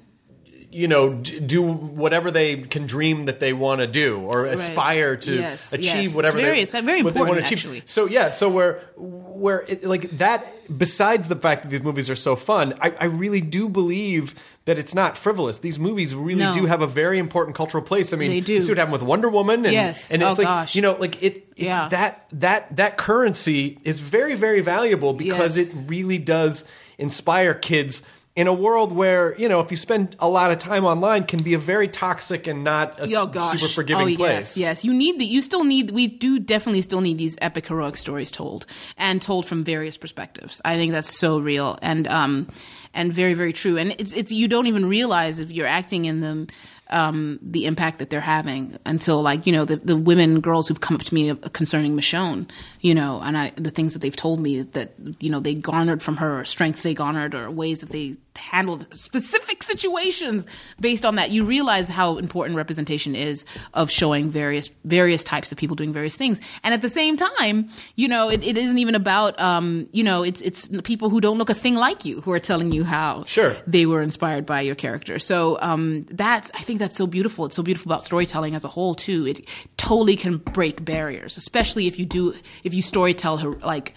You 0.73 0.87
know, 0.87 1.13
d- 1.15 1.39
do 1.41 1.61
whatever 1.61 2.31
they 2.31 2.55
can 2.55 2.87
dream 2.87 3.25
that 3.25 3.41
they 3.41 3.51
want 3.51 3.81
to 3.81 3.87
do, 3.87 4.19
or 4.19 4.45
aspire 4.45 5.17
to 5.17 5.35
Yes, 5.35 5.73
achieve 5.73 5.85
yes. 5.85 6.05
It's 6.05 6.15
whatever. 6.15 6.37
very- 6.37 6.55
they, 6.55 6.61
it's 6.61 6.71
very 6.73 7.03
what 7.03 7.13
they 7.13 7.19
wanna 7.19 7.41
achieve. 7.41 7.57
actually. 7.57 7.81
So 7.85 8.05
yeah, 8.07 8.29
so 8.29 8.47
where 8.49 8.81
where 8.95 9.65
it, 9.67 9.83
like 9.83 10.17
that. 10.19 10.47
Besides 10.77 11.27
the 11.27 11.35
fact 11.35 11.63
that 11.63 11.69
these 11.69 11.81
movies 11.81 12.09
are 12.09 12.15
so 12.15 12.37
fun, 12.37 12.73
I, 12.79 12.93
I 12.99 13.05
really 13.05 13.41
do 13.41 13.67
believe 13.67 14.33
that 14.63 14.79
it's 14.79 14.95
not 14.95 15.17
frivolous. 15.17 15.57
These 15.57 15.77
movies 15.77 16.15
really 16.15 16.39
No. 16.39 16.53
do 16.53 16.65
have 16.67 16.81
a 16.81 16.87
very 16.87 17.19
important 17.19 17.57
cultural 17.57 17.83
place. 17.83 18.13
I 18.13 18.15
mean, 18.15 18.29
They 18.29 18.39
do. 18.39 18.53
you 18.53 18.61
see 18.61 18.71
what 18.71 18.77
happened 18.77 18.93
with 18.93 19.01
Wonder 19.01 19.27
Woman, 19.29 19.65
and, 19.65 19.73
Yes. 19.73 20.11
and 20.11 20.21
it's 20.21 20.29
Oh, 20.29 20.41
like 20.41 20.47
gosh. 20.47 20.75
you 20.75 20.81
know, 20.81 20.95
like 20.97 21.21
it. 21.21 21.47
It's 21.57 21.65
Yeah. 21.65 21.89
that 21.89 22.27
that 22.31 22.73
that 22.77 22.95
currency 22.97 23.77
is 23.83 23.99
very 23.99 24.35
very 24.35 24.61
valuable 24.61 25.11
because 25.13 25.57
Yes. 25.57 25.67
it 25.67 25.73
really 25.87 26.17
does 26.17 26.63
inspire 26.97 27.53
kids. 27.53 28.01
In 28.33 28.47
a 28.47 28.53
world 28.53 28.93
where 28.93 29.37
you 29.37 29.49
know, 29.49 29.59
if 29.59 29.71
you 29.71 29.77
spend 29.77 30.15
a 30.19 30.29
lot 30.29 30.51
of 30.51 30.57
time 30.57 30.85
online, 30.85 31.25
can 31.25 31.43
be 31.43 31.53
a 31.53 31.59
very 31.59 31.87
toxic 31.87 32.47
and 32.47 32.63
not 32.63 32.97
a 32.99 33.03
Oh 33.13 33.51
super 33.51 33.67
forgiving 33.67 34.13
oh, 34.13 34.15
place. 34.15 34.55
Yes, 34.55 34.57
yes. 34.57 34.85
You 34.85 34.93
need 34.93 35.19
the 35.19 35.25
you 35.25 35.41
still 35.41 35.65
need 35.65 35.91
we 35.91 36.07
do 36.07 36.39
definitely 36.39 36.81
still 36.81 37.01
need 37.01 37.17
these 37.17 37.37
epic 37.41 37.67
heroic 37.67 37.97
stories 37.97 38.31
told 38.31 38.65
and 38.97 39.21
told 39.21 39.45
from 39.45 39.63
various 39.63 39.97
perspectives. 39.97 40.61
I 40.63 40.77
think 40.77 40.93
that's 40.93 41.17
so 41.17 41.39
real 41.39 41.77
and 41.81 42.07
um 42.07 42.47
and 42.93 43.13
very 43.13 43.33
very 43.33 43.51
true. 43.51 43.77
And 43.77 43.95
it's 43.99 44.13
it's 44.13 44.31
you 44.31 44.47
don't 44.47 44.67
even 44.67 44.85
realize 44.85 45.39
if 45.41 45.51
you're 45.51 45.67
acting 45.67 46.05
in 46.05 46.21
them 46.21 46.47
um, 46.91 47.39
the 47.41 47.65
impact 47.65 47.99
that 47.99 48.09
they're 48.09 48.19
having 48.19 48.77
until 48.85 49.21
like 49.21 49.47
you 49.47 49.53
know 49.53 49.65
the, 49.65 49.77
the 49.77 49.95
women 49.95 50.41
girls 50.41 50.67
who've 50.67 50.81
come 50.81 50.95
up 50.95 51.03
to 51.03 51.13
me 51.13 51.33
concerning 51.53 51.95
Michonne, 51.95 52.47
you 52.81 52.93
know, 52.95 53.21
and 53.21 53.37
I 53.37 53.51
the 53.55 53.71
things 53.71 53.93
that 53.93 53.99
they've 53.99 54.15
told 54.15 54.39
me 54.39 54.61
that 54.63 54.93
you 55.19 55.29
know 55.29 55.39
they 55.39 55.53
garnered 55.55 56.01
from 56.01 56.17
her, 56.17 56.39
or 56.39 56.45
strength 56.45 56.83
they 56.83 56.93
garnered, 56.93 57.33
or 57.35 57.49
ways 57.49 57.79
that 57.81 57.89
they 57.89 58.15
handled 58.37 58.87
specific 58.97 59.61
situations 59.61 60.47
based 60.79 61.05
on 61.05 61.15
that. 61.15 61.29
You 61.31 61.43
realize 61.43 61.89
how 61.89 62.17
important 62.17 62.55
representation 62.57 63.13
is 63.15 63.45
of 63.73 63.91
showing 63.91 64.31
various 64.31 64.69
various 64.85 65.23
types 65.23 65.51
of 65.51 65.57
people 65.57 65.75
doing 65.75 65.93
various 65.93 66.15
things, 66.15 66.39
and 66.63 66.73
at 66.73 66.81
the 66.81 66.89
same 66.89 67.17
time, 67.17 67.69
you 67.95 68.07
know, 68.07 68.29
it, 68.29 68.43
it 68.43 68.57
isn't 68.57 68.77
even 68.77 68.95
about 68.95 69.39
um, 69.39 69.87
you 69.91 70.03
know 70.03 70.23
it's 70.23 70.41
it's 70.41 70.67
people 70.83 71.09
who 71.09 71.21
don't 71.21 71.37
look 71.37 71.49
a 71.49 71.53
thing 71.53 71.75
like 71.75 72.03
you 72.05 72.21
who 72.21 72.31
are 72.31 72.39
telling 72.39 72.71
you 72.71 72.83
how 72.83 73.23
Sure. 73.25 73.55
they 73.67 73.85
were 73.85 74.01
inspired 74.01 74.45
by 74.45 74.61
your 74.61 74.75
character. 74.75 75.19
So 75.19 75.59
um, 75.61 76.05
that's 76.09 76.49
I 76.55 76.61
think 76.63 76.79
that's 76.79 76.95
so 76.97 77.05
beautiful. 77.05 77.45
It's 77.45 77.55
so 77.55 77.63
beautiful 77.63 77.91
about 77.91 78.05
storytelling 78.05 78.55
as 78.55 78.65
a 78.65 78.69
whole 78.69 78.95
too. 78.95 79.27
It 79.27 79.47
totally 79.77 80.15
can 80.15 80.37
break 80.37 80.83
barriers, 80.83 81.37
especially 81.37 81.87
if 81.87 81.99
you 81.99 82.05
do 82.05 82.33
if 82.63 82.70
you 82.73 82.81
storytell 82.81 83.41
her 83.41 83.51
like 83.65 83.93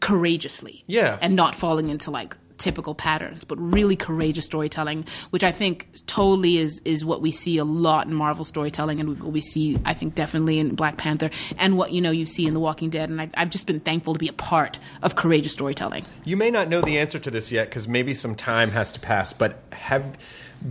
courageously, 0.00 0.84
Yeah. 0.86 1.18
and 1.20 1.34
not 1.34 1.54
falling 1.54 1.88
into 1.90 2.10
like 2.10 2.36
typical 2.58 2.94
patterns, 2.94 3.42
but 3.42 3.56
really 3.58 3.96
courageous 3.96 4.44
storytelling, 4.44 5.06
which 5.30 5.42
I 5.42 5.50
think 5.50 5.88
totally 6.06 6.58
is 6.58 6.82
is 6.84 7.06
what 7.06 7.22
we 7.22 7.30
see 7.30 7.56
a 7.56 7.64
lot 7.64 8.06
in 8.06 8.12
Marvel 8.12 8.44
storytelling, 8.44 9.00
and 9.00 9.18
what 9.18 9.32
we 9.32 9.40
see 9.40 9.78
I 9.86 9.94
think 9.94 10.14
definitely 10.14 10.58
in 10.58 10.74
Black 10.74 10.98
Panther, 10.98 11.30
and 11.58 11.78
what 11.78 11.92
you 11.92 12.02
know 12.02 12.10
you 12.10 12.26
see 12.26 12.46
in 12.46 12.52
The 12.52 12.60
Walking 12.60 12.90
Dead. 12.90 13.08
And 13.08 13.20
I, 13.22 13.30
I've 13.34 13.48
just 13.48 13.66
been 13.66 13.80
thankful 13.80 14.12
to 14.12 14.18
be 14.18 14.28
a 14.28 14.34
part 14.34 14.78
of 15.02 15.16
courageous 15.16 15.52
storytelling. 15.54 16.04
You 16.24 16.36
may 16.36 16.50
not 16.50 16.68
know 16.68 16.82
the 16.82 16.98
answer 16.98 17.18
to 17.18 17.30
this 17.30 17.50
yet 17.50 17.70
because 17.70 17.88
maybe 17.88 18.12
some 18.12 18.34
time 18.34 18.72
has 18.72 18.92
to 18.92 19.00
pass, 19.00 19.32
but 19.32 19.62
have 19.72 20.18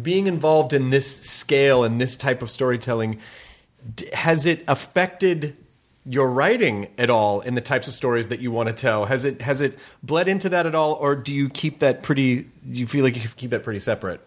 being 0.04 0.28
involved 0.28 0.74
in 0.74 0.92
this 0.92 1.20
scale 1.22 1.84
and 1.84 2.00
this 2.00 2.16
type 2.16 2.44
of 2.44 2.52
storytelling 2.52 3.20
has 4.14 4.46
it 4.46 4.64
affected 4.68 5.58
your 6.06 6.30
writing 6.30 6.88
at 6.98 7.10
all 7.10 7.42
in 7.42 7.56
the 7.56 7.62
types 7.62 7.88
of 7.88 7.94
stories 7.94 8.28
that 8.28 8.40
you 8.40 8.52
want 8.52 8.68
to 8.68 8.74
tell? 8.74 9.06
Has 9.06 9.26
it 9.26 9.42
has 9.42 9.62
it 9.62 9.78
bled 10.04 10.28
into 10.28 10.50
that 10.50 10.66
at 10.66 10.76
all, 10.76 10.94
or 10.94 11.16
do 11.16 11.34
you 11.34 11.50
keep 11.50 11.80
that 11.80 12.04
pretty? 12.04 12.44
Do 12.44 12.80
you 12.80 12.88
feel 12.88 13.04
like 13.04 13.16
you 13.16 13.30
keep 13.36 13.52
that 13.52 13.64
pretty 13.64 13.80
separate? 13.80 14.22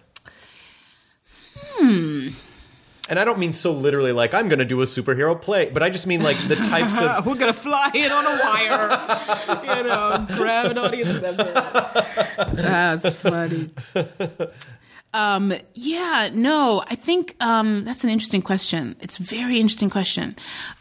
Hmm. 1.56 2.28
And 3.08 3.18
I 3.18 3.24
don't 3.24 3.38
mean 3.38 3.52
so 3.52 3.72
literally 3.72 4.12
like 4.12 4.32
I'm 4.32 4.48
going 4.48 4.60
to 4.60 4.64
do 4.64 4.80
a 4.80 4.84
superhero 4.84 5.38
play, 5.38 5.68
but 5.70 5.82
I 5.82 5.90
just 5.90 6.06
mean 6.06 6.22
like 6.22 6.36
the 6.48 6.56
types 6.56 7.00
of 7.00 7.26
We're 7.26 7.34
gonna 7.34 7.52
fly 7.52 7.90
in 7.94 8.12
on 8.12 8.24
a 8.24 8.38
wire, 8.42 9.76
you 9.76 9.82
know, 9.84 10.26
grab 10.36 10.70
an 10.70 10.78
audience 10.78 11.20
member. 11.20 11.52
That's 12.54 13.14
funny. 13.16 13.70
Um, 15.14 15.52
yeah, 15.74 16.30
no, 16.32 16.82
I 16.88 16.94
think 16.94 17.36
um, 17.40 17.84
that's 17.84 18.02
an 18.02 18.10
interesting 18.10 18.40
question. 18.40 18.96
It's 19.00 19.18
a 19.18 19.22
very 19.22 19.60
interesting 19.60 19.90
question. 19.90 20.36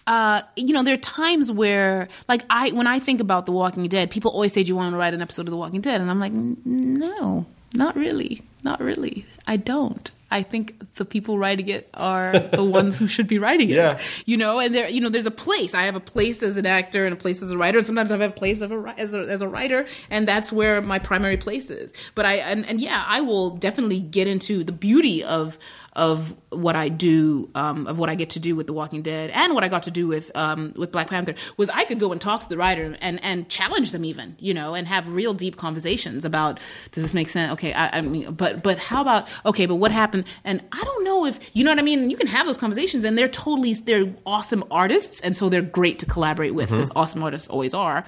Uh, 0.08 0.42
you 0.56 0.74
know, 0.74 0.84
there 0.84 0.94
are 0.94 0.98
times 0.98 1.52
where, 1.52 2.08
like, 2.30 2.44
I 2.50 2.72
when 2.72 2.88
I 2.88 3.00
think 3.00 3.20
about 3.20 3.46
The 3.46 3.52
Walking 3.52 3.88
Dead, 3.88 4.10
people 4.10 4.32
always 4.32 4.54
say, 4.54 4.64
"Do 4.64 4.70
you 4.70 4.76
want 4.76 4.94
to 4.94 4.98
write 4.98 5.14
an 5.14 5.22
episode 5.22 5.48
of 5.48 5.52
The 5.52 5.58
Walking 5.58 5.82
Dead?" 5.82 6.00
And 6.00 6.10
I'm 6.10 6.20
like, 6.20 6.32
"No, 6.34 7.46
not 7.74 7.96
really, 7.96 8.42
not 8.64 8.80
really. 8.80 9.26
I 9.48 9.58
don't." 9.58 10.10
I 10.32 10.44
think 10.44 10.96
the 10.96 11.06
people 11.06 11.38
writing 11.38 11.68
it 11.68 11.90
are 11.94 12.32
the 12.40 12.64
ones 12.64 12.98
who 12.98 13.08
should 13.08 13.28
be 13.28 13.38
writing 13.38 13.70
it. 13.70 13.76
Yeah. 13.76 14.00
You 14.26 14.38
know, 14.38 14.60
and 14.60 14.74
there, 14.74 14.90
you 14.90 15.02
know, 15.02 15.10
there's 15.10 15.26
a 15.26 15.32
place. 15.32 15.74
I 15.74 15.84
have 15.84 15.96
a 15.96 16.02
place 16.02 16.42
as 16.42 16.58
an 16.58 16.66
actor 16.66 17.06
and 17.06 17.14
a 17.14 17.18
place 17.18 17.42
as 17.42 17.52
a 17.52 17.58
writer, 17.58 17.78
and 17.78 17.86
sometimes 17.86 18.12
I 18.12 18.18
have 18.18 18.32
a 18.32 18.34
place 18.34 18.62
of 18.62 18.72
a, 18.72 18.96
as 18.98 19.14
a 19.14 19.20
as 19.20 19.42
a 19.42 19.48
writer, 19.48 19.86
and 20.10 20.28
that's 20.28 20.52
where 20.52 20.82
my 20.82 21.00
primary 21.00 21.38
place 21.38 21.70
is. 21.70 21.94
But 22.16 22.26
I 22.26 22.36
and, 22.36 22.66
and 22.66 22.80
yeah, 22.80 23.04
I 23.06 23.22
will 23.22 23.58
definitely 23.58 24.00
get 24.00 24.28
into 24.28 24.64
the 24.64 24.72
beauty 24.72 25.24
of 25.24 25.58
of 25.94 26.36
what 26.50 26.76
I 26.76 26.90
do, 26.90 27.50
um, 27.54 27.86
of 27.88 28.00
what 28.00 28.10
I 28.10 28.16
get 28.16 28.32
to 28.32 28.40
do 28.40 28.56
with 28.56 28.68
The 28.68 28.74
Walking 28.74 29.02
Dead, 29.02 29.30
and 29.32 29.54
what 29.54 29.64
I 29.64 29.68
got 29.68 29.84
to 29.84 29.92
do 29.92 30.08
with 30.08 30.32
um, 30.36 30.74
with 30.78 30.92
Black 30.92 31.10
Panther 31.10 31.36
was 31.58 31.70
I 31.70 31.84
could 31.84 32.00
go 32.00 32.12
and 32.12 32.22
talk 32.22 32.42
to 32.42 32.50
the 32.50 32.58
writer 32.58 32.98
and 33.02 33.24
and 33.24 33.50
challenge 33.50 33.92
them 33.92 34.06
even, 34.06 34.36
you 34.40 34.54
know, 34.54 34.74
and 34.74 34.88
have 34.88 35.08
real 35.10 35.34
deep 35.34 35.58
conversations 35.58 36.24
about 36.24 36.60
does 36.92 37.04
this 37.04 37.14
make 37.14 37.30
sense? 37.30 37.54
Okay, 37.54 37.74
I, 37.74 37.98
I 37.98 38.02
mean, 38.02 38.34
but 38.34 38.64
but 38.64 38.78
how 38.78 39.02
about 39.02 39.28
okay, 39.46 39.66
but 39.66 39.76
what 39.76 39.92
happened? 39.92 40.26
And 40.44 40.64
I 40.72 40.84
don't 40.84 41.04
know 41.04 41.26
if 41.26 41.40
you 41.54 41.64
know 41.64 41.72
what 41.72 41.80
I 41.80 41.84
mean. 41.84 42.10
You 42.10 42.18
can 42.18 42.28
have 42.28 42.46
those 42.46 42.58
conversations, 42.58 43.04
and 43.04 43.18
they're 43.18 43.28
totally 43.28 43.74
they're 43.74 44.14
awesome 44.26 44.64
artists, 44.72 45.20
and 45.22 45.36
so 45.36 45.50
they're 45.50 45.62
great 45.62 46.00
to 46.00 46.06
collaborate 46.06 46.54
with. 46.54 46.70
Because 46.72 46.92
awesome 46.96 47.22
artists 47.22 47.50
always 47.50 47.74
are, 47.74 48.06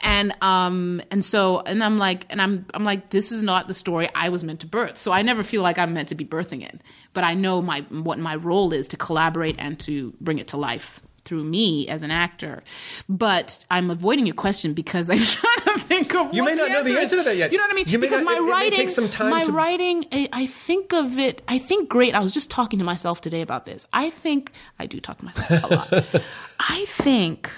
and 0.00 0.34
um 0.42 1.00
and 1.10 1.24
so 1.24 1.60
and 1.66 1.82
I'm 1.82 1.98
like 1.98 2.26
and 2.30 2.40
I'm 2.42 2.66
I'm 2.74 2.84
like 2.84 3.10
this 3.10 3.30
is 3.32 3.42
not 3.42 3.68
the 3.68 3.74
story 3.74 4.08
I 4.14 4.28
was 4.28 4.44
meant 4.44 4.60
to 4.60 4.66
birth. 4.66 4.98
So 4.98 5.12
I 5.12 5.22
never 5.22 5.42
feel 5.42 5.62
like 5.62 5.78
I'm 5.78 5.94
meant 5.94 6.08
to 6.08 6.14
be 6.14 6.24
birthing 6.24 6.62
it, 6.66 6.80
but 7.12 7.24
I 7.24 7.34
know 7.34 7.62
my 7.62 7.80
what 7.90 8.18
my 8.18 8.34
role 8.36 8.72
is 8.72 8.88
to 8.88 8.96
collaborate 8.96 9.56
and 9.58 9.78
to 9.80 10.12
bring 10.20 10.38
it 10.38 10.48
to 10.48 10.56
life 10.56 11.00
through 11.24 11.42
me 11.42 11.88
as 11.88 12.02
an 12.02 12.10
actor. 12.10 12.62
But 13.08 13.64
I'm 13.70 13.90
avoiding 13.90 14.26
your 14.26 14.34
question 14.34 14.74
because 14.74 15.08
I'm 15.08 15.18
trying 15.24 15.78
to 15.78 15.84
think 15.86 16.14
of 16.14 16.34
You 16.34 16.44
may 16.44 16.54
not 16.54 16.68
know 16.70 16.82
the 16.82 16.90
is. 16.90 16.98
answer 16.98 17.16
to 17.16 17.22
that 17.22 17.36
yet. 17.38 17.50
You 17.50 17.56
know 17.56 17.64
what 17.64 17.70
I 17.72 17.74
mean? 17.76 17.84
You 17.88 17.98
because 17.98 18.22
not- 18.22 18.34
my 18.38 18.46
it- 18.46 18.50
writing, 18.50 18.72
take 18.76 18.90
some 18.90 19.08
time 19.08 19.30
my 19.30 19.42
to- 19.44 19.50
writing, 19.52 20.04
I, 20.12 20.28
I 20.34 20.46
think 20.46 20.92
of 20.92 21.18
it. 21.18 21.40
I 21.48 21.58
think 21.58 21.88
great. 21.88 22.14
I 22.14 22.20
was 22.20 22.30
just 22.30 22.50
talking 22.50 22.78
to 22.78 22.84
myself 22.84 23.22
today 23.22 23.40
about 23.40 23.64
this. 23.64 23.86
I 23.90 24.10
think 24.10 24.52
I 24.78 24.84
do 24.84 25.00
talk 25.00 25.16
to 25.20 25.24
myself 25.24 25.64
a 25.64 25.74
lot. 25.94 26.22
I 26.60 26.84
think 26.88 27.50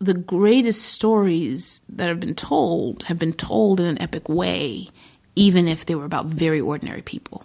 the 0.00 0.14
greatest 0.14 0.82
stories 0.82 1.82
that 1.88 2.08
have 2.08 2.20
been 2.20 2.34
told 2.34 3.04
have 3.04 3.18
been 3.18 3.34
told 3.34 3.80
in 3.80 3.86
an 3.86 4.00
epic 4.00 4.28
way, 4.28 4.88
even 5.36 5.68
if 5.68 5.84
they 5.84 5.94
were 5.94 6.06
about 6.06 6.26
very 6.26 6.60
ordinary 6.60 7.02
people. 7.02 7.44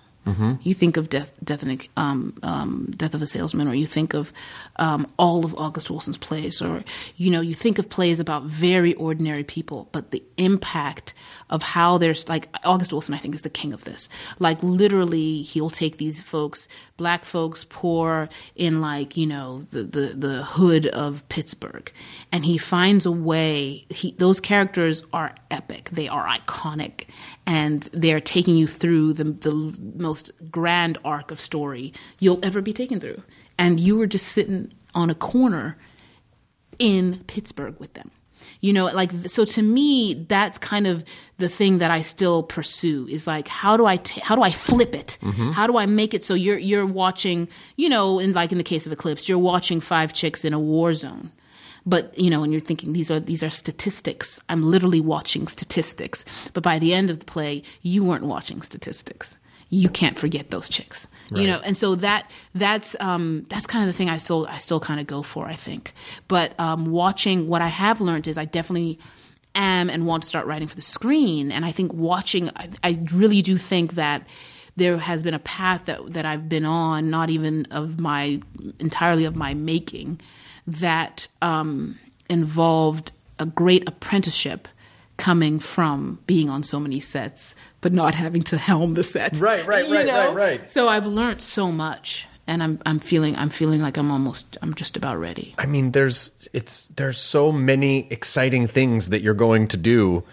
You 0.62 0.74
think 0.74 0.98
of 0.98 1.10
Death, 1.10 1.38
Death, 1.44 1.64
um, 1.96 2.38
um, 2.42 2.92
Death 2.96 3.14
of 3.14 3.22
a 3.22 3.28
Salesman, 3.28 3.68
or 3.68 3.76
you 3.76 3.86
think 3.86 4.14
of 4.14 4.34
um, 4.78 5.12
all 5.18 5.46
of 5.46 5.54
August 5.56 5.90
Wilson's 5.90 6.18
plays, 6.18 6.62
or 6.62 6.84
you 7.16 7.30
know, 7.30 7.42
you 7.42 7.54
think 7.54 7.78
of 7.78 7.90
plays 7.90 8.20
about 8.20 8.44
very 8.44 8.94
ordinary 8.96 9.44
people, 9.44 9.88
but 9.92 10.12
the 10.12 10.24
impact 10.38 11.14
of 11.50 11.62
how 11.62 11.98
there's 11.98 12.28
like 12.28 12.50
August 12.64 12.92
Wilson, 12.92 13.14
I 13.14 13.18
think, 13.18 13.36
is 13.36 13.44
the 13.44 13.50
king 13.50 13.72
of 13.74 13.84
this. 13.84 14.10
Like 14.40 14.62
literally, 14.64 15.44
he'll 15.44 15.70
take 15.70 15.98
these 15.98 16.22
folks, 16.22 16.68
black 16.98 17.24
folks, 17.24 17.64
poor 17.64 18.28
in 18.56 18.82
like 18.82 19.16
you 19.16 19.28
know 19.28 19.62
the 19.62 19.84
the 19.84 20.08
the 20.16 20.44
hood 20.44 20.88
of 20.88 21.28
Pittsburgh, 21.30 21.92
and 22.32 22.46
he 22.46 22.58
finds 22.58 23.06
a 23.06 23.12
way. 23.12 23.86
He 23.90 24.16
those 24.18 24.40
characters 24.40 25.04
are 25.14 25.36
epic. 25.52 25.90
They 25.92 26.08
are 26.08 26.28
iconic, 26.28 27.06
and 27.46 27.88
they're 27.94 28.20
taking 28.20 28.56
you 28.56 28.68
through 28.68 29.14
the 29.14 29.26
the 29.26 29.78
most 29.96 30.15
grand 30.52 30.98
arc 31.04 31.32
of 31.32 31.40
story 31.40 31.94
you'll 32.20 32.44
ever 32.44 32.62
be 32.62 32.74
taken 32.74 33.00
through. 33.00 33.22
And 33.58 33.80
you 33.80 33.98
were 33.98 34.08
just 34.08 34.28
sitting 34.28 34.74
on 34.94 35.10
a 35.10 35.16
corner 35.16 35.78
in 36.80 37.24
Pittsburgh 37.28 37.76
with 37.80 37.94
them. 37.94 38.12
You 38.62 38.74
know, 38.74 38.86
like 38.86 39.12
so 39.28 39.46
to 39.46 39.62
me 39.62 40.26
that's 40.28 40.58
kind 40.58 40.88
of 40.88 41.04
the 41.38 41.50
thing 41.50 41.80
that 41.80 41.92
I 41.92 42.02
still 42.02 42.44
pursue 42.44 43.08
is 43.10 43.28
like 43.28 43.48
how 43.48 43.78
do 43.78 43.86
I 43.86 44.00
how 44.22 44.36
do 44.36 44.42
I 44.42 44.52
flip 44.52 44.94
it? 44.94 45.18
Mm-hmm. 45.22 45.52
How 45.52 45.68
do 45.68 45.78
I 45.78 45.86
make 45.86 46.14
it 46.14 46.24
so 46.24 46.34
you're 46.34 46.58
you're 46.58 46.86
watching, 46.86 47.48
you 47.76 47.90
know, 47.90 48.20
in 48.20 48.34
like 48.34 48.52
in 48.52 48.58
the 48.58 48.64
case 48.64 48.86
of 48.86 48.92
Eclipsed, 48.92 49.30
you're 49.30 49.40
watching 49.40 49.82
five 49.82 50.14
chicks 50.14 50.46
in 50.46 50.54
a 50.54 50.60
war 50.60 50.94
zone. 50.94 51.32
But 51.86 52.18
you 52.18 52.30
know, 52.30 52.44
and 52.44 52.52
you're 52.52 52.62
thinking 52.62 52.94
these 52.94 53.12
are 53.12 53.20
these 53.20 53.44
are 53.44 53.50
statistics. 53.50 54.40
I'm 54.50 54.64
literally 54.64 55.02
watching 55.02 55.48
statistics. 55.48 56.26
But 56.54 56.64
by 56.64 56.80
the 56.80 56.94
end 56.94 57.12
of 57.12 57.20
the 57.20 57.26
play, 57.26 57.64
you 57.82 58.04
weren't 58.04 58.26
watching 58.26 58.62
statistics. 58.62 59.36
You 59.70 59.90
can't 59.90 60.18
forget 60.18 60.52
those 60.52 60.70
chicks. 60.70 61.08
You 61.32 61.48
know, 61.48 61.60
and 61.64 61.76
so 61.76 61.96
that 61.96 62.30
that's 62.54 62.96
um, 63.00 63.48
that's 63.50 63.66
kind 63.66 63.84
of 63.84 63.88
the 63.88 63.98
thing 63.98 64.10
I 64.10 64.18
still 64.18 64.46
I 64.48 64.60
still 64.60 64.80
kind 64.80 65.00
of 65.00 65.08
go 65.08 65.24
for. 65.24 65.48
I 65.48 65.56
think, 65.56 65.94
but 66.28 66.58
um, 66.60 66.86
watching 66.86 67.48
what 67.48 67.64
I 67.64 67.68
have 67.68 68.00
learned 68.00 68.28
is 68.28 68.38
I 68.38 68.46
definitely 68.46 69.00
am 69.56 69.90
and 69.90 70.06
want 70.06 70.24
to 70.24 70.30
start 70.30 70.46
writing 70.46 70.68
for 70.68 70.76
the 70.76 70.82
screen. 70.82 71.52
And 71.52 71.66
I 71.66 71.72
think 71.72 71.94
watching, 71.94 72.50
I, 72.56 72.70
I 72.84 73.00
really 73.14 73.42
do 73.42 73.58
think 73.58 73.94
that 73.94 74.28
there 74.76 74.98
has 74.98 75.24
been 75.24 75.34
a 75.34 75.40
path 75.40 75.86
that 75.86 76.14
that 76.14 76.26
I've 76.26 76.48
been 76.48 76.66
on, 76.66 77.10
not 77.10 77.30
even 77.30 77.66
of 77.72 78.00
my 78.00 78.42
entirely 78.80 79.26
of 79.26 79.36
my 79.36 79.54
making, 79.54 80.22
that 80.68 81.28
um, 81.42 81.98
involved 82.30 83.14
a 83.40 83.46
great 83.46 83.88
apprenticeship 83.88 84.68
coming 85.18 85.60
from 85.60 86.20
being 86.28 86.50
on 86.50 86.62
so 86.64 86.80
many 86.80 87.00
sets 87.00 87.56
but 87.82 87.94
not 87.94 88.16
having 88.16 88.42
to 88.44 88.58
helm 88.58 88.94
the 88.96 89.04
set 89.04 89.38
Right, 89.38 89.66
right, 89.66 89.90
right, 89.90 90.06
know? 90.06 90.34
right, 90.34 90.60
right. 90.60 90.70
so 90.70 90.88
i've 90.88 91.06
learned 91.06 91.42
so 91.42 91.72
much 91.72 92.28
and 92.48 92.62
i'm 92.62 92.80
i'm 92.86 93.00
feeling 93.00 93.36
i'm 93.38 93.50
feeling 93.50 93.82
like 93.82 93.98
i'm 93.98 94.12
almost 94.12 94.58
i'm 94.62 94.74
just 94.74 94.98
about 94.98 95.18
ready 95.18 95.54
I 95.58 95.66
mean, 95.68 95.92
there's 95.92 96.50
it's 96.54 96.88
there's 96.90 97.18
so 97.18 97.52
many 97.52 98.08
exciting 98.12 98.68
things 98.68 99.10
that 99.10 99.22
you're 99.22 99.34
going 99.34 99.68
to 99.70 99.78
do. 99.78 100.24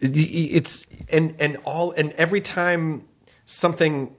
It's 0.00 0.86
and 1.08 1.34
and 1.38 1.56
all 1.64 1.92
and 1.92 2.12
every 2.12 2.40
time 2.40 3.04
something, 3.46 4.14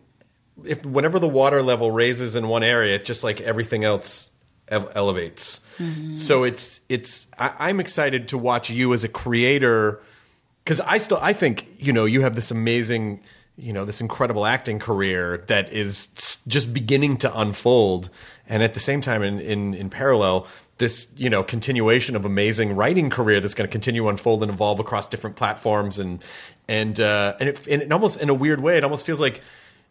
if 0.64 0.86
whenever 0.86 1.20
the 1.20 1.28
water 1.28 1.62
level 1.62 1.92
raises 1.92 2.36
in 2.36 2.48
one 2.48 2.64
area, 2.64 2.98
just 3.00 3.24
like 3.24 3.42
everything 3.42 3.84
else 3.84 4.32
ev- 4.68 4.92
elevates. 4.96 5.62
So 6.16 6.44
it's 6.44 6.82
it's 6.88 7.28
I, 7.38 7.52
I'm 7.60 7.80
excited 7.80 8.30
to 8.30 8.38
watch 8.38 8.70
you 8.70 8.94
as 8.94 9.04
a 9.04 9.10
creator 9.10 10.02
because 10.64 10.80
I 10.82 10.98
still 11.00 11.20
I 11.22 11.34
think 11.34 11.68
you 11.78 11.92
know 11.92 12.06
you 12.06 12.22
have 12.22 12.36
this 12.36 12.50
amazing 12.52 13.22
you 13.58 13.74
know 13.74 13.86
this 13.86 14.02
incredible 14.02 14.46
acting 14.46 14.80
career 14.80 15.44
that 15.48 15.72
is 15.72 16.08
just 16.48 16.74
beginning 16.74 17.18
to 17.18 17.40
unfold 17.40 18.10
and 18.48 18.64
at 18.64 18.74
the 18.74 18.80
same 18.80 19.02
time 19.02 19.22
in 19.24 19.40
in, 19.40 19.74
in 19.74 19.90
parallel 19.90 20.48
this 20.78 21.08
you 21.16 21.30
know 21.30 21.44
continuation 21.44 22.16
of 22.16 22.26
amazing 22.26 22.76
writing 22.76 23.10
career 23.10 23.40
that's 23.40 23.54
going 23.54 23.68
to 23.68 23.72
continue 23.72 24.08
unfold 24.10 24.44
and 24.44 24.52
evolve 24.52 24.80
across 24.80 25.08
different 25.08 25.36
platforms 25.36 26.00
and 26.00 26.24
and 26.68 27.00
uh, 27.00 27.36
and 27.40 27.50
it, 27.50 27.68
and 27.68 27.82
it 27.82 27.92
almost 27.92 28.22
in 28.22 28.30
a 28.30 28.34
weird 28.34 28.60
way 28.60 28.78
it 28.78 28.84
almost 28.84 29.06
feels 29.06 29.22
like 29.22 29.42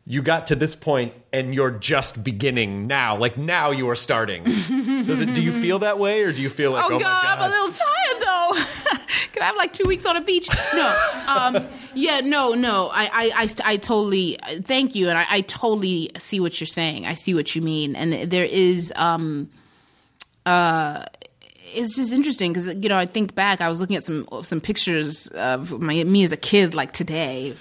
you 0.06 0.20
got 0.22 0.46
to 0.48 0.54
this 0.54 0.74
point 0.74 1.14
and 1.32 1.54
you're 1.54 1.70
just 1.70 2.22
beginning 2.22 2.86
now 2.86 3.16
like 3.16 3.38
now 3.38 3.70
you 3.70 3.88
are 3.88 3.96
starting 3.96 4.44
Does 4.44 5.20
it, 5.20 5.34
do 5.34 5.42
you 5.42 5.52
feel 5.52 5.78
that 5.80 5.98
way 5.98 6.22
or 6.22 6.32
do 6.32 6.42
you 6.42 6.50
feel 6.50 6.72
like 6.72 6.84
Oh, 6.84 6.94
oh, 6.94 6.98
God, 6.98 7.38
my 7.38 7.44
I'm 7.44 7.50
a 7.50 7.54
little 7.54 7.72
tired 7.72 8.22
though. 8.22 8.98
Can 9.32 9.42
I 9.42 9.46
have 9.46 9.56
like 9.56 9.72
two 9.72 9.86
weeks 9.88 10.06
on 10.06 10.16
a 10.16 10.20
beach? 10.20 10.48
No. 10.74 11.10
Um, 11.26 11.66
yeah, 11.94 12.20
no, 12.20 12.54
no. 12.54 12.88
I, 12.92 13.10
I, 13.12 13.32
I, 13.42 13.72
I 13.72 13.76
totally 13.78 14.38
thank 14.62 14.94
you, 14.94 15.08
and 15.08 15.18
I, 15.18 15.26
I 15.28 15.40
totally 15.40 16.10
see 16.18 16.38
what 16.38 16.60
you're 16.60 16.68
saying. 16.68 17.04
I 17.04 17.14
see 17.14 17.34
what 17.34 17.56
you 17.56 17.62
mean, 17.62 17.96
and 17.96 18.30
there 18.30 18.44
is. 18.44 18.92
Um, 18.94 19.50
uh, 20.46 21.04
it's 21.74 21.96
just 21.96 22.12
interesting 22.12 22.52
because 22.52 22.68
you 22.68 22.88
know 22.88 22.96
I 22.96 23.06
think 23.06 23.34
back. 23.34 23.60
I 23.60 23.68
was 23.68 23.80
looking 23.80 23.96
at 23.96 24.04
some 24.04 24.28
some 24.42 24.60
pictures 24.60 25.26
of 25.28 25.80
my 25.80 26.04
me 26.04 26.22
as 26.22 26.30
a 26.30 26.36
kid, 26.36 26.74
like 26.74 26.92
today, 26.92 27.54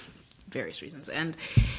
various 0.54 0.80
reasons, 0.80 1.10
and 1.10 1.36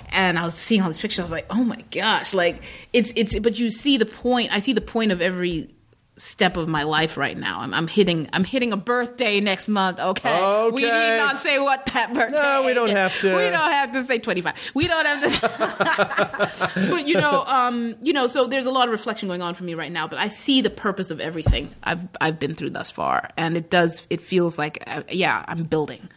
and 0.10 0.38
I 0.38 0.46
was 0.46 0.54
seeing 0.54 0.82
all 0.82 0.90
these 0.90 1.00
pictures. 1.00 1.20
I 1.20 1.24
was 1.24 1.32
like, 1.32 1.48
oh 1.50 1.64
my 1.64 1.82
gosh, 1.90 2.36
like 2.36 2.62
it's 2.94 3.12
it's. 3.16 3.40
But 3.40 3.58
you 3.58 3.72
see 3.72 3.98
the 3.98 4.06
point. 4.06 4.54
I 4.54 4.60
see 4.60 4.74
the 4.74 4.82
point 4.82 5.12
of 5.12 5.22
every 5.22 5.76
step 6.18 6.56
of 6.56 6.68
my 6.68 6.84
life 6.84 7.18
right 7.18 7.38
now. 7.38 7.60
I'm, 7.60 7.74
I'm 7.74 7.88
hitting 7.88 8.30
I'm 8.32 8.44
hitting 8.44 8.72
a 8.72 8.78
birthday 8.78 9.42
next 9.42 9.68
month. 9.68 10.00
Okay, 10.00 10.70
we 10.72 10.84
need 10.84 11.18
not 11.18 11.38
say 11.38 11.60
what 11.60 11.86
that 11.88 12.14
birthday. 12.14 12.40
No, 12.40 12.64
we 12.66 12.74
don't 12.74 12.90
have 12.90 13.18
to. 13.20 13.36
We 13.36 13.50
don't 13.50 13.72
have 13.72 13.92
to 13.94 14.04
say 14.06 14.20
25. 14.20 14.72
We 14.74 14.88
don't 14.88 15.06
have 15.06 15.24
to. 15.24 16.72
but 16.90 17.08
you 17.08 17.16
know, 17.16 17.44
um, 17.46 17.96
you 18.02 18.14
know, 18.14 18.28
so 18.28 18.48
there's 18.48 18.66
a 18.66 18.72
lot 18.72 18.88
of 18.88 18.92
reflection 18.92 19.28
going 19.28 19.42
on 19.42 19.54
for 19.56 19.64
me 19.64 19.74
right 19.74 19.92
now. 19.92 20.08
But 20.08 20.20
I 20.20 20.28
see 20.28 20.62
the 20.62 20.70
purpose 20.70 21.12
of 21.12 21.20
everything 21.20 21.74
I've 21.84 22.08
I've 22.22 22.40
been 22.40 22.56
through 22.56 22.72
thus 22.72 22.92
far, 22.92 23.30
and 23.38 23.58
it 23.58 23.70
does. 23.70 24.08
It 24.10 24.22
feels 24.22 24.58
like, 24.58 24.84
uh, 24.88 25.04
yeah, 25.10 25.44
I'm 25.48 25.64
building. 25.64 26.10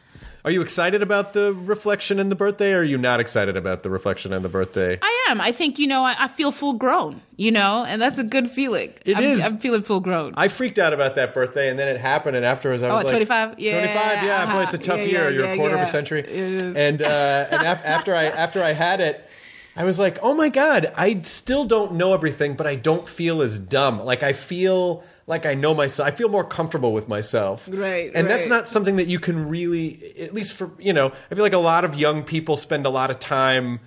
Are 0.45 0.51
you 0.51 0.63
excited 0.63 1.03
about 1.03 1.33
the 1.33 1.53
reflection 1.53 2.19
and 2.19 2.31
the 2.31 2.37
birthday, 2.37 2.73
or 2.73 2.79
are 2.79 2.85
you 2.85 2.97
not 2.97 3.21
excited 3.21 3.57
about 3.57 3.83
the 3.83 3.91
reflection 3.91 4.33
and 4.33 4.45
the 4.45 4.49
birthday? 4.49 4.99
I 5.03 5.27
am. 5.29 5.41
I 5.41 5.53
think 5.53 5.79
you 5.79 5.87
know. 5.87 6.03
I, 6.03 6.15
I 6.19 6.29
feel 6.29 6.53
full 6.53 6.75
grown. 6.75 7.21
You 7.37 7.51
know, 7.51 7.85
and 7.87 8.01
that's 8.01 8.19
a 8.19 8.25
good 8.25 8.51
feeling. 8.51 8.93
It 9.05 9.17
I'm, 9.17 9.23
is. 9.25 9.45
I'm 9.45 9.59
feeling 9.59 9.83
full 9.83 10.01
grown. 10.01 10.35
I 10.37 10.49
freaked 10.49 10.79
out 10.79 10.93
about 10.93 11.17
that 11.17 11.35
birthday, 11.35 11.69
and 11.69 11.79
then 11.79 11.89
it 11.89 12.01
happened, 12.01 12.37
and 12.37 12.45
afterwards 12.45 12.83
I 12.83 12.89
was 12.89 13.01
at 13.01 13.05
like, 13.05 13.27
25? 13.27 13.59
Yeah, 13.59 13.73
25, 13.81 14.25
yeah, 14.25 14.53
boy, 14.53 14.63
it's 14.63 14.75
a 14.75 14.77
uh-huh. 14.77 14.87
tough 14.87 14.99
Yeah, 14.99 15.05
year. 15.05 15.25
yeah, 15.25 15.37
You're 15.37 15.45
yeah, 15.47 15.53
a 15.53 15.57
quarter 15.57 15.75
of 15.75 15.81
a 15.81 15.87
century." 15.87 16.21
It 16.21 16.29
is. 16.29 16.77
And 16.77 17.03
uh, 17.03 17.47
and 17.51 17.63
af- 17.63 17.85
after 17.85 18.15
I 18.15 18.25
after 18.27 18.63
I 18.63 18.73
had 18.73 19.01
it, 19.01 19.29
I 19.77 19.85
was 19.85 19.99
like, 19.99 20.19
"Oh 20.23 20.35
my 20.35 20.49
god, 20.49 20.93
I 20.97 21.21
still 21.23 21.65
don't 21.65 21.95
know 21.95 22.15
everything, 22.15 22.55
but 22.55 22.67
I 22.67 22.77
don't 22.77 23.09
feel 23.09 23.43
as 23.43 23.59
dumb. 23.59 24.05
Like 24.05 24.23
I 24.23 24.33
feel." 24.33 25.03
Like 25.29 25.45
I 25.47 25.55
know 25.55 25.75
myself. 25.75 26.09
I 26.09 26.11
feel 26.11 26.29
more 26.31 26.43
comfortable 26.43 26.93
with 26.93 27.07
myself. 27.07 27.69
Right, 27.71 28.11
And 28.15 28.29
that's 28.29 28.49
not 28.49 28.67
something 28.67 28.97
that 28.97 29.07
you 29.07 29.21
can 29.21 29.49
really, 29.49 30.15
at 30.19 30.33
least 30.35 30.55
for, 30.55 30.71
you 30.79 30.93
know, 30.93 31.13
I 31.31 31.35
feel 31.35 31.45
like 31.45 31.53
a 31.53 31.59
lot 31.59 31.85
of 31.85 31.95
young 31.95 32.23
people 32.25 32.57
spend 32.57 32.87
a 32.87 32.91
lot 32.91 33.11
of 33.11 33.19
time 33.21 33.79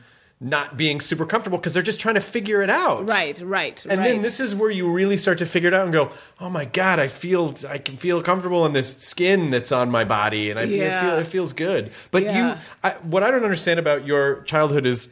not 0.43 0.75
being 0.77 0.99
super 1.01 1.25
comfortable 1.25 1.57
because 1.57 1.73
they're 1.73 1.83
just 1.83 1.99
trying 1.99 2.15
to 2.15 2.21
figure 2.21 2.61
it 2.63 2.69
out. 2.69 3.07
Right, 3.07 3.39
right, 3.41 3.83
And 3.87 3.99
right. 3.99 4.07
then 4.13 4.21
this 4.23 4.39
is 4.39 4.55
where 4.55 4.71
you 4.71 4.91
really 4.91 5.17
start 5.17 5.37
to 5.39 5.45
figure 5.45 5.67
it 5.67 5.73
out 5.73 5.83
and 5.83 5.93
go, 5.93 6.11
oh 6.39 6.49
my 6.49 6.65
god, 6.65 6.97
I 6.99 7.07
feel 7.09 7.55
I 7.67 7.77
can 7.79 7.97
feel 7.97 8.21
comfortable 8.23 8.65
in 8.65 8.73
this 8.73 8.97
skin 8.97 9.49
that's 9.51 9.71
on 9.71 9.91
my 9.91 10.03
body, 10.03 10.49
and 10.49 10.59
I 10.59 10.65
feel, 10.67 10.77
Yeah. 10.77 10.97
it, 10.97 11.09
feel, 11.11 11.19
it 11.19 11.27
feels 11.27 11.53
good. 11.53 11.91
But 12.11 12.23
Yeah. 12.23 12.53
you, 12.53 12.61
I, 12.83 12.91
what 13.03 13.21
I 13.23 13.29
don't 13.29 13.43
understand 13.43 13.79
about 13.79 14.05
your 14.05 14.41
childhood 14.43 14.85
is. 14.85 15.09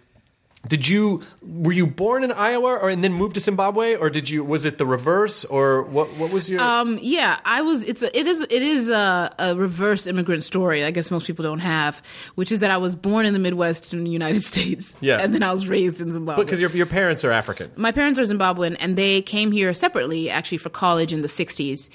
Did 0.68 0.88
you 0.90 1.24
were 1.42 1.72
you 1.72 1.88
born 1.88 2.24
in 2.24 2.34
Iowa 2.34 2.76
or 2.76 2.90
and 2.90 3.02
then 3.02 3.14
moved 3.14 3.36
to 3.36 3.40
Zimbabwe 3.40 3.96
or 3.96 4.10
did 4.10 4.30
you 4.30 4.44
was 4.44 4.66
it 4.66 4.78
the 4.78 4.86
reverse 4.86 5.46
or 5.46 5.84
what 5.84 6.10
what 6.18 6.32
was 6.34 6.50
your 6.50 6.62
Um, 6.62 7.00
yeah, 7.02 7.40
I 7.46 7.62
was. 7.62 7.82
It's 7.84 8.02
a, 8.02 8.16
it 8.18 8.28
is 8.28 8.42
it 8.42 8.52
is 8.62 8.90
a, 8.90 9.34
a 9.40 9.56
reverse 9.56 10.06
immigrant 10.06 10.44
story. 10.44 10.84
I 10.84 10.92
guess 10.92 11.12
most 11.12 11.26
people 11.28 11.44
don't 11.44 11.60
have, 11.60 12.04
which 12.36 12.52
is 12.52 12.60
that 12.60 12.72
I 12.72 12.78
was 12.78 12.94
born 12.96 13.26
in 13.26 13.34
the 13.34 13.40
Midwest 13.40 13.94
in 13.94 14.04
the 14.04 14.12
United 14.12 14.44
States. 14.54 14.98
Yeah. 15.00 15.20
and 15.22 15.34
then 15.34 15.44
I 15.44 15.52
was 15.52 15.70
raised 15.70 16.02
in 16.02 16.12
Zimbabwe. 16.12 16.44
because 16.44 16.60
your 16.60 16.72
your 16.72 16.86
parents 16.86 17.24
are 17.24 17.32
African 17.32 17.72
my 17.78 17.94
parents 17.94 18.20
are 18.20 18.24
Zimbabwean, 18.24 18.76
and 18.82 18.98
they 18.98 19.22
came 19.22 19.54
here 19.54 19.74
separately, 19.74 20.30
actually, 20.30 20.58
for 20.58 20.70
college 20.70 21.14
in 21.14 21.22
the 21.22 21.30
'60s. 21.30 21.90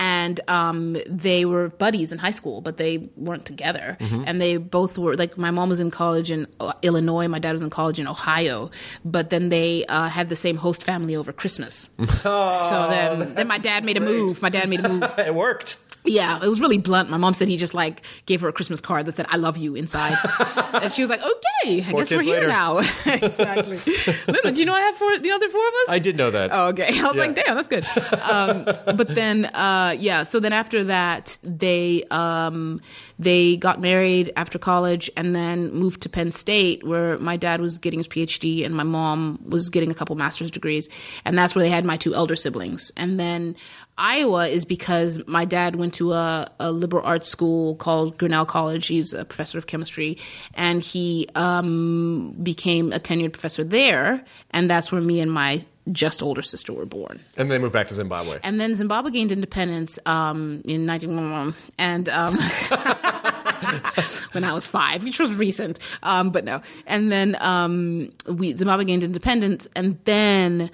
And 0.00 0.40
um, 0.48 0.96
they 1.06 1.44
were 1.44 1.68
buddies 1.68 2.10
in 2.10 2.16
high 2.16 2.30
school, 2.30 2.62
but 2.62 2.78
they 2.78 3.10
weren't 3.16 3.44
together. 3.44 3.98
Mm-hmm. 4.00 4.24
And 4.26 4.40
they 4.40 4.56
both 4.56 4.96
were 4.96 5.14
like 5.14 5.36
my 5.36 5.50
mom 5.50 5.68
was 5.68 5.78
in 5.78 5.90
college 5.90 6.30
in 6.30 6.46
uh, 6.58 6.72
Illinois, 6.80 7.28
my 7.28 7.38
dad 7.38 7.52
was 7.52 7.62
in 7.62 7.68
college 7.68 8.00
in 8.00 8.08
Ohio. 8.08 8.70
But 9.04 9.28
then 9.28 9.50
they 9.50 9.84
uh, 9.86 10.08
had 10.08 10.30
the 10.30 10.36
same 10.36 10.56
host 10.56 10.82
family 10.82 11.14
over 11.14 11.34
Christmas. 11.34 11.90
so 12.22 12.86
then, 12.88 13.34
then 13.34 13.46
my 13.46 13.58
dad 13.58 13.84
made 13.84 13.98
a 13.98 14.00
move. 14.00 14.40
My 14.40 14.48
dad 14.48 14.70
made 14.70 14.80
a 14.80 14.88
move. 14.88 15.04
it 15.18 15.34
worked 15.34 15.76
Yeah, 16.04 16.38
it 16.42 16.48
was 16.48 16.60
really 16.60 16.78
blunt. 16.78 17.10
My 17.10 17.16
mom 17.18 17.34
said 17.34 17.48
he 17.48 17.56
just 17.56 17.74
like 17.74 18.02
gave 18.26 18.40
her 18.40 18.48
a 18.48 18.52
Christmas 18.52 18.80
card 18.80 19.06
that 19.06 19.16
said 19.16 19.26
"I 19.28 19.36
love 19.36 19.56
you" 19.58 19.74
inside, 19.74 20.16
and 20.74 20.90
she 20.92 21.02
was 21.02 21.10
like, 21.10 21.20
"Okay, 21.20 21.80
I 21.80 21.90
Four 21.90 22.00
guess 22.00 22.10
we're 22.10 22.22
here 22.22 22.34
later. 22.36 22.48
now." 22.48 22.78
exactly. 23.06 23.78
Linda, 24.26 24.52
do 24.52 24.60
you 24.60 24.66
know 24.66 24.72
I 24.74 24.80
have 24.80 24.96
four? 24.96 25.18
The 25.18 25.30
other 25.30 25.48
four 25.50 25.60
of 25.66 25.74
us? 25.74 25.84
I 25.88 25.98
did 25.98 26.16
know 26.16 26.30
that 26.30 26.50
Oh, 26.52 26.68
okay. 26.68 26.84
I 26.88 27.02
was 27.02 27.14
Yeah. 27.16 27.20
like, 27.20 27.34
damn, 27.34 27.54
that's 27.54 27.68
good. 27.68 27.84
Um, 28.22 28.64
but 28.96 29.08
then, 29.14 29.44
uh, 29.46 29.94
yeah. 29.98 30.22
So 30.24 30.40
then 30.40 30.52
after 30.52 30.84
that, 30.84 31.38
they 31.42 32.04
um, 32.10 32.80
they 33.18 33.56
got 33.58 33.80
married 33.80 34.32
after 34.36 34.58
college, 34.58 35.10
and 35.16 35.36
then 35.36 35.70
moved 35.74 36.00
to 36.02 36.08
Penn 36.08 36.32
State, 36.32 36.82
where 36.82 37.18
my 37.18 37.36
dad 37.36 37.60
was 37.60 37.76
getting 37.78 37.98
his 38.00 38.08
PhD, 38.08 38.64
and 38.64 38.74
my 38.74 38.84
mom 38.84 39.38
was 39.46 39.68
getting 39.70 39.90
a 39.90 39.94
couple 39.94 40.16
master's 40.16 40.50
degrees, 40.50 40.88
and 41.26 41.36
that's 41.36 41.54
where 41.54 41.62
they 41.62 41.68
had 41.70 41.84
my 41.84 41.98
two 41.98 42.14
elder 42.14 42.36
siblings. 42.36 42.90
And 42.96 43.20
then 43.20 43.54
Iowa 43.98 44.48
is 44.48 44.64
because 44.64 45.20
my 45.26 45.44
dad 45.44 45.76
went 45.76 45.89
to 45.92 46.12
a, 46.12 46.46
a 46.58 46.72
liberal 46.72 47.04
arts 47.04 47.28
school 47.28 47.76
called 47.76 48.18
Grinnell 48.18 48.46
College. 48.46 48.86
He's 48.86 49.12
a 49.12 49.24
professor 49.24 49.58
of 49.58 49.66
chemistry, 49.66 50.18
and 50.54 50.82
he 50.82 51.28
um, 51.34 52.36
became 52.42 52.92
a 52.92 52.98
tenured 53.00 53.32
professor 53.32 53.64
there, 53.64 54.24
and 54.50 54.70
that's 54.70 54.90
where 54.92 55.00
me 55.00 55.20
and 55.20 55.30
my 55.30 55.62
just 55.92 56.22
older 56.22 56.42
sister 56.42 56.72
were 56.72 56.86
born. 56.86 57.20
and 57.36 57.50
they 57.50 57.58
moved 57.58 57.72
back 57.72 57.88
to 57.88 57.94
Zimbabwe 57.94 58.38
And 58.42 58.60
then 58.60 58.74
Zimbabwe 58.74 59.10
gained 59.10 59.32
independence 59.32 59.98
um, 60.06 60.62
in 60.64 60.86
1911, 60.86 61.54
and 61.78 62.08
um, 62.08 62.34
when 64.32 64.44
I 64.44 64.52
was 64.52 64.66
five, 64.66 65.04
which 65.04 65.18
was 65.18 65.32
recent, 65.34 65.78
um, 66.02 66.30
but 66.30 66.44
no. 66.44 66.62
And 66.86 67.10
then 67.10 67.36
um, 67.40 68.12
we 68.28 68.54
Zimbabwe 68.54 68.84
gained 68.84 69.04
independence, 69.04 69.68
and 69.74 69.98
then 70.04 70.70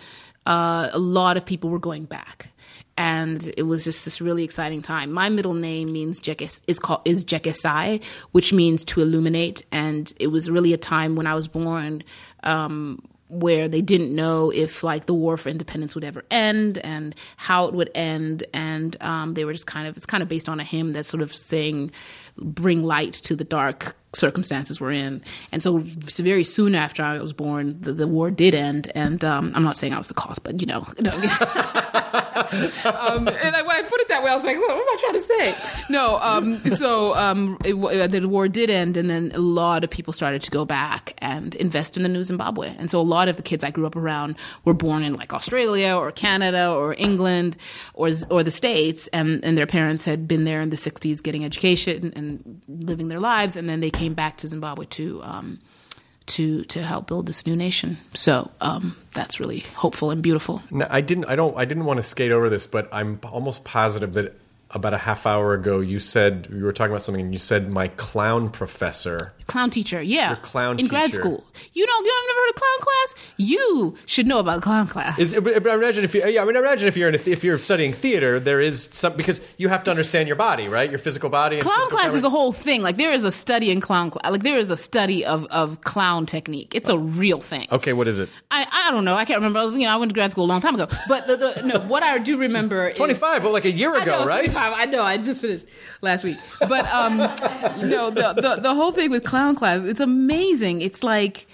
uh, 0.47 0.91
a 0.93 0.99
lot 0.99 1.37
of 1.37 1.45
people 1.45 1.71
were 1.71 1.79
going 1.79 2.05
back. 2.05 2.49
And 2.99 3.53
it 3.57 3.64
was 3.64 3.84
just 3.84 4.05
this 4.05 4.20
really 4.20 4.42
exciting 4.44 4.82
time. 4.82 5.12
My 5.12 5.28
middle 5.28 5.55
name 5.55 5.92
means 5.92 6.18
Jekes, 6.18 6.62
is 6.66 6.78
called 6.78 7.03
is 7.05 7.24
Jekesai, 7.24 8.03
which 8.32 8.53
means 8.53 8.84
to 8.84 9.01
illuminate. 9.01 9.62
And 9.70 10.12
it 10.18 10.28
was 10.28 10.51
really 10.51 10.72
a 10.72 10.78
time 10.78 11.14
when 11.14 11.26
I 11.26 11.34
was 11.34 11.47
born 11.49 12.03
um, 12.42 13.03
where 13.28 13.66
they 13.66 13.82
didn't 13.82 14.14
know 14.14 14.51
if 14.51 14.84
like 14.84 15.07
the 15.07 15.14
war 15.14 15.36
for 15.36 15.49
independence 15.49 15.94
would 15.94 16.05
ever 16.05 16.24
end 16.30 16.78
and 16.78 17.14
how 17.36 17.66
it 17.66 17.74
would 17.74 17.90
end 17.94 18.44
and 18.55 19.01
um, 19.03 19.34
they 19.34 19.44
were 19.44 19.53
just 19.53 19.66
kind 19.66 19.88
of 19.88 19.97
it's 19.97 20.07
kind 20.07 20.22
of 20.22 20.28
based 20.28 20.49
on 20.49 20.61
a 20.61 20.64
hymn 20.64 20.92
that's 20.92 21.09
sort 21.09 21.22
of 21.22 21.34
saying 21.34 21.90
bring 22.38 22.84
light 22.84 23.12
to 23.12 23.34
the 23.34 23.44
dark 23.44 23.97
circumstances 24.12 24.80
we're 24.80 24.92
in 24.92 25.20
and 25.51 25.62
so 25.62 25.78
very 25.78 26.44
soon 26.44 26.74
after 26.74 27.03
i 27.03 27.18
was 27.18 27.32
born 27.32 27.78
the, 27.80 27.92
the 27.92 28.07
war 28.07 28.30
did 28.30 28.55
end 28.55 28.90
and 28.94 29.24
um, 29.24 29.53
i'm 29.55 29.64
not 29.64 29.76
saying 29.76 29.92
i 29.92 29.99
was 29.99 30.09
the 30.09 30.14
cause 30.14 30.38
but 30.38 30.61
you 30.61 30.66
know, 30.66 30.86
no. 31.01 31.11
um, 32.37 33.28
and 33.28 33.57
I, 33.57 33.62
when 33.62 33.76
I 33.76 33.82
put 33.89 34.01
it 34.01 34.09
that 34.09 34.22
way, 34.22 34.30
I 34.30 34.34
was 34.34 34.45
like, 34.45 34.59
what, 34.59 34.68
what 34.68 34.76
am 34.76 34.89
I 34.89 34.97
trying 35.01 35.12
to 35.14 35.20
say? 35.20 35.82
No, 35.91 36.18
um, 36.20 36.55
so 36.70 37.14
um, 37.14 37.57
it, 37.64 37.74
the 38.11 38.28
war 38.28 38.49
did 38.49 38.70
end, 38.70 38.97
and 38.97 39.09
then 39.09 39.32
a 39.34 39.39
lot 39.39 39.84
of 39.84 39.91
people 39.91 40.12
started 40.12 40.43
to 40.43 40.51
go 40.51 40.64
back 40.64 41.14
and 41.18 41.55
invest 41.55 41.97
in 41.97 42.03
the 42.03 42.09
new 42.09 42.22
Zimbabwe. 42.22 42.74
And 42.78 42.91
so 42.91 43.01
a 43.01 43.03
lot 43.03 43.28
of 43.28 43.37
the 43.37 43.43
kids 43.43 43.64
I 43.64 43.70
grew 43.70 43.87
up 43.87 43.97
around 43.97 44.37
were 44.64 44.74
born 44.74 45.03
in 45.03 45.14
like 45.14 45.32
Australia 45.32 45.97
or 45.97 46.12
Canada 46.12 46.70
or 46.70 46.95
England 46.99 47.57
or 47.95 48.11
or 48.30 48.43
the 48.43 48.51
States, 48.51 49.09
and, 49.09 49.45
and 49.45 49.57
their 49.57 49.66
parents 49.66 50.05
had 50.05 50.28
been 50.28 50.45
there 50.45 50.61
in 50.61 50.70
the 50.70 50.76
60s 50.76 51.22
getting 51.22 51.45
education 51.45 52.12
and 52.14 52.62
living 52.68 53.09
their 53.09 53.20
lives, 53.20 53.57
and 53.57 53.68
then 53.68 53.80
they 53.80 53.91
came 53.91 54.14
back 54.14 54.37
to 54.39 54.49
Zimbabwe 54.49 54.87
to. 54.87 55.22
Um, 55.22 55.61
to, 56.27 56.64
to 56.64 56.83
help 56.83 57.07
build 57.07 57.27
this 57.27 57.47
new 57.47 57.57
nation, 57.57 57.99
so 58.14 58.51
um, 58.61 58.97
that's 59.14 59.39
really 59.41 59.61
hopeful 59.74 60.11
and 60.11 60.22
beautiful. 60.22 60.62
No, 60.70 60.87
I 60.91 61.01
didn't. 61.01 61.27
I 61.27 61.37
don't. 61.37 61.57
I 61.57 61.64
didn't 61.64 61.85
want 61.85 61.99
to 61.99 62.03
skate 62.03 62.33
over 62.33 62.51
this, 62.51 62.66
but 62.66 62.89
I'm 62.93 63.20
almost 63.24 63.64
positive 63.64 64.14
that 64.14 64.35
about 64.70 64.95
a 64.95 64.99
half 64.99 65.27
hour 65.27 65.55
ago 65.55 65.81
you 65.81 65.99
said 65.99 66.49
you 66.51 66.64
were 66.64 66.72
talking 66.72 66.91
about 66.91 67.03
something, 67.03 67.24
and 67.24 67.33
you 67.33 67.39
said 67.39 67.70
my 67.70 67.89
clown 67.89 68.51
professor. 68.51 69.33
Clown 69.47 69.70
teacher, 69.70 70.03
yeah. 70.03 70.28
Your 70.28 70.36
clown 70.36 70.78
in 70.80 70.88
grad 70.88 71.12
school. 71.12 71.44
You 71.72 71.86
don't, 71.86 72.05
you 72.05 72.12
have 72.12 72.24
never 72.28 72.40
heard 72.40 72.49
of 72.51 72.55
clown 72.57 72.80
class? 72.80 73.14
You 73.36 73.94
should 74.07 74.26
know 74.26 74.38
about 74.40 74.62
clown 74.62 74.88
class. 74.88 75.18
Is, 75.18 75.34
but 75.34 75.62
but 75.62 75.74
imagine 75.74 76.03
if 76.05 76.14
you, 76.14 76.26
yeah, 76.26 76.42
I 76.42 76.44
mean, 76.44 76.57
imagine 76.57 76.88
if 76.88 76.97
you're 76.97 77.09
in 77.09 77.14
a, 77.14 77.18
if 77.26 77.44
you're 77.44 77.59
studying 77.59 77.92
theater, 77.92 78.40
there 78.40 78.61
is 78.61 78.84
some 78.84 79.16
because 79.16 79.40
you 79.57 79.68
have 79.68 79.84
to 79.84 79.90
understand 79.90 80.26
your 80.26 80.36
body, 80.36 80.68
right? 80.68 80.90
Your 80.90 80.99
physical 80.99 81.30
body. 81.30 81.57
And 81.57 81.64
clown 81.64 81.76
physical 81.78 81.99
class 81.99 82.14
is 82.14 82.24
a 82.24 82.28
whole 82.28 82.51
thing. 82.53 82.82
Like 82.82 82.97
there 82.97 83.12
is 83.12 83.22
a 83.22 83.30
study 83.30 83.70
in 83.70 83.80
clown 83.80 84.11
class. 84.11 84.32
Like 84.32 84.42
there 84.42 84.59
is 84.59 84.68
a 84.70 84.76
study 84.76 85.24
of, 85.24 85.47
of 85.47 85.80
clown 85.82 86.26
technique. 86.26 86.74
It's 86.74 86.88
a 86.90 86.99
real 86.99 87.40
thing. 87.40 87.68
Okay, 87.70 87.92
what 87.92 88.09
is 88.09 88.18
it? 88.18 88.28
I, 88.51 88.66
I 88.72 88.90
don't 88.90 89.05
know. 89.05 89.14
I 89.14 89.24
can't 89.24 89.38
remember. 89.38 89.61
I 89.61 89.64
was 89.64 89.74
you 89.74 89.84
know 89.84 89.90
I 89.90 89.97
went 89.97 90.11
to 90.11 90.14
grad 90.14 90.32
school 90.32 90.44
a 90.44 90.47
long 90.47 90.61
time 90.61 90.74
ago. 90.74 90.88
But 91.09 91.28
the, 91.28 91.36
the 91.36 91.62
no, 91.64 91.78
what 91.80 92.03
I 92.03 92.18
do 92.18 92.36
remember 92.36 92.92
Twenty 92.94 93.14
five, 93.14 93.44
well, 93.44 93.53
like 93.53 93.64
a 93.64 93.70
year 93.70 93.94
I 93.94 94.03
ago, 94.03 94.20
know, 94.20 94.26
right? 94.26 94.51
25. 94.51 94.72
I 94.74 94.84
know. 94.86 95.03
I 95.03 95.18
just 95.18 95.40
finished 95.40 95.66
last 96.01 96.24
week. 96.24 96.36
But 96.61 96.86
um, 96.92 97.20
you 97.78 97.86
know, 97.86 98.11
the, 98.11 98.32
the 98.32 98.61
the 98.61 98.74
whole 98.74 98.90
thing 98.90 99.11
with 99.11 99.22
clown 99.22 99.36
class, 99.57 99.84
it's 99.84 100.01
amazing. 100.01 100.82
It's 100.82 101.03
like 101.03 101.47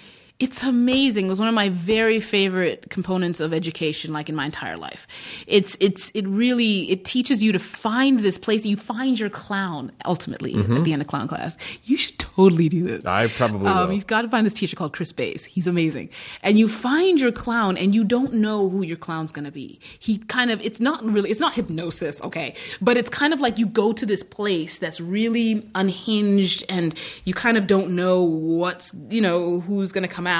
it's 0.43 0.61
amazing. 0.63 1.27
It 1.27 1.29
was 1.29 1.39
one 1.39 1.47
of 1.47 1.55
my 1.55 1.69
very 1.69 2.19
favorite 2.19 2.89
components 2.89 3.39
of 3.39 3.53
education, 3.53 4.11
like 4.11 4.27
in 4.27 4.35
my 4.35 4.45
entire 4.45 4.77
life. 4.77 5.07
It's 5.47 5.77
it's 5.79 6.11
it 6.13 6.27
really 6.27 6.91
it 6.91 7.05
teaches 7.05 7.41
you 7.43 7.51
to 7.53 7.59
find 7.59 8.19
this 8.19 8.37
place. 8.37 8.65
You 8.65 8.75
find 8.75 9.17
your 9.17 9.29
clown 9.29 9.91
ultimately 10.03 10.53
at 10.55 10.83
the 10.83 10.91
end 10.91 11.01
of 11.01 11.07
clown 11.07 11.27
class. 11.29 11.57
You 11.85 11.95
should 11.97 12.19
totally 12.19 12.67
do 12.67 12.83
this. 12.83 13.03
Mm-hmm. 13.03 13.07
I 13.23 13.27
probably 13.27 13.67
Um, 13.67 13.87
will. 13.87 13.95
You've 13.95 14.07
got 14.07 14.23
to 14.23 14.27
find 14.27 14.45
this 14.45 14.53
teacher 14.53 14.75
called 14.75 14.93
Chris 14.97 15.11
Bayes. 15.13 15.45
He's 15.45 15.67
amazing. 15.67 16.09
And 16.41 16.59
you 16.59 16.67
find 16.67 17.21
your 17.21 17.31
clown 17.31 17.77
and 17.77 17.95
you 17.95 18.03
don't 18.03 18.33
know 18.33 18.67
who 18.67 18.83
your 18.83 18.97
clown's 18.97 19.31
going 19.31 19.45
to 19.45 19.51
be. 19.51 19.79
He 19.99 20.17
kind 20.17 20.51
of, 20.51 20.59
it's 20.61 20.79
not 20.81 21.03
really, 21.05 21.29
it's 21.31 21.39
not 21.39 21.53
hypnosis, 21.53 22.21
okay? 22.23 22.55
But 22.81 22.97
it's 22.97 23.09
kind 23.09 23.33
of 23.33 23.39
like 23.39 23.59
you 23.61 23.65
go 23.83 23.93
to 23.93 24.05
this 24.05 24.23
place 24.23 24.79
that's 24.79 24.99
really 24.99 25.69
unhinged 25.75 26.65
and 26.69 26.95
you 27.23 27.33
kind 27.33 27.57
of 27.57 27.67
don't 27.67 27.91
know 27.91 28.23
what's, 28.23 28.93
you 29.09 29.21
know, 29.21 29.61
who's 29.61 29.91
going 29.91 30.07
to 30.09 30.13
come 30.13 30.27
out. 30.27 30.32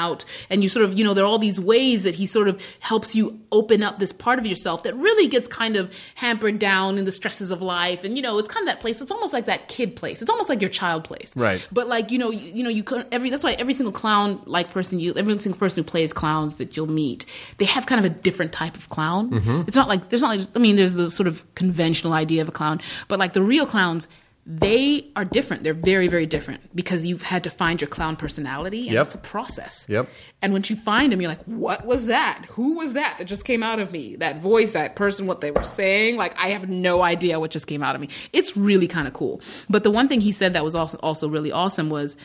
And 0.50 0.62
you 0.62 0.68
sort 0.68 0.84
of, 0.84 0.98
you 0.98 1.04
know, 1.04 1.14
there 1.14 1.24
are 1.24 1.28
all 1.28 1.38
these 1.38 1.60
ways 1.60 2.02
that 2.04 2.16
he 2.16 2.26
sort 2.26 2.48
of 2.48 2.60
helps 2.80 3.14
you 3.14 3.40
open 3.52 3.82
up 3.82 3.98
this 3.98 4.12
part 4.12 4.38
of 4.38 4.46
yourself 4.46 4.82
that 4.82 4.94
really 4.96 5.28
gets 5.28 5.46
kind 5.46 5.76
of 5.76 5.92
hampered 6.16 6.58
down 6.58 6.98
in 6.98 7.04
the 7.04 7.12
stresses 7.12 7.50
of 7.50 7.62
life. 7.62 8.04
And, 8.04 8.16
you 8.16 8.22
know, 8.22 8.38
it's 8.38 8.48
kind 8.48 8.62
of 8.62 8.74
that 8.74 8.80
place. 8.80 9.00
It's 9.00 9.12
almost 9.12 9.32
like 9.32 9.46
that 9.46 9.68
kid 9.68 9.96
place. 9.96 10.20
It's 10.20 10.30
almost 10.30 10.48
like 10.48 10.60
your 10.60 10.70
child 10.70 11.04
place. 11.04 11.34
Right. 11.36 11.66
But 11.72 11.88
like 11.88 12.10
you 12.10 12.18
know, 12.18 12.30
you, 12.30 12.52
you 12.52 12.62
know, 12.62 12.70
you 12.70 12.82
could 12.82 13.06
every 13.12 13.30
that's 13.30 13.44
why 13.44 13.52
every 13.52 13.74
single 13.74 13.92
clown 13.92 14.40
like 14.46 14.70
person 14.70 15.00
you 15.00 15.14
every 15.16 15.38
single 15.38 15.58
person 15.58 15.82
who 15.82 15.84
plays 15.84 16.12
clowns 16.12 16.56
that 16.56 16.76
you'll 16.76 16.86
meet, 16.86 17.24
they 17.58 17.64
have 17.64 17.86
kind 17.86 18.04
of 18.04 18.10
a 18.10 18.14
different 18.14 18.52
type 18.52 18.76
of 18.76 18.88
clown. 18.88 19.30
Mm-hmm. 19.30 19.62
It's 19.66 19.76
not 19.76 19.88
like 19.88 20.08
there's 20.08 20.22
not 20.22 20.36
like 20.36 20.46
I 20.54 20.58
mean, 20.58 20.76
there's 20.76 20.94
the 20.94 21.10
sort 21.10 21.26
of 21.26 21.44
conventional 21.54 22.12
idea 22.12 22.42
of 22.42 22.48
a 22.48 22.52
clown, 22.52 22.80
but 23.08 23.18
like 23.18 23.32
the 23.32 23.42
real 23.42 23.66
clowns. 23.66 24.08
They 24.46 25.10
are 25.16 25.24
different. 25.24 25.62
They're 25.64 25.72
very, 25.72 26.06
very 26.06 26.26
different 26.26 26.76
because 26.76 27.06
you've 27.06 27.22
had 27.22 27.44
to 27.44 27.50
find 27.50 27.80
your 27.80 27.88
clown 27.88 28.14
personality, 28.16 28.82
and 28.88 28.92
Yep. 28.92 29.06
it's 29.06 29.14
a 29.14 29.18
process. 29.18 29.86
Yep. 29.88 30.06
And 30.42 30.52
once 30.52 30.68
you 30.68 30.76
find 30.76 31.10
them, 31.10 31.20
you're 31.22 31.30
like, 31.30 31.42
"What 31.44 31.86
was 31.86 32.06
that? 32.06 32.44
Who 32.50 32.74
was 32.74 32.92
that 32.92 33.16
that 33.16 33.24
just 33.24 33.44
came 33.44 33.62
out 33.62 33.78
of 33.80 33.90
me? 33.90 34.16
That 34.16 34.42
voice, 34.42 34.72
that 34.74 34.96
person, 34.96 35.26
what 35.26 35.40
they 35.40 35.50
were 35.50 35.64
saying? 35.64 36.18
Like, 36.18 36.34
I 36.38 36.48
have 36.48 36.68
no 36.68 37.00
idea 37.00 37.40
what 37.40 37.52
just 37.52 37.66
came 37.66 37.82
out 37.82 37.94
of 37.94 38.02
me." 38.02 38.10
It's 38.34 38.54
really 38.54 38.86
kind 38.86 39.08
of 39.08 39.14
cool. 39.14 39.40
But 39.70 39.82
the 39.82 39.90
one 39.90 40.08
thing 40.08 40.20
he 40.20 40.32
said 40.32 40.52
that 40.52 40.62
was 40.64 40.74
also 40.74 40.98
also 40.98 41.26
really 41.26 41.50
awesome 41.50 41.88
was 41.88 42.18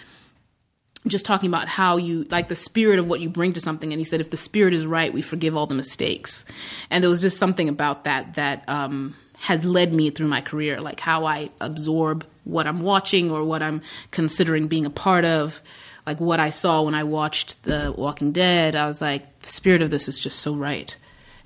just 1.07 1.26
talking 1.26 1.47
about 1.49 1.70
how 1.70 1.95
you 1.95 2.26
like 2.30 2.49
the 2.49 2.55
spirit 2.57 2.99
of 2.99 3.07
what 3.07 3.22
you 3.22 3.30
bring 3.30 3.53
to 3.53 3.61
something 3.61 3.93
and 3.93 3.99
he 4.01 4.03
said 4.03 4.20
if 4.20 4.30
the 4.32 4.38
spirit 4.38 4.74
is 4.74 4.86
right 4.86 5.13
we 5.13 5.22
forgive 5.22 5.55
all 5.55 5.65
the 5.65 5.74
mistakes 5.74 6.43
and 6.89 7.01
there 7.01 7.09
was 7.09 7.22
just 7.22 7.38
something 7.38 7.70
about 7.70 8.03
that 8.03 8.34
that 8.36 8.65
um 8.67 9.15
has 9.40 9.64
led 9.64 9.94
me 9.94 10.10
through 10.10 10.28
my 10.28 10.42
career 10.42 10.80
like 10.82 11.00
how 11.00 11.26
i 11.26 11.50
absorb 11.62 12.26
what 12.44 12.68
i'm 12.68 12.82
watching 12.82 13.32
or 13.32 13.44
what 13.44 13.62
i'm 13.62 13.82
considering 14.12 14.68
being 14.68 14.86
a 14.86 14.90
part 14.90 15.26
of 15.26 15.62
like 16.06 16.20
what 16.20 16.40
i 16.40 16.50
saw 16.50 16.82
when 16.82 16.96
i 16.96 17.04
watched 17.04 17.64
the 17.64 17.94
walking 17.98 18.32
dead 18.32 18.76
i 18.76 18.88
was 18.88 19.02
like 19.02 19.42
the 19.42 19.50
spirit 19.50 19.82
of 19.82 19.90
this 19.90 20.08
is 20.08 20.20
just 20.20 20.40
so 20.40 20.54
right 20.54 20.98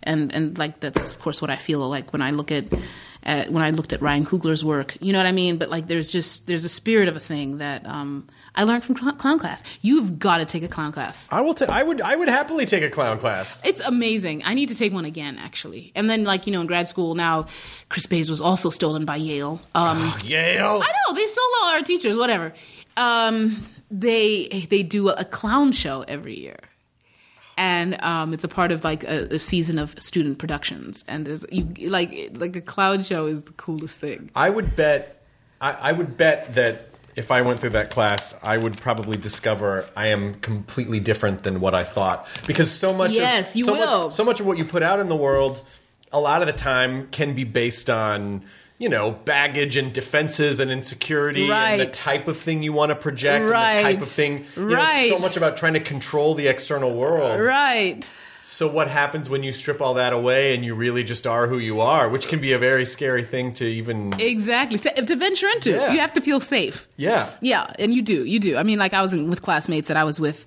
and 0.01 0.33
and 0.33 0.57
like 0.57 0.79
that's 0.79 1.11
of 1.11 1.19
course 1.19 1.41
what 1.41 1.51
i 1.51 1.55
feel 1.55 1.79
like 1.87 2.11
when 2.11 2.21
i 2.21 2.31
look 2.31 2.51
at 2.51 2.65
when 3.23 3.61
I 3.61 3.71
looked 3.71 3.93
at 3.93 4.01
Ryan 4.01 4.25
Coogler's 4.25 4.65
work. 4.65 4.97
You 4.99 5.13
know 5.13 5.19
what 5.19 5.25
I 5.25 5.31
mean? 5.31 5.57
But 5.57 5.69
like, 5.69 5.87
there's 5.87 6.11
just 6.11 6.47
there's 6.47 6.65
a 6.65 6.69
spirit 6.69 7.07
of 7.07 7.15
a 7.15 7.19
thing 7.19 7.57
that 7.59 7.85
um, 7.85 8.27
I 8.55 8.63
learned 8.63 8.83
from 8.83 8.95
cl- 8.95 9.13
clown 9.13 9.39
class. 9.39 9.63
You've 9.81 10.19
got 10.19 10.37
to 10.37 10.45
take 10.45 10.63
a 10.63 10.67
clown 10.67 10.91
class. 10.91 11.27
I 11.31 11.41
will. 11.41 11.53
Ta- 11.53 11.65
I 11.69 11.83
would. 11.83 12.01
I 12.01 12.15
would 12.15 12.29
happily 12.29 12.65
take 12.65 12.83
a 12.83 12.89
clown 12.89 13.19
class. 13.19 13.61
It's 13.65 13.81
amazing. 13.81 14.43
I 14.45 14.53
need 14.53 14.69
to 14.69 14.75
take 14.75 14.93
one 14.93 15.05
again, 15.05 15.37
actually. 15.39 15.91
And 15.95 16.09
then, 16.09 16.23
like 16.23 16.45
you 16.45 16.53
know, 16.53 16.61
in 16.61 16.67
grad 16.67 16.87
school 16.87 17.15
now, 17.15 17.47
Chris 17.89 18.05
Bayes 18.05 18.29
was 18.29 18.41
also 18.41 18.69
stolen 18.69 19.05
by 19.05 19.15
Yale. 19.15 19.61
Um, 19.73 20.13
Yale. 20.23 20.81
I 20.83 20.87
know 20.87 21.15
they 21.15 21.25
stole 21.25 21.43
all 21.61 21.73
our 21.73 21.81
teachers. 21.81 22.15
Whatever. 22.15 22.53
Um, 22.95 23.65
they 23.89 24.67
they 24.69 24.83
do 24.83 25.09
a 25.09 25.25
clown 25.25 25.71
show 25.71 26.03
every 26.07 26.39
year 26.39 26.59
and 27.57 28.01
um, 28.01 28.33
it's 28.33 28.43
a 28.43 28.47
part 28.47 28.71
of 28.71 28.83
like 28.83 29.03
a, 29.03 29.27
a, 29.35 29.39
season 29.39 29.77
of 29.77 29.99
student 30.01 30.39
productions. 30.39 31.03
And 31.07 31.25
there's 31.25 31.45
you 31.51 31.89
like 31.89 32.31
like 32.33 32.55
a 32.55 32.61
clown 32.61 33.03
show 33.03 33.25
is 33.25 33.43
the 33.43 33.51
coolest 33.53 33.99
thing. 33.99 34.31
I 34.35 34.49
would 34.49 34.75
bet. 34.75 35.23
I, 35.61 35.73
I 35.73 35.91
would 35.91 36.17
bet 36.17 36.55
that 36.55 36.92
if 37.15 37.31
I 37.31 37.41
went 37.41 37.59
through 37.59 37.71
that 37.71 37.89
class, 37.89 38.35
I 38.41 38.57
would 38.57 38.79
probably 38.79 39.17
discover 39.17 39.87
I 39.95 40.07
am 40.07 40.35
completely 40.35 40.99
different 40.99 41.43
than 41.43 41.59
what 41.59 41.75
I 41.75 41.83
thought. 41.83 42.27
Because 42.47 42.71
so 42.71 42.93
much, 42.93 43.11
yes, 43.11 43.51
of, 43.51 43.55
you 43.55 43.65
so 43.65 43.73
will. 43.73 44.03
Much, 44.05 44.13
so 44.13 44.23
much 44.23 44.39
of 44.39 44.45
what 44.45 44.57
you 44.57 44.65
put 44.65 44.83
out 44.83 44.99
in 44.99 45.09
the 45.09 45.15
world, 45.15 45.61
a 46.11 46.19
lot 46.19 46.41
of 46.41 46.47
the 46.47 46.53
time, 46.53 47.07
can 47.11 47.35
be 47.35 47.43
based 47.43 47.89
on 47.89 48.43
you 48.79 48.89
know 48.89 49.11
baggage 49.11 49.77
and 49.77 49.93
defenses 49.93 50.59
and 50.59 50.71
insecurity 50.71 51.49
right. 51.49 51.73
and 51.73 51.81
the 51.81 51.85
type 51.85 52.27
of 52.27 52.37
thing 52.37 52.63
you 52.63 52.73
want 52.73 52.89
to 52.89 52.95
project 52.95 53.49
right. 53.49 53.77
and 53.77 53.77
the 53.77 53.93
type 53.93 54.01
of 54.01 54.07
thing. 54.09 54.45
You 54.55 54.75
right. 54.75 55.09
Know, 55.09 55.17
so 55.17 55.19
much 55.19 55.37
about 55.37 55.57
trying 55.57 55.73
to 55.73 55.79
control 55.79 56.35
the 56.35 56.47
external 56.47 56.93
world. 56.93 57.39
Right. 57.39 58.09
So 58.53 58.67
what 58.67 58.87
happens 58.87 59.29
when 59.29 59.41
you 59.41 59.51
strip 59.51 59.81
all 59.81 59.95
that 59.95 60.13
away 60.13 60.53
and 60.53 60.63
you 60.63 60.75
really 60.75 61.03
just 61.03 61.25
are 61.25 61.47
who 61.47 61.57
you 61.57 61.81
are, 61.81 62.07
which 62.07 62.27
can 62.27 62.39
be 62.39 62.51
a 62.51 62.59
very 62.59 62.85
scary 62.85 63.23
thing 63.23 63.51
to 63.55 63.65
even 63.65 64.13
exactly 64.19 64.77
to, 64.77 64.89
to 65.05 65.15
venture 65.15 65.47
into. 65.47 65.71
Yeah. 65.71 65.91
You 65.91 65.99
have 65.99 66.13
to 66.13 66.21
feel 66.21 66.39
safe. 66.39 66.87
Yeah, 66.95 67.29
yeah, 67.41 67.73
and 67.79 67.91
you 67.95 68.03
do, 68.03 68.23
you 68.25 68.39
do. 68.39 68.55
I 68.55 68.61
mean, 68.61 68.77
like 68.77 68.93
I 68.93 69.01
was 69.01 69.11
in, 69.11 69.27
with 69.27 69.41
classmates 69.41 69.87
that 69.87 69.97
I 69.97 70.03
was 70.03 70.19
with. 70.19 70.45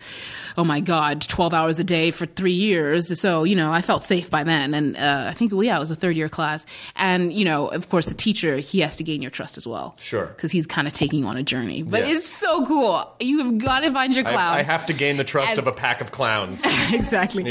Oh 0.56 0.62
my 0.64 0.78
God, 0.80 1.20
twelve 1.22 1.52
hours 1.52 1.80
a 1.80 1.84
day 1.84 2.12
for 2.12 2.26
three 2.26 2.52
years. 2.52 3.20
So 3.20 3.42
you 3.42 3.56
know, 3.56 3.72
I 3.72 3.82
felt 3.82 4.04
safe 4.04 4.30
by 4.30 4.44
then, 4.44 4.72
and 4.72 4.96
uh, 4.96 5.24
I 5.28 5.32
think 5.34 5.50
well, 5.52 5.64
yeah, 5.64 5.76
it 5.76 5.80
was 5.80 5.90
a 5.90 5.96
third 5.96 6.16
year 6.16 6.28
class, 6.28 6.64
and 6.94 7.32
you 7.32 7.44
know, 7.44 7.66
of 7.66 7.88
course, 7.88 8.06
the 8.06 8.14
teacher 8.14 8.56
he 8.58 8.80
has 8.80 8.94
to 8.96 9.02
gain 9.04 9.20
your 9.20 9.32
trust 9.32 9.56
as 9.58 9.66
well. 9.66 9.96
Sure, 10.00 10.26
because 10.26 10.52
he's 10.52 10.66
kind 10.66 10.86
of 10.86 10.92
taking 10.92 11.20
you 11.20 11.26
on 11.26 11.36
a 11.36 11.42
journey. 11.42 11.82
But 11.82 12.06
Yes. 12.06 12.18
it's 12.18 12.28
so 12.28 12.64
cool. 12.64 13.12
You 13.20 13.38
have 13.44 13.58
got 13.58 13.80
to 13.80 13.90
find 13.92 14.14
your 14.14 14.22
clown. 14.24 14.36
I, 14.54 14.60
I 14.60 14.62
have 14.62 14.86
to 14.86 14.92
gain 14.94 15.16
the 15.16 15.24
trust 15.24 15.50
And- 15.50 15.58
of 15.58 15.66
a 15.66 15.72
pack 15.72 16.00
of 16.00 16.12
clowns. 16.12 16.62
exactly. 16.92 17.42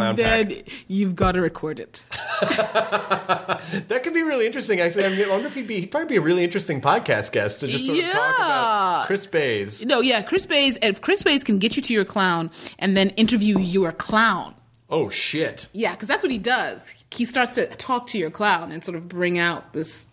Need 0.00 0.16
to 0.16 0.16
get 0.16 0.16
the 0.16 0.24
and 0.32 0.48
then 0.50 0.56
pack. 0.64 0.72
you've 0.88 1.14
got 1.16 1.32
to 1.32 1.40
record 1.40 1.80
it. 1.80 2.02
that 2.40 4.00
could 4.02 4.14
be 4.14 4.22
really 4.22 4.46
interesting. 4.46 4.80
Actually, 4.80 5.04
I, 5.06 5.08
mean, 5.10 5.24
I 5.24 5.28
wonder 5.28 5.46
if 5.48 5.54
he'd 5.54 5.66
be 5.66 5.80
he'd 5.80 5.90
probably 5.90 6.08
be 6.08 6.16
a 6.16 6.20
really 6.20 6.44
interesting 6.44 6.80
podcast 6.80 7.32
guest 7.32 7.60
to 7.60 7.68
just 7.68 7.86
sort 7.86 7.98
of 7.98 8.04
talk 8.04 8.14
Yeah. 8.14 8.34
about 8.36 9.06
Chris 9.06 9.26
Bayes. 9.26 9.84
No, 9.84 10.00
yeah, 10.00 10.22
Chris 10.22 10.46
Bayes. 10.46 10.78
If 10.82 11.00
Chris 11.00 11.22
Bayes 11.22 11.44
can 11.44 11.58
get 11.58 11.76
you 11.76 11.82
to 11.82 11.92
your 11.92 12.04
clown 12.04 12.50
and 12.78 12.96
then 12.96 13.10
interview 13.10 13.58
your 13.58 13.92
clown. 13.92 14.54
Oh 14.90 15.08
shit! 15.08 15.68
Yeah, 15.72 15.92
because 15.92 16.08
that's 16.08 16.22
what 16.22 16.32
he 16.32 16.38
does. 16.38 16.92
He 17.10 17.24
starts 17.24 17.54
to 17.54 17.66
talk 17.66 18.06
to 18.08 18.18
your 18.18 18.30
clown 18.30 18.72
and 18.72 18.84
sort 18.84 18.96
of 18.96 19.08
bring 19.08 19.38
out 19.38 19.72
this 19.72 20.04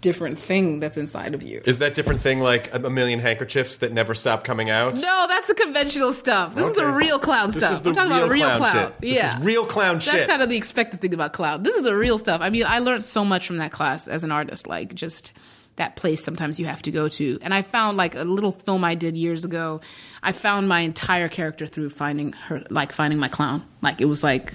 different 0.00 0.38
thing 0.38 0.80
that's 0.80 0.96
inside 0.96 1.34
of 1.34 1.42
you. 1.42 1.60
Is 1.66 1.78
that 1.78 1.94
different 1.94 2.20
thing 2.20 2.40
like 2.40 2.72
a, 2.74 2.78
a 2.78 2.90
million 2.90 3.20
handkerchiefs 3.20 3.76
that 3.76 3.92
never 3.92 4.14
stop 4.14 4.44
coming 4.44 4.70
out? 4.70 4.94
No, 4.94 5.26
that's 5.28 5.46
the 5.48 5.54
conventional 5.54 6.12
stuff. 6.12 6.54
This 6.54 6.66
is 6.66 6.72
the 6.74 6.86
real 6.86 7.18
clown 7.18 7.48
This 7.48 7.56
stuff. 7.56 7.72
is 7.72 7.82
the 7.82 7.90
We're 7.90 7.94
talking 7.94 8.12
about 8.12 8.22
real 8.22 8.30
real 8.30 8.46
clown 8.56 8.60
clown. 8.60 8.86
shit. 8.92 9.00
This 9.00 9.10
Yeah, 9.16 9.38
is 9.38 9.44
real 9.44 9.66
clown 9.66 9.94
That's 9.96 10.10
shit. 10.10 10.28
kind 10.28 10.42
of 10.42 10.48
the 10.48 10.56
expected 10.56 11.00
thing 11.00 11.12
about 11.14 11.32
clown. 11.32 11.62
This 11.62 11.74
is 11.76 11.82
the 11.82 11.94
real 11.94 12.18
stuff. 12.18 12.40
I 12.40 12.50
mean, 12.50 12.64
I 12.66 12.78
learned 12.78 13.04
so 13.04 13.24
much 13.24 13.46
from 13.46 13.58
that 13.58 13.72
class 13.72 14.08
as 14.08 14.24
an 14.24 14.32
artist. 14.32 14.66
Like 14.66 14.94
just 14.94 15.32
that 15.76 15.96
place 15.96 16.22
sometimes 16.22 16.58
you 16.60 16.66
have 16.66 16.82
to 16.82 16.90
go 16.90 17.08
to. 17.08 17.38
And 17.42 17.54
I 17.54 17.62
found 17.62 17.96
like 17.96 18.14
a 18.14 18.24
little 18.24 18.52
film 18.52 18.84
I 18.84 18.94
did 18.94 19.16
years 19.16 19.44
ago. 19.44 19.80
I 20.22 20.32
found 20.32 20.68
my 20.68 20.80
entire 20.80 21.28
character 21.28 21.66
through 21.66 21.90
finding 21.90 22.32
her, 22.32 22.62
like 22.70 22.92
finding 22.92 23.18
my 23.18 23.28
clown. 23.28 23.64
Like 23.82 24.00
it 24.00 24.06
was 24.06 24.22
like 24.22 24.54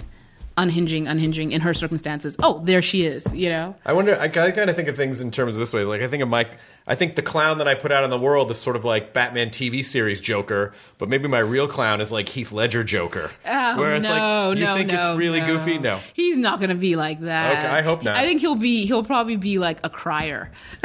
unhinging, 0.56 1.06
unhinging 1.06 1.52
in 1.52 1.60
her 1.60 1.74
circumstances. 1.74 2.36
Oh, 2.38 2.60
there 2.64 2.82
she 2.82 3.04
is. 3.04 3.26
You 3.32 3.48
know. 3.48 3.74
I 3.84 3.92
wonder. 3.92 4.18
I, 4.18 4.28
kind 4.28 4.70
of 4.70 4.76
think 4.76 4.88
of 4.88 4.96
things 4.96 5.20
in 5.20 5.30
terms 5.30 5.56
of 5.56 5.60
this 5.60 5.72
way. 5.72 5.84
Like 5.84 6.02
I 6.02 6.08
think 6.08 6.22
of 6.22 6.28
my. 6.28 6.48
I 6.88 6.94
think 6.94 7.16
the 7.16 7.22
clown 7.22 7.58
that 7.58 7.66
I 7.66 7.74
put 7.74 7.90
out 7.90 8.04
in 8.04 8.10
the 8.10 8.18
world 8.18 8.48
is 8.50 8.58
sort 8.58 8.76
of 8.76 8.84
like 8.84 9.12
Batman 9.12 9.50
TV 9.50 9.84
series 9.84 10.20
Joker, 10.20 10.72
but 10.98 11.08
maybe 11.08 11.26
my 11.26 11.40
real 11.40 11.66
clown 11.66 12.00
is 12.00 12.12
like 12.12 12.28
Heath 12.28 12.52
Ledger 12.52 12.84
Joker. 12.84 13.32
Oh, 13.44 13.78
Where 13.78 13.96
it's 13.96 14.04
no, 14.04 14.10
like 14.10 14.58
you 14.58 14.64
no, 14.64 14.74
think 14.74 14.92
no, 14.92 14.98
it's 14.98 15.18
really 15.18 15.40
no. 15.40 15.46
goofy. 15.46 15.78
No. 15.78 15.98
he's 16.12 16.36
not 16.36 16.60
going 16.60 16.70
to 16.70 16.76
be 16.76 16.94
like 16.94 17.20
that. 17.20 17.52
Okay, 17.52 17.66
I 17.66 17.82
hope 17.82 18.04
not. 18.04 18.16
I 18.16 18.24
think 18.24 18.40
he'll 18.40 18.54
be. 18.54 18.86
He'll 18.86 19.04
probably 19.04 19.36
be 19.36 19.58
like 19.58 19.80
a 19.82 19.90
crier. 19.90 20.52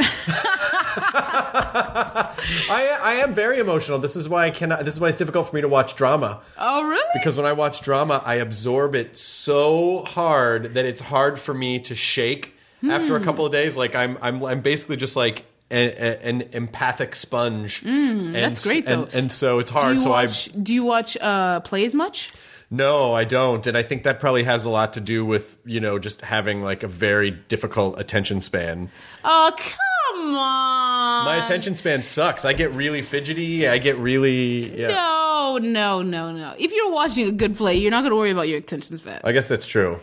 I 2.44 2.98
I 3.02 3.12
am 3.22 3.34
very 3.34 3.58
emotional. 3.58 3.98
This 3.98 4.16
is 4.16 4.28
why 4.28 4.46
I 4.46 4.50
cannot. 4.50 4.84
This 4.84 4.94
is 4.94 5.00
why 5.00 5.08
it's 5.08 5.18
difficult 5.18 5.48
for 5.48 5.54
me 5.54 5.62
to 5.62 5.68
watch 5.68 5.94
drama. 5.94 6.40
Oh, 6.58 6.88
really? 6.88 7.02
Because 7.14 7.36
when 7.36 7.46
I 7.46 7.52
watch 7.52 7.80
drama, 7.80 8.22
I 8.24 8.36
absorb 8.36 8.94
it 8.94 9.16
so 9.16 9.61
hard 10.04 10.74
that 10.74 10.84
it's 10.84 11.00
hard 11.00 11.38
for 11.38 11.54
me 11.54 11.78
to 11.80 11.94
shake 11.94 12.54
after 12.88 13.14
a 13.16 13.18
Hmm. 13.18 13.24
couple 13.24 13.46
of 13.46 13.52
days. 13.52 13.76
Like 13.76 13.94
I'm, 13.94 14.18
I'm, 14.20 14.42
I'm 14.44 14.60
basically 14.60 14.96
just 14.96 15.16
like 15.16 15.44
an, 15.70 15.88
an 15.90 16.42
empathic 16.52 17.14
sponge. 17.14 17.82
and, 17.84 18.26
Hmm, 18.26 18.32
that's 18.32 18.64
great, 18.64 18.84
though. 18.86 19.08
And, 19.12 19.30
so 19.32 19.58
it's 19.58 19.70
hard. 19.70 20.00
So 20.00 20.10
watch? 20.10 20.50
Do 20.62 20.74
you 20.74 20.84
watch 20.84 21.16
uh, 21.20 21.60
plays 21.60 21.94
much? 21.94 22.30
No, 22.70 23.12
I 23.12 23.24
don't, 23.24 23.66
and 23.66 23.76
I 23.76 23.82
think 23.82 24.04
that 24.04 24.18
probably 24.18 24.44
has 24.44 24.64
a 24.64 24.70
lot 24.70 24.94
to 24.94 25.00
do 25.00 25.26
with 25.26 25.58
you 25.66 25.78
know 25.78 25.98
just 25.98 26.22
having 26.22 26.62
like 26.62 26.82
a 26.82 26.88
very 26.88 27.30
difficult 27.30 28.00
attention 28.00 28.40
span. 28.40 28.90
Oh, 29.24 29.52
come 29.56 29.78
on! 30.10 31.24
My 31.24 31.44
attention 31.44 31.74
span 31.74 32.02
sucks. 32.02 32.44
I 32.44 32.52
get 32.52 32.72
really 32.72 33.02
fidgety. 33.02 33.68
I 33.68 33.78
get 33.78 33.96
really 33.98 34.80
yeah. 34.80 34.88
No, 34.88 35.58
no, 35.60 36.02
no, 36.02 36.32
no. 36.32 36.54
If 36.58 36.72
you're 36.72 36.90
watching 36.90 37.28
a 37.28 37.32
good 37.32 37.56
play, 37.56 37.76
you're 37.76 37.90
not 37.90 38.00
going 38.00 38.10
to 38.10 38.16
worry 38.16 38.30
about 38.30 38.48
your 38.48 38.58
attention 38.58 38.98
span. 38.98 39.20
I 39.24 39.32
guess 39.32 39.48
that's 39.48 39.66
true, 39.66 40.00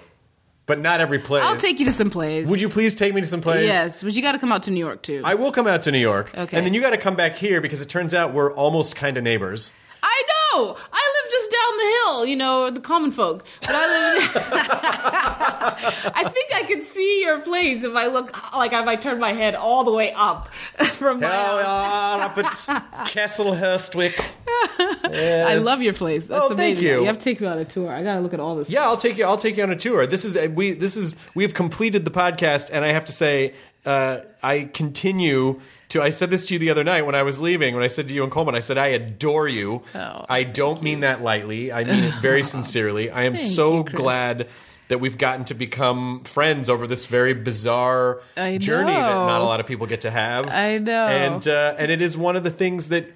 but 0.66 0.80
not 0.80 1.02
every 1.02 1.20
play. 1.20 1.42
I'll 1.42 1.58
take 1.58 1.80
you 1.80 1.86
to 1.86 1.92
some 1.92 2.10
plays. 2.10 2.48
Would 2.48 2.62
you 2.62 2.70
please 2.70 2.96
take 2.96 3.14
me 3.14 3.22
to 3.22 3.28
some 3.28 3.42
plays? 3.42 3.66
Yes, 3.66 4.04
but 4.04 4.14
you 4.14 4.22
got 4.22 4.34
to 4.34 4.40
come 4.40 4.52
out 4.52 4.64
to 4.64 4.72
New 4.72 4.80
York 4.80 5.02
too. 5.02 5.22
I 5.24 5.36
will 5.36 5.52
come 5.52 5.68
out 5.68 5.84
to 5.84 5.92
New 5.92 6.00
York. 6.00 6.32
Okay. 6.38 6.58
And 6.58 6.66
then 6.66 6.74
you 6.74 6.82
got 6.82 6.92
to 6.92 6.98
come 6.98 7.16
back 7.16 7.36
here 7.36 7.62
because 7.62 7.82
it 7.82 7.90
turns 7.90 8.14
out 8.14 8.34
we're 8.34 8.54
almost 8.54 8.96
kind 8.96 9.18
of 9.18 9.24
neighbors. 9.24 9.72
I 10.02 10.24
know. 10.28 10.76
I 10.92 11.22
live 11.24 11.32
just 11.32 11.52
down 11.52 11.78
the 11.78 11.84
hill, 11.84 12.26
you 12.26 12.36
know, 12.36 12.70
the 12.70 12.80
common 12.80 13.12
folk. 13.12 13.46
But 13.62 13.72
I 13.74 14.18
live. 14.18 15.14
I 15.62 16.30
think 16.34 16.52
I 16.56 16.64
can 16.64 16.82
see 16.82 17.22
your 17.22 17.40
place 17.42 17.84
if 17.84 17.96
I 17.96 18.08
look 18.08 18.32
like 18.56 18.74
if 18.74 18.88
I 18.88 18.96
turn 18.96 19.20
my 19.20 19.34
head 19.34 19.56
all 19.56 19.84
the 19.84 19.92
way 19.92 20.12
up 20.14 20.54
from 20.98 21.20
my. 21.20 21.28
Hell 21.28 21.58
yeah, 21.60 22.26
up 22.26 22.38
at 22.38 23.08
Castle 23.10 23.54
Hurstwick. 23.54 24.20
I 24.84 25.56
love 25.56 25.82
your 25.82 25.94
place. 25.94 26.28
That's 26.28 26.42
Oh, 26.42 26.48
thank 26.50 26.78
amazing. 26.78 26.84
you. 26.86 27.00
You 27.02 27.06
have 27.06 27.18
to 27.18 27.24
take 27.24 27.42
me 27.42 27.48
on 27.48 27.58
a 27.60 27.66
tour. 27.66 27.90
I 27.90 28.04
got 28.04 28.16
to 28.16 28.22
look 28.22 28.34
at 28.34 28.40
all 28.40 28.56
this. 28.56 28.70
Yeah, 28.70 28.84
I'll 28.84 28.98
take 28.98 29.18
you. 29.18 29.26
I'll 29.26 29.38
take 29.38 29.58
you 29.58 29.64
on 29.64 29.72
a 29.72 29.76
tour. 29.76 30.08
This 30.08 30.26
is 30.26 30.38
we. 30.50 30.72
This 30.74 30.96
is 30.98 31.16
we've 31.36 31.54
completed 31.54 32.06
the 32.06 32.12
podcast, 32.12 32.70
and 32.72 32.84
I 32.86 32.90
have 32.90 33.06
to 33.06 33.12
say, 33.12 33.54
uh, 33.86 34.20
I 34.44 34.66
continue 34.74 35.60
to. 35.90 36.02
I 36.02 36.10
said 36.10 36.30
this 36.30 36.46
to 36.48 36.54
you 36.56 36.60
the 36.60 36.70
other 36.70 36.84
night 36.84 37.06
when 37.06 37.16
I 37.16 37.24
was 37.24 37.42
leaving. 37.42 37.74
When 37.76 37.84
I 37.84 37.88
said 37.88 38.08
to 38.08 38.14
you 38.14 38.24
and 38.24 38.32
Colman, 38.32 38.56
I 38.56 38.60
said 38.60 38.78
I 38.78 38.88
adore 38.88 39.48
you. 39.48 39.84
Oh, 39.96 40.26
I 40.30 40.44
don't 40.44 40.82
mean 40.82 41.02
that 41.02 41.22
lightly. 41.22 41.72
I 41.72 41.84
mean 41.84 42.04
it 42.06 42.14
very 42.22 42.44
sincerely. 42.56 43.10
I 43.10 43.24
am 43.24 43.36
Thank 43.36 43.50
so 43.52 43.78
you, 43.78 43.84
glad 43.84 44.48
that 44.90 45.00
we've 45.00 45.18
gotten 45.18 45.46
to 45.46 45.54
become 45.54 46.24
friends 46.26 46.70
over 46.70 46.86
this 46.86 47.06
very 47.06 47.34
bizarre 47.34 48.22
journey 48.36 48.92
that 48.92 49.26
not 49.26 49.40
a 49.42 49.44
lot 49.46 49.60
of 49.60 49.66
people 49.66 49.88
get 49.88 50.02
to 50.02 50.12
have. 50.12 50.50
I 50.50 50.78
know. 50.80 51.08
and 51.08 51.48
uh, 51.48 51.76
and 51.78 51.90
it 51.90 52.02
is 52.02 52.18
one 52.18 52.36
of 52.36 52.44
the 52.44 52.52
things 52.52 52.90
that 52.90 53.10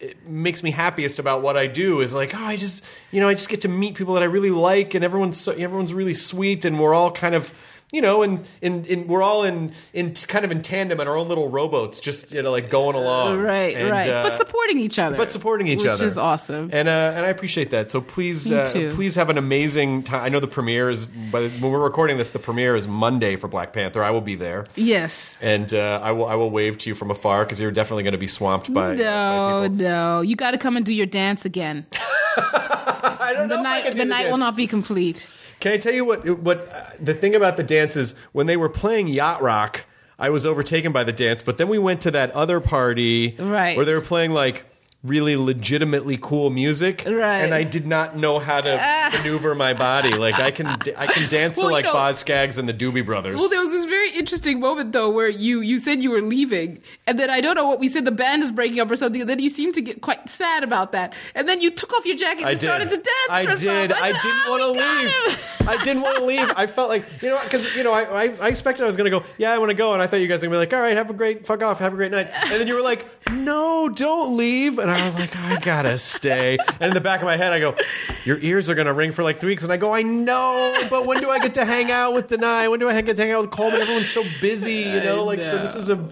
it 0.00 0.26
makes 0.26 0.62
me 0.62 0.70
happiest 0.70 1.18
about 1.18 1.42
what 1.42 1.56
I 1.56 1.66
do 1.66 2.00
is 2.00 2.14
like, 2.14 2.34
oh, 2.34 2.42
I 2.42 2.56
just, 2.56 2.82
you 3.10 3.20
know, 3.20 3.28
I 3.28 3.34
just 3.34 3.48
get 3.48 3.60
to 3.62 3.68
meet 3.68 3.94
people 3.94 4.14
that 4.14 4.22
I 4.22 4.26
really 4.26 4.50
like, 4.50 4.94
and 4.94 5.04
everyone's 5.04 5.38
so, 5.38 5.52
everyone's 5.52 5.92
really 5.94 6.14
sweet, 6.14 6.64
and 6.64 6.80
we're 6.80 6.94
all 6.94 7.12
kind 7.12 7.34
of 7.34 7.52
you 7.92 8.00
know, 8.00 8.22
and 8.22 8.44
in, 8.62 8.84
in 8.84 9.06
we're 9.08 9.22
all 9.22 9.42
in 9.44 9.72
in 9.92 10.14
kind 10.14 10.44
of 10.44 10.50
in 10.50 10.62
tandem 10.62 11.00
in 11.00 11.08
our 11.08 11.16
own 11.16 11.28
little 11.28 11.48
rowboats, 11.48 12.00
just 12.00 12.32
you 12.32 12.42
know, 12.42 12.50
like 12.50 12.70
going 12.70 12.94
along, 12.96 13.38
Right, 13.38 13.74
And, 13.76 13.90
right. 13.90 14.08
uh, 14.08 14.22
but 14.22 14.36
supporting 14.36 14.78
each 14.78 14.98
other. 14.98 15.16
but 15.16 15.30
supporting 15.30 15.66
each 15.66 15.78
which 15.80 15.88
other, 15.88 16.06
is 16.06 16.16
awesome. 16.18 16.70
and 16.72 16.88
uh, 16.88 17.12
and 17.16 17.24
I 17.26 17.28
appreciate 17.28 17.70
that. 17.70 17.90
So 17.90 18.00
please, 18.00 18.50
uh, 18.52 18.90
please 18.94 19.14
have 19.16 19.30
an 19.30 19.38
amazing 19.38 20.02
time. 20.04 20.22
I 20.24 20.28
know 20.28 20.40
the 20.40 20.46
premiere 20.48 20.90
is, 20.90 21.06
but 21.06 21.50
when 21.60 21.72
we're 21.72 21.82
recording 21.82 22.16
this, 22.18 22.30
the 22.30 22.38
premiere 22.38 22.76
is 22.76 22.86
Monday 22.86 23.36
for 23.36 23.48
Black 23.48 23.72
Panther. 23.72 24.02
I 24.04 24.10
will 24.10 24.20
be 24.20 24.34
there, 24.36 24.66
yes. 24.76 25.38
and 25.42 25.72
uh, 25.74 26.00
I 26.02 26.12
will 26.12 26.26
I 26.26 26.34
will 26.36 26.50
wave 26.50 26.78
to 26.78 26.88
you 26.90 26.94
from 26.94 27.10
afar 27.10 27.44
because 27.44 27.58
you're 27.60 27.70
definitely 27.70 28.04
going 28.04 28.12
to 28.12 28.18
be 28.18 28.26
swamped 28.28 28.72
by 28.72 28.94
No, 28.94 29.66
by 29.66 29.68
no. 29.68 30.20
You 30.20 30.36
got 30.36 30.52
to 30.52 30.58
come 30.58 30.76
and 30.76 30.86
do 30.86 30.92
your 30.92 31.06
dance 31.06 31.44
again. 31.44 31.86
I 32.36 33.32
don't 33.34 33.48
know 33.48 33.56
The 33.56 33.60
I 33.60 33.62
night, 33.62 33.92
do 33.92 33.98
the 33.98 34.04
night 34.04 34.22
dance. 34.22 34.30
will 34.30 34.38
not 34.38 34.56
be 34.56 34.66
complete. 34.66 35.26
Can 35.60 35.72
I 35.72 35.76
tell 35.76 35.92
you 35.92 36.04
what? 36.04 36.28
What 36.40 36.68
uh, 36.72 36.84
the 36.98 37.14
thing 37.14 37.34
about 37.34 37.56
the 37.56 37.62
dance 37.62 37.96
is 37.96 38.14
when 38.32 38.46
they 38.46 38.56
were 38.56 38.68
playing 38.70 39.08
yacht 39.08 39.42
rock, 39.42 39.84
I 40.18 40.30
was 40.30 40.44
overtaken 40.46 40.92
by 40.92 41.04
the 41.04 41.12
dance. 41.12 41.42
But 41.42 41.58
then 41.58 41.68
we 41.68 41.78
went 41.78 42.00
to 42.02 42.10
that 42.12 42.30
other 42.32 42.60
party, 42.60 43.36
Right. 43.38 43.76
where 43.76 43.84
they 43.86 43.94
were 43.94 44.00
playing 44.00 44.32
like 44.32 44.64
really 45.02 45.34
legitimately 45.34 46.18
cool 46.20 46.50
music, 46.50 47.04
Right. 47.06 47.38
And 47.38 47.54
I 47.54 47.62
did 47.62 47.86
not 47.86 48.16
know 48.18 48.38
how 48.38 48.60
to 48.60 49.10
maneuver 49.16 49.54
my 49.54 49.72
body. 49.72 50.10
Like 50.14 50.34
I 50.34 50.50
can, 50.50 50.66
I 50.66 51.06
can 51.06 51.26
dance 51.30 51.56
Well, 51.56 51.66
to 51.66 51.70
you 51.70 51.72
like 51.72 51.84
know- 51.86 51.92
Boz 51.94 52.18
Scaggs 52.18 52.58
and 52.58 52.68
the 52.68 52.74
Doobie 52.74 53.04
Brothers. 53.06 53.36
Well, 53.36 53.48
there 53.48 53.60
was 53.60 53.70
this 53.70 53.86
very 53.86 54.10
interesting 54.10 54.60
moment 54.60 54.92
though 54.92 55.08
where 55.10 55.28
you 55.28 55.60
you 55.60 55.78
said 55.78 56.02
you 56.02 56.10
were 56.10 56.20
leaving, 56.20 56.82
and 57.06 57.18
then 57.18 57.30
I 57.30 57.40
don't 57.40 57.54
know 57.54 57.66
what 57.66 57.80
we 57.80 57.88
said. 57.88 58.04
The 58.04 58.10
band 58.12 58.42
is 58.42 58.52
breaking 58.52 58.78
up 58.80 58.90
or 58.90 58.96
something. 58.96 59.22
And 59.22 59.30
then 59.30 59.38
you 59.38 59.48
seemed 59.48 59.72
to 59.74 59.80
get 59.80 60.02
quite 60.02 60.28
sad 60.28 60.62
about 60.64 60.92
that, 60.92 61.14
and 61.34 61.48
then 61.48 61.60
you 61.62 61.70
took 61.70 61.92
off 61.94 62.04
your 62.04 62.16
jacket 62.16 62.42
and 62.42 62.50
you 62.50 62.56
started 62.58 62.90
to 62.90 62.96
dance. 62.96 63.08
I 63.30 63.44
for 63.46 63.52
a 63.52 63.56
song. 63.56 63.60
did. 63.88 63.92
I 63.92 64.06
didn't 64.08 64.20
"Ah, 64.24 64.46
want 64.50 64.62
to 64.62 64.70
leave. 64.70 65.68
I 65.68 65.76
didn't 65.84 66.02
want 66.02 66.18
to 66.18 66.24
leave. 66.24 66.52
I 66.56 66.66
felt 66.66 66.90
like 66.90 67.04
you 67.22 67.30
know 67.30 67.40
because 67.42 67.74
you 67.74 67.82
know 67.84 67.92
I, 67.92 68.02
I 68.02 68.22
I 68.40 68.48
expected 68.48 68.82
I 68.82 68.86
was 68.86 68.96
gonna 68.98 69.08
go. 69.10 69.22
Yeah, 69.38 69.52
I 69.52 69.58
want 69.58 69.70
to 69.70 69.74
go, 69.74 69.94
and 69.94 70.02
I 70.02 70.06
thought 70.06 70.20
you 70.20 70.28
guys 70.28 70.40
were 70.42 70.48
gonna 70.48 70.56
be 70.56 70.58
like, 70.58 70.74
all 70.74 70.80
right, 70.80 70.96
have 70.96 71.08
a 71.08 71.14
great 71.14 71.46
fuck 71.46 71.62
off, 71.62 71.78
have 71.78 71.94
a 71.94 71.96
great 71.96 72.10
night. 72.10 72.28
And 72.50 72.60
then 72.60 72.66
you 72.68 72.74
were 72.74 72.82
like, 72.82 73.06
no, 73.30 73.88
don't 73.88 74.36
leave. 74.36 74.78
And 74.78 74.89
I 74.90 75.04
was 75.04 75.14
like, 75.14 75.36
I 75.36 75.58
gotta 75.60 75.98
stay. 75.98 76.58
And 76.80 76.90
in 76.90 76.94
the 76.94 77.00
back 77.00 77.20
of 77.20 77.26
my 77.26 77.36
head, 77.36 77.52
I 77.52 77.60
go, 77.60 77.76
your 78.24 78.38
ears 78.40 78.68
are 78.70 78.74
gonna 78.74 78.92
ring 78.92 79.12
for 79.12 79.22
like 79.22 79.38
three 79.38 79.52
weeks. 79.52 79.64
And 79.64 79.72
I 79.72 79.76
go, 79.76 79.94
I 79.94 80.02
know, 80.02 80.74
but 80.88 81.06
when 81.06 81.20
do 81.20 81.30
I 81.30 81.38
get 81.38 81.54
to 81.54 81.64
hang 81.64 81.90
out 81.90 82.14
with 82.14 82.28
Danai? 82.28 82.70
When 82.70 82.80
do 82.80 82.88
I 82.88 83.00
get 83.00 83.16
to 83.16 83.22
hang 83.22 83.32
out 83.32 83.42
with 83.42 83.50
Colman? 83.50 83.80
Everyone's 83.80 84.10
so 84.10 84.24
busy, 84.40 84.74
you 84.74 85.00
know. 85.02 85.24
Like 85.24 85.42
so, 85.42 85.58
this 85.58 85.76
is 85.76 85.90
a. 85.90 86.08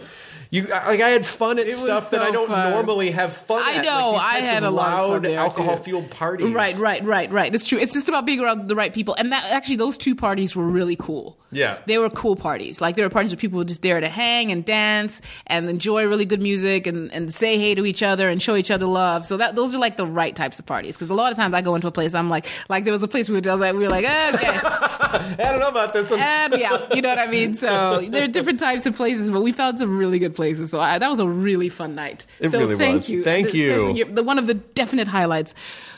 You 0.50 0.62
like 0.62 1.00
I 1.00 1.10
had 1.10 1.26
fun 1.26 1.58
at 1.58 1.66
was 1.66 1.76
stuff 1.76 2.10
that 2.10 2.22
I 2.22 2.30
don't 2.30 2.48
fun. 2.48 2.70
normally 2.70 3.10
have 3.10 3.34
fun. 3.34 3.62
I 3.62 3.74
at. 3.74 3.84
know. 3.84 4.12
Like 4.12 4.34
I 4.34 4.38
had 4.38 4.62
a 4.62 4.70
lot 4.70 4.92
of 4.98 5.10
loud 5.10 5.26
alcohol 5.26 5.76
fueled 5.76 6.10
parties. 6.10 6.52
Right, 6.52 6.74
right, 6.76 7.04
right, 7.04 7.30
right. 7.30 7.54
It's 7.54 7.66
true. 7.66 7.78
It's 7.78 7.92
just 7.92 8.08
about 8.08 8.24
being 8.24 8.40
around 8.40 8.68
the 8.68 8.74
right 8.74 8.92
people, 8.92 9.14
and 9.14 9.30
that 9.32 9.44
actually 9.50 9.76
those 9.76 9.98
two 9.98 10.14
parties 10.14 10.56
were 10.56 10.66
really 10.66 10.96
cool. 10.96 11.38
Yeah. 11.50 11.78
they 11.86 11.96
were 11.96 12.10
cool 12.10 12.36
parties. 12.36 12.80
Like 12.80 12.96
there 12.96 13.06
were 13.06 13.10
parties 13.10 13.32
where 13.32 13.38
people 13.38 13.56
were 13.56 13.64
just 13.64 13.80
there 13.80 13.98
to 14.00 14.08
hang 14.10 14.52
and 14.52 14.62
dance 14.64 15.22
and 15.46 15.66
enjoy 15.70 16.06
really 16.06 16.26
good 16.26 16.42
music 16.42 16.86
and, 16.86 17.10
and 17.10 17.32
say 17.32 17.56
hey 17.58 17.74
to 17.74 17.86
each 17.86 18.02
other 18.02 18.28
and 18.28 18.42
show 18.42 18.54
each 18.54 18.70
other 18.70 18.84
love. 18.84 19.24
So 19.24 19.38
that 19.38 19.56
those 19.56 19.74
are 19.74 19.78
like 19.78 19.96
the 19.96 20.06
right 20.06 20.36
types 20.36 20.58
of 20.58 20.66
parties. 20.66 20.94
Because 20.94 21.08
a 21.08 21.14
lot 21.14 21.32
of 21.32 21.38
times 21.38 21.54
I 21.54 21.62
go 21.62 21.74
into 21.74 21.86
a 21.86 21.90
place, 21.90 22.12
I'm 22.12 22.28
like, 22.28 22.44
like 22.68 22.84
there 22.84 22.92
was 22.92 23.02
a 23.02 23.08
place 23.08 23.30
we 23.30 23.40
were, 23.40 23.56
like, 23.56 23.72
we 23.72 23.78
were 23.80 23.88
like, 23.88 24.04
okay, 24.04 24.46
I 24.62 25.36
don't 25.38 25.60
know 25.60 25.68
about 25.68 25.94
this. 25.94 26.12
I'm- 26.12 26.20
and 26.52 26.60
yeah, 26.60 26.86
you 26.94 27.00
know 27.00 27.08
what 27.08 27.18
I 27.18 27.28
mean. 27.28 27.54
So 27.54 28.02
there 28.02 28.24
are 28.24 28.28
different 28.28 28.58
types 28.60 28.84
of 28.84 28.94
places, 28.94 29.30
but 29.30 29.40
we 29.40 29.52
found 29.52 29.78
some 29.78 29.96
really 29.96 30.18
good 30.18 30.34
places. 30.38 30.70
So 30.70 30.80
I, 30.80 30.98
that 30.98 31.10
was 31.10 31.20
a 31.20 31.26
really 31.26 31.68
fun 31.68 31.94
night. 31.94 32.24
It 32.40 32.50
so 32.50 32.58
really 32.60 32.76
thank 32.76 32.94
was. 32.94 33.10
you, 33.10 33.22
Thank 33.24 33.52
you. 33.52 33.92
Your- 33.92 34.08
the 34.08 34.22
one 34.22 34.38
of 34.38 34.46
the 34.46 34.54
definite 34.54 35.08
highlights 35.08 35.54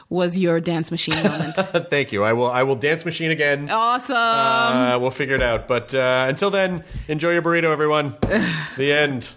was 0.09 0.37
your 0.37 0.59
dance 0.61 0.91
machine 0.91 1.15
moment. 1.23 1.55
Thank 1.91 2.11
you. 2.11 2.25
I 2.25 2.33
will. 2.33 2.51
I 2.51 2.65
will 2.65 2.75
dance 2.75 3.05
machine 3.05 3.31
again. 3.31 3.71
awesome. 3.71 4.17
Uh, 4.17 4.99
we'll 4.99 5.13
figure 5.13 5.37
it 5.37 5.43
out. 5.43 5.69
But 5.69 5.95
uh, 5.95 6.27
until 6.29 6.51
then, 6.51 6.83
enjoy 7.07 7.33
your 7.33 7.43
burrito, 7.43 7.71
everyone. 7.71 8.17
the 8.77 8.93
end. 8.93 9.31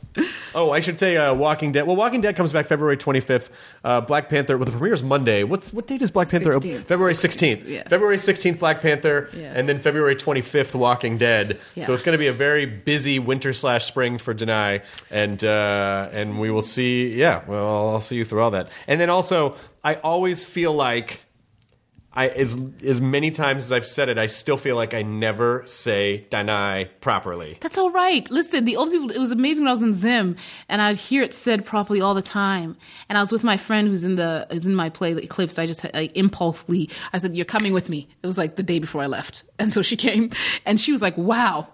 Oh, 0.55 0.71
I 0.71 0.79
should 0.81 0.99
say, 0.99 1.17
uh, 1.17 1.33
Walking 1.33 1.71
Dead. 1.71 1.87
Well, 1.87 1.95
Walking 1.95 2.21
Dead 2.21 2.35
comes 2.35 2.53
back 2.53 2.67
February 2.67 2.95
25th. 2.97 3.49
Uh, 3.83 4.01
Black 4.01 4.29
Panther. 4.29 4.57
Well, 4.57 4.65
the 4.65 4.71
premiere 4.71 4.93
is 4.93 5.03
Monday. 5.03 5.43
What's 5.43 5.73
what 5.73 5.87
date 5.87 6.01
is 6.01 6.11
Black 6.11 6.29
Panther? 6.29 6.53
16th. 6.53 6.85
February 6.85 7.13
16th. 7.13 7.67
yeah. 7.67 7.83
February 7.87 8.17
16th, 8.17 8.59
Black 8.59 8.81
Panther, 8.81 9.29
Yes. 9.33 9.53
and 9.57 9.67
then 9.67 9.79
February 9.79 10.15
25th, 10.15 10.75
Walking 10.75 11.17
Dead. 11.17 11.59
Yeah. 11.75 11.85
So 11.85 11.93
it's 11.93 12.03
going 12.03 12.13
to 12.13 12.19
be 12.19 12.27
a 12.27 12.33
very 12.33 12.65
busy 12.65 13.17
winter 13.19 13.53
slash 13.53 13.85
spring 13.85 14.17
for 14.17 14.33
Danai, 14.35 14.83
and 15.11 15.43
uh, 15.43 16.09
and 16.11 16.39
we 16.39 16.51
will 16.51 16.61
see. 16.61 17.13
Yeah, 17.15 17.43
well, 17.47 17.89
I'll 17.89 18.01
see 18.01 18.15
you 18.17 18.25
through 18.25 18.41
all 18.41 18.51
that. 18.51 18.69
And 18.87 19.01
then 19.01 19.09
also, 19.09 19.55
I 19.83 19.95
always 19.95 20.45
feel 20.45 20.73
like. 20.73 21.21
I 22.15 22.27
as 22.29 22.61
as 22.83 23.01
many 23.01 23.31
times 23.31 23.65
as 23.65 23.71
I've 23.71 23.87
said 23.87 24.09
it, 24.09 24.17
I 24.17 24.27
still 24.27 24.57
feel 24.57 24.75
like 24.75 24.93
I 24.93 25.01
never 25.01 25.63
say 25.65 26.27
Danai 26.29 26.89
properly. 27.01 27.57
That's 27.59 27.77
all 27.77 27.89
right. 27.89 28.29
Listen, 28.29 28.65
the 28.65 28.75
old 28.75 28.91
people, 28.91 29.11
it 29.11 29.17
was 29.17 29.31
amazing 29.31 29.63
when 29.63 29.69
I 29.69 29.73
was 29.73 29.81
in 29.81 29.93
Zim 29.93 30.35
and 30.69 30.81
I'd 30.81 30.97
hear 30.97 31.23
it 31.23 31.33
said 31.33 31.65
properly 31.65 32.01
all 32.01 32.13
the 32.13 32.21
time. 32.21 32.77
And 33.09 33.17
I 33.17 33.21
was 33.21 33.31
with 33.31 33.43
my 33.43 33.57
friend 33.57 33.87
who's 33.87 34.03
in 34.03 34.15
the, 34.15 34.47
is 34.51 34.65
in 34.65 34.75
my 34.75 34.89
play, 34.89 35.13
the 35.13 35.23
Eclipsed. 35.23 35.57
I 35.57 35.65
just 35.65 35.83
like, 35.93 36.15
impulsively, 36.15 36.89
I 37.13 37.17
said, 37.17 37.35
You're 37.35 37.45
coming 37.45 37.73
with 37.73 37.89
me. 37.89 38.07
It 38.21 38.27
was 38.27 38.37
like 38.37 38.55
the 38.57 38.63
day 38.63 38.79
before 38.79 39.01
I 39.01 39.07
left. 39.07 39.43
And 39.57 39.73
so 39.73 39.81
she 39.81 39.95
came 39.95 40.29
and 40.65 40.79
she 40.79 40.91
was 40.91 41.01
like, 41.01 41.17
Wow. 41.17 41.69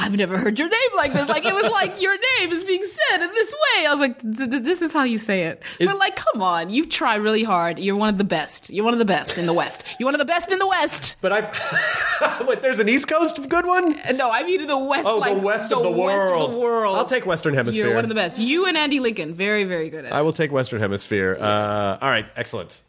I've 0.00 0.16
never 0.16 0.38
heard 0.38 0.58
your 0.60 0.68
name 0.68 0.90
like 0.96 1.12
this. 1.12 1.28
Like 1.28 1.44
it 1.44 1.52
was 1.52 1.70
like 1.72 2.00
your 2.00 2.16
name 2.38 2.52
is 2.52 2.62
being 2.62 2.84
said 2.84 3.20
in 3.22 3.30
this 3.34 3.52
way. 3.52 3.86
I 3.86 3.90
was 3.90 4.00
like, 4.00 4.20
th- 4.20 4.48
th- 4.50 4.62
this 4.62 4.80
is 4.80 4.92
how 4.92 5.02
you 5.02 5.18
say 5.18 5.42
it. 5.42 5.62
it. 5.80 5.82
Is- 5.84 5.88
but 5.88 5.98
like, 5.98 6.14
come 6.14 6.40
on, 6.40 6.70
you 6.70 6.86
try 6.86 7.16
really 7.16 7.42
hard. 7.42 7.80
You're 7.80 7.96
one 7.96 8.08
of 8.08 8.16
the 8.16 8.22
best. 8.24 8.70
You're 8.70 8.84
one 8.84 8.92
of 8.94 9.00
the 9.00 9.04
best 9.04 9.38
in 9.38 9.46
the 9.46 9.52
West. 9.52 9.84
You're 9.98 10.06
one 10.06 10.14
of 10.14 10.20
the 10.20 10.24
best 10.24 10.52
in 10.52 10.60
the 10.60 10.68
West. 10.68 11.16
But 11.20 11.32
I've 11.32 12.46
wait, 12.46 12.62
there's 12.62 12.78
an 12.78 12.88
East 12.88 13.08
Coast 13.08 13.48
good 13.48 13.66
one. 13.66 13.94
Uh, 14.00 14.12
No, 14.12 14.30
I 14.30 14.44
mean 14.44 14.60
in 14.60 14.68
the 14.68 14.78
West. 14.78 15.04
Oh, 15.04 15.18
like, 15.18 15.34
the 15.34 15.40
west 15.42 15.72
of 15.72 15.82
the 15.82 15.90
West 15.90 16.00
world. 16.16 16.48
of 16.50 16.54
the 16.54 16.60
world. 16.60 16.96
I'll 16.96 17.04
take 17.04 17.26
Western 17.26 17.54
Hemisphere. 17.54 17.86
You're 17.86 17.94
one 17.96 18.04
of 18.04 18.08
the 18.08 18.14
best. 18.14 18.38
You 18.38 18.66
and 18.66 18.76
Andy 18.76 19.00
Lincoln, 19.00 19.34
very, 19.34 19.64
very 19.64 19.90
good 19.90 20.04
at 20.04 20.12
it. 20.12 20.14
I 20.14 20.22
will 20.22 20.32
take 20.32 20.52
Western 20.52 20.80
Hemisphere. 20.80 21.36
Uh, 21.40 21.98
all 22.00 22.08
right, 22.08 22.26
excellent. 22.36 22.82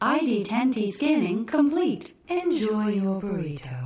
ID 0.00 0.44
10T 0.44 0.88
scanning 0.90 1.44
complete. 1.46 2.12
Enjoy 2.28 2.88
your 2.88 3.20
burrito. 3.20 3.85